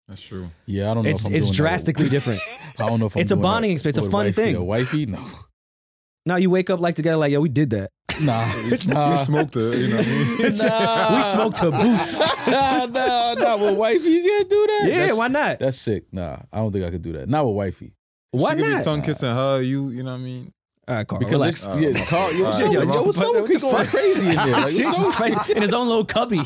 That's 0.08 0.22
true. 0.22 0.50
Yeah, 0.66 0.90
I 0.90 0.94
don't 0.94 1.04
know. 1.04 1.10
It's 1.10 1.20
if 1.22 1.26
I'm 1.28 1.34
it's 1.34 1.46
doing 1.46 1.52
that 1.52 1.56
drastically 1.56 2.04
with- 2.04 2.12
different. 2.12 2.40
I 2.78 2.86
don't 2.88 2.98
know 3.00 3.06
if 3.06 3.16
I'm 3.16 3.20
It's 3.22 3.30
a 3.30 3.34
doing 3.34 3.42
that 3.42 3.48
bonding 3.48 3.70
experience. 3.72 3.98
It's 3.98 4.06
a 4.06 4.10
fun 4.10 4.26
wifey 4.26 4.32
thing. 4.32 4.56
or 4.56 4.64
wifey, 4.64 5.06
no, 5.06 5.24
now 6.28 6.36
you 6.36 6.50
wake 6.50 6.70
up 6.70 6.80
like 6.80 6.94
together, 6.94 7.16
like 7.16 7.32
yo, 7.32 7.40
we 7.40 7.48
did 7.48 7.70
that. 7.70 7.90
nah, 8.22 8.44
We 8.70 8.76
nah. 8.92 9.16
smoked 9.16 9.54
her, 9.54 9.74
you 9.76 9.88
know 9.88 9.96
what 9.96 10.06
I 10.06 10.10
mean? 10.10 10.52
Nah. 10.58 11.16
We 11.16 11.22
smoked 11.22 11.58
her 11.58 11.70
boots. 11.70 12.18
nah, 12.18 12.86
nah, 12.86 13.34
nah. 13.34 13.56
With 13.56 13.76
wifey, 13.76 14.08
you 14.10 14.22
can't 14.22 14.48
do 14.50 14.66
that. 14.66 14.84
Yeah, 14.88 15.06
that's, 15.06 15.18
why 15.18 15.28
not? 15.28 15.58
That's 15.58 15.78
sick. 15.78 16.04
Nah, 16.12 16.36
I 16.52 16.58
don't 16.58 16.72
think 16.72 16.84
I 16.84 16.90
could 16.90 17.02
do 17.02 17.12
that. 17.14 17.28
Not 17.28 17.46
with 17.46 17.54
wifey. 17.56 17.92
Why 18.30 18.54
she 18.56 18.62
could 18.62 18.70
not? 18.70 18.78
Be 18.78 18.84
tongue 18.84 19.02
kissing 19.02 19.30
her, 19.34 19.60
you, 19.62 19.90
you 19.90 20.02
know 20.02 20.12
what 20.12 20.18
I 20.20 20.24
mean? 20.24 20.52
All 20.86 20.94
right, 20.94 21.06
Carl, 21.06 21.18
Because 21.18 21.32
relax. 21.34 21.66
it's, 21.66 22.00
yeah, 22.00 22.06
Carl, 22.06 22.32
yo, 22.32 22.44
what's 22.44 22.62
All 22.62 22.68
up? 22.68 22.74
right. 22.74 22.94
Yo, 22.94 23.02
what's 23.02 23.18
up? 23.18 23.24
What 23.26 23.46
the 23.46 23.54
We 23.54 23.60
going 23.60 23.86
crazy 23.86 24.28
in 24.30 24.34
there. 24.36 24.46
Like, 24.46 24.66
Jesus 24.68 24.98
up? 25.06 25.12
Christ, 25.12 25.50
in 25.50 25.60
his 25.62 25.74
own 25.74 25.86
little 25.86 26.04
cubby. 26.06 26.40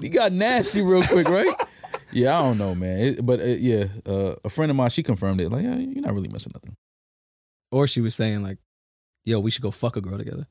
He 0.00 0.08
got 0.08 0.32
nasty 0.32 0.82
real 0.82 1.04
quick, 1.04 1.28
right? 1.28 1.54
yeah, 2.12 2.38
I 2.38 2.42
don't 2.42 2.58
know, 2.58 2.74
man. 2.74 2.98
It- 2.98 3.24
but 3.26 3.40
uh, 3.40 3.44
yeah, 3.44 3.84
uh, 4.04 4.34
a 4.44 4.50
friend 4.50 4.70
of 4.70 4.76
mine, 4.76 4.90
she 4.90 5.02
confirmed 5.04 5.40
it. 5.40 5.50
Like, 5.50 5.62
yeah, 5.64 5.76
you're 5.76 6.02
not 6.02 6.12
really 6.14 6.28
missing 6.28 6.50
nothing. 6.54 6.74
or 7.70 7.86
she 7.86 8.00
was 8.00 8.14
saying 8.16 8.42
like, 8.42 8.58
"Yo, 9.26 9.38
we 9.40 9.50
should 9.50 9.62
go 9.62 9.70
fuck 9.70 9.96
a 9.96 10.00
girl 10.00 10.16
together." 10.16 10.46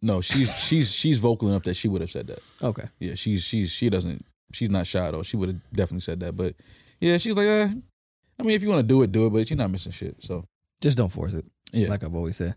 No, 0.00 0.20
she's 0.20 0.54
she's 0.66 0.92
she's 0.92 1.18
vocal 1.18 1.48
enough 1.48 1.64
that 1.64 1.74
she 1.74 1.88
would 1.88 2.00
have 2.00 2.10
said 2.10 2.28
that. 2.28 2.40
Okay, 2.62 2.88
Yeah, 3.00 3.14
she's 3.14 3.42
she's 3.42 3.70
she 3.70 3.90
doesn't 3.90 4.24
she's 4.52 4.70
not 4.70 4.86
shy 4.86 5.10
though. 5.10 5.22
She 5.22 5.36
would 5.36 5.48
have 5.48 5.60
definitely 5.72 6.00
said 6.00 6.20
that. 6.20 6.36
But 6.36 6.54
yeah, 7.00 7.18
she's 7.18 7.36
like, 7.36 7.46
uh, 7.48 7.68
I 8.38 8.42
mean, 8.42 8.54
if 8.54 8.62
you 8.62 8.68
want 8.68 8.80
to 8.80 8.86
do 8.86 9.02
it, 9.02 9.10
do 9.10 9.26
it. 9.26 9.30
But 9.30 9.50
you're 9.50 9.56
not 9.56 9.70
missing 9.70 9.92
shit. 9.92 10.16
So 10.20 10.44
just 10.80 10.96
don't 10.98 11.08
force 11.08 11.34
it. 11.34 11.44
yeah, 11.72 11.88
Like 11.88 12.04
I've 12.04 12.14
always 12.14 12.36
said. 12.36 12.54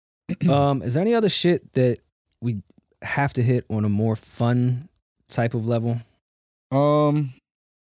um, 0.48 0.82
is 0.82 0.94
there 0.94 1.00
any 1.02 1.14
other 1.14 1.28
shit 1.30 1.72
that 1.74 1.98
we 2.42 2.62
have 3.02 3.32
to 3.34 3.42
hit 3.42 3.64
on 3.70 3.84
a 3.84 3.88
more 3.88 4.16
fun 4.16 4.88
type 5.30 5.54
of 5.54 5.66
level? 5.66 6.00
um, 6.70 7.32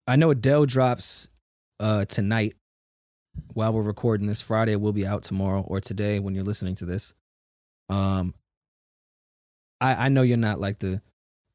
I 0.06 0.16
know 0.16 0.30
Adele 0.30 0.66
drops 0.66 1.28
uh 1.78 2.04
tonight 2.04 2.54
while 3.54 3.72
we're 3.72 3.82
recording 3.82 4.26
this. 4.26 4.40
Friday 4.40 4.72
it 4.72 4.80
will 4.80 4.92
be 4.92 5.06
out 5.06 5.22
tomorrow 5.22 5.62
or 5.62 5.80
today 5.80 6.18
when 6.18 6.34
you're 6.34 6.44
listening 6.44 6.74
to 6.76 6.86
this. 6.86 7.14
Um, 7.88 8.34
I 9.80 10.06
I 10.06 10.08
know 10.08 10.22
you're 10.22 10.36
not 10.36 10.60
like 10.60 10.78
the 10.78 11.00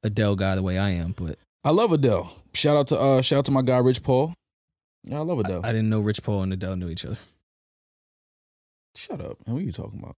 Adele 0.03 0.35
guy 0.35 0.55
the 0.55 0.63
way 0.63 0.77
I 0.77 0.89
am, 0.89 1.11
but 1.13 1.37
I 1.63 1.71
love 1.71 1.91
Adele. 1.91 2.31
Shout 2.53 2.77
out 2.77 2.87
to 2.87 2.99
uh 2.99 3.21
shout 3.21 3.39
out 3.39 3.45
to 3.45 3.51
my 3.51 3.61
guy 3.61 3.77
Rich 3.77 4.03
Paul. 4.03 4.33
Yeah, 5.03 5.19
I 5.19 5.21
love 5.21 5.39
Adele. 5.39 5.61
I 5.63 5.71
didn't 5.71 5.89
know 5.89 5.99
Rich 5.99 6.23
Paul 6.23 6.43
and 6.43 6.53
Adele 6.53 6.75
knew 6.75 6.89
each 6.89 7.05
other. 7.05 7.17
Shut 8.95 9.19
up. 9.21 9.45
Man, 9.45 9.55
what 9.55 9.61
are 9.61 9.65
you 9.65 9.71
talking 9.71 9.99
about? 9.99 10.15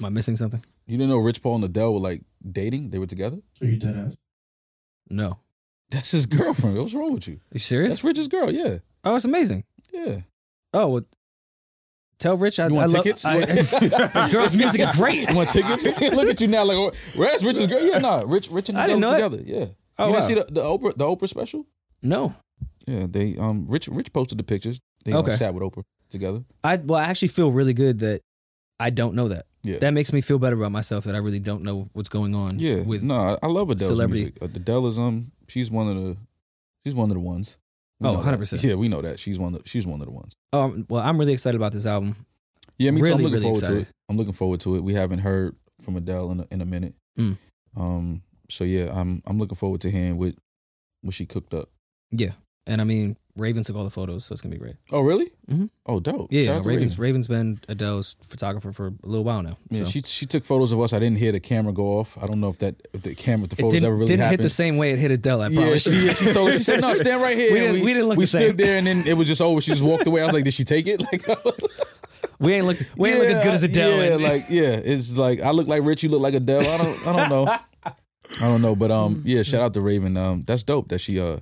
Am 0.00 0.06
I 0.06 0.08
missing 0.08 0.36
something? 0.36 0.64
You 0.86 0.96
didn't 0.96 1.10
know 1.10 1.18
Rich 1.18 1.42
Paul 1.42 1.56
and 1.56 1.64
Adele 1.64 1.92
were 1.94 2.00
like 2.00 2.22
dating? 2.50 2.90
They 2.90 2.98
were 2.98 3.06
together? 3.06 3.38
Are 3.60 3.66
you 3.66 3.76
dead 3.76 3.96
ass. 3.96 4.16
No. 5.10 5.38
That's 5.90 6.12
his 6.12 6.26
girlfriend. 6.26 6.78
What's 6.78 6.94
wrong 6.94 7.12
with 7.12 7.28
you? 7.28 7.34
Are 7.34 7.54
you 7.54 7.60
serious? 7.60 7.94
That's 7.94 8.04
Rich's 8.04 8.28
girl. 8.28 8.50
Yeah, 8.50 8.78
oh, 9.04 9.16
it's 9.16 9.24
amazing. 9.24 9.64
yeah. 9.92 10.20
Oh, 10.72 10.88
well, 10.88 11.02
tell 12.18 12.36
Rich 12.36 12.60
I, 12.60 12.66
You 12.68 12.74
want 12.74 12.90
I 12.90 12.94
love- 12.96 13.04
tickets? 13.04 13.24
I- 13.24 13.36
You 13.38 13.46
this 13.46 13.72
girl's 14.32 14.54
music 14.54 14.80
is 14.80 14.90
great. 14.92 15.28
You 15.30 15.36
want 15.36 15.50
tickets? 15.50 15.84
Look 16.00 16.28
at 16.28 16.40
you 16.40 16.46
now, 16.46 16.64
like, 16.64 16.76
oh, 16.76 16.92
where's 17.16 17.44
Rich's 17.44 17.66
girl? 17.66 17.82
Yeah, 17.84 17.98
nah, 17.98 18.22
Rich, 18.26 18.50
Rich 18.50 18.68
and 18.68 18.78
didn't 18.78 19.00
know 19.00 19.12
together. 19.12 19.42
Yeah. 19.44 19.66
Oh, 19.98 20.06
you 20.06 20.12
wow. 20.12 20.20
didn't 20.20 20.24
see 20.28 20.34
the, 20.34 20.60
the 20.60 20.62
Oprah 20.62 20.96
the 20.96 21.04
Oprah 21.04 21.28
special? 21.28 21.66
No, 22.02 22.34
Yeah, 22.86 23.06
they 23.08 23.36
um 23.36 23.66
Rich 23.68 23.88
Rich 23.88 24.12
posted 24.12 24.38
the 24.38 24.42
pictures. 24.44 24.80
They 25.04 25.12
Okay. 25.12 25.36
sat 25.36 25.52
with 25.52 25.62
Oprah 25.62 25.84
together. 26.08 26.42
I 26.64 26.76
well, 26.76 26.98
I 26.98 27.04
actually 27.04 27.28
feel 27.28 27.50
really 27.52 27.74
good 27.74 27.98
that 27.98 28.22
I 28.78 28.88
don't 28.90 29.14
know 29.14 29.28
that. 29.28 29.46
Yeah. 29.62 29.78
That 29.78 29.90
makes 29.90 30.10
me 30.12 30.22
feel 30.22 30.38
better 30.38 30.56
about 30.56 30.72
myself 30.72 31.04
that 31.04 31.14
I 31.14 31.18
really 31.18 31.38
don't 31.40 31.62
know 31.62 31.90
what's 31.92 32.08
going 32.08 32.34
on. 32.34 32.58
yeah. 32.58 32.80
with 32.80 33.02
no, 33.02 33.36
I- 33.42 33.46
love 33.46 33.68
Adele's 33.68 33.88
celebrity. 33.88 34.32
music. 34.40 34.42
Adele 34.42 34.86
is 34.86 34.98
um 34.98 35.32
she's 35.48 35.70
one 35.70 35.88
of 35.88 35.96
the 35.96 36.16
she's 36.84 36.94
one 36.94 37.10
of 37.10 37.14
the 37.14 37.20
ones. 37.20 37.58
We 38.00 38.08
Oh, 38.08 38.16
100%. 38.16 38.62
Yeah, 38.62 38.74
we 38.74 38.88
know 38.88 39.02
that. 39.02 39.18
She's 39.18 39.38
one 39.38 39.54
of 39.54 39.62
the, 39.62 39.68
she's 39.68 39.86
one 39.86 40.00
of 40.00 40.06
the 40.06 40.12
ones. 40.12 40.32
Um, 40.52 40.86
well, 40.88 41.02
I'm 41.02 41.18
really 41.18 41.32
excited 41.34 41.56
about 41.56 41.72
this 41.72 41.86
album. 41.86 42.16
Yeah, 42.78 42.90
me 42.92 43.02
too. 43.02 43.06
I'm 43.08 43.18
Really, 43.18 43.22
looking 43.24 43.32
really 43.34 43.42
forward 43.42 43.58
excited. 43.58 43.74
to 43.74 43.80
it. 43.82 43.88
I'm 44.08 44.16
looking 44.16 44.32
forward 44.32 44.60
to 44.60 44.76
it. 44.76 44.82
We 44.84 44.94
haven't 44.94 45.18
heard 45.18 45.54
from 45.82 45.96
Adele 45.96 46.30
in 46.32 46.40
a, 46.40 46.46
in 46.50 46.60
a 46.62 46.64
minute. 46.66 46.94
Mm. 47.18 47.36
Um 47.76 48.22
so 48.48 48.64
yeah, 48.64 48.90
I'm 48.98 49.22
I'm 49.26 49.38
looking 49.38 49.56
forward 49.56 49.80
to 49.82 49.90
hearing 49.90 50.16
what 50.18 50.34
what 51.02 51.14
she 51.14 51.26
cooked 51.26 51.54
up. 51.54 51.68
Yeah, 52.10 52.32
and 52.66 52.80
I 52.80 52.84
mean 52.84 53.16
Raven 53.40 53.64
took 53.64 53.74
all 53.74 53.84
the 53.84 53.90
photos, 53.90 54.24
so 54.26 54.32
it's 54.32 54.40
gonna 54.42 54.54
be 54.54 54.58
great. 54.58 54.76
Oh, 54.92 55.00
really? 55.00 55.30
Mhm. 55.50 55.70
Oh, 55.86 55.98
dope. 55.98 56.28
Yeah, 56.30 56.42
yeah 56.42 56.50
Raven's 56.62 56.98
Raven. 56.98 57.02
Raven's 57.02 57.26
been 57.26 57.60
Adele's 57.68 58.14
photographer 58.22 58.70
for 58.72 58.88
a 58.88 58.92
little 59.02 59.24
while 59.24 59.42
now. 59.42 59.56
Yeah, 59.70 59.84
so. 59.84 59.90
she 59.90 60.02
she 60.02 60.26
took 60.26 60.44
photos 60.44 60.70
of 60.72 60.80
us. 60.80 60.92
I 60.92 60.98
didn't 60.98 61.18
hear 61.18 61.32
the 61.32 61.40
camera 61.40 61.72
go 61.72 61.98
off. 61.98 62.16
I 62.22 62.26
don't 62.26 62.40
know 62.40 62.48
if 62.50 62.58
that 62.58 62.76
if 62.92 63.02
the 63.02 63.14
camera 63.14 63.44
if 63.44 63.50
the 63.50 63.56
photos 63.56 63.82
ever 63.82 63.94
really 63.94 64.06
didn't 64.06 64.20
happened. 64.20 64.40
hit 64.40 64.42
the 64.44 64.50
same 64.50 64.76
way 64.76 64.92
it 64.92 64.98
hit 64.98 65.10
Adele. 65.10 65.40
I 65.42 65.46
Yeah, 65.48 65.60
promise. 65.60 65.82
she, 65.82 66.06
yeah, 66.06 66.12
she 66.12 66.30
told 66.32 66.50
us. 66.50 66.58
She 66.58 66.62
said, 66.64 66.80
"No, 66.80 66.94
stand 66.94 67.20
right 67.22 67.36
here." 67.42 67.52
We 67.52 67.60
didn't- 67.60 67.84
we 67.84 67.92
didn't 67.94 68.08
look 68.08 68.18
We 68.18 68.24
the 68.24 68.28
stood 68.28 68.40
same. 68.40 68.56
there, 68.58 68.78
and 68.78 68.86
then 68.86 69.06
it 69.06 69.14
was 69.14 69.26
just 69.26 69.40
over. 69.40 69.60
She 69.60 69.70
just 69.72 69.82
walked 69.82 70.06
away. 70.06 70.22
I 70.22 70.26
was 70.26 70.34
like, 70.34 70.44
"Did 70.44 70.54
she 70.54 70.64
take 70.64 70.86
it?" 70.86 71.00
Like, 71.10 71.26
we 72.38 72.54
ain't 72.54 72.66
look 72.66 72.78
we 72.96 73.10
ain't 73.10 73.18
look 73.18 73.28
as 73.28 73.38
good 73.38 73.48
as 73.54 73.62
Adele. 73.62 73.90
Yeah, 73.98 74.12
and- 74.14 74.22
like 74.22 74.44
yeah, 74.50 74.62
it's 74.92 75.16
like 75.16 75.40
I 75.40 75.50
look 75.50 75.66
like 75.66 75.82
Rich, 75.82 76.02
you 76.02 76.08
look 76.10 76.20
like 76.22 76.34
Adele. 76.34 76.60
I 76.60 76.76
don't, 76.78 77.06
I 77.08 77.16
don't 77.16 77.28
know, 77.28 77.46
I 77.84 78.48
don't 78.48 78.62
know, 78.62 78.74
but 78.76 78.90
um, 78.90 79.22
yeah, 79.26 79.42
shout 79.42 79.60
out 79.62 79.74
to 79.74 79.80
Raven. 79.80 80.16
Um, 80.16 80.42
that's 80.46 80.62
dope 80.62 80.88
that 80.88 80.98
she 81.00 81.18
uh, 81.20 81.38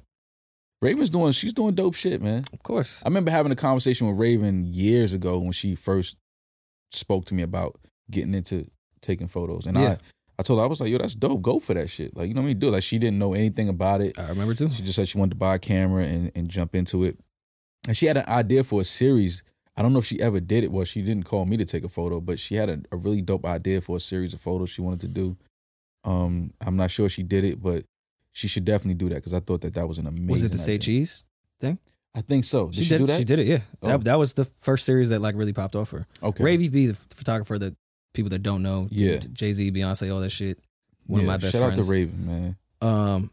Raven's 0.81 1.11
doing, 1.11 1.33
she's 1.33 1.53
doing 1.53 1.75
dope 1.75 1.95
shit, 1.95 2.23
man. 2.23 2.45
of 2.53 2.63
course. 2.63 3.03
I 3.05 3.09
remember 3.09 3.31
having 3.31 3.51
a 3.53 3.57
conversation 3.57 4.07
with 4.07 4.19
Raven 4.19 4.63
years 4.65 5.13
ago 5.13 5.39
when 5.39 5.53
she 5.53 5.75
first 5.75 6.17
spoke 6.93 7.25
to 7.27 7.35
me 7.35 7.43
about 7.43 7.79
getting 8.11 8.33
into 8.35 8.67
taking 9.03 9.29
photos, 9.29 9.67
and 9.67 9.77
Yeah. 9.77 9.91
I, 9.91 9.99
I 10.41 10.43
told 10.45 10.61
her 10.61 10.65
I 10.65 10.69
was 10.69 10.81
like, 10.81 10.91
yo, 10.91 10.99
that's 10.99 11.17
dope. 11.17 11.43
Go 11.43 11.59
for 11.59 11.75
that 11.75 11.91
shit. 11.91 12.17
Like 12.17 12.29
you 12.29 12.35
know 12.35 12.43
what 12.43 12.47
I 12.47 12.49
mean? 12.49 12.59
Do 12.61 12.69
it. 12.69 12.73
like 12.73 12.85
she 12.85 12.99
didn't 12.99 13.19
know 13.19 13.35
anything 13.35 13.69
about 13.69 14.01
it. 14.01 14.17
I 14.19 14.29
remember 14.29 14.55
too. 14.55 14.71
She 14.71 14.83
just 14.83 14.95
said 14.95 15.09
she 15.09 15.19
wanted 15.19 15.31
to 15.31 15.37
buy 15.37 15.57
a 15.57 15.59
camera 15.59 16.05
and, 16.05 16.31
and 16.37 16.49
jump 16.49 16.77
into 16.77 17.03
it. 17.03 17.19
And 17.89 17.97
she 17.97 18.07
had 18.07 18.17
an 18.19 18.29
idea 18.29 18.63
for 18.63 18.81
a 18.81 18.85
series. 18.85 19.43
I 19.77 19.83
don't 19.83 19.93
know 19.93 19.99
if 19.99 20.07
she 20.07 20.21
ever 20.21 20.39
did 20.39 20.63
it. 20.63 20.71
Well, 20.71 20.85
she 20.85 21.03
didn't 21.03 21.25
call 21.25 21.45
me 21.45 21.57
to 21.57 21.65
take 21.65 21.83
a 21.83 21.89
photo, 21.89 22.21
but 22.21 22.39
she 22.39 22.55
had 22.55 22.69
a, 22.69 22.81
a 22.93 22.97
really 22.97 23.21
dope 23.21 23.45
idea 23.47 23.81
for 23.81 23.97
a 23.97 24.01
series 24.01 24.33
of 24.33 24.41
photos 24.41 24.71
she 24.71 24.81
wanted 24.81 25.01
to 25.01 25.09
do. 25.09 25.37
Um, 26.05 26.53
I'm 26.65 26.77
not 26.77 26.93
sure 26.93 27.09
she 27.09 27.25
did 27.25 27.43
it, 27.45 27.61
but 27.61 27.85
she 28.39 28.47
should 28.47 28.65
definitely 28.65 28.95
do 28.95 29.09
that 29.09 29.17
because 29.17 29.35
I 29.35 29.41
thought 29.41 29.63
that 29.63 29.75
that 29.75 29.89
was 29.89 29.99
an 29.99 30.07
amazing. 30.07 30.27
Was 30.29 30.45
it 30.45 30.53
the 30.53 30.59
Say. 30.59 30.79
Cheese? 30.79 31.25
I 32.15 32.23
think 32.23 32.45
so. 32.45 32.69
Did 32.69 32.85
she, 32.85 32.89
did 32.89 32.99
do 32.99 33.07
that? 33.07 33.19
She 33.19 33.25
did 33.25 33.39
it. 33.39 33.47
Yeah, 33.47 33.59
Oh. 33.83 33.89
that, 33.89 34.05
that 34.05 34.19
was 34.19 34.33
the 34.33 34.45
first 34.45 34.85
series 34.87 35.11
that 35.11 35.21
like 35.21 35.37
really 35.37 35.53
popped 35.53 35.77
off 35.77 35.91
her. 35.91 36.07
Okay. 36.23 36.43
Ravy 36.43 36.69
B, 36.73 36.87
the 36.87 36.95
photographer 36.95 37.59
that 37.59 37.77
people 38.15 38.31
that 38.31 38.43
don't 38.43 38.63
know, 38.63 38.89
Yeah. 38.91 39.19
Jay 39.19 39.53
Z, 39.53 39.71
Beyonce, 39.73 40.13
all 40.13 40.21
that 40.21 40.31
shit. 40.31 40.59
One 41.07 41.21
Yeah, 41.21 41.25
of 41.25 41.29
my 41.29 41.37
best 41.37 41.53
friends. 41.53 41.53
shout 41.53 41.75
friends. 41.75 41.79
out 41.79 41.85
to 41.85 41.91
Raven, 41.91 42.27
man. 42.27 42.57
Um, 42.81 43.31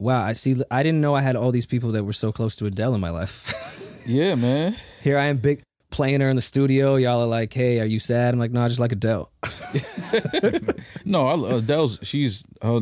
wow, 0.00 0.22
I 0.24 0.32
see. 0.32 0.56
I 0.70 0.82
didn't 0.82 1.02
know 1.02 1.14
I 1.14 1.20
had 1.20 1.36
all 1.36 1.52
these 1.52 1.66
people 1.66 1.92
that 1.92 2.02
were 2.04 2.12
so 2.14 2.32
close 2.32 2.56
to 2.56 2.66
Adele 2.66 2.94
in 2.94 3.00
my 3.00 3.10
life. 3.10 3.52
Yeah, 4.06 4.34
man. 4.34 4.76
Here 5.02 5.16
I 5.18 5.26
am, 5.26 5.36
big 5.38 5.62
playing 5.90 6.20
her 6.20 6.28
in 6.28 6.36
the 6.36 6.42
studio. 6.42 6.96
Y'all 6.96 7.22
are 7.22 7.26
like, 7.26 7.52
"Hey, 7.54 7.80
are 7.80 7.86
you 7.86 7.98
sad?" 7.98 8.34
I'm 8.34 8.38
like, 8.40 8.50
"No, 8.50 8.62
I 8.62 8.68
just 8.68 8.78
like 8.80 8.92
Adele." 8.92 9.30
no, 11.06 11.26
I, 11.26 11.56
Adele's 11.58 11.98
she's 12.02 12.44
her 12.62 12.80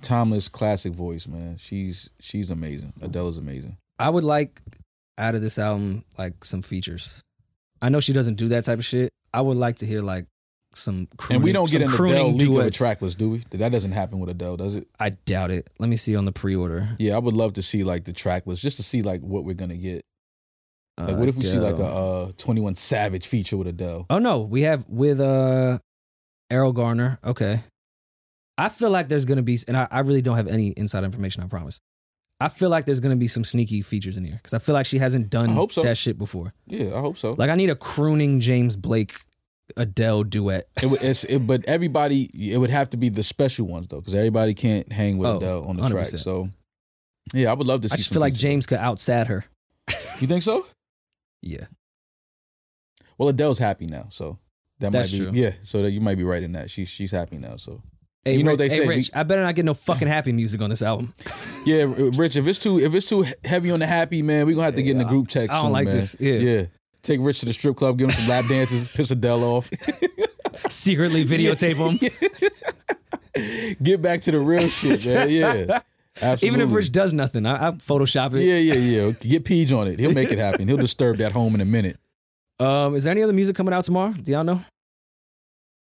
timeless 0.00 0.48
classic 0.48 0.92
voice, 0.92 1.26
man. 1.26 1.56
She's 1.58 2.10
she's 2.20 2.50
amazing. 2.50 2.92
Adele 3.00 3.28
is 3.28 3.36
amazing. 3.36 3.76
I 3.98 4.10
would 4.10 4.24
like 4.24 4.60
out 5.18 5.34
of 5.34 5.42
this 5.42 5.58
album 5.58 6.04
like 6.18 6.44
some 6.44 6.62
features. 6.62 7.20
I 7.82 7.88
know 7.88 8.00
she 8.00 8.12
doesn't 8.12 8.34
do 8.34 8.48
that 8.48 8.64
type 8.64 8.78
of 8.78 8.84
shit. 8.84 9.10
I 9.32 9.40
would 9.40 9.56
like 9.56 9.76
to 9.76 9.86
hear 9.86 10.02
like 10.02 10.26
some 10.74 11.08
crooning, 11.16 11.36
and 11.36 11.44
we 11.44 11.52
don't 11.52 11.70
get 11.70 11.82
an 11.82 11.92
Adele 11.92 12.32
leak 12.32 12.48
of 12.50 12.66
a 12.66 12.70
track 12.70 13.02
list, 13.02 13.18
do 13.18 13.30
we? 13.30 13.42
That 13.50 13.72
doesn't 13.72 13.92
happen 13.92 14.20
with 14.20 14.30
Adele, 14.30 14.56
does 14.56 14.74
it? 14.74 14.88
I 14.98 15.10
doubt 15.10 15.50
it. 15.50 15.68
Let 15.78 15.88
me 15.88 15.96
see 15.96 16.14
on 16.16 16.24
the 16.24 16.32
pre-order. 16.32 16.90
Yeah, 16.98 17.16
I 17.16 17.18
would 17.18 17.36
love 17.36 17.54
to 17.54 17.62
see 17.62 17.84
like 17.84 18.04
the 18.04 18.12
track 18.12 18.46
list 18.46 18.62
just 18.62 18.76
to 18.76 18.82
see 18.82 19.02
like 19.02 19.20
what 19.20 19.44
we're 19.44 19.54
gonna 19.54 19.76
get. 19.76 20.02
Like, 20.98 21.16
what 21.16 21.28
if 21.28 21.36
we 21.36 21.42
see 21.42 21.58
like 21.58 21.76
a 21.78 21.84
uh, 21.86 22.32
Twenty 22.36 22.60
One 22.60 22.74
Savage 22.74 23.26
feature 23.26 23.56
with 23.56 23.66
Adele? 23.66 24.06
Oh 24.10 24.18
no, 24.18 24.40
we 24.40 24.62
have 24.62 24.84
with 24.88 25.18
uh 25.18 25.78
Erroll 26.50 26.74
Garner. 26.74 27.18
Okay. 27.24 27.62
I 28.60 28.68
feel 28.68 28.90
like 28.90 29.08
there's 29.08 29.24
gonna 29.24 29.42
be 29.42 29.58
and 29.66 29.76
I, 29.76 29.88
I 29.90 30.00
really 30.00 30.22
don't 30.22 30.36
have 30.36 30.48
any 30.48 30.68
inside 30.68 31.04
information, 31.04 31.42
I 31.42 31.46
promise. 31.46 31.80
I 32.42 32.48
feel 32.48 32.68
like 32.70 32.86
there's 32.86 33.00
gonna 33.00 33.16
be 33.16 33.28
some 33.28 33.44
sneaky 33.44 33.82
features 33.82 34.16
in 34.16 34.24
here. 34.24 34.36
Because 34.36 34.54
I 34.54 34.58
feel 34.58 34.74
like 34.74 34.86
she 34.86 34.98
hasn't 34.98 35.30
done 35.30 35.50
I 35.50 35.52
hope 35.54 35.72
so. 35.72 35.82
that 35.82 35.96
shit 35.98 36.18
before. 36.18 36.52
Yeah, 36.66 36.94
I 36.96 37.00
hope 37.00 37.18
so. 37.18 37.30
Like 37.36 37.50
I 37.50 37.54
need 37.54 37.70
a 37.70 37.74
crooning 37.76 38.40
James 38.40 38.76
Blake 38.76 39.14
Adele 39.76 40.24
duet. 40.24 40.68
it 40.82 40.86
would, 40.86 41.02
it's, 41.02 41.24
it, 41.24 41.40
but 41.46 41.64
everybody, 41.66 42.24
it 42.52 42.58
would 42.58 42.70
have 42.70 42.90
to 42.90 42.96
be 42.96 43.08
the 43.08 43.22
special 43.22 43.66
ones 43.66 43.86
though, 43.88 44.00
because 44.00 44.14
everybody 44.14 44.52
can't 44.54 44.90
hang 44.92 45.16
with 45.18 45.28
Oh, 45.30 45.36
Adele 45.36 45.64
on 45.64 45.76
the 45.76 45.88
track. 45.88 46.08
100%. 46.08 46.18
So, 46.18 46.50
yeah, 47.32 47.50
I 47.50 47.54
would 47.54 47.66
love 47.66 47.82
to 47.82 47.88
see. 47.88 47.94
I 47.94 47.96
just 47.96 48.10
feel 48.10 48.20
like. 48.20 48.34
James 48.34 48.66
could 48.66 48.78
outsad 48.80 49.28
her. 49.28 49.44
You 50.20 50.26
think 50.26 50.42
so? 50.42 50.66
Yeah. 51.42 51.66
Well, 53.16 53.28
Adele's 53.30 53.58
happy 53.58 53.86
now, 53.86 54.08
so 54.10 54.38
that 54.80 54.92
That's 54.92 55.10
might 55.12 55.18
be 55.18 55.24
true. 55.30 55.40
yeah. 55.40 55.52
So 55.62 55.80
that 55.82 55.90
you 55.90 56.00
might 56.02 56.16
be 56.16 56.24
right 56.24 56.42
in 56.42 56.52
that. 56.52 56.68
She's 56.68 56.88
she's 56.90 57.10
happy 57.12 57.38
now. 57.38 57.56
So 57.56 57.82
Hey, 58.24 58.36
You 58.36 58.42
know 58.42 58.50
Rich, 58.50 58.58
they 58.58 58.68
hey, 58.68 58.78
say, 58.80 58.86
Rich, 58.86 59.10
I 59.14 59.22
better 59.22 59.42
not 59.42 59.54
get 59.54 59.64
no 59.64 59.72
fucking 59.72 60.06
happy 60.06 60.32
music 60.32 60.60
on 60.60 60.68
this 60.68 60.82
album. 60.82 61.14
yeah, 61.64 61.86
Rich. 61.88 62.36
If 62.36 62.46
it's 62.46 62.58
too 62.58 62.78
if 62.78 62.92
it's 62.92 63.08
too 63.08 63.24
heavy 63.44 63.70
on 63.70 63.80
the 63.80 63.86
happy 63.86 64.20
man, 64.20 64.46
we 64.46 64.52
are 64.52 64.56
gonna 64.56 64.66
have 64.66 64.74
to 64.74 64.82
get 64.82 64.92
in 64.92 64.98
the 64.98 65.04
group 65.04 65.28
text. 65.28 65.50
I 65.52 65.56
don't 65.56 65.66
soon, 65.66 65.72
like 65.72 65.86
man. 65.86 65.96
this. 65.96 66.16
Yeah. 66.20 66.32
yeah. 66.34 66.64
Take 67.02 67.20
Rich 67.22 67.40
to 67.40 67.46
the 67.46 67.54
strip 67.54 67.76
club, 67.76 67.96
give 67.96 68.10
him 68.10 68.14
some 68.14 68.28
lap 68.28 68.44
dances, 68.48 68.92
piss 68.92 69.10
Adele 69.10 69.42
off. 69.42 69.70
Secretly 70.68 71.24
videotape 71.24 71.76
him. 71.76 71.98
Get 73.82 74.02
back 74.02 74.20
to 74.22 74.32
the 74.32 74.40
real 74.40 74.68
shit, 74.68 75.06
man. 75.06 75.30
Yeah, 75.30 75.80
absolutely. 76.20 76.48
Even 76.48 76.60
if 76.60 76.74
Rich 76.74 76.92
does 76.92 77.14
nothing, 77.14 77.46
I, 77.46 77.68
I 77.68 77.70
Photoshop 77.72 78.34
it. 78.34 78.42
yeah, 78.42 78.56
yeah, 78.56 78.74
yeah. 79.06 79.12
Get 79.12 79.46
Peach 79.46 79.72
on 79.72 79.88
it. 79.88 79.98
He'll 79.98 80.12
make 80.12 80.30
it 80.30 80.38
happen. 80.38 80.68
He'll 80.68 80.76
disturb 80.76 81.16
that 81.18 81.32
home 81.32 81.54
in 81.54 81.62
a 81.62 81.64
minute. 81.64 81.98
Um, 82.58 82.94
is 82.94 83.04
there 83.04 83.12
any 83.12 83.22
other 83.22 83.32
music 83.32 83.56
coming 83.56 83.72
out 83.72 83.84
tomorrow? 83.84 84.12
Do 84.12 84.30
y'all 84.30 84.44
know? 84.44 84.62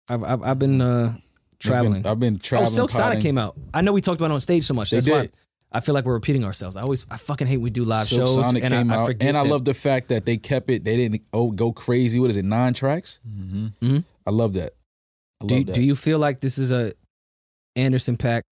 I've 0.09 0.23
I've, 0.23 0.43
I've 0.43 0.59
been 0.61 0.81
uh, 0.81 1.15
traveling. 1.61 1.99
I've 1.99 2.03
been, 2.03 2.11
I've 2.13 2.19
been 2.19 2.35
oh, 2.37 2.39
traveling. 2.43 2.71
Silk 2.71 2.91
Sonic 2.91 3.21
came 3.21 3.39
out. 3.39 3.57
I 3.73 3.81
know 3.83 3.93
we 3.93 4.01
talked 4.01 4.21
about 4.21 4.31
it 4.31 4.35
on 4.35 4.41
stage 4.41 4.65
so 4.67 4.75
much. 4.75 4.91
They 4.91 4.97
That's 5.01 5.09
why. 5.09 5.29
I 5.73 5.79
feel 5.79 5.95
like 5.95 6.05
we're 6.05 6.15
repeating 6.15 6.45
ourselves. 6.45 6.77
I 6.77 6.81
always 6.83 7.07
I 7.11 7.17
fucking 7.17 7.47
hate 7.47 7.59
we 7.59 7.71
do 7.71 7.85
live 7.85 8.09
Silk 8.09 8.27
shows 8.27 8.45
Sonic 8.45 8.65
and 8.65 8.73
came 8.75 8.91
I, 8.91 9.03
I 9.05 9.07
forget. 9.07 9.29
and 9.29 9.39
I 9.39 9.45
that- 9.45 9.51
love 9.51 9.65
the 9.65 9.75
fact 9.75 10.09
that 10.09 10.25
they 10.27 10.37
kept 10.37 10.69
it. 10.69 10.83
They 10.85 10.97
didn't 10.97 11.23
oh 11.33 11.53
go 11.53 11.71
crazy. 11.73 12.19
What 12.19 12.31
is 12.31 12.37
it? 12.37 12.45
Nine 12.45 12.75
tracks. 12.75 13.21
Mm-hmm. 13.29 13.87
Mhm. 13.87 14.05
I 14.27 14.31
love 14.31 14.55
that. 14.55 14.73
I 15.41 15.45
love 15.45 15.49
Do 15.49 15.55
you, 15.59 15.65
that. 15.65 15.75
do 15.77 15.81
you 15.81 15.95
feel 15.95 16.19
like 16.19 16.41
this 16.41 16.59
is 16.59 16.73
a 16.73 16.93
Anderson 17.77 18.17
.Paak 18.17 18.43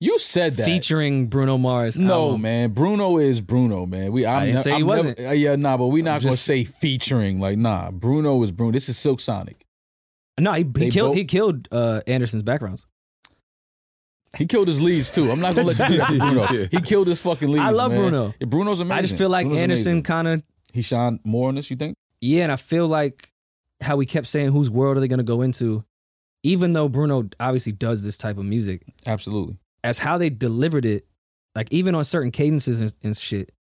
You 0.00 0.18
said 0.18 0.54
that. 0.56 0.64
featuring 0.64 1.28
Bruno 1.28 1.56
Mars? 1.56 1.96
No, 1.96 2.24
album? 2.30 2.42
man. 2.42 2.70
Bruno 2.72 3.18
is 3.18 3.40
Bruno, 3.40 3.86
man. 3.86 4.10
We 4.10 4.26
I'm 4.26 4.36
I 4.42 4.46
didn't 4.46 4.56
ne- 4.56 4.62
say 4.62 4.70
he 4.72 4.76
I'm 4.80 4.86
wasn't. 4.86 5.18
Never, 5.20 5.30
uh, 5.30 5.32
yeah, 5.34 5.54
nah, 5.56 5.76
but 5.76 5.86
we're 5.86 6.02
not 6.02 6.16
I'm 6.16 6.20
gonna 6.22 6.32
just- 6.32 6.44
say 6.44 6.64
featuring. 6.64 7.38
Like, 7.38 7.58
nah. 7.58 7.92
Bruno 7.92 8.42
is 8.42 8.50
Bruno. 8.50 8.72
This 8.72 8.88
is 8.88 8.98
Silk 8.98 9.20
Sonic. 9.20 9.64
No, 10.38 10.52
he, 10.52 10.62
They 10.62 10.86
he 10.86 10.90
killed 10.90 11.10
both- 11.10 11.16
he 11.16 11.24
killed 11.24 11.68
uh, 11.72 12.00
Anderson's 12.06 12.42
backgrounds. 12.42 12.86
He 14.36 14.46
killed 14.46 14.68
his 14.68 14.80
leads 14.80 15.10
too. 15.10 15.30
I'm 15.30 15.40
not 15.40 15.54
gonna 15.54 15.68
let 15.68 15.78
you 15.78 15.88
do 15.88 15.96
that 15.98 16.08
to 16.10 16.18
Bruno. 16.18 16.46
He 16.70 16.80
killed 16.82 17.06
his 17.06 17.20
fucking 17.20 17.48
leads. 17.48 17.64
I 17.64 17.70
love 17.70 17.92
man. 17.92 18.00
Bruno. 18.00 18.34
Yeah, 18.38 18.46
Bruno's 18.46 18.80
amazing. 18.80 18.98
I 18.98 19.02
just 19.02 19.16
feel 19.16 19.30
like 19.30 19.46
Bruno's 19.46 19.62
Anderson 19.62 19.92
amazing. 19.92 20.02
kind 20.02 20.28
of 20.28 20.42
He 20.74 20.82
shined 20.82 21.20
more 21.24 21.48
on 21.48 21.54
this. 21.54 21.70
You 21.70 21.76
think? 21.76 21.96
yeah, 22.20 22.42
and 22.42 22.52
I 22.52 22.56
feel 22.56 22.86
like 22.86 23.32
how 23.80 23.96
we 23.96 24.04
kept 24.06 24.26
saying 24.26 24.50
whose 24.50 24.68
world 24.68 24.96
are 24.96 25.00
they 25.00 25.08
going 25.08 25.18
to 25.18 25.24
go 25.24 25.40
into, 25.40 25.84
even 26.42 26.72
though 26.74 26.88
Bruno 26.88 27.28
obviously 27.40 27.72
does 27.72 28.02
this 28.04 28.18
type 28.18 28.36
of 28.36 28.44
music, 28.44 28.82
Absolutely. 29.06 29.56
as 29.84 29.98
how 30.00 30.18
they 30.18 30.28
delivered 30.30 30.84
it, 30.84 31.06
like 31.54 31.72
even 31.72 31.94
on 31.94 32.04
certain 32.04 32.30
cadences 32.32 32.80
and, 32.80 32.94
and 33.02 33.16
shit. 33.16 33.52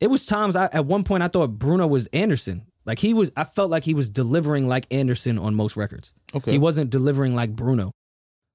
It 0.00 0.08
was 0.10 0.26
times 0.26 0.56
I 0.56 0.64
at 0.66 0.84
one 0.84 1.04
point 1.04 1.22
I 1.22 1.28
thought 1.28 1.58
Bruno 1.58 1.86
was 1.86 2.06
Anderson. 2.06 2.66
Like 2.84 2.98
he 2.98 3.14
was, 3.14 3.30
I 3.36 3.44
felt 3.44 3.70
like 3.70 3.84
he 3.84 3.94
was 3.94 4.10
delivering 4.10 4.68
like 4.68 4.86
Anderson 4.90 5.38
on 5.38 5.54
most 5.54 5.76
records. 5.76 6.12
Okay. 6.34 6.50
He 6.52 6.58
wasn't 6.58 6.90
delivering 6.90 7.34
like 7.34 7.54
Bruno, 7.54 7.92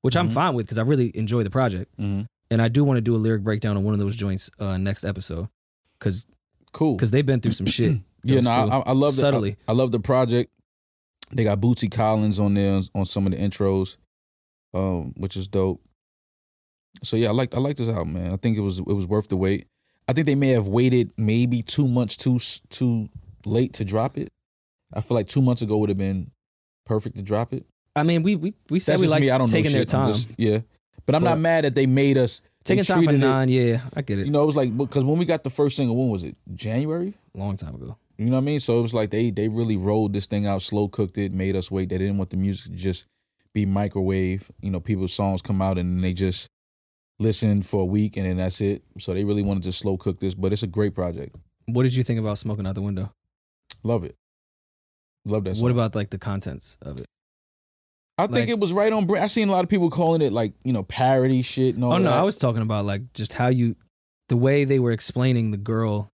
which 0.02 0.16
I'm 0.18 0.30
Mhm. 0.30 0.34
fine 0.34 0.54
with 0.54 0.66
because 0.66 0.78
I 0.78 0.82
really 0.84 1.12
enjoy 1.16 1.44
the 1.44 1.50
project, 1.50 1.92
hmm 1.98 2.22
and 2.50 2.62
I 2.62 2.70
do 2.70 2.86
want 2.86 2.98
to 2.98 3.02
do 3.02 3.14
a 3.14 3.18
lyric 3.18 3.44
breakdown 3.44 3.76
on 3.76 3.84
one 3.84 3.94
of 3.94 4.00
those 4.00 4.16
joints 4.16 4.50
uh, 4.60 4.78
next 4.78 5.04
episode 5.04 5.50
because 6.00 6.26
Cool. 6.72 6.96
because 6.96 7.12
they've 7.12 7.26
been 7.26 7.42
through 7.42 7.52
some 7.54 7.68
shit. 7.68 7.98
Yeah, 8.24 8.42
no. 8.42 8.50
I, 8.52 8.80
I 8.80 8.92
love 8.92 9.16
the, 9.16 9.22
subtly. 9.22 9.56
I, 9.68 9.72
I 9.72 9.76
love 9.76 9.92
the 9.92 10.00
project. 10.02 10.52
They 11.32 11.44
got 11.46 11.62
Bootsy 11.62 11.90
Collins 11.90 12.40
on 12.42 12.56
there 12.56 12.82
on 12.94 13.06
some 13.06 13.26
of 13.26 13.32
the 13.32 13.38
intros, 13.38 13.96
um, 14.74 15.14
which 15.16 15.38
is 15.38 15.48
dope. 15.48 15.82
So 17.04 17.16
yeah, 17.16 17.30
I 17.30 17.32
like 17.32 17.54
I 17.56 17.60
like 17.60 17.78
this 17.78 17.88
album, 17.90 18.14
man. 18.14 18.34
I 18.34 18.38
think 18.38 18.58
it 18.58 18.62
was 18.62 18.80
it 18.80 18.86
was 18.88 19.06
worth 19.06 19.28
the 19.30 19.38
wait. 19.38 19.68
I 20.08 20.14
think 20.14 20.26
they 20.26 20.36
may 20.36 20.50
have 20.50 20.68
waited 20.68 21.12
maybe 21.18 21.62
two 21.62 21.88
months 21.88 22.18
too 22.18 22.40
too 22.70 23.08
late 23.48 23.74
to 23.74 23.86
drop 23.86 24.18
it. 24.18 24.32
I 24.94 25.02
feel 25.02 25.16
like 25.16 25.28
two 25.28 25.42
months 25.42 25.62
ago 25.62 25.78
would 25.78 25.90
have 25.90 25.98
been 25.98 26.32
perfect 26.86 27.18
to 27.18 27.22
drop 27.22 27.54
it. 27.54 27.66
I 27.96 28.04
mean, 28.04 28.24
we 28.24 28.36
we 28.36 28.54
we 28.70 28.80
said 28.80 28.94
That's 28.94 29.02
we 29.02 29.08
like 29.08 29.22
me. 29.22 29.32
I 29.32 29.38
don't 29.38 29.48
taking 29.48 29.72
know 29.72 29.78
their 29.78 29.82
shit. 29.82 29.88
Time, 29.90 30.14
just- 30.14 30.28
yeah, 30.38 30.60
but 31.06 31.16
I'm 31.16 31.24
not 31.24 31.40
mad 31.40 31.64
that 31.66 31.76
they 31.76 31.86
made 31.88 32.18
us 32.18 32.42
taking 32.64 32.84
time 32.86 33.04
for 33.04 33.12
it- 33.12 33.18
nine. 33.18 33.50
Yeah, 33.50 33.82
I 33.96 34.02
get 34.02 34.20
it. 34.20 34.26
You 34.26 34.32
know, 34.32 34.44
it 34.44 34.46
was 34.46 34.56
like 34.56 34.76
because 34.78 35.04
when 35.04 35.18
we 35.18 35.26
got 35.26 35.44
the 35.44 35.50
first 35.50 35.76
single, 35.78 35.96
when 35.98 36.10
was 36.10 36.24
it? 36.24 36.36
January. 36.54 37.14
long 37.34 37.56
time 37.58 37.76
ago. 37.76 37.98
You 38.18 38.26
know 38.26 38.32
what 38.34 38.38
I 38.40 38.42
mean? 38.46 38.60
So 38.60 38.80
it 38.80 38.82
was 38.82 38.94
like 38.94 39.10
they 39.12 39.30
they 39.32 39.48
really 39.48 39.78
rolled 39.78 40.14
this 40.14 40.26
thing 40.26 40.46
out, 40.48 40.62
slow 40.62 40.88
cooked 40.88 41.18
it, 41.18 41.34
made 41.34 41.56
us 41.56 41.70
wait. 41.70 41.90
They 41.90 41.98
didn't 41.98 42.18
want 42.18 42.30
the 42.32 42.38
music 42.38 42.72
to 42.72 42.78
just 42.78 43.08
be 43.54 43.66
microwave. 43.66 44.50
You 44.62 44.72
know, 44.72 44.80
people's 44.80 45.14
songs 45.14 45.42
come 45.42 45.62
out 45.62 45.78
and 45.78 46.04
they 46.04 46.14
just 46.14 46.50
listen 47.20 47.64
for 47.64 47.82
a 47.82 47.86
week 47.86 48.18
and 48.18 48.26
then 48.26 48.38
that's 48.38 48.62
it. 48.62 48.84
So 49.00 49.14
they 49.14 49.24
really 49.24 49.44
wanted 49.44 49.64
to 49.64 49.72
slow 49.72 49.98
cook 49.98 50.20
this, 50.20 50.34
but 50.36 50.54
it's 50.54 50.64
a 50.64 50.68
great 50.68 50.94
project. 50.96 51.36
What 51.66 51.84
did 51.84 51.96
you 51.96 52.04
think 52.04 52.20
about 52.20 52.38
smoking 52.38 52.66
out 52.68 52.76
the 52.76 52.82
window? 52.82 53.12
Love 53.88 54.04
it. 54.04 54.16
Love 55.26 55.44
that. 55.46 55.56
Song. 55.56 55.64
What 55.64 55.72
about 55.72 55.96
like 55.96 56.10
the 56.10 56.18
contents 56.18 56.78
of 56.82 57.00
it? 57.00 57.06
I 58.18 58.26
think 58.28 58.50
it 58.50 58.60
was 58.60 58.74
right 58.74 58.92
on. 58.92 59.06
brand. 59.06 59.24
I 59.24 59.28
seen 59.28 59.48
a 59.48 59.52
lot 59.52 59.64
of 59.64 59.70
people 59.70 59.90
calling 59.92 60.22
it 60.22 60.34
like 60.34 60.54
you 60.64 60.74
know 60.74 60.84
parody 60.84 61.42
shit. 61.42 61.76
And 61.76 61.84
all 61.84 61.94
Oh 61.94 61.98
no, 61.98 62.10
that. 62.10 62.20
I 62.20 62.24
was 62.24 62.38
talking 62.38 62.62
about 62.64 62.86
like 62.86 63.14
just 63.14 63.34
how 63.34 63.48
you 63.48 63.76
the 64.30 64.38
way 64.38 64.66
they 64.66 64.80
were 64.80 64.92
explaining 64.92 65.52
the 65.52 65.58
girl 65.58 66.10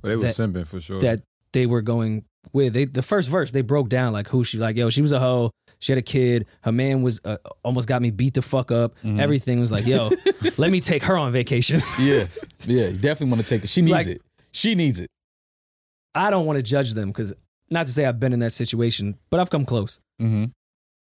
But 0.00 0.08
they 0.08 0.16
were 0.16 0.22
That- 0.22 0.34
simping 0.34 0.66
for 0.66 0.80
sure. 0.80 1.00
that 1.00 1.22
they 1.52 1.66
were 1.66 1.82
going 1.82 2.24
with. 2.52 2.72
They 2.72 2.86
the 2.86 3.02
first 3.02 3.28
verse 3.28 3.52
they 3.52 3.60
broke 3.62 3.88
down 3.90 4.12
like 4.12 4.28
who 4.28 4.42
she 4.44 4.58
like. 4.58 4.76
Yo, 4.76 4.88
she 4.90 5.02
was 5.02 5.12
a 5.12 5.20
hoe. 5.20 5.50
She 5.80 5.92
had 5.92 5.98
a 5.98 6.02
kid. 6.02 6.46
Her 6.62 6.72
man 6.72 7.02
was 7.02 7.20
uh, 7.26 7.36
almost 7.62 7.88
got 7.88 8.00
me 8.00 8.10
beat 8.10 8.32
the 8.34 8.42
fuck 8.42 8.70
up. 8.70 8.94
Mhm. 9.04 9.20
Everything 9.20 9.60
was 9.60 9.70
like, 9.70 9.84
yo, 9.86 10.10
let 10.56 10.70
me 10.70 10.80
take 10.80 11.02
her 11.04 11.16
on 11.18 11.30
vacation. 11.32 11.80
Yeah, 11.98 12.26
yeah. 12.64 12.86
You 12.88 12.96
definitely 12.96 13.32
want 13.32 13.42
to 13.42 13.46
take 13.48 13.64
it. 13.64 13.68
She 13.68 13.82
needs 13.82 13.92
Like- 13.92 14.06
it. 14.06 14.22
She 14.52 14.74
needs 14.76 14.98
it. 15.00 15.10
I 16.14 16.30
don't 16.30 16.46
want 16.46 16.58
to 16.58 16.62
judge 16.62 16.92
them 16.92 17.08
because 17.08 17.32
not 17.70 17.86
to 17.86 17.92
say 17.92 18.04
I've 18.04 18.20
been 18.20 18.32
in 18.32 18.40
that 18.40 18.52
situation, 18.52 19.18
but 19.30 19.40
I've 19.40 19.50
come 19.50 19.64
close. 19.64 20.00
Mm-hmm. 20.20 20.46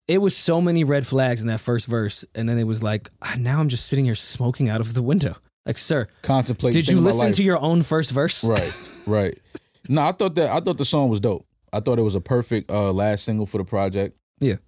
It 0.09 0.19
was 0.19 0.37
so 0.37 0.61
many 0.61 0.85
red 0.85 1.07
flags 1.07 1.41
in 1.43 1.49
that 1.49 1.61
first 1.61 1.87
verse, 1.87 2.25
and 2.35 2.49
then 2.49 2.59
it 2.59 2.65
was 2.65 2.83
like, 2.83 3.11
ah, 3.23 3.35
now 3.39 3.61
I'm 3.61 3.69
just 3.69 3.87
sitting 3.87 4.05
here 4.05 4.15
smoking 4.15 4.69
out 4.69 4.81
of 4.81 4.95
the 4.95 5.03
window. 5.03 5.37
Like, 5.65 5.79
sir, 5.79 6.09
Contemplate. 6.23 6.73
did 6.73 6.89
you 6.89 7.01
listen 7.01 7.31
to 7.33 7.43
your 7.43 7.59
own 7.59 7.83
first 7.83 8.11
verse? 8.11 8.43
Right, 8.43 8.75
right. 9.07 9.39
No, 9.89 10.03
I 10.03 10.13
thought 10.13 10.37
that 10.37 10.49
I 10.49 10.61
thought 10.61 10.79
the 10.79 10.85
song 10.85 11.09
was 11.09 11.19
dope. 11.19 11.45
I 11.73 11.81
thought 11.81 11.99
it 11.99 12.03
was 12.03 12.15
a 12.15 12.21
perfect 12.21 12.71
uh, 12.71 12.93
last 12.93 13.25
single 13.25 13.47
for 13.47 13.59
the 13.59 13.65
project. 13.65 14.17
Yeah. 14.39 14.59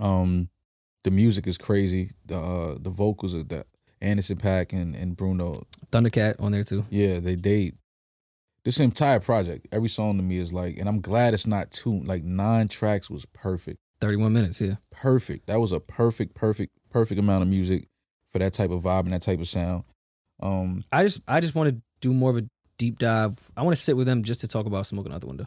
Um, 0.00 0.48
the 1.04 1.10
music 1.10 1.46
is 1.46 1.58
crazy. 1.58 2.12
The 2.24 2.38
uh, 2.38 2.76
the 2.80 2.88
vocals 2.88 3.34
of 3.34 3.50
that 3.50 3.66
Anderson 4.00 4.38
.Paak 4.38 4.72
and, 4.72 4.94
and 4.94 5.14
Bruno. 5.14 5.66
Thundercat 5.92 6.40
on 6.40 6.52
there 6.52 6.64
too. 6.64 6.84
Yeah, 6.88 7.20
they 7.20 7.36
date. 7.36 7.74
This 8.66 8.80
entire 8.80 9.20
project, 9.20 9.68
every 9.70 9.88
song 9.88 10.16
to 10.16 10.24
me 10.24 10.38
is 10.38 10.52
like, 10.52 10.76
and 10.76 10.88
I'm 10.88 11.00
glad 11.00 11.34
it's 11.34 11.46
not 11.46 11.70
two. 11.70 12.00
Like 12.00 12.24
nine 12.24 12.66
tracks 12.66 13.08
was 13.08 13.24
perfect. 13.26 13.78
31 14.00 14.32
minutes, 14.32 14.60
yeah. 14.60 14.74
perfect. 14.90 15.46
That 15.46 15.60
was 15.60 15.70
a 15.70 15.78
perfect, 15.78 16.34
perfect, 16.34 16.72
perfect 16.90 17.20
amount 17.20 17.42
of 17.42 17.48
music 17.48 17.86
for 18.32 18.40
that 18.40 18.54
type 18.54 18.72
of 18.72 18.82
vibe 18.82 19.04
and 19.04 19.12
that 19.12 19.22
type 19.22 19.38
of 19.38 19.46
sound. 19.46 19.84
Um, 20.42 20.82
I 20.90 21.04
just 21.04 21.20
I 21.28 21.38
just 21.38 21.54
want 21.54 21.70
to 21.70 21.80
do 22.00 22.12
more 22.12 22.30
of 22.30 22.38
a 22.38 22.48
deep 22.76 22.98
dive. 22.98 23.38
I 23.56 23.62
want 23.62 23.76
to 23.76 23.80
sit 23.80 23.96
with 23.96 24.08
them 24.08 24.24
just 24.24 24.40
to 24.40 24.48
talk 24.48 24.66
about 24.66 24.84
smoking 24.84 25.12
out 25.12 25.20
the 25.20 25.28
window. 25.28 25.46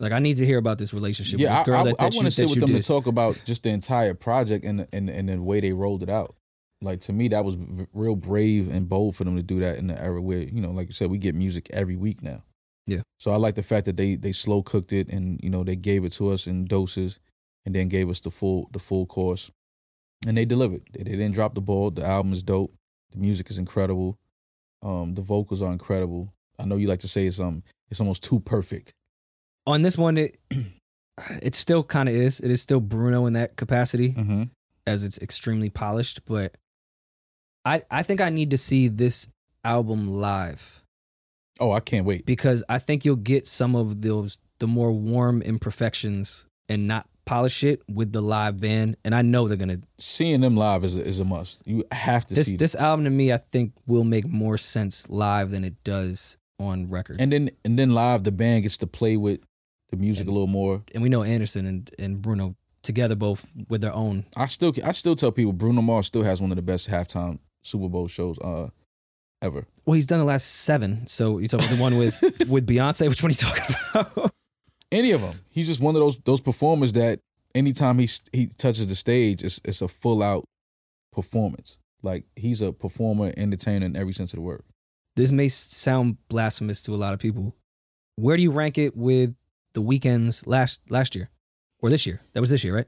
Like 0.00 0.10
I 0.10 0.18
need 0.18 0.38
to 0.38 0.44
hear 0.44 0.58
about 0.58 0.78
this 0.78 0.92
relationship 0.92 1.38
yeah, 1.38 1.50
with 1.50 1.52
I, 1.52 1.58
this 1.58 1.66
girl 1.66 1.76
I, 1.76 1.84
that, 1.84 1.98
that 1.98 2.14
I 2.14 2.16
want 2.16 2.24
to 2.26 2.30
sit 2.32 2.50
with 2.50 2.58
them 2.58 2.70
did. 2.70 2.82
to 2.82 2.88
talk 2.88 3.06
about 3.06 3.40
just 3.46 3.62
the 3.62 3.70
entire 3.70 4.14
project 4.14 4.64
and 4.64 4.80
the, 4.80 4.88
and 4.92 5.08
and 5.08 5.28
the 5.28 5.40
way 5.40 5.60
they 5.60 5.72
rolled 5.72 6.02
it 6.02 6.10
out. 6.10 6.34
Like 6.82 6.98
to 7.02 7.12
me, 7.12 7.28
that 7.28 7.44
was 7.44 7.54
v- 7.54 7.86
real 7.92 8.16
brave 8.16 8.68
and 8.68 8.88
bold 8.88 9.14
for 9.14 9.22
them 9.22 9.36
to 9.36 9.42
do 9.44 9.60
that 9.60 9.78
in 9.78 9.86
the 9.86 10.02
era 10.02 10.20
where 10.20 10.40
you 10.40 10.60
know, 10.60 10.72
like 10.72 10.88
you 10.88 10.94
said, 10.94 11.12
we 11.12 11.18
get 11.18 11.36
music 11.36 11.70
every 11.72 11.94
week 11.94 12.24
now. 12.24 12.42
Yeah. 12.86 13.02
So 13.18 13.30
I 13.32 13.36
like 13.36 13.54
the 13.56 13.62
fact 13.62 13.86
that 13.86 13.96
they 13.96 14.14
they 14.14 14.32
slow 14.32 14.62
cooked 14.62 14.92
it 14.92 15.08
and 15.08 15.40
you 15.42 15.50
know 15.50 15.64
they 15.64 15.76
gave 15.76 16.04
it 16.04 16.12
to 16.12 16.30
us 16.30 16.46
in 16.46 16.64
doses 16.66 17.18
and 17.64 17.74
then 17.74 17.88
gave 17.88 18.08
us 18.08 18.20
the 18.20 18.30
full 18.30 18.68
the 18.72 18.78
full 18.78 19.06
course, 19.06 19.50
and 20.26 20.36
they 20.36 20.44
delivered. 20.44 20.82
They, 20.92 21.02
they 21.02 21.10
didn't 21.16 21.34
drop 21.34 21.54
the 21.54 21.60
ball. 21.60 21.90
The 21.90 22.04
album 22.06 22.32
is 22.32 22.42
dope. 22.44 22.72
The 23.12 23.18
music 23.18 23.50
is 23.50 23.58
incredible. 23.58 24.16
Um, 24.82 25.14
the 25.14 25.22
vocals 25.22 25.62
are 25.62 25.72
incredible. 25.72 26.32
I 26.58 26.64
know 26.64 26.76
you 26.76 26.86
like 26.86 27.00
to 27.00 27.08
say 27.08 27.26
it's 27.26 27.40
um 27.40 27.62
it's 27.90 28.00
almost 28.00 28.22
too 28.22 28.38
perfect. 28.40 28.92
On 29.66 29.82
this 29.82 29.98
one, 29.98 30.16
it 30.16 30.38
it 31.42 31.54
still 31.56 31.82
kind 31.82 32.08
of 32.08 32.14
is. 32.14 32.38
It 32.40 32.50
is 32.52 32.62
still 32.62 32.80
Bruno 32.80 33.26
in 33.26 33.32
that 33.32 33.56
capacity, 33.56 34.12
Mm-hmm. 34.12 34.42
as 34.86 35.02
it's 35.02 35.18
extremely 35.18 35.70
polished. 35.70 36.24
But 36.24 36.56
I 37.64 37.82
I 37.90 38.02
think 38.04 38.20
I 38.20 38.30
need 38.30 38.50
to 38.50 38.58
see 38.58 38.86
this 38.88 39.26
album 39.64 40.06
live 40.08 40.84
Oh, 41.60 41.72
I 41.72 41.80
can't 41.80 42.04
wait. 42.06 42.26
because 42.26 42.62
I 42.68 42.78
think 42.78 43.04
you'll 43.04 43.16
get 43.16 43.46
some 43.46 43.74
of 43.74 44.02
those 44.02 44.38
the 44.58 44.66
more 44.66 44.92
warm 44.92 45.42
imperfections 45.42 46.46
and 46.68 46.86
not 46.88 47.06
polish 47.24 47.64
it 47.64 47.82
with 47.88 48.12
the 48.12 48.22
live 48.22 48.60
band. 48.60 48.96
And 49.04 49.14
I 49.14 49.22
know 49.22 49.48
they're 49.48 49.56
gonna 49.56 49.80
seeing 49.98 50.40
them 50.40 50.56
live 50.56 50.84
is 50.84 50.96
a, 50.96 51.04
is 51.04 51.20
a 51.20 51.24
must. 51.24 51.60
You 51.64 51.84
have 51.92 52.24
to 52.26 52.34
this 52.34 52.48
see 52.48 52.56
this 52.56 52.74
album 52.74 53.04
to 53.04 53.10
me. 53.10 53.32
I 53.32 53.36
think 53.36 53.72
will 53.86 54.04
make 54.04 54.26
more 54.26 54.56
sense 54.58 55.08
live 55.10 55.50
than 55.50 55.64
it 55.64 55.82
does 55.84 56.36
on 56.58 56.88
record. 56.88 57.16
and 57.18 57.32
then 57.32 57.50
and 57.64 57.78
then 57.78 57.90
live 57.94 58.24
the 58.24 58.32
band 58.32 58.62
gets 58.62 58.76
to 58.78 58.86
play 58.86 59.16
with 59.16 59.40
the 59.90 59.96
music 59.96 60.26
a 60.26 60.30
little 60.30 60.46
more. 60.46 60.82
and 60.94 61.02
we 61.02 61.08
know 61.08 61.22
Anderson 61.22 61.66
and, 61.66 61.90
and 61.98 62.22
Bruno 62.22 62.56
together 62.82 63.14
both 63.16 63.50
with 63.68 63.80
their 63.80 63.92
own. 63.92 64.24
I 64.36 64.46
still 64.46 64.72
I 64.84 64.92
still 64.92 65.16
tell 65.16 65.32
people 65.32 65.52
Bruno 65.52 65.82
Mars 65.82 66.06
still 66.06 66.22
has 66.22 66.40
one 66.40 66.50
of 66.52 66.56
the 66.56 66.62
best 66.62 66.88
halftime 66.88 67.40
Super 67.62 67.88
Bowl 67.88 68.06
shows 68.08 68.38
uh 68.38 68.68
ever. 69.46 69.66
Well, 69.84 69.94
he's 69.94 70.06
done 70.06 70.18
the 70.18 70.24
last 70.24 70.44
seven. 70.44 71.06
So 71.06 71.38
you 71.38 71.48
talking 71.48 71.66
about 71.66 71.76
the 71.76 71.82
one 71.82 71.96
with 71.96 72.20
with 72.48 72.66
Beyonce? 72.66 73.08
Which 73.08 73.22
one 73.22 73.30
are 73.30 73.32
you 73.32 73.36
talking 73.36 73.76
about? 73.94 74.32
Any 74.92 75.12
of 75.12 75.20
them, 75.20 75.40
he's 75.50 75.66
just 75.66 75.80
one 75.80 75.94
of 75.96 76.00
those 76.00 76.18
those 76.24 76.40
performers 76.40 76.92
that 76.92 77.20
anytime 77.54 77.98
he 77.98 78.08
he 78.32 78.46
touches 78.46 78.86
the 78.86 78.96
stage, 78.96 79.42
it's 79.42 79.60
it's 79.64 79.82
a 79.82 79.88
full 79.88 80.22
out 80.22 80.44
performance. 81.12 81.78
Like 82.02 82.24
he's 82.36 82.60
a 82.62 82.72
performer, 82.72 83.32
entertainer 83.36 83.86
in 83.86 83.96
every 83.96 84.12
sense 84.12 84.32
of 84.32 84.36
the 84.36 84.42
word. 84.42 84.62
this 85.16 85.32
may 85.32 85.48
sound 85.48 86.18
blasphemous 86.28 86.82
to 86.84 86.94
a 86.94 87.00
lot 87.04 87.14
of 87.14 87.18
people. 87.18 87.54
Where 88.16 88.36
do 88.36 88.42
you 88.42 88.50
rank 88.52 88.78
it 88.78 88.96
with 88.96 89.34
the 89.72 89.82
Weeknd's 89.82 90.46
last 90.46 90.80
last 90.90 91.14
year 91.16 91.30
or 91.80 91.90
this 91.90 92.06
year? 92.06 92.20
That 92.32 92.40
was 92.40 92.50
this 92.50 92.62
year, 92.64 92.76
right? 92.76 92.86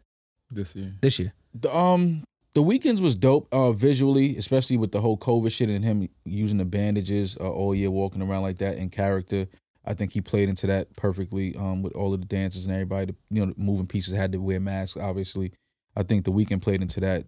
this 0.51 0.75
year. 0.77 0.95
This 1.01 1.19
year. 1.19 1.33
The, 1.55 1.75
um, 1.75 2.25
the 2.55 2.63
Weeknd's 2.63 3.01
was 3.01 3.15
dope 3.15 3.49
uh, 3.53 3.73
visually, 3.73 4.37
especially 4.37 4.77
with 4.77 4.93
the 4.93 5.01
whole 5.01 5.17
COVID 5.17 5.53
shit 5.53 5.69
and 5.69 5.85
him 5.85 6.09
using 6.25 6.59
the 6.59 6.65
bandages 6.65 7.37
uh, 7.41 7.51
all 7.51 7.75
year, 7.75 7.91
walking 7.91 8.23
around 8.23 8.43
like 8.43 8.59
that 8.59 8.79
in 8.79 8.91
character. 8.91 9.47
I 9.85 9.95
think 9.95 10.13
he 10.13 10.21
played 10.21 10.49
into 10.49 10.67
that 10.67 10.95
perfectly 10.97 11.55
um, 11.57 11.83
with 11.83 11.95
all 11.95 12.13
of 12.13 12.21
the 12.21 12.27
dancers 12.27 12.67
and 12.67 12.75
everybody. 12.75 13.15
You 13.31 13.47
know, 13.47 13.55
moving 13.57 13.87
pieces 13.87 14.15
had 14.15 14.33
to 14.33 14.39
wear 14.39 14.61
masks. 14.61 14.97
Obviously, 15.01 15.53
I 15.97 16.03
think 16.03 16.25
the 16.25 16.33
Weeknd 16.33 16.61
played 16.61 16.83
into 16.83 17.01
that 17.01 17.25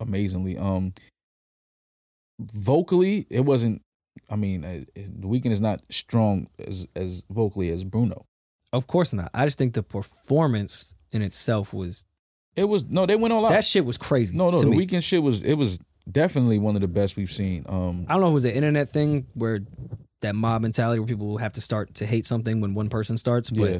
amazingly. 0.00 0.56
Um, 0.56 0.94
vocally, 2.38 3.26
it 3.28 3.40
wasn't. 3.40 3.82
I 4.30 4.36
mean, 4.36 4.64
uh, 4.64 4.84
the 4.94 5.26
Weeknd 5.26 5.50
is 5.50 5.60
not 5.60 5.82
strong 5.90 6.48
as 6.58 6.86
as 6.96 7.22
vocally 7.30 7.70
as 7.70 7.84
Bruno. 7.84 8.26
Of 8.72 8.86
course 8.86 9.12
not. 9.12 9.30
I 9.34 9.44
just 9.44 9.58
think 9.58 9.74
the 9.74 9.82
performance 9.82 10.94
in 11.12 11.22
itself 11.22 11.72
was 11.72 12.04
It 12.56 12.64
was 12.64 12.84
no, 12.84 13.06
they 13.06 13.16
went 13.16 13.32
all 13.32 13.46
out. 13.46 13.50
that 13.50 13.64
shit 13.64 13.84
was 13.84 13.96
crazy. 13.96 14.36
no, 14.36 14.50
no, 14.50 14.58
the 14.58 14.66
me. 14.66 14.86
Weeknd 14.86 15.02
shit 15.02 15.22
was 15.22 15.42
it 15.42 15.54
was 15.54 15.78
definitely 16.10 16.58
one 16.58 16.74
of 16.74 16.80
the 16.82 16.88
best 16.88 17.16
we've 17.16 17.30
seen. 17.32 17.64
Um, 17.68 18.06
I 18.08 18.12
don't 18.14 18.22
know 18.22 18.26
if 18.28 18.32
it 18.32 18.34
was 18.34 18.44
an 18.44 18.50
internet 18.52 18.88
thing 18.88 19.26
where 19.34 19.60
that 20.22 20.34
mob 20.34 20.62
mentality 20.62 20.98
where 21.00 21.06
people 21.06 21.38
have 21.38 21.52
to 21.54 21.60
start 21.60 21.94
to 21.94 22.06
hate 22.06 22.26
something 22.26 22.60
when 22.60 22.74
one 22.74 22.88
person 22.88 23.16
starts, 23.16 23.48
but 23.50 23.70
yeah. 23.70 23.78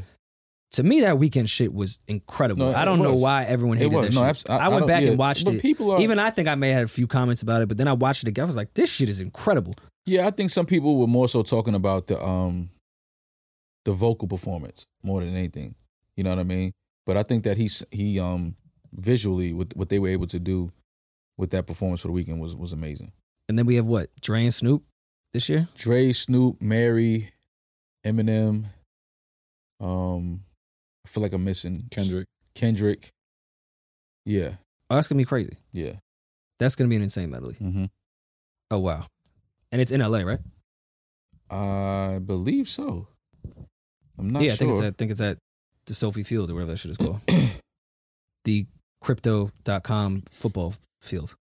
to 0.72 0.82
me 0.82 1.00
that 1.00 1.16
Weeknd 1.16 1.48
shit 1.48 1.74
was 1.74 1.98
incredible. 2.08 2.70
No, 2.70 2.74
I 2.78 2.84
don't 2.84 3.02
know 3.02 3.14
why 3.14 3.44
everyone 3.44 3.76
It 3.76 3.80
hated 3.82 3.96
was. 3.96 4.08
that 4.08 4.14
No, 4.14 4.32
shit. 4.32 4.48
I- 4.50 4.56
I, 4.56 4.64
I 4.66 4.68
went 4.68 4.86
back 4.86 5.02
yeah, 5.02 5.10
and 5.10 5.18
watched 5.18 5.44
but 5.44 5.54
it. 5.56 5.62
people 5.62 5.90
are- 5.90 6.00
Even 6.00 6.18
I 6.18 6.30
think 6.30 6.48
I 6.48 6.54
may 6.54 6.68
have 6.68 6.76
had 6.76 6.84
a 6.84 6.88
few 6.88 7.06
comments 7.06 7.42
about 7.42 7.60
it, 7.62 7.68
but 7.68 7.76
then 7.76 7.88
I 7.88 7.92
watched 7.92 8.22
it 8.22 8.28
again. 8.28 8.44
I 8.44 8.46
was 8.46 8.56
like, 8.56 8.72
this 8.74 8.90
shit 8.90 9.08
is 9.08 9.20
incredible. 9.20 9.74
Yeah, 10.06 10.26
I 10.26 10.30
think 10.30 10.48
some 10.50 10.64
people 10.64 10.96
were 10.96 11.06
more 11.06 11.28
so 11.28 11.42
talking 11.42 11.74
about 11.74 12.06
the 12.06 12.22
um 12.24 12.70
the 13.84 13.92
vocal 13.92 14.28
performance 14.28 14.86
more 15.02 15.20
than 15.20 15.34
anything. 15.34 15.74
You 16.16 16.24
know 16.24 16.30
what 16.30 16.38
I 16.38 16.44
mean? 16.44 16.72
But 17.06 17.16
I 17.16 17.22
think 17.22 17.44
that 17.44 17.56
he's 17.56 17.84
he 17.90 18.18
um 18.20 18.54
visually 18.92 19.52
what 19.52 19.74
what 19.76 19.88
they 19.88 19.98
were 19.98 20.08
able 20.08 20.26
to 20.28 20.38
do 20.38 20.72
with 21.38 21.50
that 21.50 21.66
performance 21.66 22.00
for 22.00 22.08
the 22.08 22.14
Weeknd 22.14 22.38
was 22.38 22.54
was 22.56 22.72
amazing. 22.72 23.12
And 23.48 23.58
then 23.58 23.66
we 23.66 23.76
have 23.76 23.86
what? 23.86 24.10
Dre 24.20 24.44
and 24.44 24.54
Snoop 24.54 24.82
this 25.32 25.48
year? 25.48 25.68
Dre, 25.76 26.12
Snoop, 26.12 26.60
Mary, 26.62 27.30
Eminem. 28.06 28.66
Um, 29.80 30.42
I 31.04 31.08
feel 31.08 31.22
like 31.22 31.32
I'm 31.32 31.44
missing 31.44 31.84
Kendrick. 31.90 32.26
Kendrick. 32.54 33.10
Yeah, 34.26 34.56
Oh, 34.90 34.96
that's 34.96 35.08
gonna 35.08 35.18
be 35.18 35.24
crazy. 35.24 35.56
yeah. 35.72 35.92
That's 36.58 36.74
gonna 36.74 36.88
be 36.88 36.96
an 36.96 37.02
insane 37.02 37.30
medley. 37.30 37.54
Mm-hmm. 37.54 37.86
Oh 38.70 38.78
wow. 38.78 39.06
And 39.72 39.80
it's 39.80 39.90
in 39.92 40.00
LA, 40.00 40.18
right? 40.20 40.40
I 41.48 42.18
believe 42.24 42.68
so. 42.68 43.08
I'm 44.18 44.30
not 44.30 44.42
yeah, 44.42 44.52
I 44.52 44.56
think 44.56 44.72
it's 44.72 44.80
at 44.80 44.86
I 44.86 44.90
think 44.90 45.10
it's 45.10 45.20
at 45.20 45.38
the 45.86 45.94
SoFi 45.94 46.22
Field 46.22 46.50
or 46.50 46.54
whatever 46.54 46.72
that 46.72 46.76
shit 46.78 46.90
is 46.90 46.96
called. 46.98 47.20
the 48.44 48.66
crypto.com 49.00 50.24
football 50.30 50.74
field. 51.00 51.36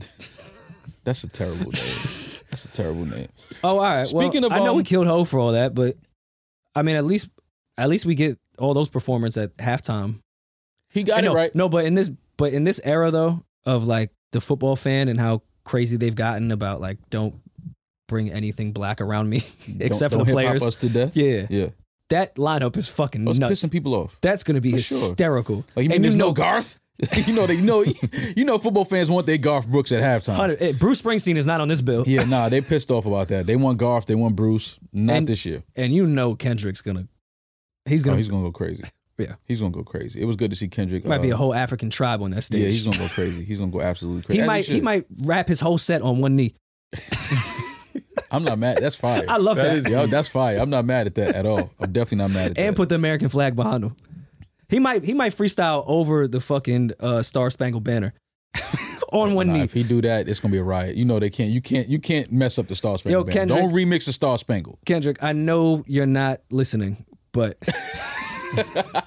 That's 1.04 1.22
a 1.24 1.28
terrible 1.28 1.70
name. 1.70 1.98
That's 2.50 2.64
a 2.64 2.68
terrible 2.68 3.04
name. 3.06 3.28
Oh, 3.62 3.76
all 3.78 3.82
right. 3.82 4.06
Speaking 4.06 4.42
well, 4.42 4.52
of, 4.52 4.60
I 4.60 4.64
know 4.64 4.74
we 4.74 4.80
um, 4.80 4.84
killed 4.84 5.06
Hov 5.06 5.28
for 5.28 5.38
all 5.38 5.52
that, 5.52 5.74
but 5.74 5.96
I 6.74 6.82
mean, 6.82 6.96
at 6.96 7.04
least 7.04 7.28
at 7.76 7.88
least 7.88 8.06
we 8.06 8.14
get 8.14 8.38
all 8.58 8.74
those 8.74 8.88
performances 8.88 9.44
at 9.44 9.56
halftime. 9.56 10.20
He 10.90 11.02
got 11.02 11.16
I 11.16 11.18
it 11.20 11.22
know- 11.24 11.34
right. 11.34 11.54
No, 11.54 11.68
but 11.68 11.84
in 11.84 11.94
this 11.94 12.10
but 12.36 12.52
in 12.52 12.64
this 12.64 12.80
era 12.84 13.10
though 13.10 13.42
of 13.66 13.86
like 13.86 14.10
the 14.32 14.40
football 14.40 14.76
fan 14.76 15.08
and 15.08 15.18
how 15.18 15.42
crazy 15.64 15.96
they've 15.96 16.14
gotten 16.14 16.52
about 16.52 16.80
like 16.80 16.98
don't 17.10 17.34
bring 18.08 18.30
anything 18.30 18.72
black 18.72 19.00
around 19.00 19.28
me 19.28 19.38
except 19.80 20.12
Don't- 20.12 20.20
for 20.20 20.24
the 20.26 20.32
don't 20.32 20.38
hip-hop 20.38 20.58
players. 20.58 20.62
us 20.62 20.74
to 20.76 20.88
death. 20.88 21.16
Yeah, 21.16 21.46
yeah. 21.50 21.68
that 22.10 22.36
lineup 22.36 22.76
is 22.76 22.88
fucking 22.88 23.26
Oh, 23.26 23.32
nuts. 23.32 23.62
pissing 23.62 23.70
people 23.70 23.94
off. 23.94 24.16
That's 24.20 24.42
gonna 24.44 24.60
be 24.60 24.72
For 24.72 24.80
sure. 24.80 25.00
hysterical. 25.00 25.64
Like 25.74 25.84
you 25.84 25.88
mean 25.88 25.92
and 25.96 26.04
there's 26.04 26.14
you 26.14 26.18
no 26.18 26.32
Garth? 26.32 26.78
you 27.26 27.32
know 27.34 27.46
they 27.46 27.56
know 27.60 27.84
you 28.36 28.44
know 28.44 28.56
football 28.58 28.84
fans 28.84 29.10
want 29.10 29.26
their 29.26 29.38
Garth 29.38 29.66
Brooks 29.68 29.90
at 29.92 30.02
halftime. 30.02 30.38
100 30.38 30.62
eh, 30.62 30.72
Bruce 30.72 31.02
Springsteen 31.02 31.36
is 31.36 31.46
not 31.46 31.60
on 31.60 31.68
this 31.68 31.80
bill. 31.80 32.04
Yeah, 32.06 32.22
nah, 32.28 32.48
they 32.48 32.60
pissed 32.60 32.90
off 32.90 33.04
about 33.06 33.28
that. 33.28 33.46
They 33.46 33.56
want 33.56 33.78
Garth, 33.78 34.06
they 34.06 34.14
want 34.14 34.36
Bruce. 34.36 34.78
Not 34.92 35.16
And- 35.16 35.26
this 35.26 35.44
year. 35.44 35.62
and 35.74 35.92
you 35.92 36.06
know 36.06 36.34
Kendrick's 36.36 36.82
gonna 36.82 37.08
he's 37.84 38.02
Oh, 38.02 38.06
gonna 38.06 38.16
he's 38.18 38.28
gonna 38.28 38.44
go 38.44 38.52
crazy. 38.52 38.84
Yeah. 39.18 39.34
he's 39.44 39.60
gonna 39.60 39.72
go 39.72 39.82
crazy. 39.84 40.20
It 40.20 40.24
was 40.24 40.36
good 40.36 40.50
to 40.50 40.56
see 40.56 40.68
Kendrick. 40.68 41.04
might 41.04 41.22
be 41.22 41.30
uh, 41.32 41.34
a 41.34 41.36
whole 41.36 41.54
African 41.54 41.90
tribe 41.90 42.20
on 42.22 42.30
that 42.32 42.42
stage. 42.42 42.62
Yeah, 42.62 42.68
he's 42.68 42.84
gonna 42.84 42.98
go 42.98 43.08
crazy. 43.08 43.44
He's 43.44 43.58
gonna 43.60 43.70
go 43.72 43.80
absolutely 43.80 44.22
crazy. 44.22 44.40
he 44.40 44.46
might 44.46 44.64
he 44.64 44.74
should. 44.74 44.82
might 44.84 45.04
rap 45.22 45.46
his 45.48 45.60
whole 45.60 45.78
set 45.78 46.00
on 46.02 46.20
one 46.20 46.36
knee. 46.36 46.54
I'm 48.30 48.42
not 48.42 48.58
mad. 48.58 48.78
That's 48.80 48.96
fire. 48.96 49.22
I 49.28 49.36
love 49.36 49.56
that. 49.58 49.88
Yo, 49.88 50.06
that's 50.06 50.28
fire. 50.28 50.58
I'm 50.58 50.70
not 50.70 50.84
mad 50.84 51.06
at 51.06 51.14
that 51.16 51.36
at 51.36 51.46
all. 51.46 51.70
I'm 51.78 51.92
definitely 51.92 52.18
not 52.18 52.30
mad 52.32 52.50
at 52.50 52.56
that. 52.56 52.62
and 52.62 52.74
put 52.76 52.88
the 52.88 52.96
American 52.96 53.28
flag 53.28 53.54
behind 53.54 53.84
him. 53.84 53.96
He 54.74 54.80
might 54.80 55.04
he 55.04 55.14
might 55.14 55.32
freestyle 55.32 55.84
over 55.86 56.26
the 56.26 56.40
fucking 56.40 56.90
uh, 56.98 57.22
Star 57.22 57.48
Spangled 57.50 57.84
Banner 57.84 58.12
on 59.12 59.34
one 59.34 59.46
Nah, 59.46 59.52
knee. 59.54 59.60
if 59.62 59.72
he 59.72 59.84
do 59.84 60.02
that, 60.02 60.28
it's 60.28 60.40
gonna 60.40 60.50
be 60.50 60.58
a 60.58 60.64
riot. 60.64 60.96
You 60.96 61.04
know 61.04 61.20
they 61.20 61.30
can't. 61.30 61.50
You 61.50 61.60
can't. 61.60 61.88
You 61.88 62.00
can't 62.00 62.32
mess 62.32 62.58
up 62.58 62.66
the 62.66 62.74
Star 62.74 62.98
Spangled 62.98 63.28
Yo, 63.28 63.32
Banner. 63.34 63.54
Don't 63.54 63.70
remix 63.72 64.06
the 64.06 64.12
Star 64.12 64.36
Spangled. 64.36 64.78
Kendrick, 64.84 65.22
I 65.22 65.32
know 65.32 65.84
you're 65.86 66.06
not 66.06 66.40
listening, 66.50 67.04
but 67.32 67.56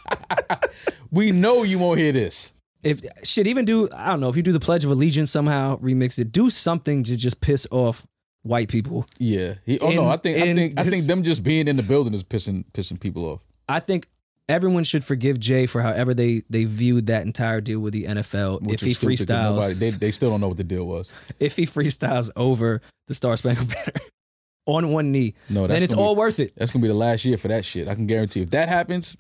We 1.11 1.31
know 1.31 1.63
you 1.63 1.79
won't 1.79 1.99
hear 1.99 2.11
this. 2.11 2.53
if 2.83 3.01
shit 3.23 3.47
even 3.47 3.65
do 3.65 3.89
I 3.93 4.07
don't 4.07 4.19
know 4.19 4.29
if 4.29 4.35
you 4.37 4.43
do 4.43 4.51
the 4.51 4.59
Pledge 4.59 4.85
of 4.85 4.91
Allegiance 4.91 5.31
somehow 5.31 5.77
remix 5.79 6.19
it, 6.19 6.31
do 6.31 6.49
something 6.49 7.03
to 7.03 7.17
just 7.17 7.41
piss 7.41 7.65
off 7.71 8.05
white 8.43 8.69
people. 8.69 9.05
Yeah. 9.19 9.55
He, 9.65 9.79
oh 9.79 9.89
In- 9.89 9.95
no, 9.95 10.07
I 10.07 10.17
think 10.17 10.37
I 10.37 10.45
in 10.47 10.55
think 10.55 10.79
I 10.79 10.83
think 10.83 11.05
them 11.05 11.23
just 11.23 11.43
being 11.43 11.67
in 11.67 11.75
the 11.75 11.83
building 11.83 12.13
is 12.13 12.23
pissing 12.23 12.63
pissing 12.73 12.99
people 12.99 13.25
off. 13.25 13.41
I 13.69 13.79
think 13.79 14.07
everyone 14.49 14.83
should 14.83 15.03
forgive 15.03 15.39
Jay 15.39 15.65
for 15.65 15.81
however 15.81 16.13
they 16.13 16.41
they 16.49 16.63
viewed 16.65 17.07
that 17.07 17.25
entire 17.25 17.61
deal 17.61 17.79
with 17.79 17.93
the 17.93 18.05
NFL. 18.05 18.61
which 18.61 18.81
if 18.81 18.87
he 18.99 19.07
freestyles, 19.07 19.55
nobody- 19.55 19.73
they 19.73 19.89
they 19.91 20.11
still 20.11 20.29
don't 20.29 20.41
know 20.41 20.47
what 20.47 20.57
the 20.57 20.63
deal 20.63 20.85
was. 20.85 21.09
if 21.39 21.55
he 21.57 21.65
freestyles 21.65 22.29
over 22.35 22.81
the 23.07 23.15
Star 23.15 23.35
Spangled 23.37 23.69
Banner 23.69 23.91
on 24.65 24.91
one 24.91 25.11
knee, 25.11 25.33
No, 25.49 25.61
that's 25.61 25.73
then 25.73 25.83
it's 25.83 25.93
gonna 25.93 26.03
be- 26.03 26.07
all 26.07 26.15
worth 26.15 26.39
it. 26.39 26.53
That's 26.55 26.71
gonna 26.71 26.81
be 26.83 26.87
the 26.87 26.93
last 26.93 27.25
year 27.25 27.37
for 27.37 27.47
that 27.49 27.65
shit. 27.65 27.87
I 27.87 27.95
can 27.95 28.07
guarantee. 28.07 28.41
If 28.41 28.49
that 28.51 28.69
happens, 28.69 29.15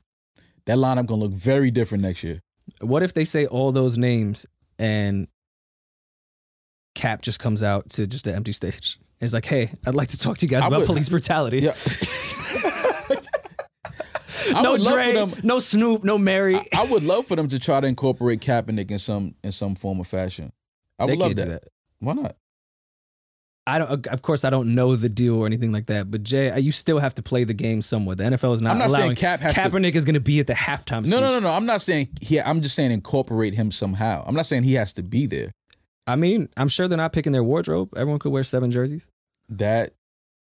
that 0.65 0.77
lineup 0.77 1.05
gonna 1.07 1.21
look 1.21 1.31
very 1.33 1.71
different 1.71 2.03
next 2.03 2.23
year. 2.23 2.41
What 2.81 3.01
if 3.03 3.13
they 3.13 3.23
say 3.25 3.45
all 3.45 3.71
those 3.71 3.97
names 3.97 4.45
and 4.77 5.27
Cap 6.95 7.21
just 7.21 7.39
comes 7.39 7.63
out 7.63 7.89
to 7.91 8.07
just 8.07 8.27
an 8.27 8.35
empty 8.35 8.51
stage? 8.51 8.99
It's 9.19 9.33
like, 9.33 9.45
hey, 9.45 9.71
I'd 9.85 9.95
like 9.95 10.09
to 10.09 10.17
talk 10.19 10.37
to 10.39 10.45
you 10.45 10.49
guys 10.49 10.63
I 10.63 10.67
about 10.67 10.79
would- 10.79 10.85
police 10.87 11.09
brutality. 11.09 11.59
Yeah. 11.59 11.73
I 14.53 14.61
no 14.61 14.77
Dre, 14.77 15.13
them. 15.13 15.33
no 15.43 15.59
Snoop, 15.59 16.03
no 16.03 16.17
Mary. 16.17 16.55
I, 16.55 16.67
I 16.73 16.85
would 16.85 17.03
love 17.03 17.25
for 17.25 17.35
them 17.35 17.47
to 17.49 17.59
try 17.59 17.79
to 17.79 17.87
incorporate 17.87 18.41
Kaepernick 18.41 18.91
in 18.91 18.99
some 18.99 19.35
in 19.43 19.51
some 19.51 19.75
form 19.75 19.99
or 19.99 20.05
fashion. 20.05 20.51
I 20.99 21.05
they 21.05 21.13
would 21.13 21.19
love 21.19 21.27
can't 21.35 21.49
that. 21.49 21.61
that. 21.63 21.71
Why 21.99 22.13
not? 22.13 22.35
I 23.67 23.79
don't. 23.79 24.07
Of 24.07 24.21
course, 24.21 24.45
I 24.45 24.49
don't 24.49 24.75
know 24.75 24.95
the 24.95 25.09
deal 25.09 25.35
or 25.35 25.45
anything 25.45 25.73
like 25.73 25.87
that. 25.87 26.09
But 26.09 26.23
Jay, 26.23 26.49
uh, 26.51 26.57
you 26.57 26.71
still 26.71 26.99
have 26.99 27.13
to 27.15 27.21
play 27.21 27.43
the 27.43 27.53
game 27.53 27.81
somewhat. 27.81 28.17
The 28.17 28.23
NFL 28.23 28.53
is 28.53 28.61
not. 28.61 28.71
I'm 28.71 28.77
not 28.77 28.91
saying 28.91 29.01
allowing, 29.01 29.15
Cap 29.17 29.41
has 29.41 29.53
to- 29.55 29.59
Kaepernick 29.61 29.93
is 29.95 30.05
going 30.05 30.13
to 30.13 30.21
be 30.21 30.39
at 30.39 30.47
the 30.47 30.53
halftime. 30.53 31.05
No, 31.05 31.19
no, 31.19 31.27
no, 31.27 31.39
no. 31.39 31.49
I'm 31.49 31.65
not 31.65 31.81
saying 31.81 32.09
he. 32.21 32.39
I'm 32.39 32.61
just 32.61 32.75
saying 32.75 32.91
incorporate 32.91 33.53
him 33.53 33.71
somehow. 33.71 34.23
I'm 34.25 34.35
not 34.35 34.45
saying 34.45 34.63
he 34.63 34.75
has 34.75 34.93
to 34.93 35.03
be 35.03 35.25
there. 35.25 35.51
I 36.07 36.15
mean, 36.15 36.47
I'm 36.55 36.69
sure 36.69 36.87
they're 36.87 36.97
not 36.97 37.11
picking 37.11 37.33
their 37.33 37.43
wardrobe. 37.43 37.89
Everyone 37.97 38.19
could 38.19 38.31
wear 38.31 38.43
seven 38.43 38.71
jerseys. 38.71 39.09
That 39.49 39.93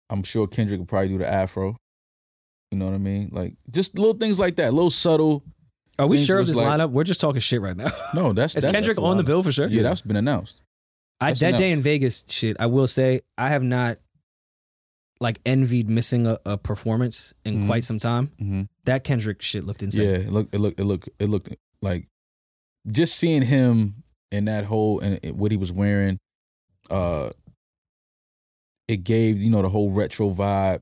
I'm 0.08 0.22
sure 0.22 0.46
Kendrick 0.46 0.78
could 0.80 0.88
probably 0.88 1.08
do 1.08 1.18
the 1.18 1.28
afro. 1.28 1.76
You 2.70 2.78
know 2.78 2.86
what 2.86 2.94
I 2.94 2.98
mean? 2.98 3.30
Like 3.32 3.54
just 3.70 3.98
little 3.98 4.14
things 4.14 4.38
like 4.38 4.56
that, 4.56 4.72
little 4.74 4.90
subtle. 4.90 5.42
Are 5.98 6.06
we 6.06 6.16
sure 6.16 6.38
of 6.38 6.46
this 6.46 6.56
like- 6.56 6.66
lineup? 6.66 6.90
We're 6.90 7.04
just 7.04 7.20
talking 7.20 7.40
shit 7.40 7.60
right 7.60 7.76
now. 7.76 7.88
No, 8.14 8.32
that's 8.32 8.56
Is 8.56 8.62
that's, 8.62 8.72
Kendrick 8.74 8.96
that's 8.96 9.04
on 9.04 9.16
the 9.16 9.22
bill 9.24 9.42
for 9.42 9.52
sure? 9.52 9.66
Yeah, 9.66 9.82
that's 9.82 10.02
been 10.02 10.16
announced. 10.16 10.60
I, 11.20 11.34
that 11.34 11.42
enough. 11.48 11.58
Day 11.60 11.72
N 11.72 11.82
Vegas 11.82 12.24
shit, 12.28 12.56
I 12.58 12.66
will 12.66 12.86
say 12.86 13.20
I 13.36 13.50
have 13.50 13.62
not 13.62 13.98
like 15.20 15.38
envied 15.44 15.90
missing 15.90 16.26
a, 16.26 16.38
a 16.46 16.56
performance 16.56 17.34
in 17.44 17.62
Mhm. 17.62 17.66
quite 17.66 17.84
some 17.84 17.98
time. 17.98 18.28
hmm 18.38 18.62
That 18.84 19.04
Kendrick 19.04 19.42
shit 19.42 19.64
looked 19.64 19.82
insane. 19.82 20.06
Yeah, 20.08 20.16
it 20.16 20.30
looked, 20.32 20.54
it 20.54 20.58
looked, 20.58 20.80
it 20.80 20.84
looked, 20.84 21.08
it 21.18 21.28
looked 21.28 21.54
like 21.82 22.08
just 22.90 23.16
seeing 23.16 23.42
him 23.42 24.02
in 24.32 24.46
that 24.46 24.64
whole 24.64 25.00
and 25.00 25.20
what 25.38 25.50
he 25.50 25.58
was 25.58 25.72
wearing. 25.72 26.18
Uh, 26.88 27.30
it 28.88 29.04
gave 29.04 29.38
you 29.38 29.50
know 29.50 29.60
the 29.62 29.68
whole 29.68 29.90
retro 29.90 30.30
vibe. 30.30 30.80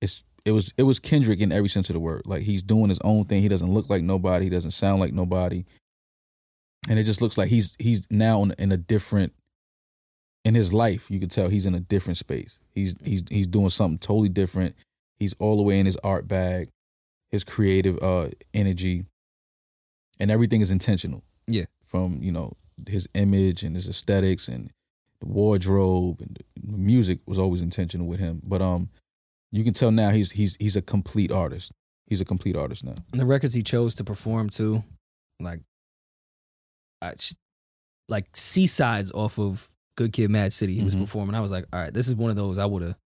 It's 0.00 0.24
it 0.44 0.52
was 0.52 0.72
it 0.76 0.82
was 0.82 0.98
Kendrick 0.98 1.40
in 1.40 1.52
every 1.52 1.68
sense 1.68 1.88
of 1.88 1.94
the 1.94 2.00
word. 2.00 2.22
Like 2.26 2.42
he's 2.42 2.62
doing 2.62 2.88
his 2.88 3.00
own 3.02 3.24
thing. 3.24 3.42
He 3.42 3.48
doesn't 3.48 3.72
look 3.72 3.88
like 3.88 4.02
nobody. 4.02 4.44
He 4.44 4.50
doesn't 4.50 4.72
sound 4.72 5.00
like 5.00 5.12
nobody. 5.12 5.64
And 6.88 6.98
it 6.98 7.04
just 7.04 7.22
looks 7.22 7.38
like 7.38 7.48
he's 7.48 7.74
he's 7.78 8.06
now 8.10 8.42
in, 8.42 8.54
in 8.58 8.72
a 8.72 8.76
different 8.76 9.32
in 10.44 10.54
his 10.54 10.72
life. 10.72 11.10
You 11.10 11.18
could 11.18 11.30
tell 11.30 11.48
he's 11.48 11.66
in 11.66 11.74
a 11.74 11.80
different 11.80 12.18
space. 12.18 12.58
He's 12.72 12.94
he's 13.02 13.22
he's 13.30 13.46
doing 13.46 13.70
something 13.70 13.98
totally 13.98 14.28
different. 14.28 14.74
He's 15.18 15.34
all 15.38 15.56
the 15.56 15.62
way 15.62 15.78
in 15.78 15.86
his 15.86 15.96
art 16.04 16.28
bag, 16.28 16.68
his 17.30 17.42
creative 17.42 17.98
uh 18.02 18.28
energy, 18.52 19.06
and 20.20 20.30
everything 20.30 20.60
is 20.60 20.70
intentional. 20.70 21.24
Yeah. 21.46 21.64
From 21.86 22.22
you 22.22 22.32
know 22.32 22.56
his 22.86 23.08
image 23.14 23.62
and 23.62 23.76
his 23.76 23.88
aesthetics 23.88 24.48
and 24.48 24.70
the 25.20 25.26
wardrobe 25.26 26.20
and 26.20 26.38
the 26.62 26.76
music 26.76 27.20
was 27.24 27.38
always 27.38 27.62
intentional 27.62 28.06
with 28.06 28.20
him. 28.20 28.42
But 28.44 28.60
um, 28.60 28.90
you 29.56 29.64
can 29.64 29.72
tell 29.74 29.90
now 29.90 30.10
he's 30.10 30.30
he's 30.32 30.56
he's 30.60 30.76
a 30.76 30.82
complete 30.82 31.30
artist. 31.32 31.70
He's 32.06 32.20
a 32.20 32.24
complete 32.24 32.56
artist 32.56 32.84
now. 32.84 32.94
And 33.12 33.20
the 33.20 33.24
records 33.26 33.54
he 33.54 33.62
chose 33.62 33.94
to 33.96 34.04
perform 34.04 34.50
to, 34.50 34.84
like, 35.40 35.60
I 37.00 37.12
like 38.08 38.26
seasides 38.34 39.10
off 39.12 39.38
of 39.38 39.70
Good 39.96 40.12
Kid, 40.12 40.30
Mad 40.30 40.52
City. 40.52 40.74
He 40.74 40.82
was 40.84 40.94
Mhm. 40.94 41.00
performing. 41.02 41.34
I 41.34 41.40
was 41.40 41.50
like, 41.50 41.64
all 41.72 41.80
right, 41.80 41.92
this 41.94 42.08
is 42.08 42.14
one 42.14 42.30
of 42.30 42.36
those 42.36 42.58
I 42.58 42.66
would 42.66 42.82
have 42.82 42.96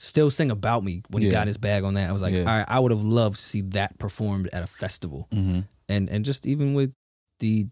still 0.00 0.30
sing 0.30 0.50
about 0.50 0.84
me 0.84 1.02
when 1.08 1.22
he 1.22 1.28
Yeah. 1.28 1.32
got 1.32 1.46
his 1.46 1.58
bag 1.58 1.82
on 1.84 1.94
that. 1.94 2.08
I 2.08 2.12
was 2.12 2.22
like, 2.22 2.32
Yeah. 2.32 2.40
all 2.40 2.56
right, 2.58 2.64
I 2.68 2.78
would 2.78 2.92
have 2.92 3.02
loved 3.02 3.36
to 3.36 3.42
see 3.42 3.60
that 3.62 3.98
performed 3.98 4.48
at 4.52 4.62
a 4.62 4.66
festival. 4.66 5.28
Mm-hmm. 5.32 5.60
and 5.90 6.08
and 6.10 6.24
just 6.24 6.46
even 6.46 6.74
with 6.74 6.92
the 7.40 7.66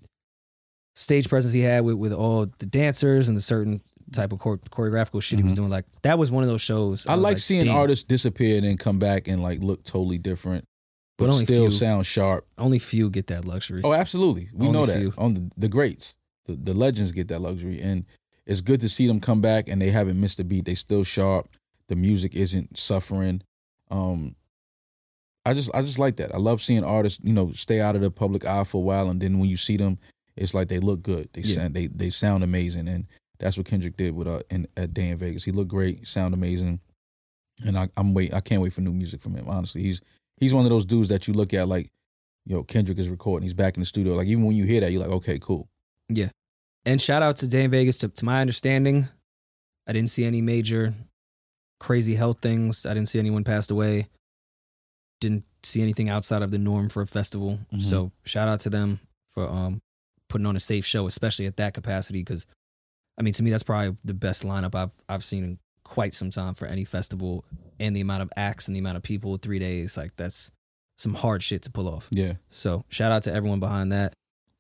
stage 0.94 1.28
presence 1.28 1.52
he 1.52 1.60
had 1.60 1.84
with, 1.84 1.96
with 1.96 2.12
all 2.12 2.46
the 2.58 2.64
dancers 2.66 3.28
and 3.28 3.36
the 3.36 3.42
certain 3.42 3.80
type 4.12 4.32
of 4.32 4.40
chore- 4.40 4.58
choreographical 4.58 5.22
shit 5.22 5.38
he 5.38 5.42
was 5.42 5.52
Mhm. 5.52 5.56
doing, 5.56 5.70
like 5.70 5.84
that 6.02 6.18
was 6.18 6.30
one 6.30 6.42
of 6.42 6.48
those 6.48 6.60
shows. 6.62 7.06
I, 7.06 7.14
was 7.16 7.22
like, 7.24 7.38
seeing 7.38 7.64
damn, 7.66 7.76
artists 7.76 8.04
disappear 8.04 8.56
and 8.56 8.64
then 8.64 8.76
come 8.76 8.98
back 8.98 9.28
and 9.28 9.42
like 9.42 9.60
look 9.60 9.82
totally 9.84 10.18
different, 10.18 10.64
But 11.18 11.26
but, 11.26 11.32
only 11.32 11.44
still 11.44 11.68
few. 11.68 11.70
sound 11.78 12.06
sharp. 12.06 12.46
Only 12.58 12.78
few 12.78 13.10
get 13.10 13.26
that 13.28 13.44
luxury. 13.44 13.80
Oh, 13.84 13.92
absolutely. 13.92 14.48
We 14.52 14.66
Only 14.68 14.78
know 14.80 14.86
that 14.86 14.98
few. 15.00 15.12
on 15.18 15.34
the, 15.34 15.50
the 15.56 15.68
greats, 15.68 16.14
the, 16.46 16.54
the 16.56 16.74
legends 16.74 17.12
get 17.12 17.28
that 17.28 17.40
luxury, 17.40 17.80
and 17.80 18.04
it's 18.46 18.60
good 18.60 18.80
to 18.82 18.88
see 18.88 19.06
them 19.06 19.18
come 19.20 19.40
back 19.40 19.68
and 19.68 19.80
they 19.82 19.90
haven't 19.90 20.20
missed 20.20 20.38
a 20.40 20.44
beat. 20.44 20.64
They 20.66 20.74
still 20.74 21.02
sharp. 21.04 21.48
The 21.88 21.96
music 21.96 22.34
isn't 22.34 22.76
suffering. 22.78 23.42
Um, 23.90 24.36
I 25.44 25.54
just 25.54 25.70
I 25.74 25.82
just 25.82 25.98
like 25.98 26.16
that. 26.16 26.34
I 26.34 26.38
love 26.38 26.60
seeing 26.62 26.82
artists, 26.84 27.20
you 27.22 27.32
know, 27.32 27.52
stay 27.52 27.80
out 27.80 27.94
of 27.94 28.02
the 28.02 28.10
public 28.10 28.44
eye 28.44 28.64
for 28.64 28.78
a 28.78 28.84
while, 28.84 29.08
and 29.08 29.20
then 29.20 29.38
when 29.38 29.48
you 29.48 29.56
see 29.56 29.76
them, 29.76 29.98
it's 30.36 30.54
like 30.54 30.66
they 30.68 30.80
look 30.80 31.02
good. 31.02 31.28
They 31.32 31.42
Yeah. 31.42 31.54
sound 31.56 31.74
they 31.74 31.86
they 31.86 32.10
sound 32.10 32.42
amazing, 32.42 32.88
and 32.88 33.06
that's 33.38 33.56
what 33.56 33.66
Kendrick 33.66 33.96
did 33.96 34.14
with 34.14 34.26
uh 34.28 34.40
in 34.50 34.66
at 34.76 34.94
Day 34.94 35.10
N 35.10 35.18
Vegas. 35.18 35.44
He 35.44 35.52
looked 35.52 35.70
great, 35.70 36.06
sound 36.06 36.34
amazing, 36.34 36.80
and 37.64 37.78
I, 37.78 37.88
I'm 37.96 38.14
wait 38.14 38.32
I 38.34 38.40
can't 38.40 38.62
wait 38.62 38.72
for 38.72 38.80
new 38.80 38.92
music 38.92 39.20
from 39.20 39.34
him. 39.34 39.46
Honestly, 39.48 39.82
he's 39.82 40.00
he's 40.38 40.54
one 40.54 40.64
of 40.64 40.70
those 40.70 40.86
dudes 40.86 41.08
that 41.08 41.26
you 41.28 41.34
look 41.34 41.54
at 41.54 41.68
like, 41.68 41.90
yo, 42.44 42.62
Kendrick 42.62 42.98
is 42.98 43.08
recording. 43.08 43.44
He's 43.44 43.54
back 43.54 43.76
in 43.76 43.80
the 43.80 43.86
studio. 43.86 44.14
Like 44.14 44.28
even 44.28 44.44
when 44.44 44.56
you 44.56 44.64
hear 44.64 44.80
that, 44.80 44.92
you're 44.92 45.02
like, 45.02 45.10
okay, 45.10 45.38
cool. 45.38 45.68
Yeah, 46.08 46.28
and 46.84 47.00
shout 47.00 47.22
out 47.22 47.36
to 47.38 47.48
Day 47.48 47.64
N 47.64 47.70
Vegas. 47.70 47.98
To, 47.98 48.08
to 48.08 48.24
my 48.24 48.40
understanding, 48.40 49.08
I 49.86 49.92
didn't 49.92 50.10
see 50.10 50.24
any 50.24 50.40
major 50.40 50.94
crazy 51.78 52.14
health 52.14 52.38
things. 52.40 52.86
I 52.86 52.94
didn't 52.94 53.08
see 53.08 53.18
anyone 53.18 53.44
passed 53.44 53.70
away. 53.70 54.08
Didn't 55.20 55.44
see 55.62 55.82
anything 55.82 56.10
outside 56.10 56.42
of 56.42 56.50
the 56.50 56.58
norm 56.58 56.88
for 56.88 57.02
a 57.02 57.06
festival. 57.06 57.58
Mhm. 57.72 57.82
So 57.82 58.12
shout 58.24 58.48
out 58.48 58.60
to 58.60 58.70
them 58.70 59.00
for 59.28 59.48
um 59.48 59.80
putting 60.28 60.46
on 60.46 60.56
a 60.56 60.60
safe 60.60 60.84
show, 60.84 61.06
especially 61.06 61.46
at 61.46 61.56
that 61.56 61.72
capacity. 61.74 62.18
Because 62.20 62.46
I 63.18 63.22
mean, 63.22 63.32
to 63.34 63.42
me, 63.42 63.50
that's 63.50 63.62
probably 63.62 63.96
the 64.04 64.14
best 64.14 64.44
lineup 64.44 64.74
I've 64.74 64.92
I've 65.08 65.24
seen 65.24 65.44
in 65.44 65.58
quite 65.84 66.14
some 66.14 66.30
time 66.30 66.54
for 66.54 66.66
any 66.66 66.84
festival. 66.84 67.44
And 67.78 67.94
the 67.94 68.00
amount 68.00 68.22
of 68.22 68.32
acts 68.36 68.68
and 68.68 68.74
the 68.74 68.80
amount 68.80 68.96
of 68.96 69.02
people, 69.02 69.36
three 69.36 69.58
days, 69.58 69.96
like 69.96 70.16
that's 70.16 70.50
some 70.96 71.14
hard 71.14 71.42
shit 71.42 71.62
to 71.62 71.70
pull 71.70 71.88
off. 71.88 72.08
Yeah, 72.10 72.34
So 72.50 72.84
shout 72.88 73.12
out 73.12 73.24
to 73.24 73.32
everyone 73.32 73.60
behind 73.60 73.92
that. 73.92 74.14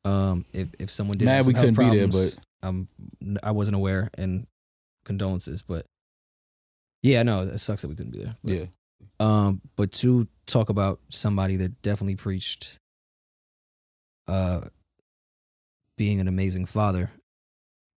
Um, 0.04 0.44
if 0.52 0.68
if 0.78 0.90
someone 0.90 1.18
did 1.18 1.24
Mad 1.24 1.46
we 1.46 1.54
couldn't 1.54 1.74
be 1.74 1.84
there, 1.84 2.08
problems, 2.08 2.38
um, 2.62 2.88
I 3.42 3.50
wasn't 3.50 3.76
aware, 3.76 4.10
and 4.14 4.46
condolences. 5.04 5.62
But 5.62 5.86
yeah, 7.02 7.22
no, 7.22 7.42
it 7.42 7.58
sucks 7.58 7.82
that 7.82 7.88
we 7.88 7.94
couldn't 7.96 8.12
be 8.12 8.22
there. 8.22 8.36
But, 8.42 8.52
yeah. 8.52 8.64
Um, 9.18 9.62
but 9.76 9.92
to 9.92 10.28
talk 10.46 10.68
about 10.68 11.00
somebody 11.08 11.56
that 11.56 11.80
definitely 11.82 12.16
preached, 12.16 12.76
uh, 14.28 14.60
being 15.96 16.20
an 16.20 16.28
amazing 16.28 16.66
father. 16.66 17.10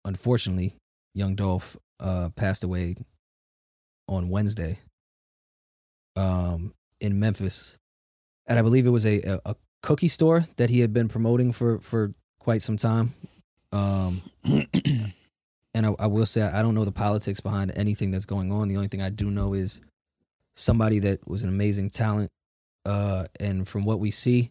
Unfortunately, 0.05 0.73
young 1.13 1.35
Dolph 1.35 1.77
uh 1.99 2.29
passed 2.35 2.63
away 2.63 2.95
on 4.07 4.29
Wednesday. 4.29 4.79
Um, 6.15 6.73
in 6.99 7.17
Memphis, 7.19 7.77
and 8.45 8.59
I 8.59 8.61
believe 8.61 8.85
it 8.85 8.89
was 8.89 9.05
a, 9.05 9.21
a, 9.21 9.39
a 9.45 9.55
cookie 9.81 10.09
store 10.09 10.43
that 10.57 10.69
he 10.69 10.81
had 10.81 10.91
been 10.91 11.07
promoting 11.07 11.53
for 11.53 11.79
for 11.79 12.13
quite 12.39 12.61
some 12.61 12.75
time. 12.75 13.13
Um, 13.71 14.23
and 14.43 15.85
I, 15.85 15.95
I 15.97 16.07
will 16.07 16.25
say 16.25 16.41
I 16.41 16.61
don't 16.61 16.75
know 16.75 16.83
the 16.83 16.91
politics 16.91 17.39
behind 17.39 17.71
anything 17.75 18.11
that's 18.11 18.25
going 18.25 18.51
on. 18.51 18.67
The 18.67 18.75
only 18.75 18.89
thing 18.89 19.01
I 19.01 19.09
do 19.09 19.31
know 19.31 19.53
is 19.53 19.79
somebody 20.57 20.99
that 20.99 21.25
was 21.25 21.43
an 21.43 21.49
amazing 21.49 21.89
talent, 21.91 22.31
uh, 22.85 23.27
and 23.39 23.65
from 23.65 23.85
what 23.85 24.01
we 24.01 24.11
see, 24.11 24.49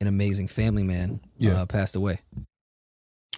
an 0.00 0.06
amazing 0.06 0.46
family 0.46 0.84
man, 0.84 1.20
Yeah. 1.38 1.62
uh, 1.62 1.66
passed 1.66 1.96
away. 1.96 2.20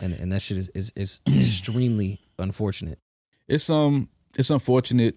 And 0.01 0.13
and 0.15 0.33
that 0.33 0.43
shit 0.43 0.59
is 0.59 0.69
is, 0.71 0.93
is 0.97 1.21
extremely 1.29 2.21
unfortunate. 2.39 2.99
It's 3.49 3.69
um 3.71 4.09
it's 4.39 4.51
unfortunate, 4.51 5.17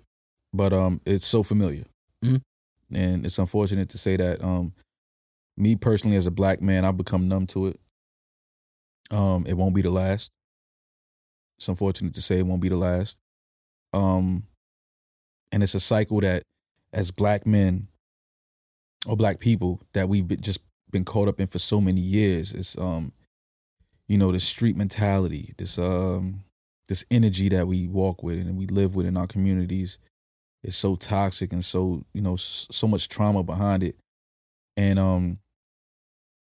but 0.53 0.73
um, 0.73 0.99
it's 1.05 1.25
so 1.25 1.43
familiar, 1.43 1.85
Mhm. 2.23 2.41
and 2.91 3.25
it's 3.25 3.37
unfortunate 3.37 3.89
to 3.89 3.97
say 3.97 4.17
that 4.17 4.43
um, 4.43 4.73
me 5.55 5.75
personally 5.75 6.17
as 6.17 6.25
a 6.27 6.31
black 6.31 6.61
man, 6.61 6.83
I've 6.83 6.97
become 6.97 7.27
numb 7.27 7.45
to 7.47 7.67
it. 7.67 7.79
Um, 9.11 9.45
it 9.45 9.53
won't 9.53 9.75
be 9.75 9.83
the 9.83 9.91
last. 9.91 10.31
It's 11.57 11.67
unfortunate 11.69 12.15
to 12.15 12.21
say 12.21 12.39
it 12.39 12.45
won't 12.47 12.61
be 12.61 12.69
the 12.69 12.75
last. 12.77 13.17
Um, 13.93 14.47
and 15.51 15.61
it's 15.61 15.75
a 15.75 15.79
cycle 15.79 16.19
that, 16.21 16.41
as 16.91 17.11
black 17.11 17.45
men 17.45 17.87
or 19.05 19.15
black 19.15 19.39
people, 19.39 19.79
that 19.93 20.09
we've 20.09 20.27
been, 20.27 20.41
just 20.41 20.59
been 20.89 21.05
caught 21.05 21.27
up 21.27 21.39
in 21.39 21.45
for 21.45 21.59
so 21.59 21.79
many 21.79 22.01
years. 22.01 22.53
It's 22.53 22.75
um, 22.79 23.11
you 24.07 24.17
know, 24.17 24.31
this 24.31 24.43
street 24.43 24.75
mentality, 24.75 25.53
this 25.57 25.77
um, 25.79 26.43
this 26.87 27.05
energy 27.09 27.49
that 27.49 27.67
we 27.67 27.87
walk 27.87 28.23
with 28.23 28.37
and 28.37 28.57
we 28.57 28.67
live 28.67 28.95
with 28.95 29.05
in 29.05 29.15
our 29.17 29.27
communities 29.27 29.97
is 30.63 30.75
so 30.75 30.95
toxic 30.95 31.51
and 31.53 31.63
so 31.63 32.03
you 32.13 32.21
know 32.21 32.35
so 32.35 32.87
much 32.87 33.07
trauma 33.09 33.43
behind 33.43 33.83
it. 33.83 33.95
And 34.77 34.99
um 34.99 35.39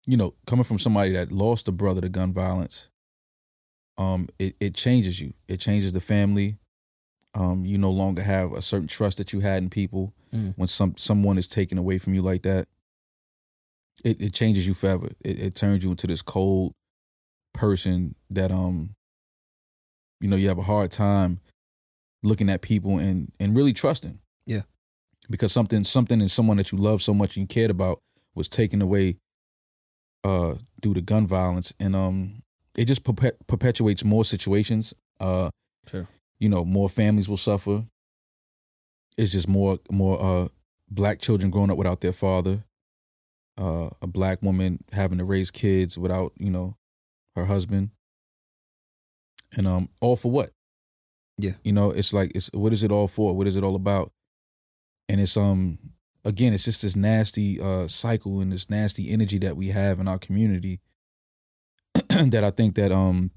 you 0.05 0.17
know 0.17 0.33
coming 0.45 0.63
from 0.63 0.79
somebody 0.79 1.11
that 1.13 1.31
lost 1.31 1.67
a 1.67 1.71
brother 1.71 2.01
to 2.01 2.09
gun 2.09 2.33
violence 2.33 2.89
um 3.97 4.27
it, 4.39 4.55
it 4.59 4.75
changes 4.75 5.19
you. 5.19 5.33
It 5.47 5.59
changes 5.59 5.93
the 5.93 5.99
family. 5.99 6.57
Um 7.33 7.65
you 7.65 7.77
no 7.77 7.91
longer 7.91 8.23
have 8.23 8.53
a 8.53 8.61
certain 8.61 8.87
trust 8.87 9.17
that 9.17 9.33
you 9.33 9.39
had 9.39 9.63
in 9.63 9.69
people 9.69 10.13
Mm. 10.35 10.53
when 10.57 10.67
some 10.67 10.93
someone 10.97 11.37
is 11.37 11.47
taken 11.47 11.77
away 11.77 11.97
from 11.99 12.13
you 12.13 12.21
like 12.21 12.41
that. 12.43 12.67
It, 14.03 14.21
it 14.21 14.33
changes 14.33 14.67
you 14.67 14.73
forever. 14.73 15.07
It, 15.23 15.39
it 15.39 15.55
turns 15.55 15.85
you 15.85 15.89
into 15.89 16.05
this 16.05 16.21
cold 16.21 16.73
person 17.57 18.15
that 18.29 18.51
um 18.51 18.91
you 20.21 20.27
know 20.27 20.35
you 20.35 20.47
have 20.47 20.57
a 20.57 20.63
hard 20.63 20.91
time 20.91 21.39
looking 22.23 22.49
at 22.49 22.61
people 22.61 22.97
and 22.99 23.31
and 23.39 23.55
really 23.55 23.73
trusting. 23.73 24.19
Yeah. 24.45 24.61
because 25.29 25.51
something 25.51 25.83
something 25.83 26.21
in 26.21 26.29
someone 26.29 26.57
that 26.57 26.71
you 26.71 26.77
love 26.77 27.01
so 27.01 27.13
much 27.13 27.35
and 27.35 27.43
you 27.43 27.47
cared 27.47 27.71
about 27.71 27.99
was 28.35 28.47
taken 28.47 28.81
away 28.81 29.17
uh 30.23 30.55
due 30.81 30.93
to 30.93 31.01
gun 31.01 31.27
violence. 31.27 31.73
And 31.79 31.95
um 31.95 32.41
it 32.77 32.85
just 32.85 33.03
perpet- 33.03 33.45
perpetuates 33.47 34.03
more 34.03 34.23
situations. 34.25 34.93
Uh 35.19 35.49
Sure. 35.89 36.07
you 36.39 36.49
know 36.49 36.63
more 36.65 36.89
families 36.89 37.27
will 37.29 37.37
suffer. 37.37 37.85
It's 39.17 39.31
just 39.31 39.47
more 39.47 39.79
more 39.91 40.21
uh 40.21 40.47
black 40.89 41.19
children 41.19 41.51
growing 41.51 41.71
up 41.71 41.77
without 41.77 42.01
their 42.01 42.13
father. 42.13 42.63
Uh 43.57 43.89
a 44.01 44.07
black 44.07 44.41
woman 44.41 44.83
having 44.91 45.17
to 45.17 45.25
raise 45.25 45.51
kids 45.51 45.97
without 45.97 46.33
you 46.37 46.49
know 46.51 46.75
her 47.37 47.45
husband. 47.45 47.91
And 49.55 49.65
um 49.65 49.89
all 50.01 50.15
for 50.15 50.31
what? 50.31 50.51
Yeah. 51.39 51.51
you 51.63 51.71
know 51.71 51.91
it's 51.91 52.13
like 52.13 52.31
it's 52.35 52.49
what 52.53 52.73
is 52.73 52.83
it 52.83 52.91
all 52.91 53.07
for? 53.07 53.35
What 53.35 53.47
is 53.47 53.55
it 53.55 53.63
all 53.63 53.75
about? 53.75 54.11
And 55.07 55.21
it's 55.21 55.37
um 55.37 55.77
again 56.25 56.53
it's 56.53 56.65
just 56.65 56.81
this 56.81 56.95
nasty 56.95 57.61
uh 57.61 57.87
cycle 57.87 58.41
and 58.41 58.51
this 58.51 58.69
nasty 58.69 59.09
energy 59.09 59.37
that 59.39 59.55
we 59.55 59.67
have 59.69 59.99
in 59.99 60.07
our 60.07 60.17
community 60.19 60.81
that 62.09 62.43
i 62.43 62.51
think 62.51 62.75
that 62.75 62.91
um 62.91 63.31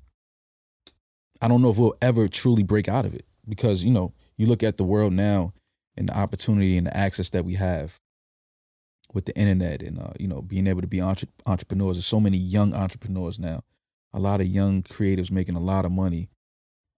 i 1.41 1.47
don't 1.47 1.63
know 1.63 1.71
if 1.71 1.79
we'll 1.79 1.97
ever 2.03 2.27
truly 2.27 2.65
break 2.65 2.89
out 2.89 3.07
of 3.07 3.15
it. 3.15 3.25
Because 3.49 3.85
you 3.85 3.91
know 3.93 4.13
you 4.37 4.47
look 4.47 4.63
at 4.63 4.77
the 4.77 4.85
world 4.85 5.13
now 5.13 5.53
and 5.97 6.09
the 6.09 6.17
opportunity 6.17 6.77
and 6.77 6.87
the 6.87 6.97
access 6.97 7.31
that 7.31 7.45
we 7.45 7.55
have 7.55 8.01
with 9.13 9.25
the 9.25 9.37
internet 9.37 9.83
and 9.83 9.99
uh, 10.01 10.13
you 10.19 10.29
know 10.29 10.41
being 10.43 10.67
able 10.67 10.81
to 10.81 10.87
be 10.87 11.01
entre- 11.01 11.29
entrepreneurs. 11.47 11.97
There's 11.97 12.07
so 12.07 12.21
many 12.21 12.39
young 12.39 12.75
entrepreneurs 12.75 13.39
now 13.39 13.63
a 14.13 14.19
lot 14.19 14.41
of 14.41 14.47
young 14.47 14.83
creatives 14.83 15.31
making 15.31 15.55
a 15.57 15.61
lot 15.61 15.85
of 15.85 15.93
money 15.93 16.29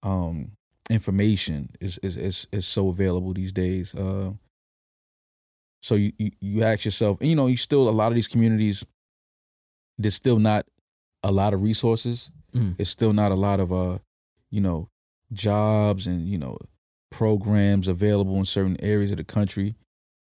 um 0.02 0.52
information 0.90 1.70
is 1.80 1.98
is 2.02 2.16
is, 2.16 2.46
is 2.52 2.66
so 2.66 2.88
available 2.88 3.32
these 3.32 3.52
days 3.52 3.94
uh 3.94 4.30
so 5.82 5.94
you, 5.94 6.12
you 6.18 6.30
you 6.40 6.62
ask 6.64 6.84
yourself 6.84 7.18
and 7.20 7.28
you 7.30 7.36
know 7.36 7.46
you 7.46 7.56
still 7.56 7.88
a 7.88 7.90
lot 7.90 8.08
of 8.12 8.14
these 8.14 8.28
communities 8.28 8.84
there's 9.98 10.14
still 10.14 10.38
not 10.38 10.66
a 11.22 11.30
lot 11.30 11.54
of 11.54 11.62
resources 11.62 12.30
Mhm. 12.54 12.74
it's 12.78 12.90
still 12.90 13.12
not 13.14 13.32
a 13.32 13.34
lot 13.36 13.60
of 13.60 13.72
uh 13.72 13.98
you 14.50 14.60
know 14.60 14.88
jobs 15.32 16.06
and 16.06 16.28
you 16.28 16.36
know 16.38 16.58
programs 17.10 17.88
available 17.88 18.36
in 18.36 18.44
certain 18.44 18.76
areas 18.80 19.10
of 19.10 19.16
the 19.16 19.24
country 19.24 19.74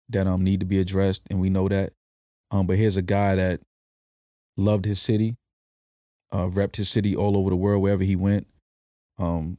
that 0.10 0.28
um 0.28 0.44
need 0.44 0.60
to 0.60 0.66
be 0.66 0.80
addressed 0.80 1.22
and 1.30 1.40
we 1.42 1.50
know 1.50 1.68
that 1.68 1.94
um 2.52 2.66
but 2.68 2.78
here's 2.78 2.96
a 2.98 3.02
guy 3.02 3.36
that 3.36 3.60
loved 4.56 4.86
his 4.86 5.02
city 5.02 5.36
uh 6.34 6.48
repped 6.48 6.76
his 6.76 6.90
city 6.90 7.16
all 7.16 7.38
over 7.38 7.50
the 7.50 7.56
world 7.56 7.82
wherever 7.82 8.04
he 8.04 8.16
went 8.18 8.48
um 9.20 9.58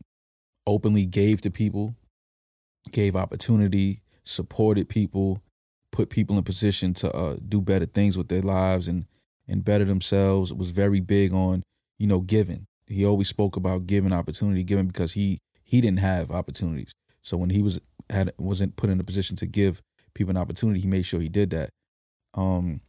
openly 0.67 1.07
gave 1.07 1.41
to 1.41 1.51
people 1.51 1.95
gave 2.91 3.17
opportunity 3.17 4.03
supported 4.25 4.89
people 4.89 5.43
put 5.93 6.11
people 6.11 6.37
in 6.37 6.45
position 6.45 6.93
to 6.93 7.11
uh 7.13 7.37
do 7.49 7.61
better 7.61 7.87
things 7.87 8.19
with 8.19 8.29
their 8.29 8.43
lives 8.43 8.89
and 8.89 9.07
and 9.49 9.65
better 9.65 9.85
themselves 9.85 10.53
was 10.53 10.71
very 10.71 11.01
big 11.01 11.33
on 11.33 11.63
you 11.99 12.07
know 12.07 12.21
giving. 12.21 12.67
He 12.87 13.05
always 13.05 13.29
spoke 13.29 13.57
about 13.57 13.87
giving 13.87 14.13
opportunity 14.13 14.65
giving 14.65 14.87
because 14.87 15.13
he 15.13 15.39
he 15.63 15.81
didn't 15.81 16.01
have 16.01 16.31
opportunities. 16.31 16.93
So 17.23 17.37
when 17.37 17.51
he 17.51 17.63
was 17.63 17.81
had 18.11 18.33
wasn't 18.39 18.77
put 18.77 18.91
in 18.91 19.01
a 19.01 19.05
position 19.05 19.37
to 19.37 19.47
give 19.47 19.81
people 20.15 20.31
an 20.31 20.37
opportunity 20.37 20.81
he 20.81 20.87
made 20.89 21.03
sure 21.05 21.21
he 21.21 21.29
did 21.29 21.51
that. 21.51 21.71
Um 22.35 22.81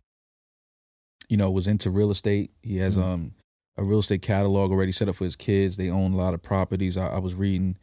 you 1.30 1.38
know 1.38 1.52
was 1.52 1.68
into 1.68 1.90
real 1.90 2.12
estate. 2.12 2.52
He 2.64 2.78
has 2.78 2.96
Mhm. 2.98 3.04
um 3.04 3.32
a 3.78 3.84
real 3.84 4.00
estate 4.00 4.22
catalog 4.22 4.72
already 4.72 4.92
set 4.92 5.10
up 5.10 5.16
for 5.16 5.26
his 5.26 5.36
kids. 5.36 5.78
They 5.78 5.90
own 5.90 6.14
a 6.14 6.18
lot 6.18 6.34
of 6.34 6.42
properties. 6.42 6.98
I, 6.98 7.08
I 7.08 7.20
was 7.20 7.34
reading 7.36 7.78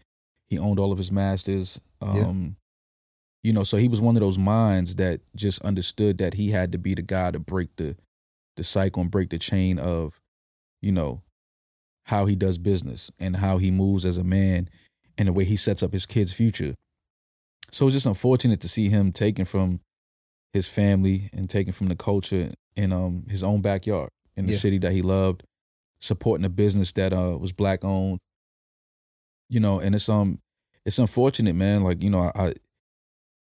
he 0.48 0.58
owned 0.58 0.78
all 0.78 0.92
of 0.92 0.98
his 0.98 1.10
masters. 1.12 1.80
Um 2.00 2.56
you 3.42 3.52
know 3.52 3.64
so 3.64 3.76
he 3.76 3.88
was 3.88 4.00
one 4.00 4.16
of 4.16 4.20
those 4.20 4.38
minds 4.38 4.96
that 4.96 5.20
just 5.34 5.60
understood 5.62 6.18
that 6.18 6.34
he 6.34 6.50
had 6.50 6.72
to 6.72 6.78
be 6.78 6.94
the 6.94 7.02
guy 7.02 7.30
to 7.30 7.38
break 7.38 7.74
the 7.76 7.96
the 8.56 8.64
cycle 8.64 9.02
and 9.02 9.10
break 9.10 9.30
the 9.30 9.38
chain 9.38 9.78
of 9.78 10.20
you 10.80 10.92
know 10.92 11.22
how 12.06 12.26
he 12.26 12.34
does 12.36 12.58
business 12.58 13.10
and 13.18 13.36
how 13.36 13.58
he 13.58 13.70
moves 13.70 14.04
as 14.04 14.16
a 14.16 14.24
man 14.24 14.68
and 15.18 15.28
the 15.28 15.32
way 15.32 15.44
he 15.44 15.56
sets 15.56 15.82
up 15.82 15.92
his 15.92 16.04
kids 16.06 16.32
future. 16.32 16.74
So 17.70 17.86
it's 17.86 17.94
just 17.94 18.06
unfortunate 18.06 18.60
to 18.60 18.68
see 18.68 18.88
him 18.88 19.12
taken 19.12 19.44
from 19.44 19.80
his 20.52 20.68
family 20.68 21.30
and 21.32 21.48
taken 21.48 21.72
from 21.72 21.86
the 21.86 21.96
culture 21.96 22.52
in 22.76 22.92
um 22.92 23.24
his 23.28 23.42
own 23.42 23.60
backyard 23.62 24.10
in 24.36 24.44
the 24.46 24.52
Yeah. 24.52 24.58
city 24.58 24.78
that 24.78 24.92
he 24.92 25.00
loved 25.02 25.44
supporting 26.02 26.44
a 26.44 26.48
business 26.50 26.92
that 26.92 27.12
uh 27.12 27.38
was 27.38 27.52
black 27.52 27.84
owned. 27.84 28.18
You 29.48 29.60
know 29.60 29.78
and 29.80 29.94
it's 29.94 30.08
um 30.08 30.40
it's 30.84 30.98
unfortunate 30.98 31.54
man. 31.54 31.82
Like 31.84 32.02
you 32.02 32.10
know 32.10 32.20
i, 32.34 32.46
I 32.48 32.54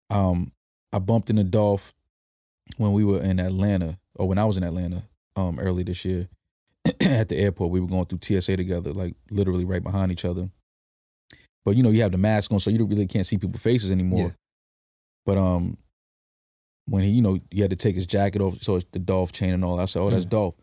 um 0.09 0.51
i 0.93 0.99
bumped 0.99 1.29
into 1.29 1.43
dolph 1.43 1.93
when 2.77 2.93
we 2.93 3.03
were 3.03 3.21
in 3.21 3.39
atlanta 3.39 3.97
or 4.15 4.27
when 4.27 4.37
i 4.37 4.45
was 4.45 4.55
in 4.57 4.63
atlanta 4.63 5.03
um 5.35 5.59
early 5.59 5.83
this 5.83 6.05
year 6.05 6.29
at 7.01 7.27
the 7.29 7.35
airport. 7.37 7.71
We 7.71 7.79
were 7.81 7.87
going 7.87 8.05
through 8.05 8.19
tsa 8.21 8.55
together 8.57 8.93
like 8.93 9.15
literally 9.29 9.65
right 9.65 9.83
behind 9.83 10.11
each 10.11 10.23
other. 10.25 10.49
But 11.65 11.75
you 11.75 11.83
know 11.83 11.89
you 11.89 12.01
have 12.03 12.13
the 12.13 12.17
mask 12.17 12.51
on 12.53 12.59
so 12.61 12.69
you 12.69 12.77
don't 12.77 12.89
really 12.89 13.05
can't 13.07 13.27
see 13.27 13.37
people's 13.37 13.61
faces 13.61 13.91
anymore. 13.91 14.19
Yeah. 14.27 14.31
but 15.25 15.37
um 15.37 15.77
when 16.89 17.03
he 17.03 17.09
you 17.11 17.21
know 17.21 17.37
he 17.51 17.59
had 17.59 17.69
to 17.71 17.75
take 17.75 17.95
his 17.95 18.07
jacket 18.07 18.41
off 18.41 18.61
so 18.61 18.77
it's 18.77 18.85
the 18.93 18.99
dolph 18.99 19.33
chain 19.33 19.53
and 19.53 19.65
all. 19.65 19.77
I 19.79 19.85
said 19.85 19.99
oh 20.01 20.09
that's 20.09 20.25
Mm. 20.25 20.29
dolph 20.29 20.55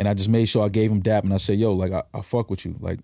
and 0.00 0.08
i 0.08 0.14
just 0.14 0.30
made 0.30 0.46
sure 0.46 0.64
i 0.64 0.68
gave 0.68 0.90
him 0.90 1.00
dap 1.00 1.24
and 1.24 1.32
i 1.32 1.36
said 1.36 1.58
yo 1.58 1.74
like 1.74 1.92
i, 1.92 2.02
I 2.12 2.22
fuck 2.22 2.50
with 2.50 2.64
you. 2.64 2.74
Like 2.80 2.98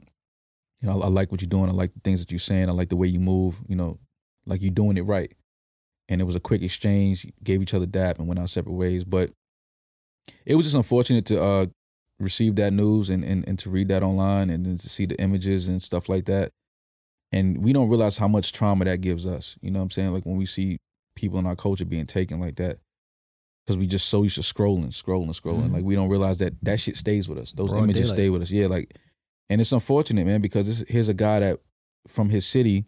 you 0.80 0.88
know 0.88 1.00
I, 1.00 1.04
I 1.04 1.08
like 1.08 1.30
what 1.30 1.40
you're 1.42 1.48
doing. 1.48 1.68
I 1.68 1.72
like 1.72 1.94
the 1.94 2.00
things 2.00 2.20
that 2.20 2.32
you're 2.32 2.38
saying. 2.38 2.68
I 2.68 2.72
like 2.72 2.88
the 2.88 2.96
way 2.96 3.06
you 3.06 3.20
move 3.20 3.56
you 3.68 3.76
know 3.76 4.00
like 4.46 4.62
you're 4.62 4.70
doing 4.70 4.96
it 4.96 5.02
right. 5.02 5.32
And 6.08 6.20
it 6.20 6.24
was 6.24 6.36
a 6.36 6.40
quick 6.40 6.62
exchange 6.62 7.26
gave 7.44 7.62
each 7.62 7.74
other 7.74 7.86
dap 7.86 8.18
and 8.18 8.26
went 8.26 8.40
our 8.40 8.48
separate 8.48 8.72
ways. 8.72 9.04
But 9.04 9.30
it 10.44 10.54
was 10.54 10.66
just 10.66 10.76
unfortunate 10.76 11.26
to 11.26 11.42
uh 11.42 11.66
receive 12.18 12.56
that 12.56 12.72
news 12.72 13.10
and, 13.10 13.22
and, 13.22 13.46
and 13.46 13.58
to 13.58 13.68
read 13.68 13.88
that 13.88 14.02
online 14.02 14.48
and 14.48 14.64
then 14.64 14.78
to 14.78 14.88
see 14.88 15.04
the 15.04 15.20
images 15.20 15.68
and 15.68 15.82
stuff 15.82 16.08
like 16.08 16.24
that. 16.24 16.50
And 17.30 17.62
we 17.62 17.74
don't 17.74 17.90
realize 17.90 18.16
how 18.16 18.28
much 18.28 18.52
trauma 18.52 18.86
that 18.86 19.02
gives 19.02 19.26
us. 19.26 19.58
You 19.60 19.70
know 19.70 19.80
what 19.80 19.84
i'm 19.84 19.90
saying? 19.90 20.12
Like 20.14 20.24
when 20.24 20.38
we 20.38 20.46
see 20.46 20.78
people 21.14 21.38
in 21.38 21.46
our 21.46 21.56
culture 21.56 21.84
being 21.84 22.06
taken 22.06 22.40
like 22.40 22.56
that 22.56 22.78
because 23.66 23.76
we 23.78 23.86
just 23.86 24.08
so 24.08 24.22
used 24.22 24.36
to 24.36 24.42
scrolling 24.42 24.86
scrolling 24.86 25.28
scrolling. 25.30 25.68
Mhm. 25.70 25.72
like 25.72 25.84
we 25.84 25.94
don't 25.96 26.08
realize 26.08 26.38
that 26.38 26.54
that 26.62 26.78
shit 26.80 26.96
stays 26.96 27.28
with 27.28 27.38
us. 27.38 27.52
Those 27.52 27.70
Broad 27.70 27.84
images 27.84 28.02
daylight. 28.12 28.16
stay 28.16 28.30
with 28.30 28.42
us. 28.42 28.50
Yeah 28.50 28.66
like 28.68 28.96
and 29.48 29.60
it's 29.60 29.72
unfortunate 29.72 30.26
man 30.26 30.40
because 30.40 30.66
this, 30.66 30.84
here's 30.88 31.08
a 31.08 31.14
guy 31.14 31.40
that 31.40 31.60
from 32.08 32.30
his 32.30 32.46
city 32.46 32.84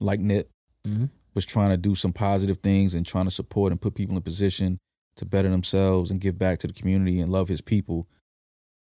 like 0.00 0.20
nip 0.20 0.50
Mhm. 0.86 1.10
was 1.34 1.44
trying 1.44 1.70
to 1.70 1.76
do 1.76 1.94
some 1.94 2.12
positive 2.12 2.58
things 2.58 2.94
and 2.94 3.04
trying 3.04 3.24
to 3.24 3.30
support 3.32 3.72
and 3.72 3.80
put 3.80 3.94
people 3.94 4.16
in 4.16 4.22
position 4.22 4.78
to 5.16 5.24
better 5.24 5.48
themselves 5.50 6.10
and 6.10 6.20
give 6.20 6.38
back 6.38 6.58
to 6.60 6.66
the 6.68 6.72
community 6.72 7.18
and 7.20 7.30
love 7.32 7.48
his 7.48 7.60
people 7.60 8.06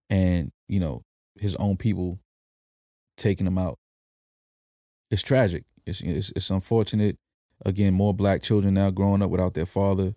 and 0.09 0.51
you 0.69 0.79
know 0.79 1.03
his 1.39 1.57
own 1.57 1.77
people 1.77 2.21
taking 3.17 3.47
him 3.47 3.59
out. 3.59 3.79
It's 5.11 5.23
tragic. 5.23 5.65
It's 5.87 6.01
it's, 6.03 6.33
it's 6.37 6.51
unfortunate. 6.51 7.17
Again 7.67 7.93
more 7.95 8.15
black 8.15 8.43
children 8.43 8.75
now 8.75 8.91
growing 8.91 9.21
up 9.23 9.31
without 9.31 9.55
their 9.55 9.67
father 9.67 10.15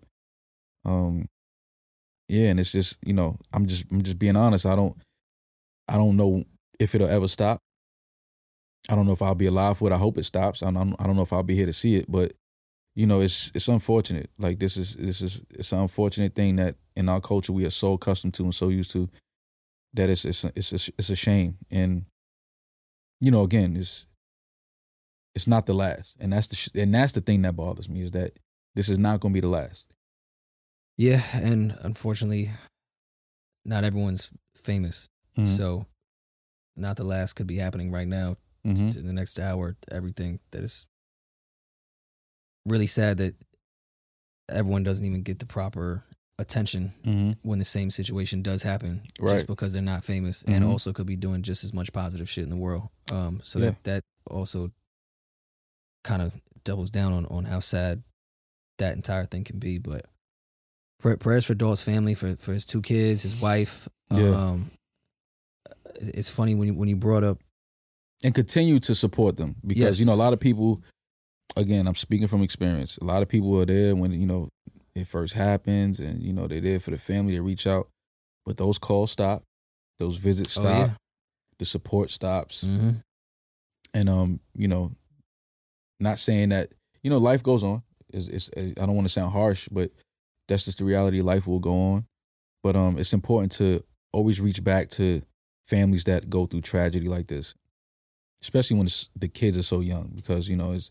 um 0.84 1.26
yeah 2.28 2.48
and 2.48 2.60
it's 2.60 2.72
just 2.72 2.96
you 3.04 3.12
know 3.12 3.38
i'm 3.52 3.66
just 3.66 3.84
i'm 3.90 4.02
just 4.02 4.18
being 4.18 4.36
honest 4.36 4.66
i 4.66 4.74
don't 4.74 4.96
i 5.88 5.96
don't 5.96 6.16
know 6.16 6.44
if 6.78 6.94
it'll 6.94 7.08
ever 7.08 7.28
stop 7.28 7.58
I 8.88 8.94
don't 8.94 9.06
know 9.06 9.12
if 9.12 9.22
I'll 9.22 9.34
be 9.34 9.46
alive 9.46 9.78
for 9.78 9.90
it. 9.90 9.94
I 9.94 9.98
hope 9.98 10.18
it 10.18 10.24
stops. 10.24 10.62
I 10.62 10.70
don't, 10.70 10.94
I 10.98 11.06
don't 11.06 11.16
know 11.16 11.22
if 11.22 11.32
I'll 11.32 11.42
be 11.42 11.56
here 11.56 11.66
to 11.66 11.72
see 11.72 11.96
it, 11.96 12.10
but 12.10 12.32
you 12.94 13.06
know, 13.06 13.20
it's 13.20 13.50
it's 13.54 13.68
unfortunate. 13.68 14.30
Like 14.38 14.58
this 14.58 14.76
is 14.76 14.94
this 14.94 15.20
is 15.20 15.42
it's 15.50 15.72
an 15.72 15.80
unfortunate 15.80 16.34
thing 16.34 16.56
that 16.56 16.76
in 16.94 17.08
our 17.08 17.20
culture 17.20 17.52
we 17.52 17.64
are 17.64 17.70
so 17.70 17.94
accustomed 17.94 18.34
to 18.34 18.44
and 18.44 18.54
so 18.54 18.68
used 18.68 18.90
to 18.92 19.08
that 19.94 20.10
it's 20.10 20.24
it's 20.24 20.44
it's 20.54 20.72
a, 20.72 20.92
it's 20.98 21.10
a 21.10 21.16
shame. 21.16 21.56
And 21.70 22.04
you 23.20 23.30
know, 23.30 23.42
again, 23.42 23.76
it's 23.76 24.06
it's 25.34 25.46
not 25.46 25.66
the 25.66 25.74
last, 25.74 26.14
and 26.20 26.32
that's 26.32 26.48
the 26.48 26.56
sh- 26.56 26.68
and 26.74 26.94
that's 26.94 27.12
the 27.12 27.20
thing 27.20 27.42
that 27.42 27.56
bothers 27.56 27.88
me 27.88 28.02
is 28.02 28.10
that 28.12 28.38
this 28.76 28.88
is 28.88 28.98
not 28.98 29.20
going 29.20 29.32
to 29.32 29.36
be 29.36 29.40
the 29.40 29.48
last. 29.48 29.93
Yeah, 30.96 31.24
and 31.34 31.76
unfortunately, 31.80 32.50
not 33.64 33.84
everyone's 33.84 34.30
famous. 34.56 35.06
Mhm. 35.36 35.46
So, 35.46 35.86
not 36.76 36.96
the 36.96 37.04
last 37.04 37.34
could 37.34 37.46
be 37.46 37.56
happening 37.56 37.90
right 37.90 38.06
now. 38.06 38.36
Mhm. 38.64 38.96
In 38.96 39.06
the 39.06 39.12
next 39.12 39.38
hour, 39.40 39.76
everything 39.90 40.40
that 40.52 40.62
is 40.62 40.86
really 42.66 42.86
sad 42.86 43.18
that 43.18 43.34
everyone 44.48 44.82
doesn't 44.82 45.04
even 45.04 45.22
get 45.22 45.38
the 45.38 45.46
proper 45.46 46.04
attention 46.38 46.92
Mhm. 47.04 47.36
when 47.42 47.58
the 47.58 47.64
same 47.64 47.90
situation 47.90 48.42
does 48.42 48.62
happen 48.62 49.02
Right. 49.20 49.32
just 49.34 49.46
because 49.46 49.72
they're 49.72 49.82
not 49.82 50.02
famous 50.04 50.42
and 50.44 50.64
Mhm. 50.64 50.68
also 50.68 50.92
could 50.92 51.06
be 51.06 51.16
doing 51.16 51.42
just 51.42 51.62
as 51.62 51.72
much 51.72 51.92
positive 51.92 52.28
shit 52.28 52.42
in 52.44 52.50
the 52.50 52.56
world 52.56 52.88
um 53.12 53.40
so 53.44 53.58
Yeah. 53.58 53.70
that 53.70 53.84
that 53.84 54.04
also 54.26 54.72
kind 56.02 56.22
of 56.22 56.34
doubles 56.64 56.90
down 56.90 57.12
on 57.12 57.26
on 57.26 57.44
how 57.44 57.60
sad 57.60 58.02
that 58.78 58.96
entire 58.96 59.26
thing 59.26 59.44
can 59.44 59.58
be 59.60 59.78
but 59.78 60.06
prayers 61.20 61.44
for 61.44 61.54
Dolph's 61.54 61.82
family 61.82 62.14
for 62.14 62.36
for 62.36 62.52
his 62.52 62.64
two 62.66 62.80
kids 62.82 63.22
his 63.22 63.36
wife 63.36 63.88
Yeah. 64.10 64.30
um 64.34 64.70
it's 65.96 66.28
funny 66.30 66.54
when 66.54 66.68
you, 66.68 66.74
when 66.74 66.88
you 66.88 66.96
brought 66.96 67.22
up 67.24 67.38
and 68.24 68.34
continue 68.34 68.80
to 68.80 68.94
support 68.94 69.36
them 69.36 69.56
because 69.66 69.80
Yes. 69.82 69.98
you 70.00 70.06
know 70.06 70.14
a 70.14 70.16
lot 70.16 70.32
of 70.32 70.40
people 70.40 70.82
again 71.56 71.86
i'm 71.86 71.94
speaking 71.94 72.26
from 72.26 72.42
experience 72.42 72.96
a 72.98 73.04
lot 73.04 73.22
of 73.22 73.28
people 73.28 73.58
are 73.60 73.66
there 73.66 73.94
when 73.94 74.10
you 74.12 74.26
know 74.26 74.48
it 74.94 75.06
first 75.06 75.34
happens 75.34 76.00
and 76.00 76.22
you 76.22 76.32
know 76.32 76.46
they're 76.46 76.60
there 76.60 76.80
for 76.80 76.90
the 76.90 76.98
family 76.98 77.34
they 77.34 77.40
reach 77.40 77.66
out 77.66 77.88
but 78.46 78.56
those 78.56 78.78
calls 78.78 79.10
stop 79.12 79.42
those 79.98 80.16
visits 80.16 80.56
Oh, 80.58 80.62
stop 80.62 80.88
yeah. 80.88 80.94
the 81.58 81.64
support 81.64 82.10
stops 82.10 82.62
hmm 82.62 82.90
and 83.92 84.08
um 84.08 84.40
you 84.56 84.66
know 84.68 84.90
not 86.00 86.18
saying 86.18 86.48
that 86.48 86.70
you 87.02 87.10
know 87.10 87.18
life 87.18 87.42
goes 87.42 87.62
on 87.62 87.82
it's, 88.12 88.26
it's, 88.28 88.50
i 88.56 88.86
don't 88.86 88.96
want 88.96 89.06
to 89.06 89.12
sound 89.12 89.32
harsh 89.32 89.68
but 89.70 89.90
that's 90.48 90.64
just 90.64 90.78
the 90.78 90.84
reality 90.84 91.20
life 91.20 91.46
will 91.46 91.60
go 91.60 91.74
on. 91.74 92.06
But 92.62 92.76
um 92.76 92.98
it's 92.98 93.12
important 93.12 93.52
to 93.52 93.84
always 94.12 94.40
reach 94.40 94.62
back 94.62 94.90
to 94.90 95.22
families 95.66 96.04
that 96.04 96.30
go 96.30 96.46
through 96.46 96.60
tragedy 96.60 97.08
like 97.08 97.26
this 97.26 97.54
especially 98.44 98.76
when 98.76 98.86
it's, 98.86 99.08
the 99.16 99.26
kids 99.26 99.56
are 99.56 99.62
so 99.62 99.80
young 99.80 100.12
because 100.14 100.50
you 100.50 100.56
know 100.56 100.72
it's 100.72 100.90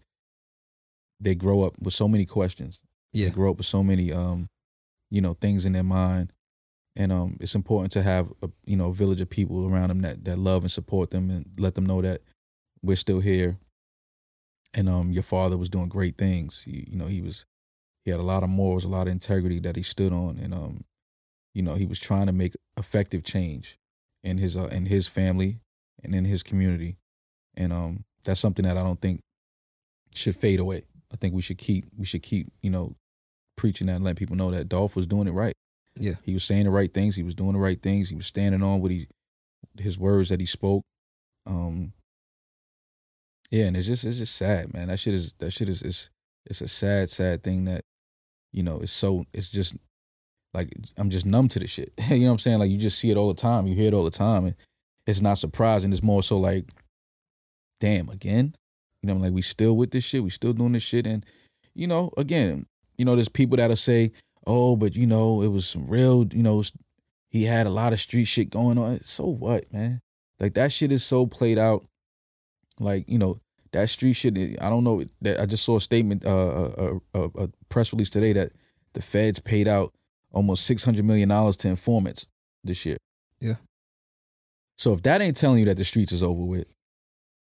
they 1.19 1.35
grow 1.35 1.61
up 1.63 1.73
with 1.79 1.93
so 1.93 2.07
many 2.07 2.25
questions. 2.25 2.81
Yeah. 3.13 3.27
they 3.27 3.31
grow 3.31 3.51
up 3.51 3.57
with 3.57 3.67
so 3.67 3.83
many 3.83 4.11
um 4.11 4.49
you 5.11 5.21
know 5.21 5.35
things 5.35 5.65
in 5.65 5.73
their 5.73 5.83
mind. 5.83 6.33
And 6.95 7.11
um 7.11 7.37
it's 7.39 7.53
important 7.53 7.91
to 7.93 8.01
have 8.01 8.33
a 8.41 8.49
you 8.65 8.75
know 8.75 8.87
a 8.87 8.93
village 8.93 9.21
of 9.21 9.29
people 9.29 9.67
around 9.67 9.89
them 9.89 10.01
that 10.01 10.25
that 10.25 10.39
love 10.39 10.63
and 10.63 10.71
support 10.71 11.11
them 11.11 11.29
and 11.29 11.45
let 11.59 11.75
them 11.75 11.85
know 11.85 12.01
that 12.01 12.21
we're 12.81 12.95
still 12.95 13.19
here. 13.19 13.57
And 14.73 14.89
um 14.89 15.11
your 15.11 15.23
father 15.23 15.55
was 15.55 15.69
doing 15.69 15.89
great 15.89 16.17
things. 16.17 16.63
He, 16.63 16.87
you 16.89 16.97
know 16.97 17.07
he 17.07 17.21
was 17.21 17.45
he 18.05 18.11
had 18.11 18.19
a 18.19 18.23
lot 18.23 18.43
of 18.43 18.49
morals 18.49 18.85
a 18.85 18.87
lot 18.87 19.07
of 19.07 19.11
integrity 19.11 19.59
that 19.59 19.75
he 19.75 19.83
stood 19.83 20.11
on 20.11 20.37
and 20.41 20.53
um 20.53 20.83
you 21.53 21.61
know 21.61 21.75
he 21.75 21.85
was 21.85 21.99
trying 21.99 22.27
to 22.27 22.33
make 22.33 22.53
effective 22.77 23.23
change 23.23 23.77
in 24.23 24.37
his 24.37 24.55
uh, 24.57 24.67
in 24.67 24.85
his 24.85 25.07
family 25.07 25.59
and 26.03 26.15
in 26.15 26.25
his 26.25 26.43
community 26.43 26.97
and 27.55 27.71
um 27.71 28.03
that's 28.23 28.39
something 28.39 28.65
that 28.65 28.77
I 28.77 28.83
don't 28.83 29.01
think 29.01 29.21
should 30.15 30.35
fade 30.35 30.59
away 30.59 30.83
I 31.11 31.17
think 31.17 31.33
we 31.33 31.41
should 31.41 31.57
keep 31.57 31.85
we 31.97 32.05
should 32.05 32.23
keep 32.23 32.51
you 32.61 32.69
know 32.69 32.95
preaching 33.55 33.87
that 33.87 33.95
and 33.95 34.03
letting 34.03 34.15
people 34.15 34.35
know 34.35 34.51
that 34.51 34.69
Dolph 34.69 34.95
was 34.95 35.07
doing 35.07 35.27
it 35.27 35.31
right 35.31 35.53
yeah 35.97 36.15
he 36.23 36.33
was 36.33 36.43
saying 36.43 36.63
the 36.63 36.71
right 36.71 36.93
things. 36.93 37.15
He 37.15 37.23
was 37.23 37.35
doing 37.35 37.53
the 37.53 37.59
right 37.59 37.81
things. 37.81 38.09
He 38.09 38.15
was 38.15 38.25
standing 38.25 38.63
on 38.63 38.81
what 38.81 38.91
he, 38.91 39.07
his 39.77 39.97
words 39.97 40.29
that 40.29 40.39
he 40.39 40.45
spoke. 40.45 40.83
Um, 41.45 41.93
yeah, 43.51 43.65
and 43.65 43.77
it's 43.77 43.87
just 43.87 44.03
it's 44.03 44.17
just 44.17 44.35
sad, 44.35 44.73
man. 44.73 44.87
That 44.87 44.99
shit 44.99 45.13
is 45.13 45.33
that 45.39 45.51
shit 45.51 45.69
is 45.69 45.81
it's 45.81 46.09
it's 46.45 46.61
a 46.61 46.67
sad 46.67 47.09
sad 47.09 47.43
thing 47.43 47.65
that, 47.65 47.83
you 48.53 48.63
know, 48.63 48.79
it's 48.79 48.91
so 48.91 49.25
it's 49.33 49.49
just 49.49 49.75
like 50.53 50.73
I'm 50.97 51.09
just 51.09 51.25
numb 51.25 51.49
to 51.49 51.59
the 51.59 51.67
shit. 51.67 51.93
you 52.09 52.19
know 52.19 52.27
what 52.27 52.31
I'm 52.33 52.39
saying? 52.39 52.59
Like 52.59 52.71
you 52.71 52.77
just 52.77 52.99
see 52.99 53.11
it 53.11 53.17
all 53.17 53.27
the 53.27 53.41
time. 53.41 53.67
You 53.67 53.75
hear 53.75 53.87
it 53.87 53.93
all 53.93 54.05
the 54.05 54.11
time, 54.11 54.45
and 54.45 54.55
it's 55.05 55.21
not 55.21 55.37
surprising. 55.37 55.91
It's 55.91 56.03
more 56.03 56.23
so 56.23 56.37
like, 56.37 56.65
damn, 57.79 58.09
again. 58.09 58.55
You 59.01 59.07
know, 59.07 59.15
I'm 59.15 59.21
like 59.21 59.33
we 59.33 59.41
still 59.41 59.75
with 59.75 59.91
this 59.91 60.05
shit. 60.05 60.23
We 60.23 60.29
still 60.29 60.53
doing 60.53 60.71
this 60.71 60.83
shit, 60.83 61.05
and 61.05 61.25
you 61.75 61.87
know, 61.87 62.11
again, 62.15 62.67
you 62.97 63.03
know, 63.03 63.15
there's 63.15 63.27
people 63.27 63.57
that'll 63.57 63.75
say, 63.75 64.13
oh, 64.47 64.75
but 64.75 64.95
you 64.95 65.05
know, 65.07 65.41
it 65.41 65.47
was 65.47 65.67
some 65.67 65.87
real, 65.87 66.25
you 66.31 66.43
know, 66.43 66.63
he 67.29 67.43
had 67.43 67.67
a 67.67 67.71
lot 67.71 67.91
of 67.91 67.99
street 67.99 68.25
shit 68.25 68.49
going 68.49 68.77
on. 68.77 69.03
So 69.03 69.25
what, 69.25 69.71
man? 69.73 69.99
Like 70.39 70.53
that 70.53 70.71
shit 70.71 70.91
is 70.91 71.03
so 71.03 71.25
played 71.25 71.57
out. 71.57 71.85
Like 72.79 73.05
you 73.09 73.17
know, 73.17 73.39
that 73.73 73.89
street 73.89 74.13
shit. 74.13 74.37
I 74.61 74.69
don't 74.69 74.83
know. 74.83 75.03
That 75.21 75.39
I 75.39 75.45
just 75.45 75.65
saw 75.65 75.75
a 75.77 75.81
statement, 75.81 76.25
uh, 76.25 76.69
a, 76.77 76.95
a, 77.13 77.23
a 77.35 77.49
press 77.69 77.91
release 77.91 78.09
today 78.09 78.33
that 78.33 78.53
the 78.93 79.01
feds 79.01 79.39
paid 79.39 79.67
out 79.67 79.93
almost 80.31 80.65
six 80.65 80.83
hundred 80.83 81.05
million 81.05 81.29
dollars 81.29 81.57
to 81.57 81.67
informants 81.67 82.25
this 82.63 82.85
year. 82.85 82.97
Yeah. 83.39 83.55
So 84.77 84.93
if 84.93 85.01
that 85.03 85.21
ain't 85.21 85.37
telling 85.37 85.59
you 85.59 85.65
that 85.65 85.77
the 85.77 85.83
streets 85.83 86.11
is 86.11 86.23
over 86.23 86.43
with, 86.43 86.73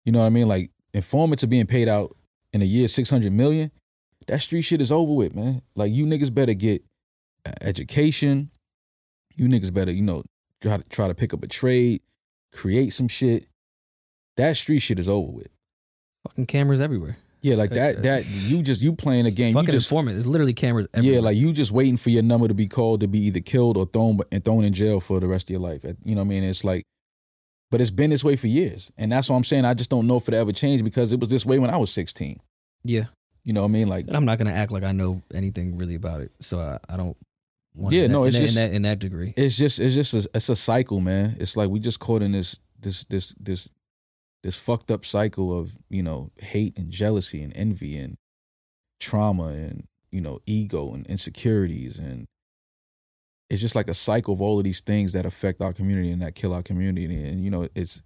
you 0.04 0.12
know 0.12 0.20
what 0.20 0.26
I 0.26 0.30
mean? 0.30 0.48
Like 0.48 0.70
informants 0.94 1.42
are 1.42 1.48
being 1.48 1.66
paid 1.66 1.88
out 1.88 2.16
in 2.52 2.62
a 2.62 2.66
year 2.66 2.88
six 2.88 3.10
hundred 3.10 3.32
million. 3.32 3.70
That 4.26 4.40
street 4.40 4.62
shit 4.62 4.80
is 4.80 4.92
over 4.92 5.12
with, 5.12 5.34
man. 5.34 5.62
Like 5.74 5.92
you 5.92 6.04
niggas 6.04 6.32
better 6.34 6.54
get 6.54 6.84
education. 7.60 8.50
You 9.34 9.48
niggas 9.48 9.72
better, 9.72 9.92
you 9.92 10.02
know, 10.02 10.24
try 10.60 10.76
to 10.76 10.88
try 10.88 11.06
to 11.06 11.14
pick 11.14 11.32
up 11.32 11.42
a 11.44 11.46
trade, 11.46 12.02
create 12.52 12.92
some 12.92 13.08
shit. 13.08 13.46
That 14.36 14.56
street 14.56 14.80
shit 14.80 14.98
is 14.98 15.08
over 15.08 15.30
with. 15.30 15.48
Fucking 16.28 16.46
cameras 16.46 16.80
everywhere 16.80 17.16
Yeah, 17.40 17.54
like 17.56 17.70
that. 17.70 18.02
That 18.02 18.24
you 18.26 18.62
just 18.62 18.80
you 18.82 18.92
playing 18.94 19.26
a 19.26 19.30
game. 19.30 19.48
You 19.48 19.54
fucking 19.54 19.70
just 19.70 19.86
informant 19.88 20.16
it's 20.18 20.26
literally 20.26 20.54
cameras 20.54 20.86
everywhere 20.94 21.14
yeah, 21.20 21.24
like 21.24 21.36
you 21.36 21.52
just 21.52 21.70
waiting 21.72 21.96
for 21.96 22.10
your 22.10 22.22
number 22.22 22.48
to 22.48 22.54
be 22.54 22.66
called 22.66 23.00
to 23.00 23.08
be 23.08 23.20
either 23.26 23.40
killed 23.40 23.76
or 23.76 23.86
thrown 23.86 24.18
and 24.32 24.44
thrown 24.44 24.64
in 24.64 24.72
jail 24.72 25.00
for 25.00 25.20
the 25.20 25.26
rest 25.28 25.46
of 25.46 25.50
your 25.50 25.60
life. 25.60 25.84
You 25.84 26.14
know 26.14 26.20
what 26.22 26.26
I 26.26 26.28
mean? 26.28 26.44
It's 26.44 26.64
like, 26.64 26.84
but 27.70 27.80
it's 27.80 27.90
been 27.90 28.10
this 28.10 28.24
way 28.24 28.34
for 28.36 28.46
years, 28.48 28.90
and 28.96 29.12
that's 29.12 29.28
what 29.28 29.36
I'm 29.36 29.44
saying. 29.44 29.64
I 29.66 29.74
just 29.74 29.90
don't 29.90 30.06
know 30.06 30.16
if 30.16 30.26
it 30.28 30.34
ever 30.34 30.52
changed 30.52 30.84
because 30.84 31.12
it 31.12 31.20
was 31.20 31.28
this 31.30 31.44
way 31.46 31.58
when 31.58 31.70
I 31.70 31.76
was 31.76 31.90
16. 31.92 32.40
yeah 32.84 33.04
You 33.44 33.52
know 33.52 33.60
what 33.62 33.68
I 33.68 33.72
mean? 33.72 33.88
Like, 33.88 34.06
And 34.08 34.16
I'm 34.16 34.24
not 34.24 34.38
gonna 34.38 34.52
act 34.52 34.72
like 34.72 34.84
I 34.84 34.92
know 34.92 35.22
anything 35.34 35.76
really 35.76 35.94
about 35.94 36.20
it, 36.22 36.32
so 36.40 36.60
I, 36.60 36.78
I 36.92 36.96
don't. 36.96 37.16
Want 37.74 37.94
Yeah, 37.94 38.02
that, 38.02 38.08
no, 38.08 38.24
in 38.24 38.28
it's 38.28 38.36
that, 38.38 38.42
just- 38.46 38.56
in 38.58 38.62
that 38.70 38.76
in 38.76 38.82
that 38.82 38.98
degree. 38.98 39.34
it's 39.36 39.56
just 39.56 39.78
it's 39.78 39.94
just 39.94 40.12
a, 40.14 40.28
it's 40.34 40.48
a 40.48 40.56
cycle, 40.56 40.98
man. 41.00 41.36
It's 41.38 41.56
like 41.56 41.68
we 41.68 41.78
just 41.78 42.00
caught 42.00 42.22
in 42.22 42.32
this 42.32 42.58
this 42.80 43.04
this 43.04 43.34
this 43.38 43.68
this 44.42 44.56
fucked 44.56 44.90
up 44.90 45.04
cycle 45.04 45.58
of 45.58 45.76
you 45.88 46.02
know 46.02 46.30
hate 46.38 46.76
and 46.78 46.90
jealousy 46.90 47.42
and 47.42 47.52
envy 47.56 47.96
and 47.96 48.16
trauma 49.00 49.46
and 49.46 49.86
you 50.10 50.20
know 50.20 50.40
ego 50.46 50.92
and 50.92 51.06
insecurities. 51.06 51.98
And 51.98 52.26
it's 53.50 53.60
just 53.60 53.74
like 53.74 53.88
a 53.88 53.94
cycle 53.94 54.34
of 54.34 54.42
all 54.42 54.58
of 54.58 54.64
these 54.64 54.80
things 54.80 55.12
that 55.12 55.26
affect 55.26 55.60
our 55.60 55.72
community 55.72 56.10
and 56.10 56.22
that 56.22 56.34
kill 56.34 56.52
our 56.52 56.62
community. 56.62 57.04
And 57.04 57.44
you 57.44 57.50
know 57.50 57.68
it's 57.74 58.02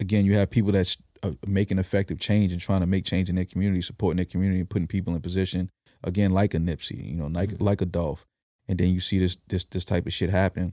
again 0.00 0.24
you 0.24 0.36
have 0.36 0.50
people 0.50 0.72
that's 0.72 0.96
uh, 1.22 1.32
making 1.46 1.78
effective 1.78 2.18
change 2.18 2.52
and 2.52 2.60
trying 2.60 2.80
to 2.80 2.86
make 2.86 3.04
change 3.04 3.28
in 3.28 3.36
their 3.36 3.44
community 3.44 3.80
supporting 3.82 4.16
their 4.16 4.26
community 4.26 4.60
and 4.60 4.68
putting 4.68 4.86
people 4.86 5.14
in 5.14 5.20
position 5.22 5.70
again 6.04 6.30
like 6.30 6.52
a 6.52 6.58
Nipsey 6.58 7.10
you 7.10 7.16
know 7.16 7.26
like 7.26 7.54
like 7.60 7.80
a 7.80 7.86
Dolph. 7.86 8.26
And 8.68 8.78
then 8.78 8.88
you 8.88 9.00
see 9.00 9.18
this 9.18 9.36
this 9.48 9.64
this 9.66 9.84
type 9.84 10.06
of 10.06 10.12
shit 10.12 10.30
happen 10.30 10.72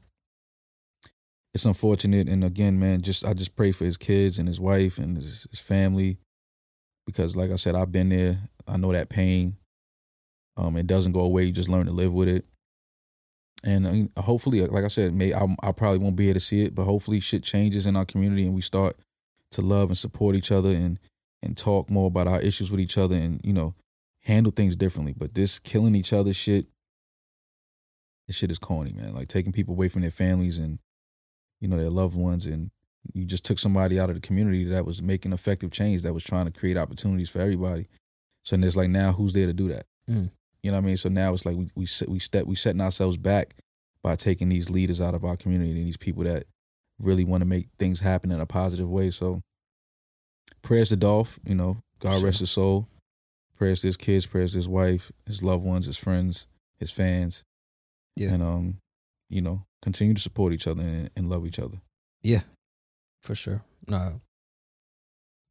it's 1.53 1.65
unfortunate. 1.65 2.27
And 2.27 2.43
again 2.43 2.79
man 2.79 3.01
just 3.01 3.25
i 3.25 3.33
just 3.33 3.55
pray 3.55 3.71
for 3.71 3.85
his 3.85 3.97
kids 3.97 4.39
and 4.39 4.47
his 4.47 4.59
wife 4.59 4.97
and 4.97 5.17
his, 5.17 5.47
his 5.49 5.59
family 5.59 6.17
because 7.05 7.35
like 7.35 7.51
i 7.51 7.55
said 7.55 7.75
i've 7.75 7.91
been 7.91 8.09
there. 8.09 8.49
I 8.67 8.77
know 8.77 8.91
that 8.93 9.09
pain. 9.09 9.57
Um 10.57 10.77
it 10.77 10.87
doesn't 10.87 11.11
go 11.11 11.21
away. 11.21 11.43
You 11.45 11.51
just 11.51 11.69
learn 11.69 11.85
to 11.85 11.91
live 11.91 12.13
with 12.13 12.27
it. 12.27 12.45
And 13.63 13.87
I 13.87 13.91
mean, 13.91 14.09
hopefully 14.17 14.65
like 14.65 14.83
i 14.83 14.89
said 14.89 15.13
may 15.13 15.33
I, 15.33 15.47
I 15.61 15.71
probably 15.71 15.99
won't 15.99 16.15
be 16.15 16.29
able 16.29 16.39
to 16.39 16.45
see 16.45 16.63
it 16.63 16.75
but 16.75 16.85
hopefully 16.85 17.19
shit 17.19 17.43
changes 17.43 17.85
in 17.85 17.95
our 17.95 18.05
community 18.05 18.43
and 18.43 18.53
we 18.53 18.61
start 18.61 18.97
to 19.51 19.61
love 19.61 19.89
and 19.89 19.97
support 19.97 20.35
each 20.35 20.51
other 20.51 20.71
and 20.71 20.99
and 21.41 21.57
talk 21.57 21.89
more 21.89 22.07
about 22.07 22.27
our 22.27 22.39
issues 22.39 22.71
with 22.71 22.79
each 22.79 22.97
other 22.97 23.15
and 23.15 23.41
you 23.43 23.53
know 23.53 23.75
handle 24.21 24.51
things 24.51 24.75
differently. 24.75 25.13
But 25.15 25.33
this 25.33 25.59
killing 25.59 25.95
each 25.95 26.13
other 26.13 26.33
shit 26.33 26.67
this 28.27 28.37
shit 28.37 28.51
is 28.51 28.59
corny 28.59 28.93
man. 28.93 29.13
Like 29.13 29.27
taking 29.27 29.51
people 29.51 29.73
away 29.73 29.89
from 29.89 30.01
their 30.01 30.11
families 30.11 30.57
and 30.57 30.79
you 31.63 31.69
know 31.69 31.77
their 31.77 31.89
loved 31.89 32.15
ones 32.15 32.45
and 32.45 32.69
you 33.13 33.23
just 33.25 33.45
took 33.45 33.57
somebody 33.57 33.99
out 33.99 34.09
of 34.09 34.15
the 34.15 34.21
community 34.21 34.63
that 34.65 34.85
was 34.85 35.01
making 35.01 35.31
effective 35.33 35.71
change 35.71 36.01
that 36.01 36.13
was 36.13 36.23
trying 36.23 36.45
to 36.45 36.51
create 36.51 36.75
opportunities 36.77 37.29
for 37.29 37.39
everybody 37.39 37.85
so 38.43 38.55
then 38.55 38.63
it's 38.65 38.75
like 38.75 38.89
now 38.89 39.13
who's 39.13 39.33
there 39.33 39.47
to 39.47 39.53
do 39.53 39.69
that 39.69 39.85
Mm. 40.09 40.29
you 40.61 40.69
know 40.71 40.75
what 40.77 40.83
i 40.83 40.87
mean 40.87 40.97
so 40.97 41.07
now 41.07 41.33
it's 41.33 41.45
like 41.45 41.55
we 41.55 41.69
we 41.75 41.85
set, 41.85 42.09
we 42.09 42.19
step 42.19 42.45
we 42.45 42.55
setting 42.55 42.81
ourselves 42.81 43.15
back 43.15 43.55
by 44.03 44.17
taking 44.17 44.49
these 44.49 44.69
leaders 44.69 44.99
out 44.99 45.15
of 45.15 45.23
our 45.23 45.37
community 45.37 45.71
and 45.71 45.87
these 45.87 45.95
people 45.95 46.25
that 46.25 46.43
really 46.99 47.23
want 47.23 47.39
to 47.41 47.45
make 47.45 47.69
things 47.79 48.01
happen 48.01 48.31
in 48.31 48.41
a 48.41 48.45
positive 48.45 48.89
way 48.89 49.09
so 49.09 49.41
prayers 50.61 50.89
to 50.89 50.97
Dolph. 50.97 51.39
You 51.45 51.55
know, 51.55 51.77
God 51.99 52.15
Sure. 52.17 52.25
rest 52.25 52.39
his 52.39 52.51
soul. 52.51 52.87
Prayers 53.57 53.79
to 53.81 53.87
his 53.87 53.97
kids. 53.97 54.25
Prayers 54.25 54.51
to 54.51 54.57
his 54.57 54.67
wife, 54.67 55.11
his 55.25 55.43
loved 55.43 55.63
ones, 55.63 55.85
his 55.85 55.97
friends, 55.97 56.47
his 56.79 56.91
fans. 56.91 57.43
Yeah. 58.15 58.33
And 58.33 58.43
um, 58.43 58.77
you 59.29 59.41
know, 59.41 59.65
continue 59.83 60.13
to 60.15 60.21
support 60.21 60.53
each 60.53 60.65
other 60.65 60.81
and, 60.81 61.09
and 61.15 61.27
love 61.29 61.45
each 61.45 61.59
other. 61.59 61.77
Yeah, 62.23 62.41
for 63.21 63.35
sure. 63.35 63.63
No, 63.87 63.97
I 63.97 64.11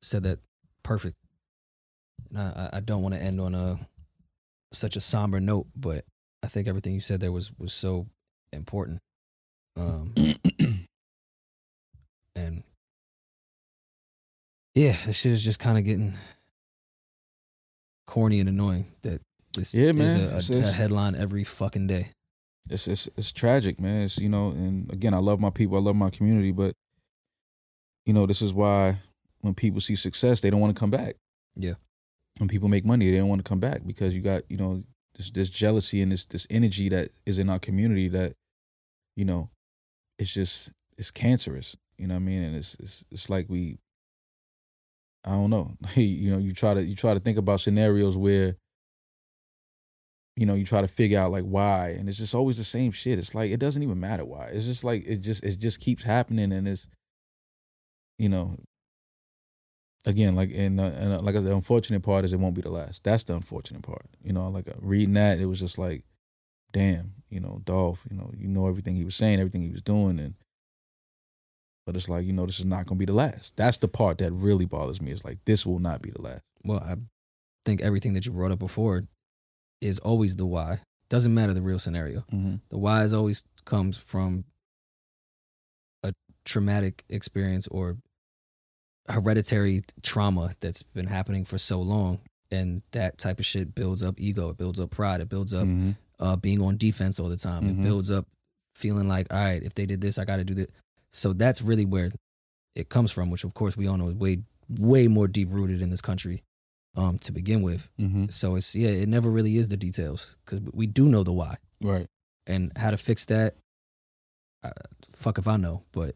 said 0.00 0.22
that 0.24 0.38
perfect. 0.82 1.16
And 2.30 2.38
I, 2.38 2.70
I- 2.72 2.80
don't 2.80 3.02
want 3.02 3.14
to 3.14 3.22
end 3.22 3.40
on 3.40 3.54
a 3.54 3.78
such 4.72 4.96
a 4.96 5.00
somber 5.00 5.38
note, 5.38 5.66
but 5.76 6.04
I 6.42 6.46
think 6.48 6.66
everything 6.66 6.94
you 6.94 7.00
said 7.00 7.20
there 7.20 7.30
was 7.32 7.52
was 7.59 7.72
so 7.74 8.06
important. 8.52 9.00
Um, 9.76 10.14
and 12.34 12.62
yeah, 14.74 14.96
this 15.04 15.16
shit 15.16 15.32
is 15.32 15.44
just 15.44 15.59
kind 15.59 15.76
of 15.76 15.84
getting 15.84 16.14
corny 18.06 18.40
and 18.40 18.48
annoying. 18.48 18.86
That 19.02 19.20
this 19.54 19.74
Yeah, 19.74 19.88
is 19.90 19.94
man. 19.94 20.20
a, 20.20 20.22
It's- 20.38 20.48
a, 20.50 20.59
a 20.59 20.62
headline 20.72 21.14
every 21.14 21.44
fucking 21.44 21.86
day. 21.86 22.12
It's 22.70 22.89
it's 22.89 23.09
it's 23.16 23.32
tragic, 23.32 23.80
man. 23.80 24.02
It's 24.02 24.18
you 24.18 24.28
know, 24.28 24.48
and 24.51 24.90
again, 24.93 25.14
I 25.14 25.18
love 25.18 25.40
my 25.40 25.51
people, 25.51 25.76
I 25.76 25.80
love 25.80 25.97
my 25.97 26.10
community, 26.10 26.52
but 26.52 26.74
you 28.06 28.12
know, 28.12 28.26
this 28.26 28.43
is 28.43 28.52
why 28.52 28.98
when 29.40 29.55
people 29.55 29.80
see 29.80 29.97
success, 29.97 30.40
they 30.40 30.51
don't 30.51 30.60
want 30.60 30.74
to 30.74 30.78
come 30.78 30.90
back. 30.90 31.16
Yeah. 31.56 31.74
When 32.39 32.48
people 32.48 32.68
make 32.68 32.84
money, 32.84 33.10
they 33.10 33.18
don't 33.18 33.28
want 33.28 33.44
to 33.44 33.48
come 33.48 33.60
back 33.60 33.82
because 33.86 34.14
you 34.14 34.22
got 34.22 34.43
you 34.48 34.56
know 34.56 34.82
this 35.16 35.30
this 35.30 35.51
jealousy 35.51 36.01
and 36.01 36.10
this 36.10 36.24
this 36.24 36.47
energy 36.51 36.89
that 36.89 37.10
is 37.26 37.39
in 37.39 37.51
our 37.51 37.59
community 37.59 38.09
that 38.09 38.34
you 39.16 39.24
know 39.24 39.51
it's 40.18 40.32
just 40.32 40.72
it's 40.97 41.10
cancerous. 41.10 41.76
You 41.98 42.06
know 42.06 42.14
what 42.14 42.20
I 42.20 42.24
mean? 42.24 42.43
And 42.43 42.56
it's 42.56 42.74
it's 42.76 43.05
it's 43.10 43.28
like 43.28 43.47
we 43.48 43.78
I 45.24 45.32
don't 45.32 45.51
know. 45.51 45.76
you 45.94 46.30
know, 46.30 46.39
you 46.39 46.52
try 46.52 46.74
to 46.74 46.82
you 46.82 46.94
try 46.94 47.14
to 47.14 47.20
think 47.20 47.39
about 47.39 47.60
scenarios 47.60 48.16
where 48.16 48.56
you 50.36 50.46
know, 50.46 50.54
you 50.54 50.64
try 50.64 50.80
to 50.80 50.88
figure 50.88 51.18
out 51.18 51.30
like 51.30 51.44
why, 51.44 51.90
and 51.90 52.09
it's 52.09 52.18
just 52.18 52.34
always 52.34 52.56
the 52.56 52.64
same 52.64 52.90
shit. 52.90 53.18
It's 53.18 53.34
like 53.34 53.50
it 53.50 53.60
doesn't 53.60 53.82
even 53.82 54.00
matter 54.00 54.24
why. 54.24 54.46
It's 54.46 54.64
just 54.64 54.84
like 54.84 55.04
it 55.06 55.16
just 55.16 55.44
it 55.44 55.56
just 55.59 55.80
keeps 55.80 56.04
happening, 56.04 56.52
and 56.52 56.66
it's 56.66 56.88
you 58.18 58.28
know, 58.28 58.56
again 60.06 60.34
like 60.34 60.50
and, 60.54 60.80
uh, 60.80 60.84
and 60.84 61.12
uh, 61.12 61.20
like 61.20 61.34
the 61.34 61.54
unfortunate 61.54 62.02
part 62.02 62.24
is 62.24 62.32
it 62.32 62.40
won't 62.40 62.54
be 62.54 62.62
the 62.62 62.70
last. 62.70 63.04
That's 63.04 63.24
the 63.24 63.34
unfortunate 63.34 63.82
part. 63.82 64.06
You 64.22 64.32
know, 64.32 64.48
like 64.48 64.68
uh, 64.68 64.74
reading 64.80 65.14
that, 65.14 65.38
it 65.38 65.46
was 65.46 65.60
just 65.60 65.76
like, 65.76 66.04
damn, 66.72 67.12
you 67.28 67.40
know, 67.40 67.60
Dolph, 67.64 68.00
you 68.10 68.16
know, 68.16 68.30
you 68.34 68.48
know 68.48 68.66
everything 68.68 68.96
he 68.96 69.04
was 69.04 69.16
saying, 69.16 69.38
everything 69.38 69.62
he 69.62 69.70
was 69.70 69.82
doing, 69.82 70.18
and 70.18 70.34
but 71.84 71.94
it's 71.94 72.09
like 72.09 72.24
you 72.24 72.32
know 72.32 72.46
this 72.46 72.59
is 72.59 72.66
not 72.66 72.86
gonna 72.86 72.98
be 72.98 73.04
the 73.04 73.12
last. 73.12 73.54
That's 73.56 73.76
the 73.76 73.88
part 73.88 74.16
that 74.18 74.32
really 74.32 74.64
bothers 74.64 75.02
me. 75.02 75.10
It's 75.10 75.26
like 75.26 75.44
this 75.44 75.66
will 75.66 75.78
not 75.78 76.00
be 76.00 76.10
the 76.10 76.22
last. 76.22 76.42
Well, 76.64 76.78
I 76.78 76.96
think 77.66 77.82
everything 77.82 78.14
that 78.14 78.24
you 78.24 78.32
brought 78.32 78.52
up 78.52 78.60
before 78.60 79.04
is 79.82 79.98
always 79.98 80.36
the 80.36 80.46
why. 80.46 80.80
Doesn't 81.10 81.34
matter 81.34 81.52
the 81.52 81.60
real 81.62 81.78
scenario. 81.78 82.20
Mm-hmm. 82.32 82.54
The 82.70 82.78
why 82.78 83.02
is 83.04 83.12
always 83.12 83.44
comes 83.66 83.98
from 83.98 84.44
a 86.02 86.14
traumatic 86.44 87.04
experience 87.09 87.66
or 87.68 87.98
hereditary 89.09 89.82
trauma 90.02 90.52
that's 90.60 90.82
been 90.82 91.06
happening 91.06 91.44
for 91.44 91.59
so 91.59 91.80
long. 91.80 92.20
And 92.50 92.82
that 92.92 93.18
type 93.18 93.38
of 93.38 93.46
shit 93.46 93.74
builds 93.74 94.02
up 94.02 94.14
ego, 94.20 94.50
it 94.50 94.56
builds 94.56 94.78
up 94.78 94.90
pride, 94.90 95.20
it 95.20 95.28
builds 95.28 95.52
up 95.54 95.64
Mm-hmm. 95.64 95.90
uh, 96.20 96.36
being 96.36 96.60
on 96.62 96.76
defense 96.76 97.18
all 97.18 97.28
the 97.28 97.36
time. 97.36 97.64
Mhm. 97.64 97.70
It 97.70 97.82
builds 97.82 98.10
up 98.10 98.26
feeling 98.74 99.09
like, 99.09 99.26
all 99.32 99.38
right, 99.38 99.62
if 99.62 99.74
they 99.74 99.86
did 99.86 100.00
this, 100.00 100.18
I 100.18 100.24
got 100.24 100.36
to 100.36 100.44
do 100.44 100.54
this. 100.54 100.66
So 101.10 101.32
that's 101.32 101.60
really 101.62 101.84
where 101.84 102.12
it 102.74 102.88
comes 102.88 103.10
from, 103.10 103.30
which 103.30 103.44
of 103.44 103.54
course 103.54 103.76
we 103.76 103.86
all 103.86 103.96
know 103.96 104.09
is 104.09 104.14
way, 104.14 104.38
way 104.68 105.09
more 105.09 105.28
deep 105.28 105.48
rooted 105.50 105.82
in 105.82 105.90
this 105.90 106.00
country 106.00 106.42
um, 106.94 107.19
to 107.20 107.32
begin 107.32 107.62
with. 107.62 107.89
Mm-hmm. 107.98 108.27
So 108.31 108.55
it's 108.56 108.74
yeah, 108.74 108.90
it 108.90 109.09
never 109.09 109.31
really 109.31 109.56
is 109.56 109.69
the 109.69 109.77
details 109.77 110.36
because 110.44 110.60
we 110.73 110.86
do 110.86 111.06
know 111.06 111.23
the 111.23 111.32
why 111.32 111.56
Right. 111.82 112.06
and 112.47 112.73
how 112.77 112.90
to 112.90 112.97
fix 112.97 113.24
that. 113.27 113.56
Uh, 114.62 114.70
fuck 115.10 115.39
if 115.39 115.48
I 115.48 115.56
know, 115.56 115.82
but 115.93 116.14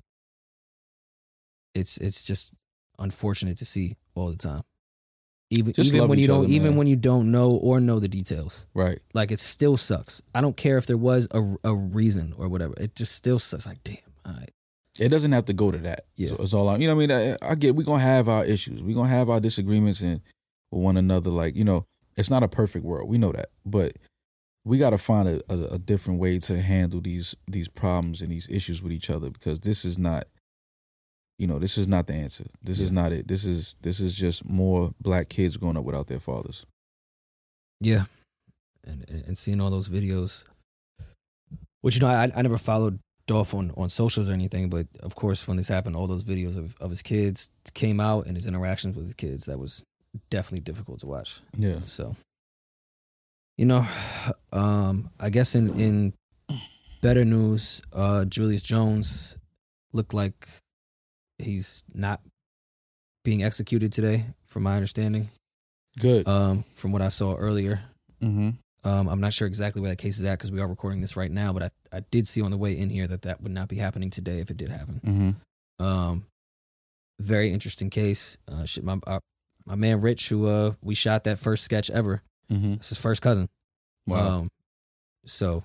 it's 1.74 1.98
it's 1.98 2.23
just 2.23 2.53
unfortunate 2.98 3.59
to 3.59 3.65
see 3.66 3.97
all 4.15 4.31
the 4.31 4.36
time. 4.36 4.62
Even 5.51 5.73
Just 5.73 5.94
even 5.94 6.09
when 6.09 6.19
you 6.19 6.27
don't 6.27 6.44
other, 6.47 6.53
even 6.53 6.70
man. 6.70 6.77
when 6.77 6.86
you 6.89 6.97
don't 6.97 7.31
know 7.31 7.53
or 7.53 7.81
know 7.81 8.01
the 8.01 8.09
details, 8.09 8.66
Right. 8.74 8.98
like 9.15 9.31
it 9.31 9.39
still 9.39 9.77
sucks. 9.77 10.20
I 10.35 10.40
don't 10.40 10.57
care 10.57 10.77
if 10.77 10.86
there 10.86 10.97
was 10.97 11.28
a 11.31 11.57
a 11.62 11.73
reason 11.74 12.35
or 12.36 12.48
whatever. 12.48 12.74
It 12.78 12.97
just 12.97 13.15
still 13.15 13.39
sucks. 13.39 13.65
Like 13.66 13.82
damn, 13.85 13.97
all 14.24 14.32
right, 14.32 14.51
It 14.98 15.09
doesn't 15.11 15.31
have 15.32 15.47
to 15.47 15.53
go 15.53 15.70
to 15.70 15.78
that. 15.78 16.07
Yeah. 16.16 16.31
So 16.31 16.36
it's 16.40 16.53
all 16.55 16.69
I, 16.69 16.77
you 16.78 16.89
know. 16.89 16.97
what 16.97 17.11
I 17.11 17.16
mean, 17.16 17.36
I, 17.43 17.51
I 17.51 17.55
get 17.55 17.77
we're 17.77 17.85
gonna 17.85 18.03
have 18.03 18.28
our 18.28 18.44
issues. 18.44 18.82
We're 18.82 18.97
gonna 18.97 19.09
have 19.09 19.31
our 19.31 19.39
disagreements 19.39 20.01
and 20.01 20.20
with 20.70 20.82
one 20.82 20.97
another. 20.97 21.30
Like 21.30 21.56
you 21.56 21.64
know, 21.64 21.86
it's 22.16 22.30
not 22.30 22.43
a 22.43 22.48
perfect 22.48 22.84
world. 22.84 23.09
We 23.09 23.18
know 23.18 23.32
that, 23.32 23.51
but 23.64 23.97
we 24.64 24.78
got 24.78 24.90
to 24.90 24.98
find 24.98 25.28
a, 25.28 25.40
a, 25.48 25.74
a 25.74 25.78
different 25.78 26.18
way 26.20 26.38
to 26.40 26.60
handle 26.60 27.01
these 27.01 27.34
these 27.47 27.68
problems 27.68 28.22
and 28.22 28.30
these 28.32 28.48
issues 28.48 28.82
with 28.82 28.93
each 28.93 29.10
other 29.10 29.30
because 29.30 29.60
this 29.60 29.84
is 29.84 29.98
not. 29.98 30.26
You 31.38 31.47
know, 31.47 31.59
this 31.59 31.76
is 31.76 31.86
not 31.86 32.06
the 32.06 32.14
answer. 32.14 32.47
This 32.62 32.80
is 32.80 32.90
not 32.90 33.12
it. 33.12 33.28
This 33.28 33.44
is 33.44 33.76
this 33.82 34.01
is 34.01 34.14
just 34.14 34.48
more 34.48 34.93
black 35.02 35.28
kids 35.28 35.59
growing 35.59 35.76
up 35.76 35.84
without 35.84 36.06
their 36.06 36.18
fathers. 36.18 36.64
yeah, 37.80 38.05
and 38.84 39.05
and 39.10 39.22
and 39.26 39.36
seeing 39.36 39.60
all 39.60 39.68
those 39.70 39.88
videos, 39.90 40.44
which 41.82 41.97
you 41.97 42.01
know 42.01 42.09
I 42.09 42.32
I 42.34 42.40
never 42.40 42.56
followed 42.56 43.01
Dolph 43.26 43.52
on 43.52 43.70
on 43.76 43.90
socials 43.90 44.30
or 44.30 44.32
anything, 44.32 44.70
but 44.70 44.86
of 45.01 45.14
course 45.14 45.47
when 45.47 45.59
this 45.59 45.68
happened, 45.68 45.94
all 45.94 46.06
those 46.06 46.24
videos 46.24 46.56
of 46.56 46.74
of 46.80 46.88
his 46.88 47.02
kids 47.02 47.51
came 47.74 48.01
out 48.01 48.26
and 48.26 48.34
his 48.34 48.47
interactions 48.47 48.97
with 48.97 49.05
his 49.05 49.14
kids. 49.14 49.44
That 49.44 49.59
was 49.59 49.84
definitely 50.30 50.60
difficult 50.60 51.01
to 51.01 51.06
watch. 51.06 51.40
Yeah. 51.56 51.80
So, 51.86 52.16
you 53.56 53.66
know, 53.66 53.86
um, 54.52 55.10
I 55.18 55.30
guess 55.30 55.55
in 55.55 55.78
in 55.78 56.12
better 57.01 57.24
news, 57.24 57.82
uh, 57.93 58.24
Julius 58.24 58.62
Jones 58.62 59.38
looked 59.93 60.14
like 60.14 60.48
he's 61.38 61.84
not 61.94 62.20
being 63.24 63.43
executed 63.43 63.93
today, 63.93 64.26
from 64.47 64.62
my 64.62 64.76
understanding. 64.76 65.30
Good. 65.98 66.28
Um, 66.28 66.64
from 66.74 66.93
what 66.93 67.02
I 67.02 67.09
saw 67.09 67.34
earlier, 67.34 67.80
mm-hmm. 68.22 68.51
um, 68.84 69.09
I'm 69.09 69.20
not 69.20 69.32
sure 69.32 69.47
exactly 69.47 69.80
where 69.80 69.90
that 69.90 69.97
case 69.97 70.18
is 70.18 70.24
at 70.24 70.38
because 70.38 70.52
we 70.52 70.60
are 70.60 70.68
recording 70.68 71.01
this 71.01 71.16
right 71.16 71.30
now. 71.30 71.52
But 71.52 71.62
I 71.64 71.70
I 71.97 72.01
did 72.10 72.28
see 72.28 72.43
on 72.43 72.51
the 72.51 72.56
way 72.56 72.76
in 72.76 72.90
here 72.90 73.06
that 73.06 73.22
that 73.22 73.43
would 73.43 73.52
not 73.52 73.68
be 73.68 73.76
happening 73.76 74.10
today 74.10 74.40
if 74.40 74.51
it 74.51 74.56
did 74.56 74.70
happen. 74.70 75.01
Mm-hmm. 75.05 75.84
Um, 75.84 76.26
very 77.18 77.52
interesting 77.52 77.90
case. 77.90 78.38
Uh, 78.51 78.64
shit, 78.64 78.84
my 78.84 78.98
my 79.66 79.74
man 79.74 80.01
Rich, 80.01 80.28
who 80.28 80.47
uh 80.47 80.72
we 80.82 80.94
shot 80.94 81.24
that 81.24 81.38
first 81.38 81.64
sketch 81.64 81.90
ever. 81.90 82.22
Mm-hmm. 82.51 82.74
It's 82.74 82.88
his 82.90 82.98
first 82.98 83.20
cousin. 83.22 83.48
Wow. 84.06 84.38
Um, 84.38 84.51
so, 85.26 85.64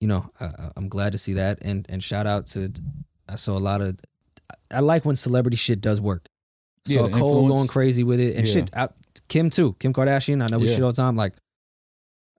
you 0.00 0.08
know, 0.08 0.30
I, 0.38 0.70
I'm 0.76 0.88
glad 0.88 1.12
to 1.12 1.18
see 1.18 1.34
that, 1.34 1.58
and 1.62 1.86
and 1.88 2.02
shout 2.04 2.26
out 2.26 2.46
to 2.48 2.70
I 3.28 3.36
saw 3.36 3.56
a 3.56 3.58
lot 3.58 3.80
of. 3.80 3.98
I 4.70 4.80
like 4.80 5.04
when 5.04 5.16
celebrity 5.16 5.56
shit 5.56 5.80
does 5.80 6.00
work. 6.00 6.26
Yeah, 6.86 6.98
Cole 7.00 7.06
influence. 7.08 7.52
going 7.52 7.68
crazy 7.68 8.04
with 8.04 8.20
it, 8.20 8.36
and 8.36 8.46
Yeah. 8.46 8.52
shit. 8.52 8.70
I, 8.74 8.88
Kim 9.28 9.50
too, 9.50 9.74
Kim 9.78 9.92
Kardashian. 9.92 10.42
I 10.42 10.46
know 10.48 10.58
we 10.58 10.68
Yeah. 10.68 10.74
shit 10.74 10.84
all 10.84 10.90
the 10.90 10.96
time. 10.96 11.16
Like, 11.16 11.34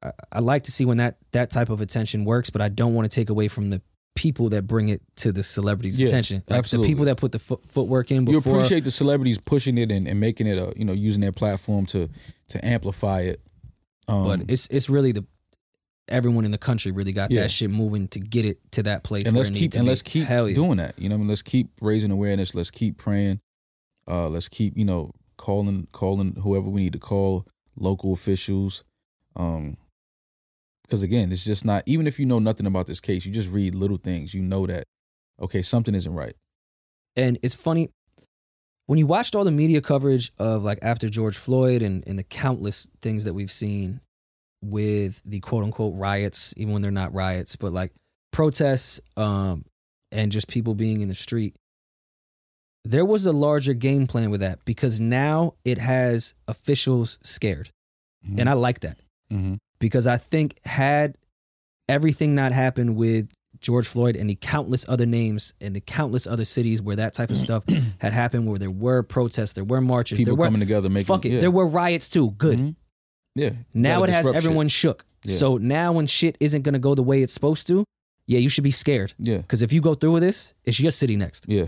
I, 0.03 0.11
I 0.31 0.39
like 0.39 0.63
to 0.63 0.71
see 0.71 0.85
when 0.85 0.97
that 0.97 1.17
that 1.31 1.49
type 1.51 1.69
of 1.69 1.81
attention 1.81 2.25
works, 2.25 2.49
but 2.49 2.61
I 2.61 2.69
don't 2.69 2.93
want 2.93 3.09
to 3.09 3.13
take 3.13 3.29
away 3.29 3.47
from 3.47 3.69
the 3.71 3.81
people 4.15 4.49
that 4.49 4.67
bring 4.67 4.89
it 4.89 5.01
to 5.15 5.31
the 5.31 5.43
celebrities' 5.43 5.99
Yeah, 5.99 6.07
attention. 6.07 6.43
Like 6.49 6.59
absolutely. 6.59 6.87
the 6.87 6.91
people 6.93 7.05
that 7.05 7.17
put 7.17 7.31
the 7.31 7.39
foot, 7.39 7.61
footwork 7.67 8.11
in 8.11 8.27
you 8.27 8.37
appreciate 8.37 8.83
the 8.83 8.91
celebrities 8.91 9.37
pushing 9.37 9.77
it 9.77 9.91
and, 9.91 10.07
and 10.07 10.19
making 10.19 10.47
it 10.47 10.57
a 10.57 10.73
you 10.75 10.83
know 10.85 10.93
using 10.93 11.21
their 11.21 11.31
platform 11.31 11.85
to 11.87 12.09
to 12.49 12.65
amplify 12.65 13.21
it 13.21 13.41
um, 14.07 14.23
but 14.25 14.41
it's 14.49 14.67
it's 14.67 14.89
really 14.89 15.11
the 15.11 15.25
everyone 16.09 16.43
in 16.43 16.51
the 16.51 16.57
country 16.57 16.91
really 16.91 17.11
got 17.13 17.29
Yeah. 17.31 17.41
that 17.43 17.51
shit 17.51 17.69
moving 17.69 18.07
to 18.09 18.19
get 18.19 18.43
it 18.43 18.59
to 18.71 18.83
that 18.83 19.03
place. 19.03 19.25
and 19.25 19.37
let's 19.37 19.49
it 19.49 19.53
keep 19.53 19.73
and 19.75 19.83
be. 19.83 19.89
let's 19.89 20.01
keep 20.01 20.25
Hell 20.25 20.49
yeah. 20.49 20.55
doing 20.55 20.77
that 20.77 20.97
you 20.97 21.07
know 21.07 21.15
I 21.15 21.17
mean 21.19 21.27
let's 21.27 21.43
keep 21.43 21.69
raising 21.81 22.11
awareness 22.11 22.55
let's 22.55 22.71
keep 22.71 22.97
praying 22.97 23.39
uh 24.07 24.27
let's 24.27 24.49
keep 24.49 24.75
you 24.75 24.85
know 24.85 25.11
calling 25.37 25.87
calling 25.91 26.35
whoever 26.41 26.67
we 26.69 26.81
need 26.81 26.93
to 26.93 26.99
call 26.99 27.45
local 27.77 28.11
officials 28.11 28.83
um 29.35 29.77
because 30.89 31.03
again 31.03 31.31
it's 31.31 31.45
just 31.45 31.63
not 31.63 31.83
even 31.85 32.07
if 32.07 32.19
you 32.19 32.25
know 32.25 32.39
nothing 32.39 32.65
about 32.65 32.87
this 32.87 32.99
case 32.99 33.25
you 33.25 33.31
just 33.31 33.51
read 33.51 33.75
little 33.75 33.97
things 33.97 34.33
you 34.33 34.41
know 34.41 34.65
that 34.65 34.85
okay 35.39 35.61
something 35.61 35.93
isn't 35.93 36.13
right 36.13 36.35
And 37.15 37.37
it's 37.41 37.55
funny 37.55 37.89
when 38.89 38.97
you 38.97 39.05
watched 39.05 39.35
all 39.35 39.43
the 39.43 39.51
media 39.51 39.81
coverage 39.81 40.31
of 40.39 40.63
like 40.63 40.79
after 40.81 41.09
George 41.09 41.37
Floyd 41.37 41.83
and, 41.83 42.03
and 42.07 42.17
the 42.17 42.23
countless 42.23 42.87
things 43.01 43.23
that 43.25 43.35
we've 43.35 43.51
seen 43.51 44.01
with 44.63 45.21
the 45.25 45.39
quote 45.41 45.63
unquote 45.63 45.93
riots, 45.95 46.55
even 46.57 46.73
when 46.73 46.81
they're 46.81 46.89
not 46.89 47.13
riots, 47.13 47.55
but 47.55 47.71
like 47.71 47.93
protests 48.31 48.99
um, 49.15 49.65
and 50.11 50.31
just 50.31 50.47
people 50.47 50.73
being 50.73 51.01
in 51.01 51.07
the 51.07 51.13
street. 51.13 51.55
There 52.83 53.05
was 53.05 53.27
a 53.27 53.31
larger 53.31 53.73
game 53.73 54.07
plan 54.07 54.31
with 54.31 54.41
that 54.41 54.65
because 54.65 54.99
now 54.99 55.53
it 55.63 55.77
has 55.77 56.33
officials 56.47 57.19
scared. 57.21 57.69
And 58.39 58.49
I 58.49 58.53
like 58.53 58.79
that 58.79 58.97
mm-hmm. 59.31 59.55
Because 59.79 60.07
I 60.07 60.17
think 60.17 60.63
had 60.65 61.17
everything 61.87 62.35
not 62.35 62.51
happened 62.51 62.95
with 62.95 63.29
George 63.61 63.87
Floyd 63.87 64.15
and 64.15 64.29
the 64.29 64.35
countless 64.35 64.85
other 64.87 65.05
names 65.05 65.53
and 65.59 65.75
the 65.75 65.81
countless 65.81 66.27
other 66.27 66.45
cities 66.45 66.81
where 66.81 66.95
that 66.95 67.13
type 67.13 67.29
of 67.29 67.37
stuff 67.37 67.63
had 67.99 68.13
happened, 68.13 68.47
where 68.47 68.59
there 68.59 68.71
were 68.71 69.03
protests, 69.03 69.53
there 69.53 69.63
were 69.63 69.81
marches, 69.81 70.17
People 70.17 70.35
there 70.35 70.39
were 70.39 70.45
coming 70.47 70.59
together, 70.61 70.89
making 70.89 71.05
fuck 71.05 71.25
it, 71.25 71.33
yeah. 71.33 71.39
there 71.39 71.51
were 71.51 71.67
riots 71.67 72.07
too. 72.09 72.31
Good. 72.31 72.59
Mhm. 72.59 72.75
Yeah. 73.35 73.51
Now 73.73 74.03
it 74.03 74.09
has 74.09 74.25
disrupt 74.25 74.35
shit. 74.37 74.45
everyone 74.45 74.67
shook. 74.69 75.05
Yeah. 75.23 75.35
So 75.35 75.57
now 75.57 75.91
when 75.91 76.07
shit 76.07 76.37
isn't 76.39 76.61
gonna 76.61 76.79
go 76.79 76.95
the 76.95 77.03
way 77.03 77.21
it's 77.21 77.33
supposed 77.33 77.67
to, 77.67 77.83
yeah, 78.27 78.39
you 78.39 78.49
should 78.49 78.63
be 78.63 78.71
scared. 78.71 79.13
Yeah. 79.17 79.37
Because 79.37 79.61
if 79.61 79.73
you 79.73 79.81
go 79.81 79.95
through 79.95 80.11
with 80.13 80.23
this, 80.23 80.53
it's 80.63 80.79
your 80.79 80.91
city 80.91 81.15
next. 81.17 81.45
Yeah. 81.47 81.65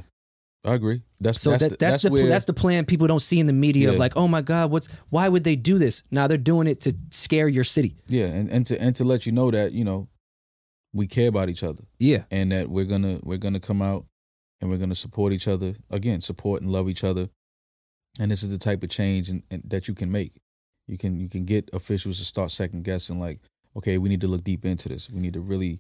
I 0.64 0.74
agree. 0.76 1.02
That's 1.20 1.42
So 1.42 1.52
that's 1.52 1.64
that, 1.64 1.70
the, 1.72 1.78
that's, 1.78 2.02
the 2.04 2.12
where, 2.12 2.28
that's 2.28 2.46
the 2.46 2.54
plan 2.54 2.86
people 2.86 3.08
don't 3.08 3.22
see 3.22 3.40
in 3.40 3.48
the 3.48 3.54
media 3.54 3.90
of 3.90 3.98
like, 3.98 4.16
oh 4.16 4.28
my 4.28 4.42
god, 4.42 4.70
what's 4.70 4.88
why 5.10 5.28
would 5.28 5.44
they 5.44 5.56
do 5.56 5.80
this? 5.80 6.04
Now 6.12 6.28
they're 6.28 6.38
doing 6.38 6.68
it 6.68 6.82
to 6.82 6.94
scare 7.10 7.48
your 7.48 7.64
city. 7.64 7.96
yeah, 8.08 8.26
and, 8.26 8.50
and 8.50 8.66
to 8.68 8.80
and 8.80 8.96
to 8.98 9.04
let 9.04 9.26
you 9.26 9.32
know 9.32 9.50
that 9.50 9.72
you 9.72 9.84
know 9.84 10.08
we 10.94 11.08
care 11.08 11.30
about 11.30 11.50
each 11.50 11.64
other 11.64 11.84
Yeah, 12.00 12.24
and 12.30 12.52
that 12.52 12.70
we're 12.70 12.86
gonna 12.86 13.20
we're 13.24 13.38
gonna 13.38 13.60
come 13.60 13.82
out 13.82 14.06
and 14.60 14.70
we're 14.70 14.78
gonna 14.78 14.96
support 14.96 15.34
each 15.34 15.48
other 15.48 15.76
again, 15.90 16.22
support 16.22 16.62
and 16.62 16.72
love 16.72 16.90
each 16.90 17.04
other, 17.04 17.30
and 18.20 18.30
this 18.30 18.44
is 18.44 18.52
the 18.52 18.60
type 18.60 18.84
of 18.84 18.90
change 18.90 19.30
and, 19.30 19.42
and 19.50 19.64
that 19.66 19.88
you 19.88 19.96
can 19.96 20.12
make. 20.12 20.34
You 20.88 20.98
can 20.98 21.20
you 21.20 21.30
can 21.30 21.46
get 21.46 21.70
officials 21.74 22.20
to 22.20 22.26
start 22.26 22.52
second 22.52 22.84
guessing 22.84 23.20
like, 23.20 23.40
okay, 23.76 23.98
we 23.98 24.10
need 24.10 24.22
to 24.22 24.28
look 24.28 24.44
deep 24.44 24.64
into 24.66 24.90
this. 24.90 25.10
We 25.10 25.22
need 25.22 25.34
to 25.34 25.40
really 25.40 25.80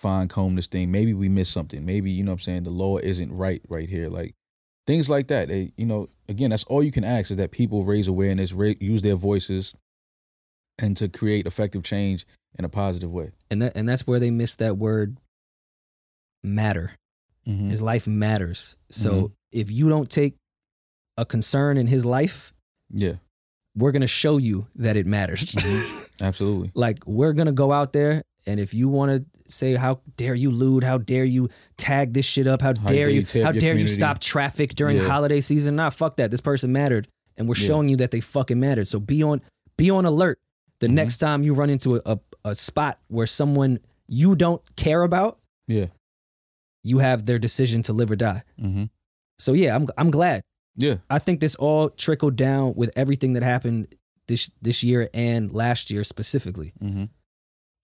fine 0.00 0.28
comb 0.28 0.56
this 0.56 0.66
thing. 0.66 0.90
Maybe 0.90 1.12
we 1.14 1.28
missed 1.28 1.52
something. 1.52 1.84
Maybe 1.84 2.10
you 2.10 2.24
know 2.24 2.30
what 2.32 2.40
I'm 2.40 2.40
saying 2.40 2.62
the 2.64 2.70
law 2.70 2.96
isn't 2.98 3.32
right 3.32 3.60
right 3.68 3.88
here. 3.88 4.08
Like 4.08 4.34
things 4.86 5.08
like 5.10 5.28
that. 5.28 5.48
They, 5.48 5.72
you 5.76 5.84
know, 5.86 6.08
again, 6.28 6.50
that's 6.50 6.64
all 6.64 6.82
you 6.82 6.90
can 6.92 7.04
ask 7.04 7.30
is 7.30 7.36
that 7.36 7.50
people 7.50 7.84
raise 7.84 8.08
awareness, 8.08 8.52
ra- 8.52 8.72
use 8.80 9.02
their 9.02 9.14
voices, 9.16 9.74
and 10.78 10.96
to 10.96 11.08
create 11.08 11.46
effective 11.46 11.82
change 11.82 12.26
in 12.58 12.64
a 12.64 12.68
positive 12.68 13.10
way. 13.12 13.30
and 13.50 13.62
that 13.62 13.72
and 13.76 13.88
that's 13.88 14.06
where 14.06 14.18
they 14.18 14.30
miss 14.30 14.56
that 14.56 14.76
word 14.78 15.16
matter. 16.42 16.92
Mm-hmm. 17.46 17.70
His 17.70 17.82
life 17.82 18.06
matters. 18.06 18.76
So 18.90 19.10
Mhm. 19.12 19.32
if 19.52 19.70
you 19.70 19.88
don't 19.88 20.10
take 20.10 20.36
a 21.16 21.24
concern 21.26 21.76
in 21.76 21.86
his 21.86 22.04
life, 22.04 22.52
Yeah, 22.92 23.14
we're 23.76 23.92
gonna 23.92 24.06
show 24.06 24.36
you 24.38 24.66
that 24.76 24.96
it 24.96 25.06
matters. 25.06 25.52
Mm-hmm. 25.52 26.04
absolutely. 26.24 26.70
like 26.74 26.98
we're 27.06 27.32
gonna 27.32 27.52
go 27.52 27.72
out 27.72 27.92
there 27.92 28.22
and 28.50 28.60
if 28.60 28.74
you 28.74 28.88
want 28.88 29.10
to 29.12 29.18
say 29.50 29.74
how 29.74 30.00
dare 30.16 30.34
you 30.34 30.50
lewd 30.50 30.82
how 30.84 30.98
dare 30.98 31.24
you 31.24 31.48
tag 31.76 32.12
this 32.14 32.26
shit 32.26 32.46
up 32.46 32.60
how, 32.62 32.68
How 32.68 32.88
dare 32.88 33.06
dare 33.06 33.10
you 33.10 33.24
you 33.34 33.44
how 33.44 33.52
dare 33.52 33.76
you 33.76 33.86
stop 33.86 34.18
traffic 34.20 34.74
during 34.74 34.96
Yeah. 34.96 35.08
holiday 35.08 35.40
season 35.40 35.76
nah 35.76 35.90
fuck 35.90 36.16
that 36.16 36.30
this 36.30 36.40
person 36.40 36.72
mattered 36.72 37.08
and 37.36 37.48
we're 37.48 37.56
Yeah. 37.58 37.66
showing 37.68 37.88
you 37.88 37.96
that 37.96 38.10
they 38.10 38.20
fucking 38.20 38.60
mattered 38.60 38.88
so 38.88 39.00
be 39.00 39.22
on 39.22 39.40
be 39.76 39.90
on 39.90 40.04
alert 40.04 40.38
the 40.80 40.86
Mhm. 40.88 40.92
next 41.00 41.18
time 41.18 41.42
you 41.42 41.52
run 41.54 41.70
into 41.70 41.96
a, 41.96 42.00
a, 42.06 42.18
a 42.50 42.54
spot 42.54 42.98
where 43.08 43.26
someone 43.26 43.78
you 44.08 44.34
don't 44.34 44.62
care 44.76 45.02
about 45.02 45.38
Yeah. 45.68 45.86
you 46.82 46.98
have 46.98 47.26
their 47.26 47.38
decision 47.38 47.82
to 47.82 47.92
live 47.92 48.10
or 48.10 48.16
die 48.16 48.42
Mm-hmm. 48.60 48.84
so 49.38 49.52
yeah 49.52 49.74
i'm 49.76 49.86
i'm 49.98 50.10
glad 50.10 50.42
Yeah. 50.76 50.96
i 51.08 51.18
think 51.18 51.40
this 51.40 51.54
all 51.56 51.90
trickled 51.90 52.36
down 52.36 52.74
with 52.76 52.90
everything 52.96 53.32
that 53.34 53.42
happened 53.42 53.88
this 54.28 54.50
this 54.62 54.82
year 54.84 55.08
and 55.12 55.52
last 55.52 55.90
year 55.90 56.04
specifically 56.04 56.72
Mm-hmm. 56.82 57.04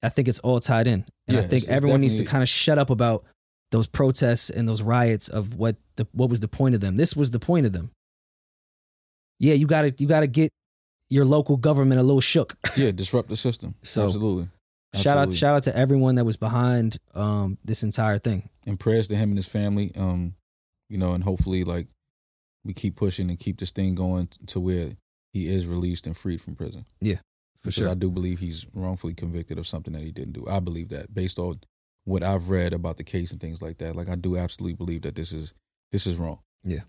I 0.03 0.09
think 0.11 0.29
it's 0.29 0.39
all 0.41 0.61
tied 0.61 0.87
in. 0.87 1.05
And 1.29 1.37
Yeah, 1.37 1.39
I 1.39 1.41
think 1.43 1.53
it's- 1.53 1.63
it's 1.65 1.71
everyone 1.71 2.01
needs 2.01 2.17
to 2.17 2.25
kind 2.25 2.43
of 2.43 2.49
shut 2.49 2.79
up 2.79 2.91
about 2.91 3.25
those 3.73 3.87
protests 3.89 4.51
and 4.51 4.69
those 4.69 4.81
riots 4.83 5.29
of 5.29 5.55
what 5.57 5.77
the 5.97 6.07
what 6.13 6.31
was 6.31 6.41
the 6.41 6.49
point 6.49 6.75
of 6.75 6.81
them. 6.81 6.97
This 6.97 7.17
was 7.17 7.31
the 7.33 7.39
point 7.41 7.67
of 7.67 7.73
them. 7.73 7.91
Yeah, 9.39 9.55
you 9.55 9.67
gotta 9.67 9.95
you 9.99 10.07
gotta 10.07 10.27
get 10.27 10.51
your 11.11 11.25
local 11.25 11.57
government 11.57 12.01
a 12.01 12.03
little 12.03 12.21
shook. 12.21 12.57
Yeah. 12.77 12.91
Disrupt 12.91 13.29
the 13.29 13.37
system. 13.37 13.75
So, 13.83 14.07
absolutely. 14.07 14.49
shout 14.95 15.19
out 15.19 15.33
shout 15.33 15.57
out 15.57 15.63
to 15.65 15.77
everyone 15.77 16.15
that 16.17 16.25
was 16.25 16.37
behind 16.37 16.99
um 17.15 17.59
this 17.65 17.83
entire 17.83 18.19
thing. 18.19 18.49
and 18.67 18.79
prayers 18.79 19.09
to 19.09 19.17
him 19.17 19.31
and 19.31 19.39
his 19.39 19.47
family. 19.47 19.93
Um, 19.97 20.35
you 20.89 20.99
know, 20.99 21.13
and 21.13 21.25
hopefully, 21.25 21.65
like 21.65 21.89
we 22.65 22.73
keep 22.75 22.97
pushing 22.97 23.31
and 23.31 23.39
keep 23.39 23.59
this 23.59 23.71
thing 23.71 23.95
going 23.95 24.29
to 24.47 24.61
where 24.61 24.97
he 25.33 25.49
is 25.49 25.67
released 25.67 26.07
and 26.07 26.17
freed 26.17 26.41
from 26.41 26.55
prison. 26.57 26.85
For 27.63 27.71
sure. 27.71 27.89
I 27.89 27.95
do 27.95 28.11
believe 28.11 28.39
he's 28.39 28.67
wrongfully 28.75 29.15
convicted 29.15 29.59
of 29.59 29.67
something 29.67 29.93
that 29.93 30.03
he 30.03 30.13
didn't 30.13 30.33
do. 30.33 30.47
I 30.49 30.61
believe 30.61 30.89
that 30.91 31.13
based 31.15 31.39
on 31.39 31.61
what 32.07 32.23
I've 32.23 32.49
read 32.49 32.73
about 32.73 32.97
the 32.97 33.05
case 33.05 33.33
and 33.33 33.41
things 33.41 33.61
like 33.61 33.79
that. 33.79 33.97
Like 33.97 34.09
I 34.09 34.15
do 34.15 34.37
absolutely 34.37 34.75
believe 34.75 35.03
that 35.03 35.17
this 35.17 35.33
is 35.33 35.53
this 35.93 36.07
is 36.07 36.17
wrong. 36.17 36.39
Yeah. 36.65 36.83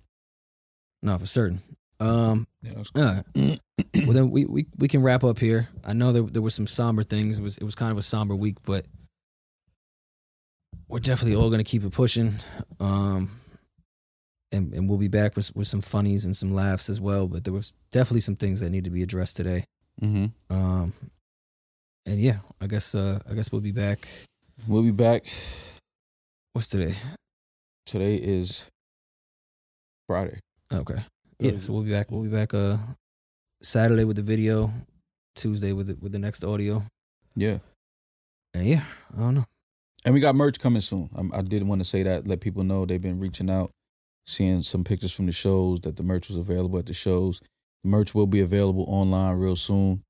No, 1.02 1.18
for 1.18 1.26
certain. 1.26 1.60
Um 2.00 2.48
Yeah, 2.62 2.74
that's 2.76 2.92
all 2.96 3.02
right. 3.04 3.26
well 3.96 4.14
then 4.14 4.30
we, 4.30 4.46
we 4.46 4.68
we 4.78 4.88
can 4.88 5.02
wrap 5.02 5.24
up 5.24 5.40
here. 5.40 5.68
I 5.84 5.94
know 5.94 6.12
there 6.12 6.22
there 6.22 6.42
were 6.42 6.52
some 6.52 6.68
somber 6.68 7.04
things. 7.04 7.40
It 7.40 7.44
was 7.44 7.58
it 7.58 7.64
was 7.64 7.76
kind 7.76 7.92
of 7.92 7.98
a 7.98 8.04
somber 8.04 8.36
week, 8.36 8.58
but 8.64 8.86
we're 10.88 11.00
definitely 11.00 11.36
all 11.36 11.50
gonna 11.50 11.64
keep 11.64 11.84
it 11.84 11.92
pushing. 11.92 12.36
Um 12.80 13.32
and, 14.52 14.74
and 14.74 14.88
we'll 14.88 15.00
be 15.00 15.08
back 15.10 15.36
with 15.36 15.54
with 15.56 15.68
some 15.68 15.82
funnies 15.82 16.26
and 16.26 16.38
some 16.38 16.54
laughs 16.54 16.90
as 16.90 17.02
well. 17.02 17.28
But 17.28 17.44
there 17.44 17.54
was 17.54 17.74
definitely 17.92 18.22
some 18.22 18.36
things 18.36 18.60
that 18.60 18.70
need 18.70 18.84
to 18.84 18.92
be 18.92 19.02
addressed 19.02 19.36
today. 19.36 19.66
Mm-hmm. 20.02 20.26
Um 20.50 20.94
and 22.06 22.20
yeah, 22.20 22.40
I 22.62 22.68
guess 22.68 22.96
uh 22.96 23.20
I 23.30 23.34
guess 23.34 23.52
we'll 23.52 23.62
be 23.62 23.72
back. 23.72 24.08
We'll 24.68 24.84
be 24.84 24.92
back. 24.92 25.26
What's 26.54 26.68
today? 26.68 26.96
Today 27.86 28.16
is 28.16 28.66
Friday. 30.08 30.40
Okay. 30.72 31.04
Yeah, 31.40 31.60
so 31.60 31.74
we'll 31.74 31.84
be 31.84 31.92
back 31.92 32.12
we'll 32.12 32.24
be 32.24 32.30
back 32.30 32.54
uh 32.54 32.78
Saturday 33.62 34.04
with 34.04 34.16
the 34.16 34.24
video, 34.24 34.72
Tuesday 35.36 35.74
with 35.74 35.88
the 35.88 35.98
with 36.02 36.12
the 36.12 36.20
next 36.20 36.44
audio. 36.44 36.84
Yeah. 37.36 37.60
And 38.54 38.66
yeah, 38.66 38.84
I 39.16 39.20
don't 39.20 39.36
know. 39.36 39.46
And 40.06 40.14
we 40.14 40.20
got 40.20 40.36
merch 40.36 40.60
coming 40.60 40.82
soon. 40.82 41.10
I, 41.16 41.40
I 41.40 41.42
did 41.42 41.64
want 41.64 41.82
to 41.82 41.86
say 41.86 42.04
that, 42.04 42.28
let 42.28 42.40
people 42.40 42.64
know 42.64 42.86
they've 42.86 43.02
been 43.02 43.20
reaching 43.20 43.50
out, 43.50 43.72
seeing 44.26 44.64
some 44.64 44.84
pictures 44.84 45.14
from 45.14 45.26
the 45.26 45.32
shows 45.32 45.82
that 45.82 45.98
the 45.98 46.04
merch 46.04 46.30
was 46.30 46.38
available 46.38 46.80
at 46.80 46.86
the 46.86 46.94
shows. 46.94 47.42
Merch 47.84 48.14
will 48.16 48.28
be 48.28 48.42
available 48.42 48.86
online 48.88 49.36
real 49.36 49.56
soon. 49.56 50.04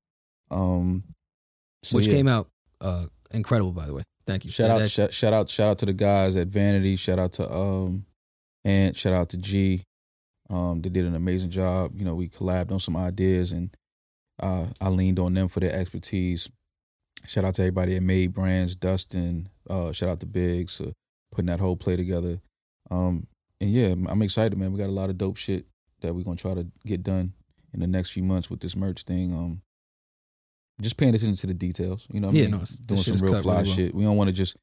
Um, 0.50 1.04
so 1.82 1.96
which 1.96 2.06
yeah. 2.06 2.14
came 2.14 2.28
out 2.28 2.48
uh 2.80 3.06
incredible 3.30 3.72
by 3.72 3.86
the 3.86 3.92
way 3.94 4.02
thank 4.26 4.44
you 4.44 4.50
Shout 4.50 4.68
That- 4.68 4.82
out, 4.82 4.90
shout, 4.90 5.12
shout 5.14 5.32
out, 5.32 5.48
shout 5.48 5.68
out 5.68 5.78
to 5.78 5.86
the 5.86 5.92
guys 5.92 6.36
at 6.36 6.48
Vanity. 6.48 6.96
Shout 6.96 7.18
out 7.18 7.32
to 7.34 7.50
um, 7.52 8.04
Ant. 8.64 8.96
Shout 8.96 9.12
out 9.14 9.30
to 9.30 9.36
G. 9.38 9.82
Um, 10.50 10.80
they 10.82 10.88
did 10.90 11.04
an 11.06 11.14
amazing 11.14 11.50
job. 11.50 11.92
You 11.96 12.04
know, 12.04 12.14
we 12.14 12.28
collabed 12.28 12.70
on 12.72 12.78
some 12.80 12.96
ideas, 12.96 13.52
and 13.52 13.74
uh, 14.42 14.66
I 14.80 14.88
leaned 14.90 15.18
on 15.18 15.34
them 15.34 15.48
for 15.48 15.60
their 15.60 15.72
expertise. 15.72 16.48
Shout 17.26 17.44
out 17.44 17.54
to 17.54 17.62
everybody 17.62 17.96
at 17.96 18.02
Made 18.02 18.32
Brands, 18.34 18.74
Dustin. 18.74 19.48
Uh, 19.68 19.92
shout 19.92 20.08
out 20.08 20.20
to 20.20 20.26
Biggs 20.26 20.76
for 20.76 20.92
putting 21.32 21.46
that 21.46 21.60
whole 21.60 21.76
play 21.76 21.96
together. 21.96 22.40
Um, 22.90 23.26
and 23.60 23.70
yeah, 23.70 23.88
I'm- 23.88 24.06
I'm 24.08 24.22
excited, 24.22 24.58
man. 24.58 24.72
We 24.72 24.78
got 24.78 24.88
a 24.88 24.92
lot 24.92 25.10
of 25.10 25.18
dope 25.18 25.36
shit 25.36 25.66
that 26.00 26.14
we're 26.14 26.22
gonna 26.24 26.36
try 26.36 26.54
to 26.54 26.66
get 26.86 27.02
done 27.02 27.32
in 27.82 27.90
the 27.90 27.96
next 27.98 28.10
few 28.10 28.22
months 28.24 28.50
with 28.50 28.60
this 28.60 28.74
merch 28.76 29.02
thing. 29.02 29.32
Um, 29.32 29.62
just 30.80 30.96
paying 30.96 31.14
attention 31.14 31.36
to 31.36 31.46
the 31.46 31.54
details. 31.54 32.06
You 32.12 32.20
know, 32.20 32.28
what 32.28 32.36
I 32.36 32.38
Yeah, 32.40 32.48
mean? 32.48 32.58
no, 32.60 32.64
doing 32.86 33.00
some 33.02 33.16
real 33.16 33.40
fly 33.42 33.54
really 33.58 33.68
well. 33.68 33.76
shit. 33.76 33.94
We 33.94 34.04
don't 34.04 34.16
want 34.16 34.28
to 34.28 34.34
just 34.34 34.56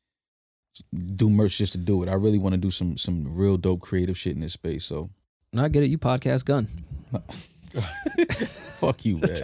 do 1.15 1.29
merch 1.29 1.57
just 1.57 1.71
to 1.73 1.77
do 1.77 2.03
it. 2.03 2.09
I 2.09 2.13
really 2.13 2.37
want 2.39 2.53
to 2.53 2.57
do 2.57 2.71
some 2.71 2.97
some 2.97 3.33
real 3.35 3.57
dope 3.57 3.81
creative 3.81 4.17
shit 4.17 4.33
in 4.35 4.41
this 4.41 4.53
space. 4.53 4.85
So 4.85 5.09
no, 5.53 5.63
I 5.63 5.69
get 5.69 5.83
it 5.83 5.89
you 5.89 5.97
podcast 5.97 6.43
gun 6.45 6.67
fuck 8.77 9.03
you, 9.05 9.17
man. 9.17 9.41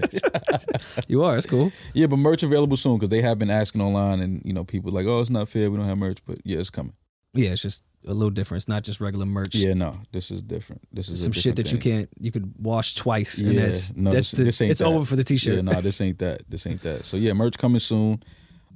you 1.08 1.24
are 1.24 1.38
it's 1.38 1.46
cool 1.46 1.72
yeah, 1.94 2.08
but 2.08 2.18
merch 2.18 2.44
available 2.44 2.78
soon 2.78 2.98
because 2.98 3.10
they 3.10 3.22
have 3.22 3.40
been 3.40 3.50
asking 3.50 3.82
online, 3.82 4.20
and 4.20 4.42
you 4.46 4.54
know 4.54 4.64
people 4.64 4.92
like, 4.92 5.06
oh, 5.06 5.22
it's 5.22 5.30
not 5.30 5.48
fair. 5.50 5.70
We 5.72 5.78
don't 5.78 5.88
have 5.88 5.98
merch, 5.98 6.20
but 6.26 6.40
yeah, 6.44 6.60
it's 6.60 6.70
coming. 6.70 6.94
yeah 7.34 7.50
it's 7.52 7.62
just 7.62 7.84
a 8.08 8.14
little 8.14 8.30
different 8.32 8.62
it's 8.62 8.68
not 8.68 8.84
just 8.84 9.00
regular 9.00 9.26
merch 9.26 9.54
Yeah, 9.56 9.74
no, 9.76 9.96
this 10.12 10.32
is 10.32 10.42
different. 10.42 10.82
This 10.92 11.08
is 11.10 11.22
some 11.24 11.32
shit 11.32 11.56
that 11.58 11.72
you 11.72 11.78
can't 11.78 12.10
you 12.20 12.32
could 12.32 12.54
wash 12.60 12.96
twice 12.96 13.38
and 13.40 13.54
Yeah, 13.54 13.66
that's 13.66 13.96
no, 13.96 14.10
that's 14.12 14.32
this- 14.32 14.38
the, 14.40 14.44
this 14.46 14.62
ain't 14.62 14.72
it's 14.72 14.80
that. 14.80 14.86
over 14.88 15.06
for 15.06 15.16
the 15.16 15.24
t-shirt 15.24 15.56
Yeah, 15.56 15.62
no, 15.62 15.82
this 15.82 16.02
ain't 16.02 16.18
that. 16.20 16.42
This 16.50 16.66
ain't 16.66 16.82
that. 16.82 17.06
So 17.06 17.18
yeah, 17.18 17.34
merch 17.34 17.58
coming 17.58 17.80
soon. 17.80 18.24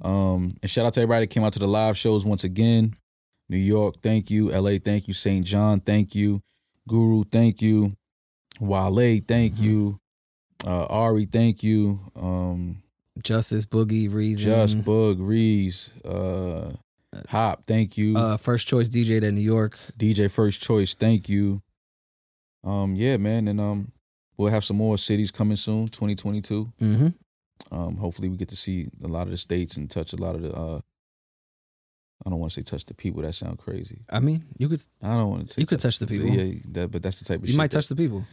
Um, 0.02 0.56
and 0.62 0.70
shout 0.70 0.86
out 0.86 0.92
to 0.94 1.00
everybody 1.00 1.24
that 1.26 1.30
came 1.32 1.42
out 1.42 1.54
to 1.54 1.58
the 1.58 1.66
live 1.68 1.96
shows 1.96 2.24
once 2.24 2.44
again. 2.44 2.94
New 3.48 3.56
York, 3.56 3.96
thank 4.02 4.30
you. 4.30 4.50
LA, 4.50 4.78
thank 4.84 5.08
you. 5.08 5.14
St. 5.14 5.44
John, 5.44 5.80
thank 5.80 6.14
you. 6.14 6.42
Guru, 6.88 7.24
thank 7.24 7.62
you. 7.62 7.96
Wale, 8.60 9.20
thank 9.26 9.54
Mhm. 9.54 9.62
you. 9.62 10.00
Uh, 10.64 10.84
Ari, 10.86 11.26
thank 11.26 11.62
you. 11.62 12.00
Um, 12.16 12.82
justice 13.22 13.64
boogie 13.64 14.12
reason 14.12 14.44
Just 14.44 14.84
Bug, 14.84 15.18
Reese, 15.20 15.90
uh, 16.04 16.72
Hop, 17.28 17.64
thank 17.66 17.96
you. 17.96 18.16
uh 18.18 18.36
first 18.36 18.66
choice 18.68 18.88
dj 18.90 19.22
at 19.22 19.32
new 19.32 19.40
york 19.40 19.78
DJ 19.98 20.30
First 20.30 20.60
Choice, 20.60 20.94
thank 20.94 21.28
you. 21.28 21.62
Um, 22.64 22.94
yeah, 22.96 23.16
man, 23.16 23.46
and 23.48 23.60
um, 23.60 23.92
we'll 24.36 24.50
have 24.50 24.64
some 24.64 24.76
more 24.76 24.98
cities 24.98 25.30
coming 25.30 25.56
soon, 25.56 25.86
2022. 25.86 26.72
mm-hmm 26.80 27.06
Um, 27.70 27.96
hopefully, 27.96 28.28
we 28.28 28.36
get 28.36 28.48
to 28.48 28.56
see 28.56 28.88
a 29.04 29.08
lot 29.08 29.22
of 29.22 29.30
the 29.30 29.36
states 29.36 29.76
and 29.76 29.88
touch 29.88 30.12
a 30.12 30.16
lot 30.16 30.34
of 30.34 30.42
the. 30.42 30.52
Uh, 30.52 30.80
I 32.26 32.30
don't 32.30 32.40
want 32.40 32.52
to 32.52 32.60
say 32.60 32.64
touch 32.64 32.84
the 32.86 32.94
people. 32.94 33.22
That 33.22 33.34
sound 33.34 33.58
crazy. 33.58 34.00
i 34.10 34.20
mean 34.20 34.44
you 34.58 34.68
could 34.68 34.82
I 35.02 35.14
don't 35.14 35.30
want 35.30 35.48
to. 35.48 35.54
Say 35.54 35.60
You 35.62 35.66
could 35.66 35.80
touch 35.80 35.98
the 36.00 36.06
people. 36.06 36.28
Yeah, 36.28 36.54
that, 36.72 36.90
but 36.90 37.02
that's 37.02 37.20
the 37.20 37.24
type 37.24 37.42
of. 37.42 37.48
you 37.48 37.56
might 37.56 37.70
that- 37.70 37.78
touch 37.78 37.88
the 37.88 37.96
people 37.96 38.24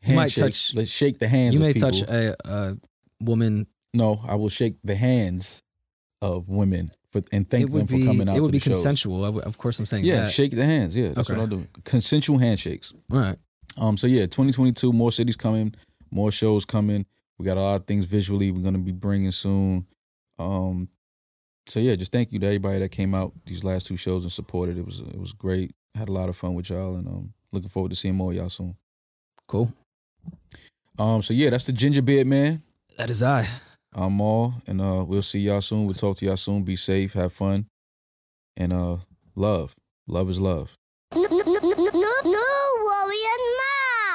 handshake, 0.00 0.16
might 0.16 0.34
touch- 0.34 0.74
Let's 0.74 0.90
shake 0.90 1.18
the 1.18 1.28
hands. 1.28 1.54
you 1.54 1.60
of 1.60 1.66
may 1.66 1.72
people. 1.74 1.90
touch 1.90 2.02
a, 2.02 2.36
a 2.48 2.76
woman 3.20 3.66
No, 3.94 4.20
I 4.26 4.36
will 4.36 4.48
shake 4.48 4.76
the 4.84 4.94
hands 4.96 5.60
of 6.20 6.48
women 6.48 6.90
for 7.12 7.22
and 7.32 7.48
thank 7.48 7.70
them 7.70 7.86
be 7.86 8.00
for 8.00 8.06
coming 8.06 8.28
out. 8.28 8.36
it 8.36 8.40
would 8.40 8.52
be 8.52 8.58
shows. 8.58 8.74
consensual. 8.74 9.24
I 9.24 9.28
of 9.42 9.56
course, 9.58 9.78
I'm 9.78 9.86
saying 9.86 10.04
Yeah, 10.04 10.24
that. 10.24 10.32
shake 10.32 10.50
the 10.52 10.64
hands. 10.64 10.94
Yeah, 10.96 11.08
that's 11.12 11.30
Okay. 11.30 11.38
what 11.38 11.50
I'll 11.50 11.58
do. 11.58 11.66
Consensual 11.84 12.38
handshakes. 12.38 12.92
All 13.12 13.18
right. 13.18 13.38
Um, 13.76 13.96
so 13.96 14.06
yeah, 14.06 14.22
2022, 14.22 14.92
more 14.92 15.12
cities 15.12 15.36
coming, 15.36 15.74
more 16.10 16.30
shows 16.32 16.64
coming. 16.64 17.06
We 17.38 17.44
got 17.46 17.56
a 17.56 17.60
lot 17.62 17.76
of 17.76 17.86
things 17.86 18.04
visually 18.04 18.50
we're 18.50 18.62
gonna 18.62 18.78
be 18.78 18.92
bringing 18.92 19.30
soon. 19.30 19.86
Um, 20.38 20.88
so 21.68 21.78
yeah, 21.80 21.94
just 21.94 22.10
thank 22.12 22.32
you 22.32 22.38
to 22.40 22.46
everybody 22.46 22.80
that 22.80 22.88
came 22.90 23.14
out 23.14 23.32
these 23.46 23.62
last 23.62 23.86
two 23.86 23.96
shows 23.96 24.24
and 24.24 24.32
supported. 24.32 24.76
It 24.78 24.84
was 24.84 25.00
it 25.00 25.18
was 25.18 25.32
great. 25.32 25.72
Had 25.94 26.08
a 26.08 26.12
lot 26.12 26.28
of 26.28 26.36
fun 26.36 26.54
with 26.54 26.70
y'all, 26.70 26.96
and 26.96 27.06
um, 27.06 27.32
looking 27.52 27.68
forward 27.68 27.90
to 27.90 27.96
seeing 27.96 28.14
more 28.16 28.32
of 28.32 28.36
y'all 28.36 28.48
soon. 28.48 28.74
Cool. 29.46 29.72
Um, 30.98 31.22
so 31.22 31.32
yeah, 31.34 31.50
that's 31.50 31.66
the 31.66 31.72
ginger 31.72 32.02
beard 32.02 32.26
man. 32.26 32.62
That 32.96 33.10
is 33.10 33.22
I. 33.22 33.48
I'm 33.94 34.12
Maul, 34.14 34.54
and 34.66 34.80
uh, 34.80 35.04
we'll 35.06 35.22
see 35.22 35.40
y'all 35.40 35.60
soon. 35.60 35.86
We'll 35.86 35.94
talk 35.94 36.18
to 36.18 36.26
y'all 36.26 36.36
soon. 36.36 36.62
Be 36.62 36.76
safe, 36.76 37.14
have 37.14 37.32
fun, 37.32 37.66
and 38.56 38.72
uh, 38.72 38.98
love. 39.34 39.74
Love 40.06 40.30
is 40.30 40.38
love. 40.38 40.76
No, 41.14 41.22
no, 41.22 41.38
no, 41.38 41.58
no, 41.60 41.84
no, 41.92 42.12
no 42.24 42.44
worrying 42.84 43.56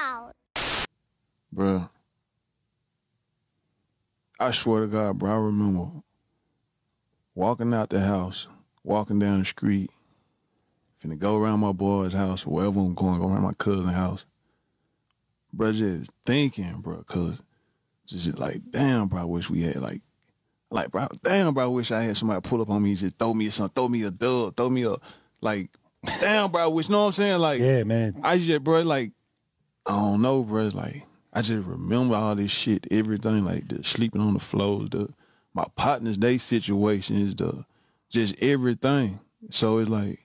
mouth. 0.01 0.87
Bruh. 1.53 1.89
I 4.39 4.51
swear 4.51 4.81
to 4.81 4.87
God, 4.87 5.19
bro, 5.19 5.31
I 5.31 5.35
remember 5.35 5.89
walking 7.35 7.73
out 7.73 7.89
the 7.89 8.01
house, 8.01 8.47
walking 8.83 9.19
down 9.19 9.39
the 9.39 9.45
street, 9.45 9.91
finna 11.01 11.17
go 11.17 11.37
around 11.37 11.59
my 11.59 11.71
boy's 11.71 12.13
house, 12.13 12.45
or 12.45 12.53
wherever 12.53 12.79
I'm 12.79 12.93
going, 12.93 13.19
go 13.19 13.27
around 13.27 13.43
my 13.43 13.53
cousin's 13.53 13.93
house. 13.93 14.25
Bro, 15.51 15.73
just 15.73 16.11
thinking, 16.25 16.81
bro, 16.81 17.03
cause 17.03 17.39
just 18.05 18.37
like, 18.37 18.61
damn, 18.69 19.07
bro, 19.07 19.21
I 19.21 19.25
wish 19.25 19.49
we 19.49 19.61
had 19.61 19.77
like, 19.77 20.01
like, 20.69 20.91
bro, 20.91 21.07
damn, 21.23 21.53
bro, 21.53 21.65
I 21.65 21.67
wish 21.67 21.91
I 21.91 22.03
had 22.03 22.17
somebody 22.17 22.41
pull 22.41 22.61
up 22.61 22.69
on 22.69 22.81
me, 22.81 22.91
and 22.91 22.99
just 22.99 23.17
throw 23.17 23.33
me 23.33 23.49
something, 23.49 23.73
throw 23.73 23.87
me 23.87 24.03
a 24.03 24.11
dub, 24.11 24.55
throw 24.55 24.69
me 24.69 24.83
a, 24.83 24.95
like, 25.41 25.69
damn, 26.19 26.51
bro, 26.51 26.63
I 26.63 26.67
wish, 26.67 26.89
know 26.89 27.01
what 27.01 27.07
I'm 27.07 27.11
saying? 27.13 27.39
Like, 27.39 27.61
Yeah, 27.61 27.83
man. 27.83 28.19
I 28.23 28.37
just, 28.37 28.63
bro, 28.63 28.81
like, 28.81 29.11
I 29.85 29.91
don't 29.91 30.21
know, 30.21 30.43
bro. 30.43 30.69
Like, 30.73 31.03
I 31.31 31.41
just 31.41 31.67
remember 31.67 32.15
all 32.15 32.35
this 32.35 32.51
shit, 32.51 32.87
everything, 32.91 33.43
like 33.45 33.67
the 33.67 33.83
sleeping 33.83 34.21
on 34.21 34.33
the 34.33 34.39
floors, 34.39 34.89
the 34.89 35.09
my 35.53 35.65
partners, 35.75 36.17
they 36.17 36.37
situations, 36.37 37.35
the 37.35 37.65
just 38.09 38.35
everything. 38.41 39.19
So 39.49 39.79
it's 39.79 39.89
like, 39.89 40.19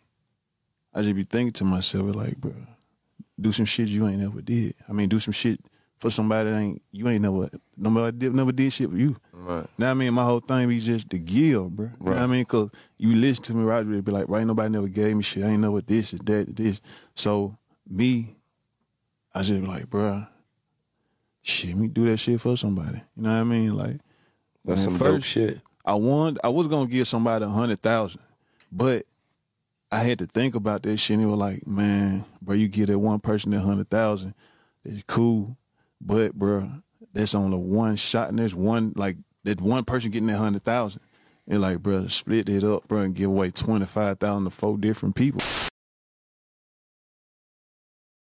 I 0.94 1.02
just 1.02 1.16
be 1.16 1.24
thinking 1.24 1.52
to 1.54 1.64
myself, 1.64 2.14
like, 2.14 2.36
bro, 2.36 2.54
do 3.40 3.52
some 3.52 3.64
shit 3.64 3.88
you 3.88 4.06
ain't 4.06 4.22
ever 4.22 4.40
did. 4.40 4.74
I 4.88 4.92
mean, 4.92 5.08
do 5.08 5.20
some 5.20 5.32
shit 5.32 5.60
for 5.98 6.10
somebody 6.10 6.50
that 6.50 6.56
ain't 6.56 6.82
you 6.92 7.08
ain't 7.08 7.22
never 7.22 7.50
nobody 7.76 8.16
did, 8.16 8.34
never 8.34 8.52
did 8.52 8.72
shit 8.72 8.90
with 8.90 9.00
you. 9.00 9.16
Right. 9.32 9.66
Now 9.76 9.90
I 9.90 9.94
mean, 9.94 10.14
my 10.14 10.24
whole 10.24 10.40
thing 10.40 10.68
be 10.68 10.78
just 10.78 11.10
the 11.10 11.18
give, 11.18 11.70
bro. 11.70 11.86
You 11.86 12.04
know 12.06 12.12
what 12.12 12.18
I 12.18 12.26
mean? 12.26 12.44
Cause 12.44 12.70
you 12.96 13.14
listen 13.14 13.44
to 13.44 13.54
me, 13.54 13.64
Roger, 13.64 13.92
it 13.94 14.04
be 14.04 14.12
like, 14.12 14.28
right, 14.28 14.46
nobody 14.46 14.70
never 14.70 14.88
gave 14.88 15.16
me 15.16 15.22
shit. 15.22 15.44
I 15.44 15.48
ain't 15.48 15.60
know 15.60 15.72
what 15.72 15.86
this 15.86 16.12
is, 16.14 16.20
that, 16.20 16.54
this. 16.54 16.80
So 17.14 17.56
me, 17.88 18.36
I 19.34 19.42
just 19.42 19.60
be 19.60 19.66
like, 19.66 19.90
bro, 19.90 20.26
shit, 21.42 21.76
me 21.76 21.88
do 21.88 22.06
that 22.06 22.18
shit 22.18 22.40
for 22.40 22.56
somebody. 22.56 23.02
You 23.16 23.22
know 23.22 23.30
what 23.30 23.38
I 23.38 23.44
mean? 23.44 23.74
Like, 23.74 23.96
That's 24.64 24.84
some 24.84 24.96
dope 24.96 25.22
shit. 25.22 25.60
I 25.84 25.94
wanted, 25.94 26.40
I 26.44 26.48
was 26.48 26.66
gonna 26.66 26.86
give 26.88 27.08
somebody 27.08 27.44
a 27.44 27.48
hundred 27.48 27.80
thousand, 27.80 28.20
but 28.70 29.06
I 29.90 30.00
had 30.00 30.18
to 30.18 30.26
think 30.26 30.54
about 30.54 30.82
that 30.82 30.98
shit. 30.98 31.14
And 31.14 31.24
it 31.24 31.26
was 31.26 31.38
like, 31.38 31.66
man, 31.66 32.24
bro, 32.42 32.54
you 32.54 32.68
give 32.68 32.88
that 32.88 32.98
one 32.98 33.20
person 33.20 33.50
that 33.52 33.60
hundred 33.60 33.88
thousand, 33.88 34.34
it's 34.84 35.02
cool, 35.06 35.56
but 36.00 36.34
bro, 36.34 36.70
that's 37.12 37.34
only 37.34 37.58
one 37.58 37.96
shot, 37.96 38.28
and 38.28 38.38
there's 38.38 38.54
one 38.54 38.92
like 38.96 39.16
that 39.44 39.60
one 39.60 39.84
person 39.84 40.10
getting 40.10 40.28
that 40.28 40.38
hundred 40.38 40.64
thousand. 40.64 41.02
And 41.50 41.62
like, 41.62 41.82
bro, 41.82 42.08
split 42.08 42.48
it 42.50 42.62
up, 42.62 42.86
bro, 42.88 43.00
and 43.00 43.14
give 43.14 43.30
away 43.30 43.50
twenty 43.50 43.86
five 43.86 44.18
thousand 44.18 44.44
to 44.44 44.50
four 44.50 44.76
different 44.76 45.14
people. 45.14 45.40